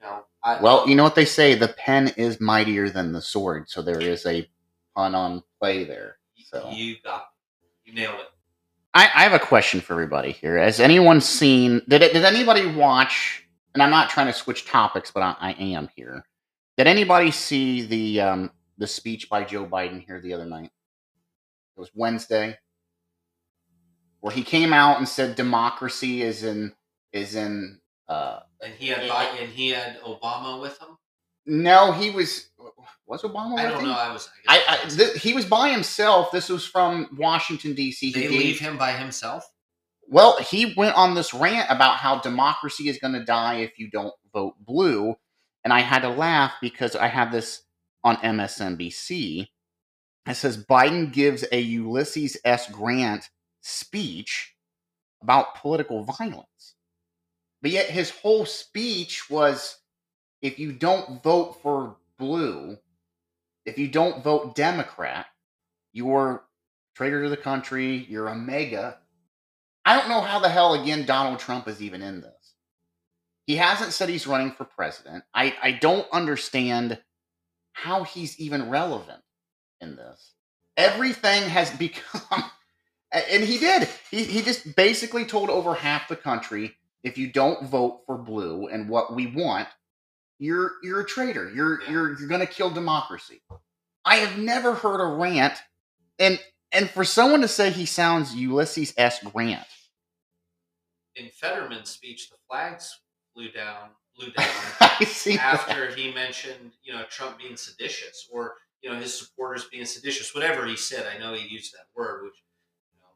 you 0.00 0.06
know, 0.06 0.24
I, 0.42 0.60
well, 0.60 0.88
you 0.88 0.94
know 0.94 1.04
what 1.04 1.14
they 1.14 1.24
say: 1.24 1.54
the 1.54 1.68
pen 1.68 2.08
is 2.16 2.40
mightier 2.40 2.88
than 2.88 3.12
the 3.12 3.22
sword. 3.22 3.68
So 3.68 3.82
there 3.82 4.00
is 4.00 4.24
a 4.26 4.48
pun 4.98 5.14
on 5.14 5.42
play 5.60 5.84
there. 5.84 6.16
So 6.44 6.70
you 6.72 6.96
got 7.04 7.26
you 7.84 7.94
nailed 7.94 8.16
it. 8.16 8.26
I, 8.94 9.04
I 9.14 9.22
have 9.22 9.32
a 9.32 9.38
question 9.38 9.80
for 9.80 9.92
everybody 9.92 10.32
here. 10.32 10.58
Has 10.58 10.80
anyone 10.80 11.20
seen? 11.20 11.82
Did 11.88 12.02
it, 12.02 12.12
did 12.12 12.24
anybody 12.24 12.66
watch? 12.66 13.44
And 13.74 13.82
I'm 13.82 13.90
not 13.90 14.10
trying 14.10 14.26
to 14.26 14.32
switch 14.32 14.66
topics, 14.66 15.10
but 15.12 15.22
I, 15.22 15.36
I 15.38 15.52
am 15.52 15.88
here. 15.94 16.24
Did 16.76 16.88
anybody 16.88 17.30
see 17.30 17.82
the 17.82 18.20
um, 18.20 18.50
the 18.78 18.86
speech 18.86 19.28
by 19.28 19.44
Joe 19.44 19.66
Biden 19.66 20.04
here 20.04 20.20
the 20.20 20.34
other 20.34 20.46
night? 20.46 20.70
It 21.76 21.80
was 21.80 21.90
Wednesday, 21.94 22.58
where 24.20 24.32
he 24.32 24.42
came 24.42 24.72
out 24.72 24.98
and 24.98 25.08
said 25.08 25.36
democracy 25.36 26.22
is 26.22 26.42
in 26.42 26.72
is 27.12 27.36
in. 27.36 27.78
Uh, 28.08 28.40
and 28.64 28.72
he 28.74 28.88
had 28.88 29.08
Biden, 29.08 29.42
and 29.42 29.52
he 29.52 29.68
had 29.68 30.00
Obama 30.00 30.60
with 30.60 30.80
him. 30.80 30.96
No, 31.46 31.92
he 31.92 32.10
was 32.10 32.47
was 33.06 33.22
Obama. 33.22 33.58
I 33.58 33.70
don't 33.70 33.84
know. 33.84 33.92
I 33.92 34.12
was. 34.12 34.28
I, 34.46 34.58
I, 34.68 34.86
I 34.86 34.88
th- 34.88 35.22
he 35.22 35.32
was 35.32 35.46
by 35.46 35.70
himself. 35.70 36.30
This 36.30 36.48
was 36.48 36.66
from 36.66 37.08
Washington 37.16 37.74
D.C. 37.74 38.12
They 38.12 38.28
leave 38.28 38.58
him 38.58 38.76
by 38.76 38.92
himself. 38.92 39.50
Well, 40.08 40.38
he 40.38 40.74
went 40.76 40.96
on 40.96 41.14
this 41.14 41.34
rant 41.34 41.70
about 41.70 41.96
how 41.96 42.20
democracy 42.20 42.88
is 42.88 42.98
going 42.98 43.14
to 43.14 43.24
die 43.24 43.56
if 43.56 43.78
you 43.78 43.90
don't 43.90 44.14
vote 44.32 44.54
blue, 44.60 45.14
and 45.64 45.72
I 45.72 45.80
had 45.80 46.00
to 46.00 46.08
laugh 46.08 46.52
because 46.62 46.96
I 46.96 47.08
have 47.08 47.32
this 47.32 47.62
on 48.04 48.16
MSNBC. 48.16 49.48
It 50.26 50.34
says 50.34 50.64
Biden 50.64 51.12
gives 51.12 51.44
a 51.52 51.60
Ulysses 51.60 52.36
S. 52.44 52.70
Grant 52.70 53.28
speech 53.60 54.54
about 55.22 55.56
political 55.56 56.04
violence, 56.04 56.74
but 57.62 57.70
yet 57.70 57.90
his 57.90 58.10
whole 58.10 58.46
speech 58.46 59.28
was 59.30 59.78
if 60.42 60.58
you 60.58 60.72
don't 60.72 61.22
vote 61.22 61.60
for 61.62 61.96
blue, 62.18 62.78
if 63.64 63.78
you 63.78 63.88
don't 63.88 64.24
vote 64.24 64.54
Democrat, 64.54 65.26
you're 65.92 66.44
traitor 66.94 67.22
to 67.22 67.28
the 67.28 67.36
country, 67.36 68.06
you're 68.08 68.28
a 68.28 68.34
MAGA. 68.34 68.98
I 69.84 69.96
don't 69.98 70.08
know 70.08 70.20
how 70.20 70.38
the 70.38 70.48
hell 70.48 70.74
again 70.74 71.06
Donald 71.06 71.38
Trump 71.38 71.68
is 71.68 71.80
even 71.80 72.02
in 72.02 72.20
this. 72.20 72.54
He 73.46 73.56
hasn't 73.56 73.92
said 73.92 74.08
he's 74.08 74.26
running 74.26 74.50
for 74.50 74.64
president. 74.64 75.24
I, 75.32 75.54
I 75.62 75.72
don't 75.72 76.06
understand 76.12 77.00
how 77.72 78.02
he's 78.02 78.38
even 78.38 78.68
relevant 78.68 79.22
in 79.80 79.96
this. 79.96 80.34
Everything 80.76 81.48
has 81.48 81.70
become 81.78 82.44
and 83.10 83.42
he 83.44 83.58
did. 83.58 83.88
He 84.10 84.24
he 84.24 84.42
just 84.42 84.76
basically 84.76 85.24
told 85.24 85.50
over 85.50 85.74
half 85.74 86.08
the 86.08 86.16
country 86.16 86.76
if 87.02 87.16
you 87.16 87.32
don't 87.32 87.66
vote 87.68 88.02
for 88.06 88.18
blue 88.18 88.66
and 88.66 88.88
what 88.88 89.14
we 89.14 89.26
want, 89.26 89.68
you're 90.38 90.72
you're 90.82 91.00
a 91.00 91.06
traitor. 91.06 91.50
You're 91.54 91.82
you're 91.82 92.18
you're 92.18 92.28
going 92.28 92.40
to 92.40 92.46
kill 92.46 92.70
democracy. 92.70 93.42
I 94.04 94.16
have 94.16 94.38
never 94.38 94.74
heard 94.74 95.00
a 95.00 95.16
rant, 95.16 95.54
and 96.18 96.40
and 96.72 96.88
for 96.90 97.04
someone 97.04 97.40
to 97.40 97.48
say 97.48 97.70
he 97.70 97.86
sounds 97.86 98.34
Ulysses 98.34 98.94
S. 98.96 99.22
Grant. 99.22 99.66
In 101.16 101.28
Fetterman's 101.30 101.90
speech, 101.90 102.30
the 102.30 102.36
flags 102.48 103.00
flew 103.34 103.50
down, 103.50 103.90
flew 104.16 104.30
down 104.36 104.46
after 105.40 105.88
that. 105.88 105.94
he 105.96 106.12
mentioned 106.12 106.72
you 106.82 106.92
know 106.92 107.02
Trump 107.10 107.38
being 107.38 107.56
seditious 107.56 108.28
or 108.30 108.54
you 108.82 108.90
know 108.90 108.96
his 108.96 109.18
supporters 109.18 109.64
being 109.64 109.84
seditious, 109.84 110.34
whatever 110.34 110.66
he 110.66 110.76
said. 110.76 111.06
I 111.12 111.18
know 111.18 111.34
he 111.34 111.46
used 111.48 111.74
that 111.74 111.86
word, 111.96 112.22
which 112.24 112.40
you 112.94 113.00
know 113.00 113.08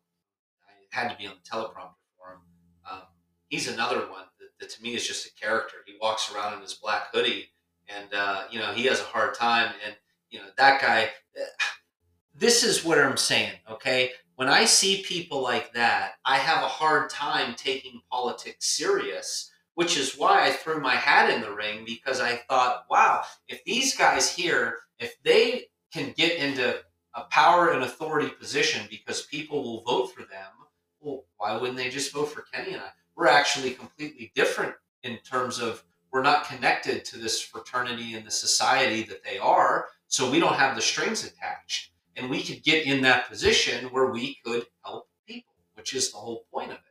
I 0.67 1.01
had 1.01 1.11
to 1.11 1.17
be 1.17 1.27
on 1.27 1.35
the 1.35 1.49
teleprompter 1.49 1.95
for 2.19 2.33
him. 2.33 2.41
Um, 2.91 3.03
he's 3.49 3.69
another 3.69 4.01
one 4.11 4.25
that 4.63 4.71
to 4.71 4.83
me 4.83 4.95
is 4.95 5.07
just 5.07 5.27
a 5.27 5.35
character. 5.35 5.79
He 5.85 5.95
walks 6.01 6.33
around 6.33 6.55
in 6.55 6.61
his 6.61 6.75
black 6.75 7.09
hoodie, 7.13 7.51
and 7.89 8.15
uh, 8.15 8.45
you 8.51 8.59
know 8.59 8.73
he 8.73 8.85
has 8.85 9.01
a 9.01 9.05
hard 9.05 9.35
time. 9.35 9.75
And 9.85 9.95
you 10.31 10.39
know 10.39 10.47
that 10.57 10.81
guy. 10.81 11.11
This 12.35 12.65
is 12.65 12.83
what 12.83 12.99
I'm 12.99 13.19
saying. 13.19 13.53
Okay, 13.71 14.13
when 14.37 14.49
I 14.49 14.65
see 14.65 15.03
people 15.03 15.43
like 15.43 15.75
that, 15.75 16.13
I 16.25 16.39
have 16.39 16.63
a 16.63 16.69
hard 16.69 17.11
time 17.11 17.55
taking 17.57 18.01
politics 18.11 18.69
serious. 18.69 19.51
Which 19.75 19.97
is 19.97 20.19
why 20.19 20.47
I 20.47 20.51
threw 20.51 20.81
my 20.81 20.95
hat 20.95 21.31
in 21.31 21.41
the 21.41 21.55
ring 21.55 21.85
because 21.87 22.21
I 22.21 22.43
thought, 22.47 22.85
wow, 22.91 23.23
if 23.49 23.65
these 23.65 23.97
guys 23.97 24.31
here, 24.31 24.81
if 24.99 25.15
they 25.23 25.69
can 25.95 26.13
get 26.15 26.37
into 26.37 26.77
a 27.15 27.23
power 27.31 27.71
and 27.71 27.83
authority 27.83 28.29
position 28.29 28.87
because 28.91 29.23
people 29.23 29.63
will 29.63 29.81
vote 29.81 30.13
for 30.15 30.25
them, 30.25 30.51
well, 31.01 31.25
why 31.39 31.57
wouldn't 31.57 31.79
they 31.79 31.89
just 31.89 32.13
vote 32.13 32.27
for 32.27 32.45
Kenny 32.53 32.75
and 32.75 32.83
I? 32.83 32.91
We're 33.17 33.27
actually 33.29 33.71
completely 33.73 34.33
different 34.35 34.75
in 35.03 35.19
terms 35.19 35.59
of 35.59 35.85
we're 36.13 36.23
not 36.23 36.47
connected 36.47 37.05
to 37.07 37.19
this 37.19 37.41
fraternity 37.41 38.15
and 38.15 38.27
the 38.27 38.31
society 38.31 39.03
that 39.05 39.25
they 39.25 39.39
are. 39.39 39.87
So 40.09 40.31
we 40.31 40.41
don't 40.41 40.57
have 40.57 40.77
the 40.77 40.83
strings 40.83 41.25
attached. 41.25 41.91
And 42.17 42.29
we 42.29 42.43
could 42.43 42.63
get 42.63 42.87
in 42.87 43.01
that 43.03 43.29
position 43.29 43.87
where 43.87 44.11
we 44.11 44.37
could 44.45 44.67
help 44.85 45.09
people, 45.27 45.55
which 45.75 45.95
is 45.95 46.13
the 46.13 46.19
whole 46.19 46.45
point 46.53 46.71
of 46.71 46.77
it. 46.77 46.83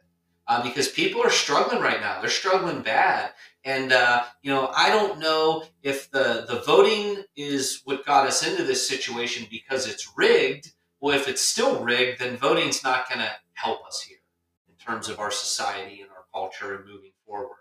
Uh, 0.48 0.64
because 0.64 0.90
people 0.90 1.22
are 1.22 1.30
struggling 1.30 1.82
right 1.82 2.02
now. 2.02 2.20
They're 2.20 2.30
struggling 2.30 2.82
bad. 2.82 3.32
And, 3.64 3.94
uh, 3.94 4.24
you 4.42 4.52
know, 4.52 4.72
I 4.76 4.90
don't 4.90 5.20
know 5.20 5.64
if 5.84 6.10
the, 6.10 6.46
the 6.50 6.64
voting 6.66 7.24
is 7.36 7.82
what 7.86 8.06
got 8.06 8.28
us 8.28 8.46
into 8.46 8.64
this 8.64 8.86
situation 8.86 9.48
because 9.52 9.88
it's 9.88 10.12
rigged. 10.18 10.74
Well, 11.00 11.16
if 11.16 11.28
it's 11.28 11.42
still 11.42 11.84
rigged, 11.84 12.20
then 12.20 12.38
voting's 12.38 12.84
not 12.84 13.08
going 13.08 13.20
to 13.20 13.32
help 13.54 13.86
us 13.86 14.02
here 14.02 14.18
in 14.68 14.74
terms 14.84 15.08
of 15.10 15.20
our 15.20 15.32
society 15.32 16.02
and 16.02 16.10
culture 16.34 16.76
and 16.76 16.86
moving 16.86 17.12
forward. 17.26 17.58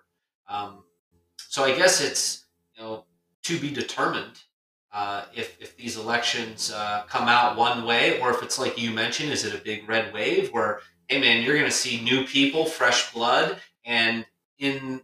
Um, 0.48 0.84
so 1.36 1.64
I 1.64 1.76
guess 1.76 2.00
it's 2.00 2.46
you 2.76 2.82
know 2.82 3.04
to 3.44 3.58
be 3.58 3.70
determined 3.70 4.40
uh, 4.92 5.24
if 5.34 5.60
if 5.60 5.76
these 5.76 5.96
elections 5.96 6.72
uh, 6.72 7.04
come 7.08 7.28
out 7.28 7.56
one 7.56 7.84
way, 7.84 8.20
or 8.20 8.30
if 8.30 8.42
it's 8.42 8.58
like 8.58 8.78
you 8.78 8.90
mentioned, 8.90 9.30
is 9.32 9.44
it 9.44 9.54
a 9.54 9.62
big 9.62 9.88
red 9.88 10.12
wave 10.12 10.52
where 10.52 10.80
hey 11.08 11.20
man, 11.20 11.42
you're 11.42 11.56
going 11.56 11.68
to 11.68 11.76
see 11.76 12.00
new 12.02 12.24
people, 12.24 12.64
fresh 12.64 13.12
blood, 13.12 13.58
and 13.84 14.24
in 14.58 15.00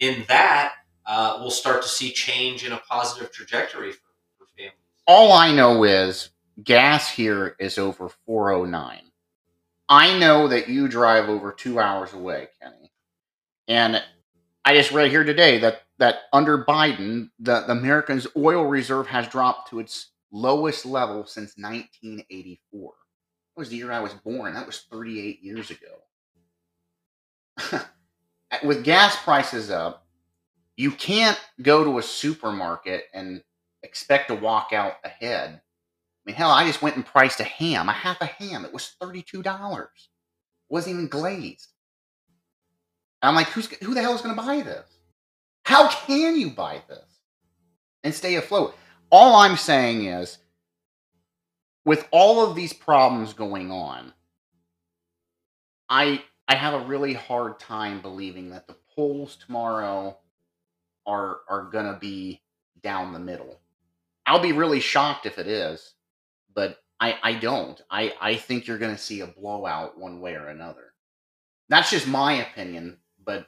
in 0.00 0.24
that 0.28 0.74
uh, 1.06 1.38
we'll 1.40 1.50
start 1.50 1.82
to 1.82 1.88
see 1.88 2.10
change 2.10 2.64
in 2.64 2.72
a 2.72 2.78
positive 2.78 3.32
trajectory 3.32 3.92
for, 3.92 4.00
for 4.38 4.46
families. 4.56 4.74
All 5.06 5.32
I 5.32 5.52
know 5.52 5.84
is 5.84 6.30
gas 6.62 7.10
here 7.10 7.56
is 7.58 7.78
over 7.78 8.08
409. 8.08 9.00
I 9.88 10.18
know 10.18 10.48
that 10.48 10.68
you 10.68 10.88
drive 10.88 11.28
over 11.28 11.52
two 11.52 11.78
hours 11.78 12.12
away, 12.12 12.48
Kenny. 12.60 12.85
And 13.68 14.02
I 14.64 14.74
just 14.74 14.92
read 14.92 15.10
here 15.10 15.24
today 15.24 15.58
that 15.58 15.82
that 15.98 16.22
under 16.32 16.64
Biden, 16.64 17.30
the, 17.38 17.60
the 17.62 17.72
Americans' 17.72 18.26
oil 18.36 18.64
reserve 18.64 19.06
has 19.06 19.28
dropped 19.28 19.70
to 19.70 19.78
its 19.78 20.10
lowest 20.30 20.84
level 20.84 21.24
since 21.26 21.54
1984. 21.56 22.92
That 23.54 23.60
was 23.60 23.70
the 23.70 23.76
year 23.76 23.92
I 23.92 24.00
was 24.00 24.12
born. 24.12 24.54
That 24.54 24.66
was 24.66 24.84
38 24.90 25.42
years 25.42 25.70
ago. 25.70 26.02
With 28.64 28.84
gas 28.84 29.16
prices 29.22 29.70
up, 29.70 30.06
you 30.76 30.90
can't 30.90 31.40
go 31.62 31.84
to 31.84 31.98
a 31.98 32.02
supermarket 32.02 33.04
and 33.14 33.42
expect 33.82 34.28
to 34.28 34.34
walk 34.34 34.72
out 34.72 34.94
ahead. 35.04 35.54
I 35.54 35.60
mean, 36.26 36.36
hell, 36.36 36.50
I 36.50 36.66
just 36.66 36.82
went 36.82 36.96
and 36.96 37.06
priced 37.06 37.40
a 37.40 37.44
ham, 37.44 37.88
a 37.88 37.92
half 37.92 38.20
a 38.20 38.26
ham. 38.26 38.64
It 38.64 38.74
was 38.74 38.94
$32. 39.00 39.86
Wasn't 40.68 40.92
even 40.92 41.08
glazed. 41.08 41.68
I'm 43.22 43.34
like, 43.34 43.48
who's 43.48 43.66
who 43.82 43.94
the 43.94 44.02
hell 44.02 44.14
is 44.14 44.20
going 44.20 44.36
to 44.36 44.42
buy 44.42 44.62
this? 44.62 44.86
How 45.64 45.88
can 45.88 46.36
you 46.36 46.50
buy 46.50 46.82
this 46.88 47.20
and 48.04 48.14
stay 48.14 48.36
afloat? 48.36 48.76
All 49.10 49.36
I'm 49.36 49.56
saying 49.56 50.06
is, 50.06 50.38
with 51.84 52.06
all 52.10 52.44
of 52.44 52.54
these 52.54 52.72
problems 52.72 53.32
going 53.32 53.70
on, 53.70 54.12
I 55.88 56.22
I 56.48 56.54
have 56.56 56.74
a 56.74 56.86
really 56.86 57.14
hard 57.14 57.58
time 57.58 58.00
believing 58.00 58.50
that 58.50 58.66
the 58.66 58.76
polls 58.94 59.36
tomorrow 59.36 60.16
are 61.06 61.38
are 61.48 61.68
gonna 61.72 61.98
be 62.00 62.42
down 62.82 63.12
the 63.12 63.18
middle. 63.18 63.60
I'll 64.26 64.40
be 64.40 64.52
really 64.52 64.80
shocked 64.80 65.26
if 65.26 65.38
it 65.38 65.46
is, 65.46 65.94
but 66.54 66.78
I 67.00 67.18
I 67.22 67.32
don't. 67.34 67.80
I 67.90 68.14
I 68.20 68.36
think 68.36 68.66
you're 68.66 68.78
gonna 68.78 68.98
see 68.98 69.20
a 69.20 69.26
blowout 69.26 69.98
one 69.98 70.20
way 70.20 70.34
or 70.34 70.48
another. 70.48 70.92
That's 71.68 71.90
just 71.90 72.06
my 72.06 72.34
opinion, 72.34 72.98
but 73.26 73.46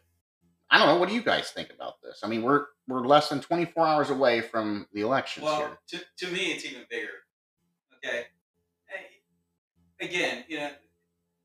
I 0.71 0.79
don't 0.79 0.89
know. 0.89 0.97
What 0.99 1.09
do 1.09 1.15
you 1.15 1.23
guys 1.23 1.51
think 1.51 1.71
about 1.71 2.03
this? 2.03 2.21
I 2.23 2.29
mean, 2.29 2.43
we're 2.43 2.67
we're 2.87 3.07
less 3.07 3.29
than 3.31 3.41
24 3.41 3.87
hours 3.87 4.11
away 4.11 4.41
from 4.43 4.87
the 4.93 5.01
elections 5.01 5.45
Well, 5.45 5.57
here. 5.59 5.79
to, 5.89 6.27
to 6.27 6.33
me, 6.33 6.53
it's 6.53 6.65
even 6.67 6.83
bigger. 6.91 7.09
Okay. 7.97 8.25
Hey, 8.87 10.05
Again, 10.07 10.45
you 10.49 10.59
know, 10.59 10.71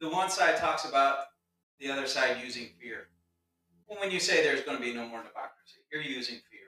the 0.01 0.10
one 0.10 0.30
side 0.30 0.57
talks 0.57 0.85
about 0.85 1.18
the 1.80 1.89
other 1.89 2.07
side 2.07 2.38
using 2.43 2.69
fear. 2.81 3.07
Well, 3.88 3.99
when 3.99 4.11
you 4.11 4.19
say 4.19 4.43
there's 4.43 4.61
going 4.61 4.77
to 4.77 4.84
be 4.84 4.93
no 4.93 5.01
more 5.07 5.19
democracy, 5.19 5.80
you're 5.91 6.01
using 6.01 6.35
fear. 6.49 6.60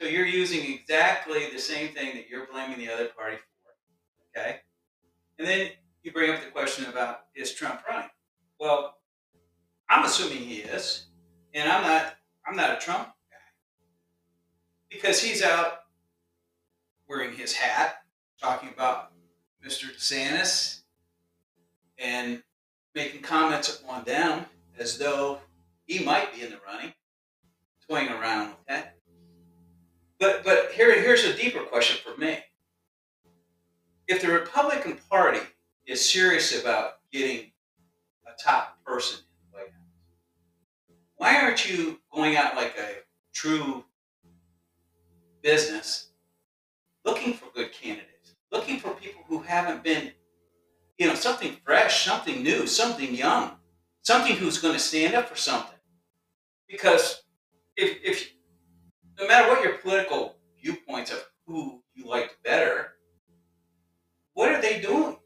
So 0.00 0.06
you're 0.08 0.26
using 0.26 0.74
exactly 0.74 1.50
the 1.50 1.58
same 1.58 1.94
thing 1.94 2.14
that 2.16 2.28
you're 2.28 2.46
blaming 2.52 2.78
the 2.78 2.90
other 2.92 3.06
party 3.16 3.36
for. 3.36 4.40
Okay. 4.40 4.60
And 5.38 5.48
then 5.48 5.70
you 6.02 6.12
bring 6.12 6.30
up 6.30 6.42
the 6.42 6.50
question 6.50 6.84
about 6.86 7.20
is 7.34 7.54
Trump 7.54 7.80
running? 7.88 8.10
Well, 8.60 8.96
I'm 9.88 10.04
assuming 10.04 10.38
he 10.38 10.56
is, 10.56 11.06
and 11.54 11.70
I'm 11.70 11.82
not. 11.82 12.14
I'm 12.46 12.56
not 12.56 12.76
a 12.76 12.80
Trump 12.80 13.08
guy 13.30 13.36
because 14.88 15.20
he's 15.20 15.42
out 15.42 15.80
wearing 17.08 17.34
his 17.34 17.52
hat, 17.52 17.96
talking 18.40 18.68
about 18.68 19.12
Mr. 19.64 19.86
DeSantis, 19.96 20.82
and 21.98 22.42
making 22.94 23.22
comments 23.22 23.82
on 23.88 24.04
them 24.04 24.46
as 24.78 24.98
though 24.98 25.40
he 25.86 26.04
might 26.04 26.34
be 26.34 26.42
in 26.42 26.50
the 26.50 26.58
running, 26.66 26.92
toying 27.88 28.08
around 28.08 28.48
with 28.48 28.66
that. 28.68 28.96
But 30.18 30.44
but 30.44 30.72
here 30.72 31.00
here's 31.00 31.24
a 31.24 31.36
deeper 31.36 31.62
question 31.64 31.98
for 32.04 32.18
me. 32.20 32.38
If 34.08 34.22
the 34.22 34.28
Republican 34.28 34.98
Party 35.10 35.40
is 35.86 36.04
serious 36.04 36.60
about 36.60 36.98
getting 37.12 37.50
a 38.26 38.42
top 38.42 38.78
person 38.84 39.20
why 41.16 41.40
aren't 41.40 41.68
you 41.68 41.98
going 42.12 42.36
out 42.36 42.56
like 42.56 42.76
a 42.78 43.02
true 43.32 43.84
business 45.42 46.10
looking 47.04 47.32
for 47.32 47.46
good 47.54 47.72
candidates, 47.72 48.34
looking 48.50 48.78
for 48.78 48.90
people 48.90 49.22
who 49.28 49.40
haven't 49.42 49.82
been, 49.82 50.12
you 50.98 51.06
know, 51.06 51.14
something 51.14 51.56
fresh, 51.64 52.04
something 52.04 52.42
new, 52.42 52.66
something 52.66 53.14
young, 53.14 53.52
something 54.02 54.36
who's 54.36 54.58
going 54.58 54.74
to 54.74 54.80
stand 54.80 55.14
up 55.14 55.28
for 55.28 55.36
something. 55.36 55.78
Because 56.68 57.22
if, 57.76 57.98
if 58.02 58.32
no 59.18 59.28
matter 59.28 59.48
what 59.48 59.62
your 59.62 59.74
political 59.78 60.36
viewpoints 60.60 61.12
of 61.12 61.24
who 61.46 61.82
you 61.94 62.08
liked 62.08 62.42
better, 62.44 62.94
what 64.34 64.50
are 64.50 64.60
they 64.60 64.80
doing? 64.80 65.16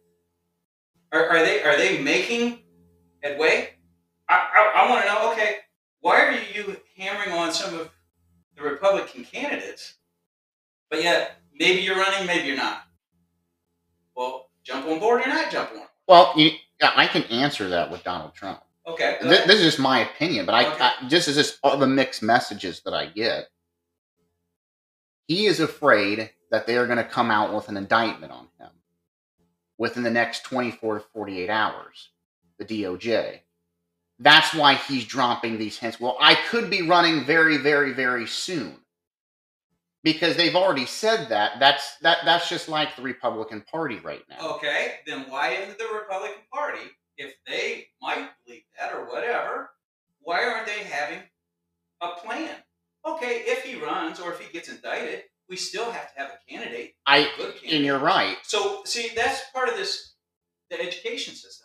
Are, 1.13 1.29
are 1.29 1.45
they 1.45 1.63
are 1.65 1.77
they 1.77 2.01
making 2.01 2.61
headway? 3.23 3.71
I, 4.29 4.35
I, 4.35 4.83
I 4.83 4.91
want 4.91 5.05
to 5.05 5.13
know. 5.13 5.33
Okay, 5.33 5.57
why 6.01 6.21
are 6.21 6.33
you 6.33 6.77
hammering 6.97 7.33
on 7.33 7.53
some 7.53 7.79
of 7.79 7.91
the 8.57 8.63
Republican 8.63 9.25
candidates, 9.25 9.95
but 10.91 11.03
yet 11.03 11.37
maybe 11.59 11.83
you're 11.83 11.97
running, 11.97 12.27
maybe 12.27 12.47
you're 12.49 12.57
not. 12.57 12.83
Well, 14.15 14.51
jump 14.65 14.87
on 14.87 14.99
board 14.99 15.23
or 15.23 15.29
not 15.29 15.51
jump 15.51 15.71
on. 15.73 15.83
Well, 16.09 16.33
you, 16.37 16.51
yeah, 16.81 16.93
I 16.97 17.07
can 17.07 17.23
answer 17.25 17.69
that 17.69 17.91
with 17.91 18.05
Donald 18.05 18.35
Trump. 18.35 18.61
Okay. 18.87 19.19
This, 19.23 19.47
this 19.47 19.57
is 19.59 19.65
just 19.65 19.79
my 19.79 20.01
opinion, 20.01 20.47
but 20.47 20.55
I, 20.55 20.73
Okay. 20.73 20.85
I 20.85 21.09
just 21.09 21.29
as 21.29 21.37
this 21.37 21.59
all 21.63 21.77
the 21.77 21.87
mixed 21.87 22.23
messages 22.23 22.83
that 22.85 22.95
I 22.95 23.07
get. 23.07 23.49
He 25.29 25.47
is 25.47 25.61
afraid 25.61 26.31
that 26.51 26.67
they 26.67 26.77
are 26.77 26.87
going 26.87 26.99
to 26.99 27.05
come 27.05 27.31
out 27.31 27.55
with 27.55 27.69
an 27.69 27.77
indictment 27.77 28.33
on 28.33 28.49
him 28.59 28.71
within 29.79 30.03
the 30.03 30.11
next 30.11 30.43
24 30.45 30.99
to 30.99 31.05
48 31.15 31.49
hours, 31.49 32.11
the 32.59 32.65
DOJ. 32.65 33.41
That's 34.21 34.55
why 34.55 34.75
he's 34.75 35.07
dropping 35.07 35.59
these 35.59 35.79
hints. 35.79 35.99
Well, 35.99 36.17
I 36.21 36.35
could 36.35 36.69
be 36.69 36.83
running 36.83 37.25
very, 37.25 37.57
very, 37.57 37.93
very 37.93 38.27
soon. 38.27 38.77
Because 40.03 40.37
they've 40.37 40.55
already 40.55 40.87
said 40.87 41.29
that. 41.29 41.59
That's 41.59 41.97
that 41.99 42.19
that's 42.25 42.49
just 42.49 42.69
like 42.69 42.97
the 42.97 43.03
Republican 43.03 43.63
Party 43.71 43.99
right 43.99 44.23
now. 44.31 44.57
Okay, 44.57 44.95
then 45.07 45.27
why 45.29 45.51
isn't 45.51 45.77
the 45.77 45.89
Republican 45.93 46.43
Party, 46.53 46.85
if 47.19 47.35
they 47.47 47.89
might 48.01 48.31
believe 48.47 48.63
that 48.79 48.95
or 48.95 49.05
whatever, 49.07 49.71
why 50.21 50.43
aren't 50.45 50.67
they 50.67 50.85
having 50.85 51.19
a 52.01 52.09
plan? 52.25 52.55
Okay, 53.07 53.43
if 53.47 53.63
he 53.63 53.79
runs 53.79 54.21
or 54.21 54.33
if 54.33 54.41
he 54.41 54.51
gets 54.53 54.71
indicted, 54.71 55.25
we 55.51 55.57
still 55.57 55.91
have 55.91 56.15
to 56.15 56.21
have 56.21 56.31
a 56.31 56.51
candidate, 56.51 56.95
I 57.07 57.19
a 57.19 57.27
candidate. 57.37 57.73
and 57.73 57.85
you're 57.85 57.99
right. 57.99 58.37
So, 58.43 58.83
see, 58.85 59.11
that's 59.15 59.51
part 59.53 59.69
of 59.69 59.77
this, 59.77 60.15
the 60.71 60.81
education 60.81 61.35
system. 61.35 61.60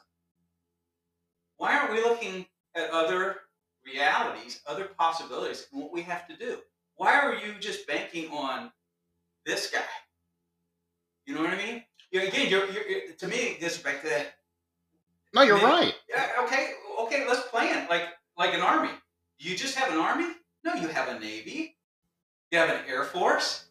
Why 1.57 1.77
aren't 1.77 1.91
we 1.93 2.01
looking 2.01 2.45
at 2.75 2.89
other 2.91 3.37
realities, 3.85 4.61
other 4.67 4.85
possibilities, 4.97 5.67
and 5.71 5.81
what 5.81 5.91
we 5.93 6.01
have 6.03 6.27
to 6.27 6.35
do? 6.35 6.59
Why 6.95 7.13
are 7.19 7.33
you 7.35 7.53
just 7.59 7.87
banking 7.87 8.29
on 8.31 8.71
this 9.45 9.69
guy? 9.71 9.79
You 11.25 11.35
know 11.35 11.41
what 11.41 11.51
I 11.51 11.57
mean? 11.57 11.83
you 12.11 12.21
again, 12.21 12.49
you're, 12.49 12.65
you're, 12.71 12.87
you're- 12.87 13.13
to 13.17 13.27
me, 13.27 13.57
this 13.59 13.77
is 13.77 13.81
back 13.83 14.01
to 14.03 14.09
that. 14.09 14.35
No, 15.33 15.41
you're 15.41 15.55
Maybe- 15.55 15.65
right. 15.67 15.93
Yeah, 16.09 16.29
okay, 16.43 16.71
okay, 17.01 17.25
let's 17.27 17.41
plan 17.49 17.87
like 17.89 18.03
like 18.37 18.53
an 18.53 18.61
army. 18.61 18.89
You 19.37 19.55
just 19.57 19.75
have 19.75 19.91
an 19.91 19.97
army? 19.99 20.27
No, 20.63 20.75
you 20.75 20.87
have 20.87 21.09
a 21.09 21.19
navy. 21.19 21.77
You 22.51 22.59
have 22.59 22.69
an 22.69 22.81
air 22.87 23.03
force. 23.03 23.65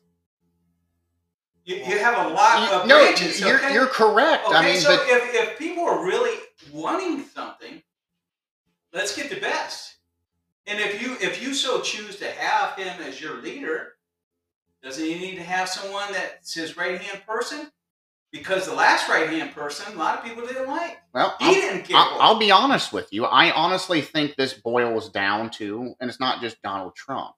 You, 1.65 1.77
you 1.77 1.98
have 1.98 2.27
a 2.27 2.31
lot 2.35 2.69
You- 2.70 2.77
of 2.77 2.86
no, 2.86 2.98
branches. 2.98 3.40
you're 3.40 3.56
okay? 3.56 3.73
you're 3.73 3.86
correct. 3.86 4.47
Okay, 4.47 4.56
I 4.56 4.62
mean, 4.65 4.81
so 4.81 4.94
but 4.97 5.06
if, 5.09 5.35
if 5.35 5.59
people 5.59 5.85
are 5.85 6.05
really 6.05 6.39
wanting 6.72 7.22
something, 7.24 7.82
let's 8.93 9.16
get 9.16 9.31
the 9.31 9.40
best. 9.40 9.97
And 10.66 10.81
if 10.81 11.02
you 11.02 11.16
if 11.20 11.43
you 11.43 11.55
so 11.55 11.81
choose 11.81 12.16
to 12.16 12.26
have 12.31 12.76
him 12.76 13.02
as 13.02 13.20
your 13.20 13.40
leader, 13.43 13.94
doesn't 14.82 15.05
he 15.05 15.14
need 15.14 15.36
to 15.36 15.43
have 15.43 15.68
someone 15.68 16.12
that's 16.12 16.55
his 16.55 16.76
right 16.76 17.01
hand 17.01 17.22
person? 17.26 17.70
Because 18.32 18.66
the 18.66 18.74
last 18.74 19.09
right 19.09 19.28
hand 19.28 19.55
person, 19.55 19.94
a 19.94 19.97
lot 19.98 20.18
of 20.18 20.24
people 20.24 20.44
didn't 20.44 20.66
like. 20.66 20.98
well, 21.12 21.36
He 21.39 21.47
I'll, 21.47 21.55
didn't 21.55 21.82
care. 21.85 21.97
I'll, 21.97 22.20
I'll 22.20 22.39
be 22.39 22.51
honest 22.51 22.93
with 22.93 23.12
you. 23.12 23.26
I 23.26 23.52
honestly 23.52 24.01
think 24.01 24.35
this 24.35 24.55
boils 24.55 25.09
down 25.10 25.51
to, 25.52 25.94
and 26.01 26.10
it's 26.10 26.18
not 26.18 26.40
just 26.40 26.60
Donald 26.62 26.97
Trump. 26.97 27.35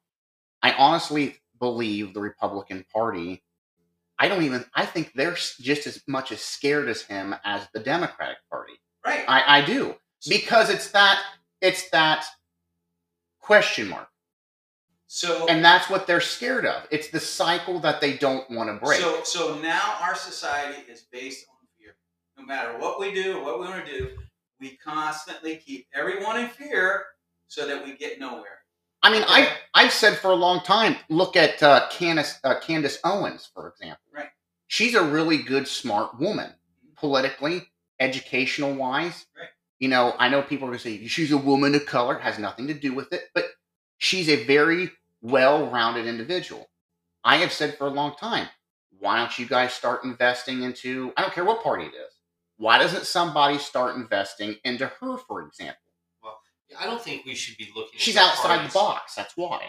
I 0.63 0.73
honestly 0.73 1.37
believe 1.61 2.15
the 2.15 2.21
Republican 2.21 2.85
Party. 2.95 3.43
I 4.19 4.29
don't 4.29 4.45
even. 4.45 4.65
I 4.75 4.87
think 4.87 5.13
they're 5.15 5.35
just 5.35 5.87
as 5.87 6.03
much 6.09 6.33
as 6.33 6.41
scared 6.41 6.89
as 6.89 7.03
him 7.03 7.35
as 7.45 7.69
the 7.75 7.81
Democratic 7.81 8.39
Party. 8.51 8.73
Right. 9.07 9.25
I, 9.29 9.59
I 9.61 9.65
do 9.65 9.95
because 10.29 10.71
it's 10.71 10.91
that 10.91 11.23
it's 11.61 11.89
that 11.91 12.25
question 13.41 13.89
mark, 13.89 14.09
so 15.07 15.47
and 15.49 15.65
that's 15.65 15.89
what 15.89 16.07
they're 16.07 16.21
scared 16.21 16.67
of. 16.67 16.87
It's 16.91 17.09
the 17.09 17.21
cycle 17.21 17.81
that 17.81 18.01
they 18.01 18.17
don't 18.17 18.49
want 18.51 18.69
to 18.69 18.85
break. 18.85 19.01
So 19.01 19.23
so 19.25 19.59
now 19.61 19.97
our 20.01 20.15
society 20.15 20.83
is 20.91 21.07
based 21.13 21.47
on 21.49 21.67
fear. 21.79 21.97
No 22.37 22.45
matter 22.45 22.79
what 22.79 22.99
we 23.01 23.15
do 23.15 23.39
or 23.39 23.45
what 23.45 23.61
we 23.61 23.67
want 23.67 23.87
to 23.87 23.99
do, 23.99 24.11
we 24.61 24.77
constantly 24.77 25.57
keep 25.57 25.87
everyone 25.95 26.41
in 26.41 26.49
fear 26.49 27.05
so 27.47 27.67
that 27.67 27.85
we 27.85 27.97
get 27.97 28.19
nowhere. 28.19 28.59
I 29.03 29.13
mean, 29.13 29.23
Okay. 29.23 29.33
I've 29.33 29.49
I've 29.75 29.93
said 29.93 30.17
for 30.19 30.33
a 30.33 30.35
long 30.35 30.63
time. 30.65 30.97
Look 31.09 31.37
at 31.37 31.63
uh, 31.63 31.89
Candace 31.91 32.39
uh, 32.43 32.59
Candace 32.61 32.99
Owens, 33.05 33.49
for 33.55 33.69
example. 33.69 34.03
Right. 34.13 34.29
She's 34.69 34.95
a 34.97 35.03
really 35.03 35.39
good, 35.39 35.69
smart 35.69 36.19
woman, 36.19 36.53
politically, 36.97 37.69
educational 38.01 38.75
wise. 38.75 39.27
Right. 39.37 39.49
You 39.79 39.89
know, 39.89 40.15
I 40.19 40.29
know 40.29 40.43
people 40.43 40.67
are 40.67 40.71
going 40.71 40.79
to 40.79 40.85
say 40.85 41.07
she's 41.07 41.33
a 41.33 41.37
woman 41.37 41.75
of 41.75 41.87
color. 41.87 42.19
Has 42.19 42.39
nothing 42.39 42.67
to 42.69 42.75
do 42.75 42.95
with 42.95 43.13
it, 43.13 43.25
but 43.35 43.45
she's 43.99 44.29
a 44.29 44.45
very 44.45 44.91
well-rounded 45.21 46.07
individual. 46.07 46.69
I 47.25 47.37
have 47.39 47.53
said 47.53 47.77
for 47.77 47.87
a 47.87 47.91
long 47.91 48.15
time. 48.17 48.49
why 48.99 49.19
don't 49.19 49.39
you 49.39 49.47
guys 49.47 49.75
start 49.75 50.05
investing 50.05 50.63
into? 50.63 51.13
I 51.17 51.23
don't 51.23 51.35
care 51.35 51.45
what 51.45 51.63
party 51.63 51.85
it 51.85 51.95
is. 51.95 52.15
Why 52.57 52.79
doesn't 52.79 53.05
somebody 53.05 53.59
start 53.59 53.97
investing 53.97 54.57
into 54.65 54.87
her, 54.87 55.19
for 55.19 55.43
example? 55.43 55.77
Well, 56.23 56.39
I 56.79 56.87
don't 56.87 57.03
think 57.03 57.27
we 57.27 57.35
should 57.35 57.59
be 57.59 57.69
looking. 57.77 57.99
She's 57.99 58.17
outside 58.17 58.57
parties. 58.57 58.73
the 58.73 58.79
box. 58.79 59.15
That's 59.15 59.37
why. 59.37 59.65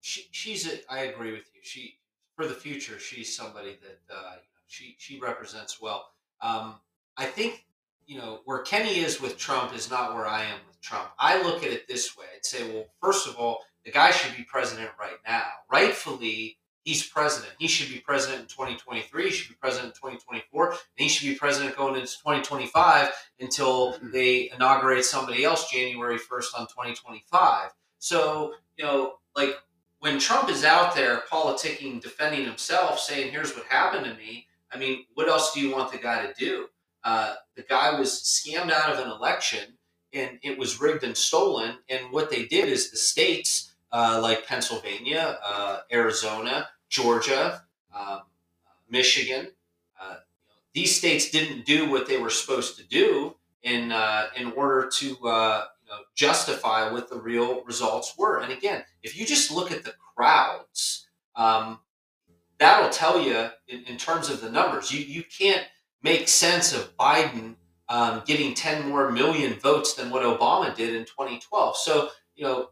She, 0.00 0.26
she's. 0.32 0.66
A, 0.66 0.92
I 0.92 1.00
agree 1.00 1.32
with 1.32 1.44
you. 1.54 1.60
She 1.62 1.98
for 2.34 2.46
the 2.46 2.54
future. 2.54 2.98
She's 2.98 3.36
somebody 3.36 3.78
that 3.82 4.14
uh, 4.14 4.36
she 4.66 4.96
she 4.98 5.20
represents 5.20 5.80
well. 5.80 6.08
Um, 6.40 6.74
I 7.16 7.26
think 7.26 7.64
you 8.06 8.18
know 8.18 8.40
where 8.44 8.60
Kenny 8.60 9.00
is 9.00 9.20
with 9.20 9.36
Trump 9.36 9.74
is 9.74 9.90
not 9.90 10.14
where 10.14 10.26
I 10.26 10.44
am 10.44 10.58
with 10.66 10.80
Trump. 10.80 11.10
I 11.18 11.42
look 11.42 11.62
at 11.64 11.70
it 11.70 11.88
this 11.88 12.16
way. 12.16 12.26
I'd 12.34 12.44
say, 12.44 12.72
well, 12.72 12.86
first 13.02 13.26
of 13.28 13.36
all, 13.36 13.64
the 13.84 13.90
guy 13.90 14.10
should 14.10 14.36
be 14.36 14.42
president 14.42 14.90
right 14.98 15.18
now. 15.26 15.46
Rightfully, 15.70 16.58
he's 16.84 17.06
president. 17.06 17.52
He 17.58 17.68
should 17.68 17.92
be 17.92 18.00
president 18.00 18.40
in 18.40 18.46
2023. 18.46 19.24
He 19.24 19.30
should 19.30 19.50
be 19.50 19.54
president 19.60 19.94
in 19.94 20.10
2024. 20.10 20.70
And 20.70 20.78
he 20.96 21.08
should 21.08 21.28
be 21.28 21.34
president 21.34 21.76
going 21.76 21.94
into 21.94 22.06
2025 22.06 23.10
until 23.40 23.96
they 24.02 24.50
inaugurate 24.54 25.04
somebody 25.04 25.44
else 25.44 25.70
January 25.70 26.18
1st 26.18 26.58
on 26.58 26.66
2025. 26.66 27.70
So, 27.98 28.54
you 28.76 28.84
know, 28.84 29.14
like 29.36 29.56
when 30.00 30.18
Trump 30.18 30.48
is 30.48 30.64
out 30.64 30.94
there 30.94 31.22
politicking, 31.30 32.00
defending 32.00 32.44
himself, 32.44 32.98
saying, 32.98 33.32
here's 33.32 33.54
what 33.54 33.66
happened 33.66 34.06
to 34.06 34.14
me, 34.14 34.47
I 34.72 34.78
mean, 34.78 35.04
what 35.14 35.28
else 35.28 35.52
do 35.52 35.60
you 35.60 35.72
want 35.74 35.92
the 35.92 35.98
guy 35.98 36.26
to 36.26 36.32
do? 36.34 36.66
Uh, 37.04 37.34
the 37.56 37.62
guy 37.62 37.98
was 37.98 38.10
scammed 38.10 38.70
out 38.70 38.92
of 38.92 38.98
an 38.98 39.10
election 39.10 39.78
and 40.12 40.38
it 40.42 40.58
was 40.58 40.80
rigged 40.80 41.04
and 41.04 41.16
stolen. 41.16 41.76
And 41.88 42.12
what 42.12 42.30
they 42.30 42.46
did 42.46 42.68
is 42.68 42.90
the 42.90 42.96
states 42.96 43.74
uh, 43.92 44.20
like 44.22 44.46
Pennsylvania, 44.46 45.38
uh, 45.44 45.80
Arizona, 45.92 46.68
Georgia, 46.88 47.62
um, 47.94 48.22
Michigan, 48.90 49.48
uh, 50.00 50.16
these 50.74 50.96
states 50.96 51.30
didn't 51.30 51.64
do 51.64 51.90
what 51.90 52.06
they 52.06 52.18
were 52.18 52.30
supposed 52.30 52.76
to 52.78 52.86
do 52.86 53.34
in 53.62 53.92
uh, 53.92 54.28
in 54.36 54.52
order 54.52 54.88
to 54.88 55.16
uh, 55.26 55.64
you 55.82 55.90
know, 55.90 56.00
justify 56.14 56.90
what 56.90 57.08
the 57.08 57.18
real 57.18 57.64
results 57.64 58.14
were. 58.16 58.40
And 58.40 58.52
again, 58.52 58.84
if 59.02 59.18
you 59.18 59.26
just 59.26 59.50
look 59.50 59.72
at 59.72 59.84
the 59.84 59.94
crowds, 60.14 61.08
um, 61.34 61.80
that'll 62.58 62.90
tell 62.90 63.20
you 63.20 63.48
in, 63.68 63.84
in, 63.84 63.96
terms 63.96 64.28
of 64.30 64.40
the 64.40 64.50
numbers. 64.50 64.92
You 64.92 65.04
you 65.04 65.24
can't 65.24 65.64
make 66.02 66.28
sense 66.28 66.72
of 66.72 66.96
Biden 66.96 67.56
um, 67.88 68.22
getting 68.26 68.54
10 68.54 68.88
more 68.88 69.10
million 69.10 69.54
votes 69.54 69.94
than 69.94 70.10
what 70.10 70.22
Obama 70.22 70.74
did 70.74 70.94
in 70.94 71.04
2012. 71.04 71.76
So 71.76 72.10
you 72.34 72.44
know 72.44 72.70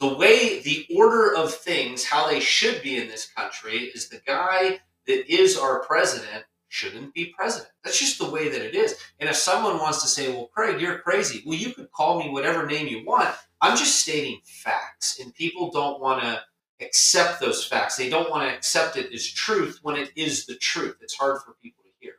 the 0.00 0.14
way 0.14 0.60
the 0.60 0.86
order 0.96 1.34
of 1.34 1.54
things, 1.54 2.04
how 2.04 2.28
they 2.28 2.40
should 2.40 2.82
be 2.82 2.96
in 2.96 3.08
this 3.08 3.26
country, 3.26 3.90
is 3.94 4.08
the 4.08 4.20
guy 4.26 4.80
that 5.06 5.32
is 5.32 5.56
our 5.56 5.84
president 5.84 6.44
shouldn't 6.68 7.14
be 7.14 7.26
president. 7.26 7.70
That's 7.84 8.00
just 8.00 8.18
the 8.18 8.28
way 8.28 8.48
that 8.48 8.60
it 8.60 8.74
is. 8.74 8.96
And 9.20 9.28
if 9.28 9.36
someone 9.36 9.78
wants 9.78 10.02
to 10.02 10.08
say, 10.08 10.32
well, 10.32 10.50
Craig, 10.52 10.80
you're 10.80 10.98
crazy, 10.98 11.42
well, 11.46 11.56
you 11.56 11.72
could 11.72 11.92
call 11.92 12.18
me 12.18 12.30
whatever 12.30 12.66
name 12.66 12.88
you 12.88 13.04
want. 13.06 13.32
I'm 13.60 13.76
just 13.76 14.00
stating 14.00 14.40
facts, 14.42 15.20
and 15.20 15.32
people 15.34 15.70
don't 15.70 16.00
want 16.00 16.22
to 16.22 16.42
accept 16.80 17.40
those 17.40 17.64
facts. 17.64 17.96
They 17.96 18.08
don't 18.08 18.30
want 18.30 18.48
to 18.48 18.54
accept 18.54 18.96
it 18.96 19.12
as 19.12 19.26
truth 19.26 19.78
when 19.82 19.96
it 19.96 20.10
is 20.16 20.46
the 20.46 20.56
truth. 20.56 20.98
It's 21.00 21.14
hard 21.14 21.40
for 21.42 21.54
people 21.62 21.84
to 21.84 21.90
hear. 22.00 22.14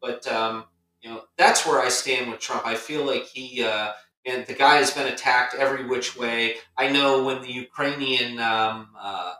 But, 0.00 0.26
um, 0.26 0.64
you 1.00 1.10
know, 1.10 1.22
that's 1.36 1.66
where 1.66 1.80
I 1.80 1.88
stand 1.88 2.30
with 2.30 2.40
Trump. 2.40 2.66
I 2.66 2.74
feel 2.74 3.04
like 3.04 3.24
he, 3.24 3.64
uh, 3.64 3.92
and 4.26 4.46
the 4.46 4.54
guy 4.54 4.76
has 4.76 4.90
been 4.90 5.06
attacked 5.06 5.54
every 5.54 5.86
which 5.86 6.16
way. 6.16 6.56
I 6.76 6.90
know 6.90 7.24
when 7.24 7.40
the 7.40 7.52
Ukrainian 7.52 8.38
um, 8.40 8.90
uh, 9.00 9.34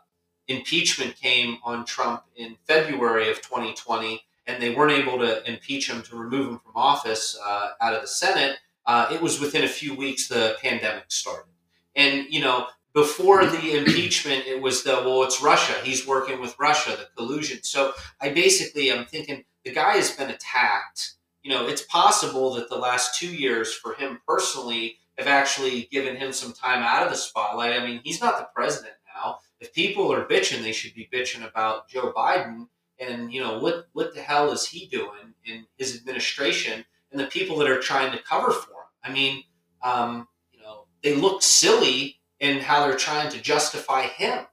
impeachment 0.49 1.16
came 1.16 1.59
on 1.62 1.85
Trump 1.85 2.23
in 2.37 2.57
February 2.66 3.31
of 3.31 3.43
2020, 3.43 4.23
and 4.47 4.62
they 4.62 4.75
weren't 4.75 4.93
able 4.93 5.19
to 5.19 5.49
impeach 5.51 5.91
him 5.91 6.03
to 6.03 6.16
remove 6.16 6.49
him 6.49 6.59
from 6.61 6.73
office 6.75 7.39
uh, 7.45 7.70
out 7.83 7.95
of 7.95 8.01
the 8.01 8.09
Senate, 8.09 8.59
uh, 8.87 9.07
it 9.12 9.20
was 9.20 9.39
within 9.39 9.65
a 9.65 9.69
few 9.69 9.95
weeks 9.95 10.29
the 10.29 10.57
pandemic 10.62 11.05
started. 11.09 11.53
And, 11.95 12.27
you 12.31 12.41
know, 12.41 12.66
before 13.01 13.47
the 13.47 13.79
impeachment, 13.79 14.47
it 14.47 14.61
was 14.61 14.83
the, 14.83 14.93
well, 15.05 15.23
it's 15.25 15.43
Russia. 15.43 15.75
He's 15.83 16.07
working 16.07 16.41
with 16.41 16.59
Russia, 16.59 16.97
the 16.97 17.09
collusion. 17.16 17.62
So 17.62 17.93
I 18.20 18.31
basically 18.31 18.91
am 18.91 19.05
thinking 19.07 19.45
the 19.65 19.73
guy 19.73 19.97
has 19.97 20.11
been 20.11 20.31
attacked 20.31 21.15
you 21.49 21.55
know, 21.55 21.66
it's 21.66 21.83
possible 21.83 22.53
that 22.55 22.69
the 22.69 22.77
last 22.77 23.19
two 23.19 23.35
years 23.35 23.73
for 23.73 23.95
him 23.95 24.20
personally 24.27 24.99
have 25.16 25.27
actually 25.27 25.89
given 25.91 26.15
him 26.15 26.33
some 26.33 26.53
time 26.53 26.83
out 26.83 27.03
of 27.03 27.11
the 27.11 27.16
spotlight. 27.16 27.73
I 27.73 27.87
mean, 27.87 28.01
he's 28.05 28.20
not 28.20 28.39
the 28.39 28.49
president 28.55 28.95
now. 29.16 29.39
If 29.59 29.73
people 29.73 30.12
are 30.12 30.27
bitching, 30.27 30.62
they 30.62 30.73
should 30.73 30.95
be 30.95 31.09
bitching 31.11 31.49
about 31.49 31.89
Joe 31.89 32.12
Biden 32.15 32.69
and 33.01 33.33
you 33.33 33.41
know 33.41 33.61
what 33.61 33.87
what 33.93 34.12
the 34.12 34.20
hell 34.20 34.51
is 34.51 34.66
he 34.66 34.87
doing 34.87 35.33
in 35.47 35.65
his 35.79 35.97
administration 35.97 36.85
and 37.12 37.20
the 37.20 37.27
people 37.27 37.57
that 37.59 37.70
are 37.70 37.81
trying 37.81 38.12
to 38.12 38.23
cover 38.23 38.51
for 38.51 38.73
him. 38.73 38.89
I 39.03 39.12
mean, 39.12 39.43
um, 39.83 40.29
you 40.53 40.61
know, 40.61 40.85
they 41.03 41.15
look 41.15 41.43
silly 41.43 42.18
in 42.40 42.60
how 42.60 42.86
they're 42.86 42.97
trying 42.97 43.31
to 43.31 43.40
justify 43.40 44.02
him. 44.02 44.47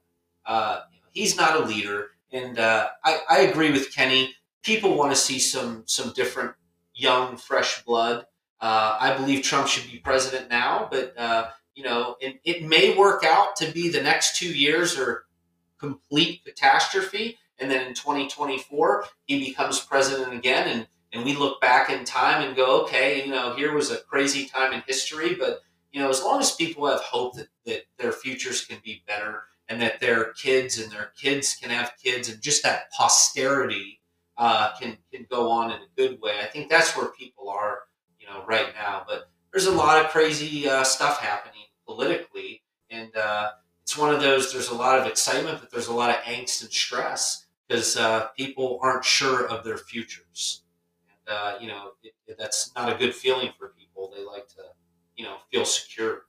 Uh, 0.44 0.80
he's 1.12 1.36
not 1.36 1.60
a 1.60 1.64
leader, 1.64 2.08
and 2.32 2.58
uh, 2.58 2.88
I, 3.04 3.18
I 3.28 3.38
agree 3.40 3.70
with 3.72 3.94
Kenny. 3.94 4.34
People 4.62 4.96
want 4.96 5.12
to 5.12 5.16
see 5.16 5.38
some 5.38 5.84
some 5.86 6.12
different 6.12 6.52
young, 6.94 7.36
fresh 7.36 7.82
blood. 7.84 8.26
Uh, 8.60 8.96
I 8.98 9.16
believe 9.16 9.42
Trump 9.42 9.68
should 9.68 9.90
be 9.90 9.98
president 9.98 10.48
now, 10.50 10.88
but 10.90 11.16
uh, 11.18 11.48
you 11.74 11.84
know, 11.84 12.16
it, 12.20 12.40
it 12.44 12.62
may 12.64 12.96
work 12.96 13.24
out 13.24 13.56
to 13.56 13.70
be 13.70 13.88
the 13.88 14.02
next 14.02 14.36
two 14.36 14.52
years 14.52 14.98
or 14.98 15.24
complete 15.78 16.44
catastrophe, 16.44 17.38
and 17.58 17.70
then 17.70 17.86
in 17.86 17.94
2024 17.94 19.04
he 19.26 19.44
becomes 19.44 19.80
president 19.80 20.32
again, 20.32 20.68
and 20.68 20.86
and 21.12 21.24
we 21.24 21.34
look 21.34 21.60
back 21.60 21.88
in 21.90 22.04
time 22.04 22.46
and 22.46 22.56
go, 22.56 22.82
okay, 22.82 23.24
you 23.24 23.30
know, 23.30 23.54
here 23.54 23.72
was 23.74 23.90
a 23.90 23.98
crazy 23.98 24.46
time 24.46 24.72
in 24.72 24.82
history, 24.86 25.34
but 25.34 25.60
you 25.96 26.02
know, 26.02 26.10
as 26.10 26.22
long 26.22 26.40
as 26.40 26.54
people 26.54 26.86
have 26.86 27.00
hope 27.00 27.36
that, 27.36 27.48
that 27.64 27.84
their 27.98 28.12
futures 28.12 28.62
can 28.66 28.76
be 28.84 29.02
better 29.08 29.44
and 29.70 29.80
that 29.80 29.98
their 29.98 30.34
kids 30.34 30.78
and 30.78 30.92
their 30.92 31.12
kids 31.18 31.56
can 31.58 31.70
have 31.70 31.94
kids 31.96 32.28
and 32.28 32.38
just 32.42 32.62
that 32.62 32.90
posterity 32.92 34.02
uh, 34.36 34.76
can 34.78 34.98
can 35.10 35.26
go 35.30 35.50
on 35.50 35.70
in 35.70 35.78
a 35.78 35.86
good 35.96 36.20
way. 36.20 36.34
I 36.42 36.44
think 36.44 36.68
that's 36.68 36.94
where 36.94 37.08
people 37.18 37.48
are, 37.48 37.78
you 38.20 38.26
know, 38.26 38.44
right 38.46 38.74
now. 38.74 39.04
But 39.08 39.30
there's 39.50 39.68
a 39.68 39.72
lot 39.72 40.04
of 40.04 40.10
crazy 40.10 40.68
uh, 40.68 40.84
stuff 40.84 41.18
happening 41.18 41.64
politically, 41.86 42.60
and 42.90 43.16
uh, 43.16 43.52
it's 43.82 43.96
one 43.96 44.14
of 44.14 44.20
those. 44.20 44.52
There's 44.52 44.68
a 44.68 44.74
lot 44.74 44.98
of 44.98 45.06
excitement, 45.06 45.60
but 45.60 45.70
there's 45.70 45.88
a 45.88 45.94
lot 45.94 46.10
of 46.10 46.16
angst 46.24 46.60
and 46.60 46.70
stress 46.70 47.46
because 47.66 47.96
uh, 47.96 48.26
people 48.36 48.78
aren't 48.82 49.06
sure 49.06 49.48
of 49.48 49.64
their 49.64 49.78
futures, 49.78 50.62
and 51.08 51.34
uh, 51.34 51.54
you 51.58 51.68
know 51.68 51.92
it, 52.02 52.12
it, 52.26 52.36
that's 52.38 52.70
not 52.76 52.92
a 52.92 52.98
good 52.98 53.14
feeling 53.14 53.48
for 53.58 53.68
people. 53.68 54.12
They 54.14 54.22
like 54.22 54.46
to, 54.48 54.62
you 55.16 55.24
know, 55.24 55.36
feel 55.50 55.64
secure. 55.64 56.22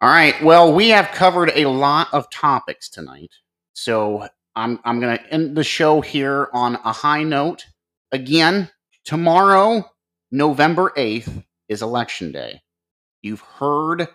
All 0.00 0.08
right. 0.08 0.40
Well, 0.42 0.72
we 0.72 0.90
have 0.90 1.10
covered 1.10 1.50
a 1.54 1.66
lot 1.66 2.08
of 2.12 2.30
topics 2.30 2.88
tonight. 2.88 3.32
So 3.72 4.28
I'm 4.54 4.78
I'm 4.84 5.00
gonna 5.00 5.20
end 5.30 5.56
the 5.56 5.64
show 5.64 6.00
here 6.00 6.48
on 6.52 6.76
a 6.76 6.92
high 6.92 7.22
note. 7.22 7.66
Again, 8.12 8.70
tomorrow, 9.04 9.84
November 10.30 10.92
8th, 10.96 11.44
is 11.68 11.82
election 11.82 12.32
day. 12.32 12.62
You've 13.22 13.40
heard 13.40 14.08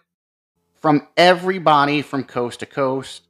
from 0.75 1.07
everybody 1.15 2.01
from 2.01 2.23
coast 2.23 2.59
to 2.59 2.65
coast 2.65 3.27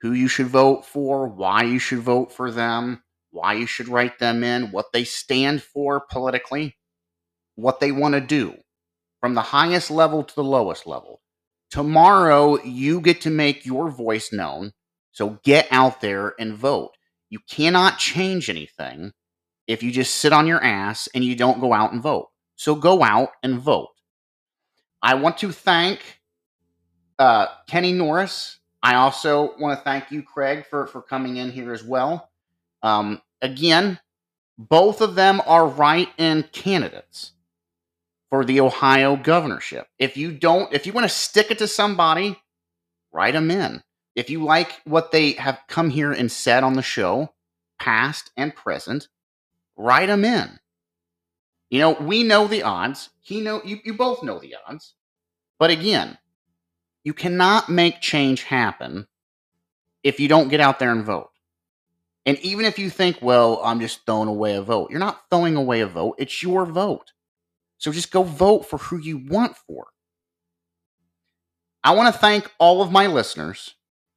who 0.00 0.12
you 0.12 0.28
should 0.28 0.46
vote 0.46 0.84
for, 0.84 1.26
why 1.26 1.64
you 1.64 1.78
should 1.78 1.98
vote 1.98 2.32
for 2.32 2.50
them, 2.50 3.02
why 3.30 3.54
you 3.54 3.66
should 3.66 3.88
write 3.88 4.18
them 4.18 4.44
in, 4.44 4.70
what 4.70 4.86
they 4.92 5.04
stand 5.04 5.62
for 5.62 6.00
politically, 6.08 6.76
what 7.58 7.80
they 7.80 7.90
want 7.90 8.14
to 8.14 8.20
do, 8.20 8.54
from 9.20 9.34
the 9.34 9.42
highest 9.42 9.90
level 9.90 10.22
to 10.22 10.34
the 10.36 10.44
lowest 10.44 10.86
level. 10.86 11.20
Tomorrow, 11.70 12.62
you 12.62 13.00
get 13.00 13.20
to 13.22 13.30
make 13.30 13.66
your 13.66 13.90
voice 13.90 14.32
known 14.32 14.72
so 15.10 15.40
get 15.42 15.66
out 15.72 16.00
there 16.00 16.34
and 16.38 16.54
vote. 16.54 16.92
You 17.28 17.40
cannot 17.50 17.98
change 17.98 18.48
anything 18.48 19.12
if 19.66 19.82
you 19.82 19.90
just 19.90 20.14
sit 20.14 20.32
on 20.32 20.46
your 20.46 20.62
ass 20.62 21.08
and 21.12 21.24
you 21.24 21.34
don't 21.34 21.60
go 21.60 21.72
out 21.72 21.92
and 21.92 22.00
vote. 22.00 22.28
So 22.54 22.76
go 22.76 23.02
out 23.02 23.30
and 23.42 23.58
vote. 23.58 23.88
I 25.02 25.14
want 25.14 25.38
to 25.38 25.50
thank 25.50 26.20
uh, 27.18 27.46
Kenny 27.66 27.92
Norris. 27.92 28.60
I 28.80 28.94
also 28.94 29.56
want 29.58 29.76
to 29.76 29.82
thank 29.82 30.12
you, 30.12 30.22
Craig, 30.22 30.64
for, 30.70 30.86
for 30.86 31.02
coming 31.02 31.38
in 31.38 31.50
here 31.50 31.72
as 31.72 31.82
well. 31.82 32.30
Um, 32.84 33.20
again, 33.42 33.98
both 34.56 35.00
of 35.00 35.16
them 35.16 35.42
are 35.46 35.66
write 35.66 36.10
in 36.16 36.44
candidates 36.52 37.32
for 38.30 38.44
the 38.44 38.60
Ohio 38.60 39.16
governorship. 39.16 39.86
If 39.98 40.16
you 40.16 40.32
don't, 40.32 40.72
if 40.72 40.86
you 40.86 40.92
want 40.92 41.04
to 41.04 41.14
stick 41.14 41.50
it 41.50 41.58
to 41.58 41.68
somebody, 41.68 42.36
write 43.12 43.34
them 43.34 43.50
in. 43.50 43.82
If 44.14 44.30
you 44.30 44.44
like 44.44 44.80
what 44.84 45.12
they 45.12 45.32
have 45.32 45.60
come 45.68 45.90
here 45.90 46.12
and 46.12 46.30
said 46.30 46.64
on 46.64 46.74
the 46.74 46.82
show, 46.82 47.32
past 47.78 48.30
and 48.36 48.54
present, 48.54 49.08
write 49.76 50.06
them 50.06 50.24
in. 50.24 50.58
You 51.70 51.80
know, 51.80 51.92
we 51.92 52.22
know 52.22 52.46
the 52.46 52.62
odds. 52.62 53.10
He 53.20 53.40
know 53.40 53.62
you, 53.64 53.78
you 53.84 53.94
both 53.94 54.22
know 54.22 54.38
the 54.38 54.56
odds. 54.66 54.94
But 55.58 55.70
again, 55.70 56.18
you 57.04 57.14
cannot 57.14 57.68
make 57.68 58.00
change 58.00 58.42
happen 58.42 59.06
if 60.02 60.20
you 60.20 60.28
don't 60.28 60.48
get 60.48 60.60
out 60.60 60.78
there 60.78 60.92
and 60.92 61.04
vote. 61.04 61.30
And 62.26 62.38
even 62.40 62.64
if 62.64 62.78
you 62.78 62.90
think, 62.90 63.18
well, 63.22 63.60
I'm 63.64 63.80
just 63.80 64.04
throwing 64.04 64.28
away 64.28 64.54
a 64.54 64.62
vote, 64.62 64.90
you're 64.90 64.98
not 64.98 65.22
throwing 65.30 65.56
away 65.56 65.80
a 65.80 65.86
vote. 65.86 66.16
It's 66.18 66.42
your 66.42 66.66
vote. 66.66 67.12
So 67.78 67.92
just 67.92 68.10
go 68.10 68.22
vote 68.22 68.66
for 68.66 68.78
who 68.78 68.98
you 68.98 69.18
want 69.18 69.56
for. 69.56 69.86
I 71.82 71.94
want 71.94 72.12
to 72.12 72.20
thank 72.20 72.50
all 72.58 72.82
of 72.82 72.92
my 72.92 73.06
listeners. 73.06 73.74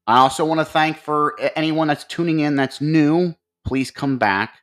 I 0.07 0.17
also 0.17 0.43
want 0.45 0.59
to 0.59 0.65
thank 0.65 0.97
for 0.97 1.39
anyone 1.55 1.87
that's 1.87 2.03
tuning 2.03 2.39
in 2.39 2.55
that's 2.55 2.81
new. 2.81 3.35
Please 3.65 3.91
come 3.91 4.17
back. 4.17 4.57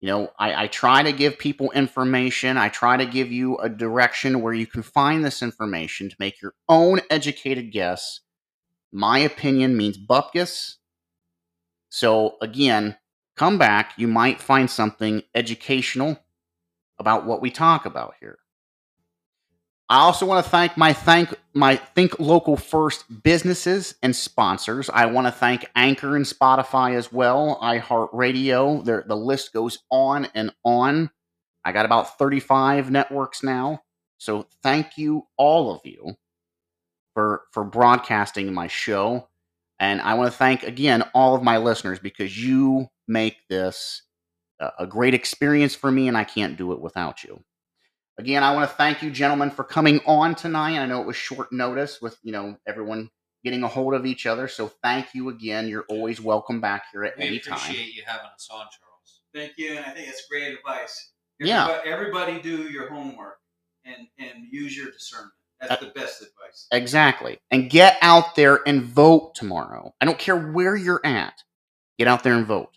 You 0.00 0.08
know, 0.08 0.30
I, 0.38 0.64
I 0.64 0.66
try 0.68 1.02
to 1.02 1.12
give 1.12 1.38
people 1.38 1.70
information. 1.72 2.56
I 2.56 2.68
try 2.68 2.96
to 2.96 3.06
give 3.06 3.32
you 3.32 3.56
a 3.58 3.68
direction 3.68 4.42
where 4.42 4.52
you 4.52 4.66
can 4.66 4.82
find 4.82 5.24
this 5.24 5.42
information 5.42 6.08
to 6.08 6.16
make 6.18 6.40
your 6.40 6.54
own 6.68 7.00
educated 7.10 7.72
guess. 7.72 8.20
My 8.92 9.18
opinion 9.18 9.76
means 9.76 9.98
bupkis. 9.98 10.74
So 11.88 12.36
again, 12.40 12.96
come 13.36 13.58
back. 13.58 13.94
You 13.96 14.06
might 14.06 14.40
find 14.40 14.70
something 14.70 15.22
educational 15.34 16.23
about 16.98 17.26
what 17.26 17.40
we 17.40 17.50
talk 17.50 17.86
about 17.86 18.14
here. 18.20 18.38
I 19.88 20.00
also 20.00 20.24
want 20.24 20.44
to 20.44 20.50
thank 20.50 20.76
my 20.76 20.92
thank 20.92 21.34
my 21.52 21.76
Think 21.76 22.18
Local 22.18 22.56
First 22.56 23.22
businesses 23.22 23.94
and 24.02 24.16
sponsors. 24.16 24.88
I 24.88 25.06
want 25.06 25.26
to 25.26 25.30
thank 25.30 25.66
Anchor 25.76 26.16
and 26.16 26.24
Spotify 26.24 26.94
as 26.94 27.12
well, 27.12 27.58
iHeartRadio. 27.62 28.84
The, 28.84 29.04
the 29.06 29.16
list 29.16 29.52
goes 29.52 29.78
on 29.90 30.28
and 30.34 30.52
on. 30.64 31.10
I 31.64 31.72
got 31.72 31.84
about 31.84 32.18
35 32.18 32.90
networks 32.90 33.42
now. 33.42 33.82
So 34.16 34.46
thank 34.62 34.96
you 34.96 35.26
all 35.36 35.74
of 35.74 35.82
you 35.84 36.14
for 37.12 37.42
for 37.52 37.62
broadcasting 37.62 38.54
my 38.54 38.68
show. 38.68 39.28
And 39.78 40.00
I 40.00 40.14
want 40.14 40.32
to 40.32 40.38
thank 40.38 40.62
again 40.62 41.02
all 41.14 41.34
of 41.34 41.42
my 41.42 41.58
listeners 41.58 41.98
because 41.98 42.42
you 42.42 42.88
make 43.06 43.36
this 43.50 44.02
a, 44.64 44.84
a 44.84 44.86
great 44.86 45.14
experience 45.14 45.74
for 45.74 45.90
me 45.90 46.08
and 46.08 46.16
I 46.16 46.24
can't 46.24 46.56
do 46.56 46.72
it 46.72 46.80
without 46.80 47.24
you. 47.24 47.42
Again, 48.18 48.44
I 48.44 48.54
want 48.54 48.70
to 48.70 48.76
thank 48.76 49.02
you, 49.02 49.10
gentlemen, 49.10 49.50
for 49.50 49.64
coming 49.64 50.00
on 50.06 50.34
tonight. 50.36 50.78
I 50.78 50.86
know 50.86 51.00
it 51.00 51.06
was 51.06 51.16
short 51.16 51.52
notice 51.52 52.00
with 52.00 52.16
you 52.22 52.32
know 52.32 52.56
everyone 52.66 53.10
getting 53.42 53.62
a 53.64 53.68
hold 53.68 53.92
of 53.94 54.06
each 54.06 54.26
other. 54.26 54.48
So 54.48 54.68
thank 54.82 55.14
you 55.14 55.28
again. 55.30 55.68
You're 55.68 55.84
always 55.88 56.20
welcome 56.20 56.60
back 56.60 56.84
here 56.92 57.04
at 57.04 57.18
We 57.18 57.24
any 57.24 57.38
time. 57.40 57.56
appreciate 57.56 57.92
you 57.92 58.02
having 58.06 58.26
us 58.26 58.48
on, 58.50 58.66
Charles. 58.78 59.20
Thank 59.34 59.52
you, 59.58 59.72
and 59.76 59.84
I 59.84 59.90
think 59.90 60.08
it's 60.08 60.26
great 60.30 60.56
advice. 60.56 61.10
Yeah. 61.40 61.64
Everybody, 61.84 61.90
everybody 61.90 62.40
do 62.40 62.70
your 62.70 62.88
homework 62.88 63.38
and 63.84 64.06
and 64.18 64.44
use 64.50 64.76
your 64.76 64.90
discernment. 64.92 65.32
That's 65.60 65.80
the 65.80 65.90
best 65.90 66.22
advice. 66.22 66.66
Exactly. 66.72 67.38
And 67.50 67.70
get 67.70 67.96
out 68.02 68.34
there 68.36 68.60
and 68.66 68.82
vote 68.82 69.34
tomorrow. 69.34 69.94
I 70.00 70.04
don't 70.04 70.18
care 70.18 70.36
where 70.36 70.76
you're 70.76 71.04
at. 71.04 71.42
Get 71.98 72.06
out 72.08 72.22
there 72.22 72.34
and 72.34 72.46
vote. 72.46 72.70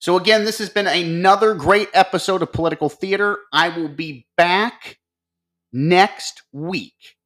So, 0.00 0.16
again, 0.16 0.46
this 0.46 0.58
has 0.58 0.70
been 0.70 0.86
another 0.86 1.52
great 1.52 1.90
episode 1.92 2.40
of 2.40 2.52
Political 2.54 2.88
Theater. 2.88 3.36
I 3.52 3.68
will 3.68 3.88
be 3.88 4.26
back 4.34 4.98
next 5.74 6.42
week. 6.52 7.16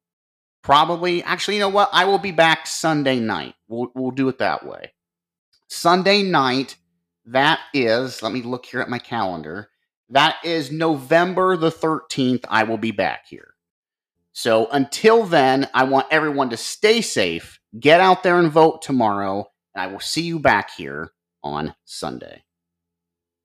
Probably, 0.61 1.23
actually, 1.23 1.55
you 1.55 1.61
know 1.61 1.69
what? 1.69 1.89
I 1.93 2.03
will 2.03 2.17
be 2.17 2.33
back 2.33 2.67
Sunday 2.67 3.21
night. 3.21 3.55
We'll, 3.69 3.91
we'll 3.95 4.11
do 4.11 4.27
it 4.27 4.39
that 4.39 4.65
way. 4.65 4.91
Sunday 5.69 6.21
night, 6.21 6.75
that 7.27 7.61
is, 7.73 8.21
let 8.21 8.33
me 8.33 8.41
look 8.41 8.65
here 8.65 8.81
at 8.81 8.89
my 8.89 8.99
calendar. 8.99 9.69
That 10.09 10.35
is 10.43 10.69
November 10.69 11.55
the 11.55 11.71
13th. 11.71 12.43
I 12.49 12.63
will 12.63 12.77
be 12.77 12.91
back 12.91 13.25
here. 13.29 13.53
So 14.33 14.67
until 14.69 15.23
then, 15.23 15.69
I 15.73 15.85
want 15.85 16.07
everyone 16.11 16.49
to 16.49 16.57
stay 16.57 16.99
safe, 16.99 17.57
get 17.79 18.01
out 18.01 18.21
there 18.21 18.37
and 18.37 18.51
vote 18.51 18.81
tomorrow, 18.81 19.47
and 19.73 19.81
I 19.81 19.87
will 19.87 20.01
see 20.01 20.23
you 20.23 20.39
back 20.39 20.71
here 20.71 21.11
on 21.41 21.73
Sunday. 21.85 22.44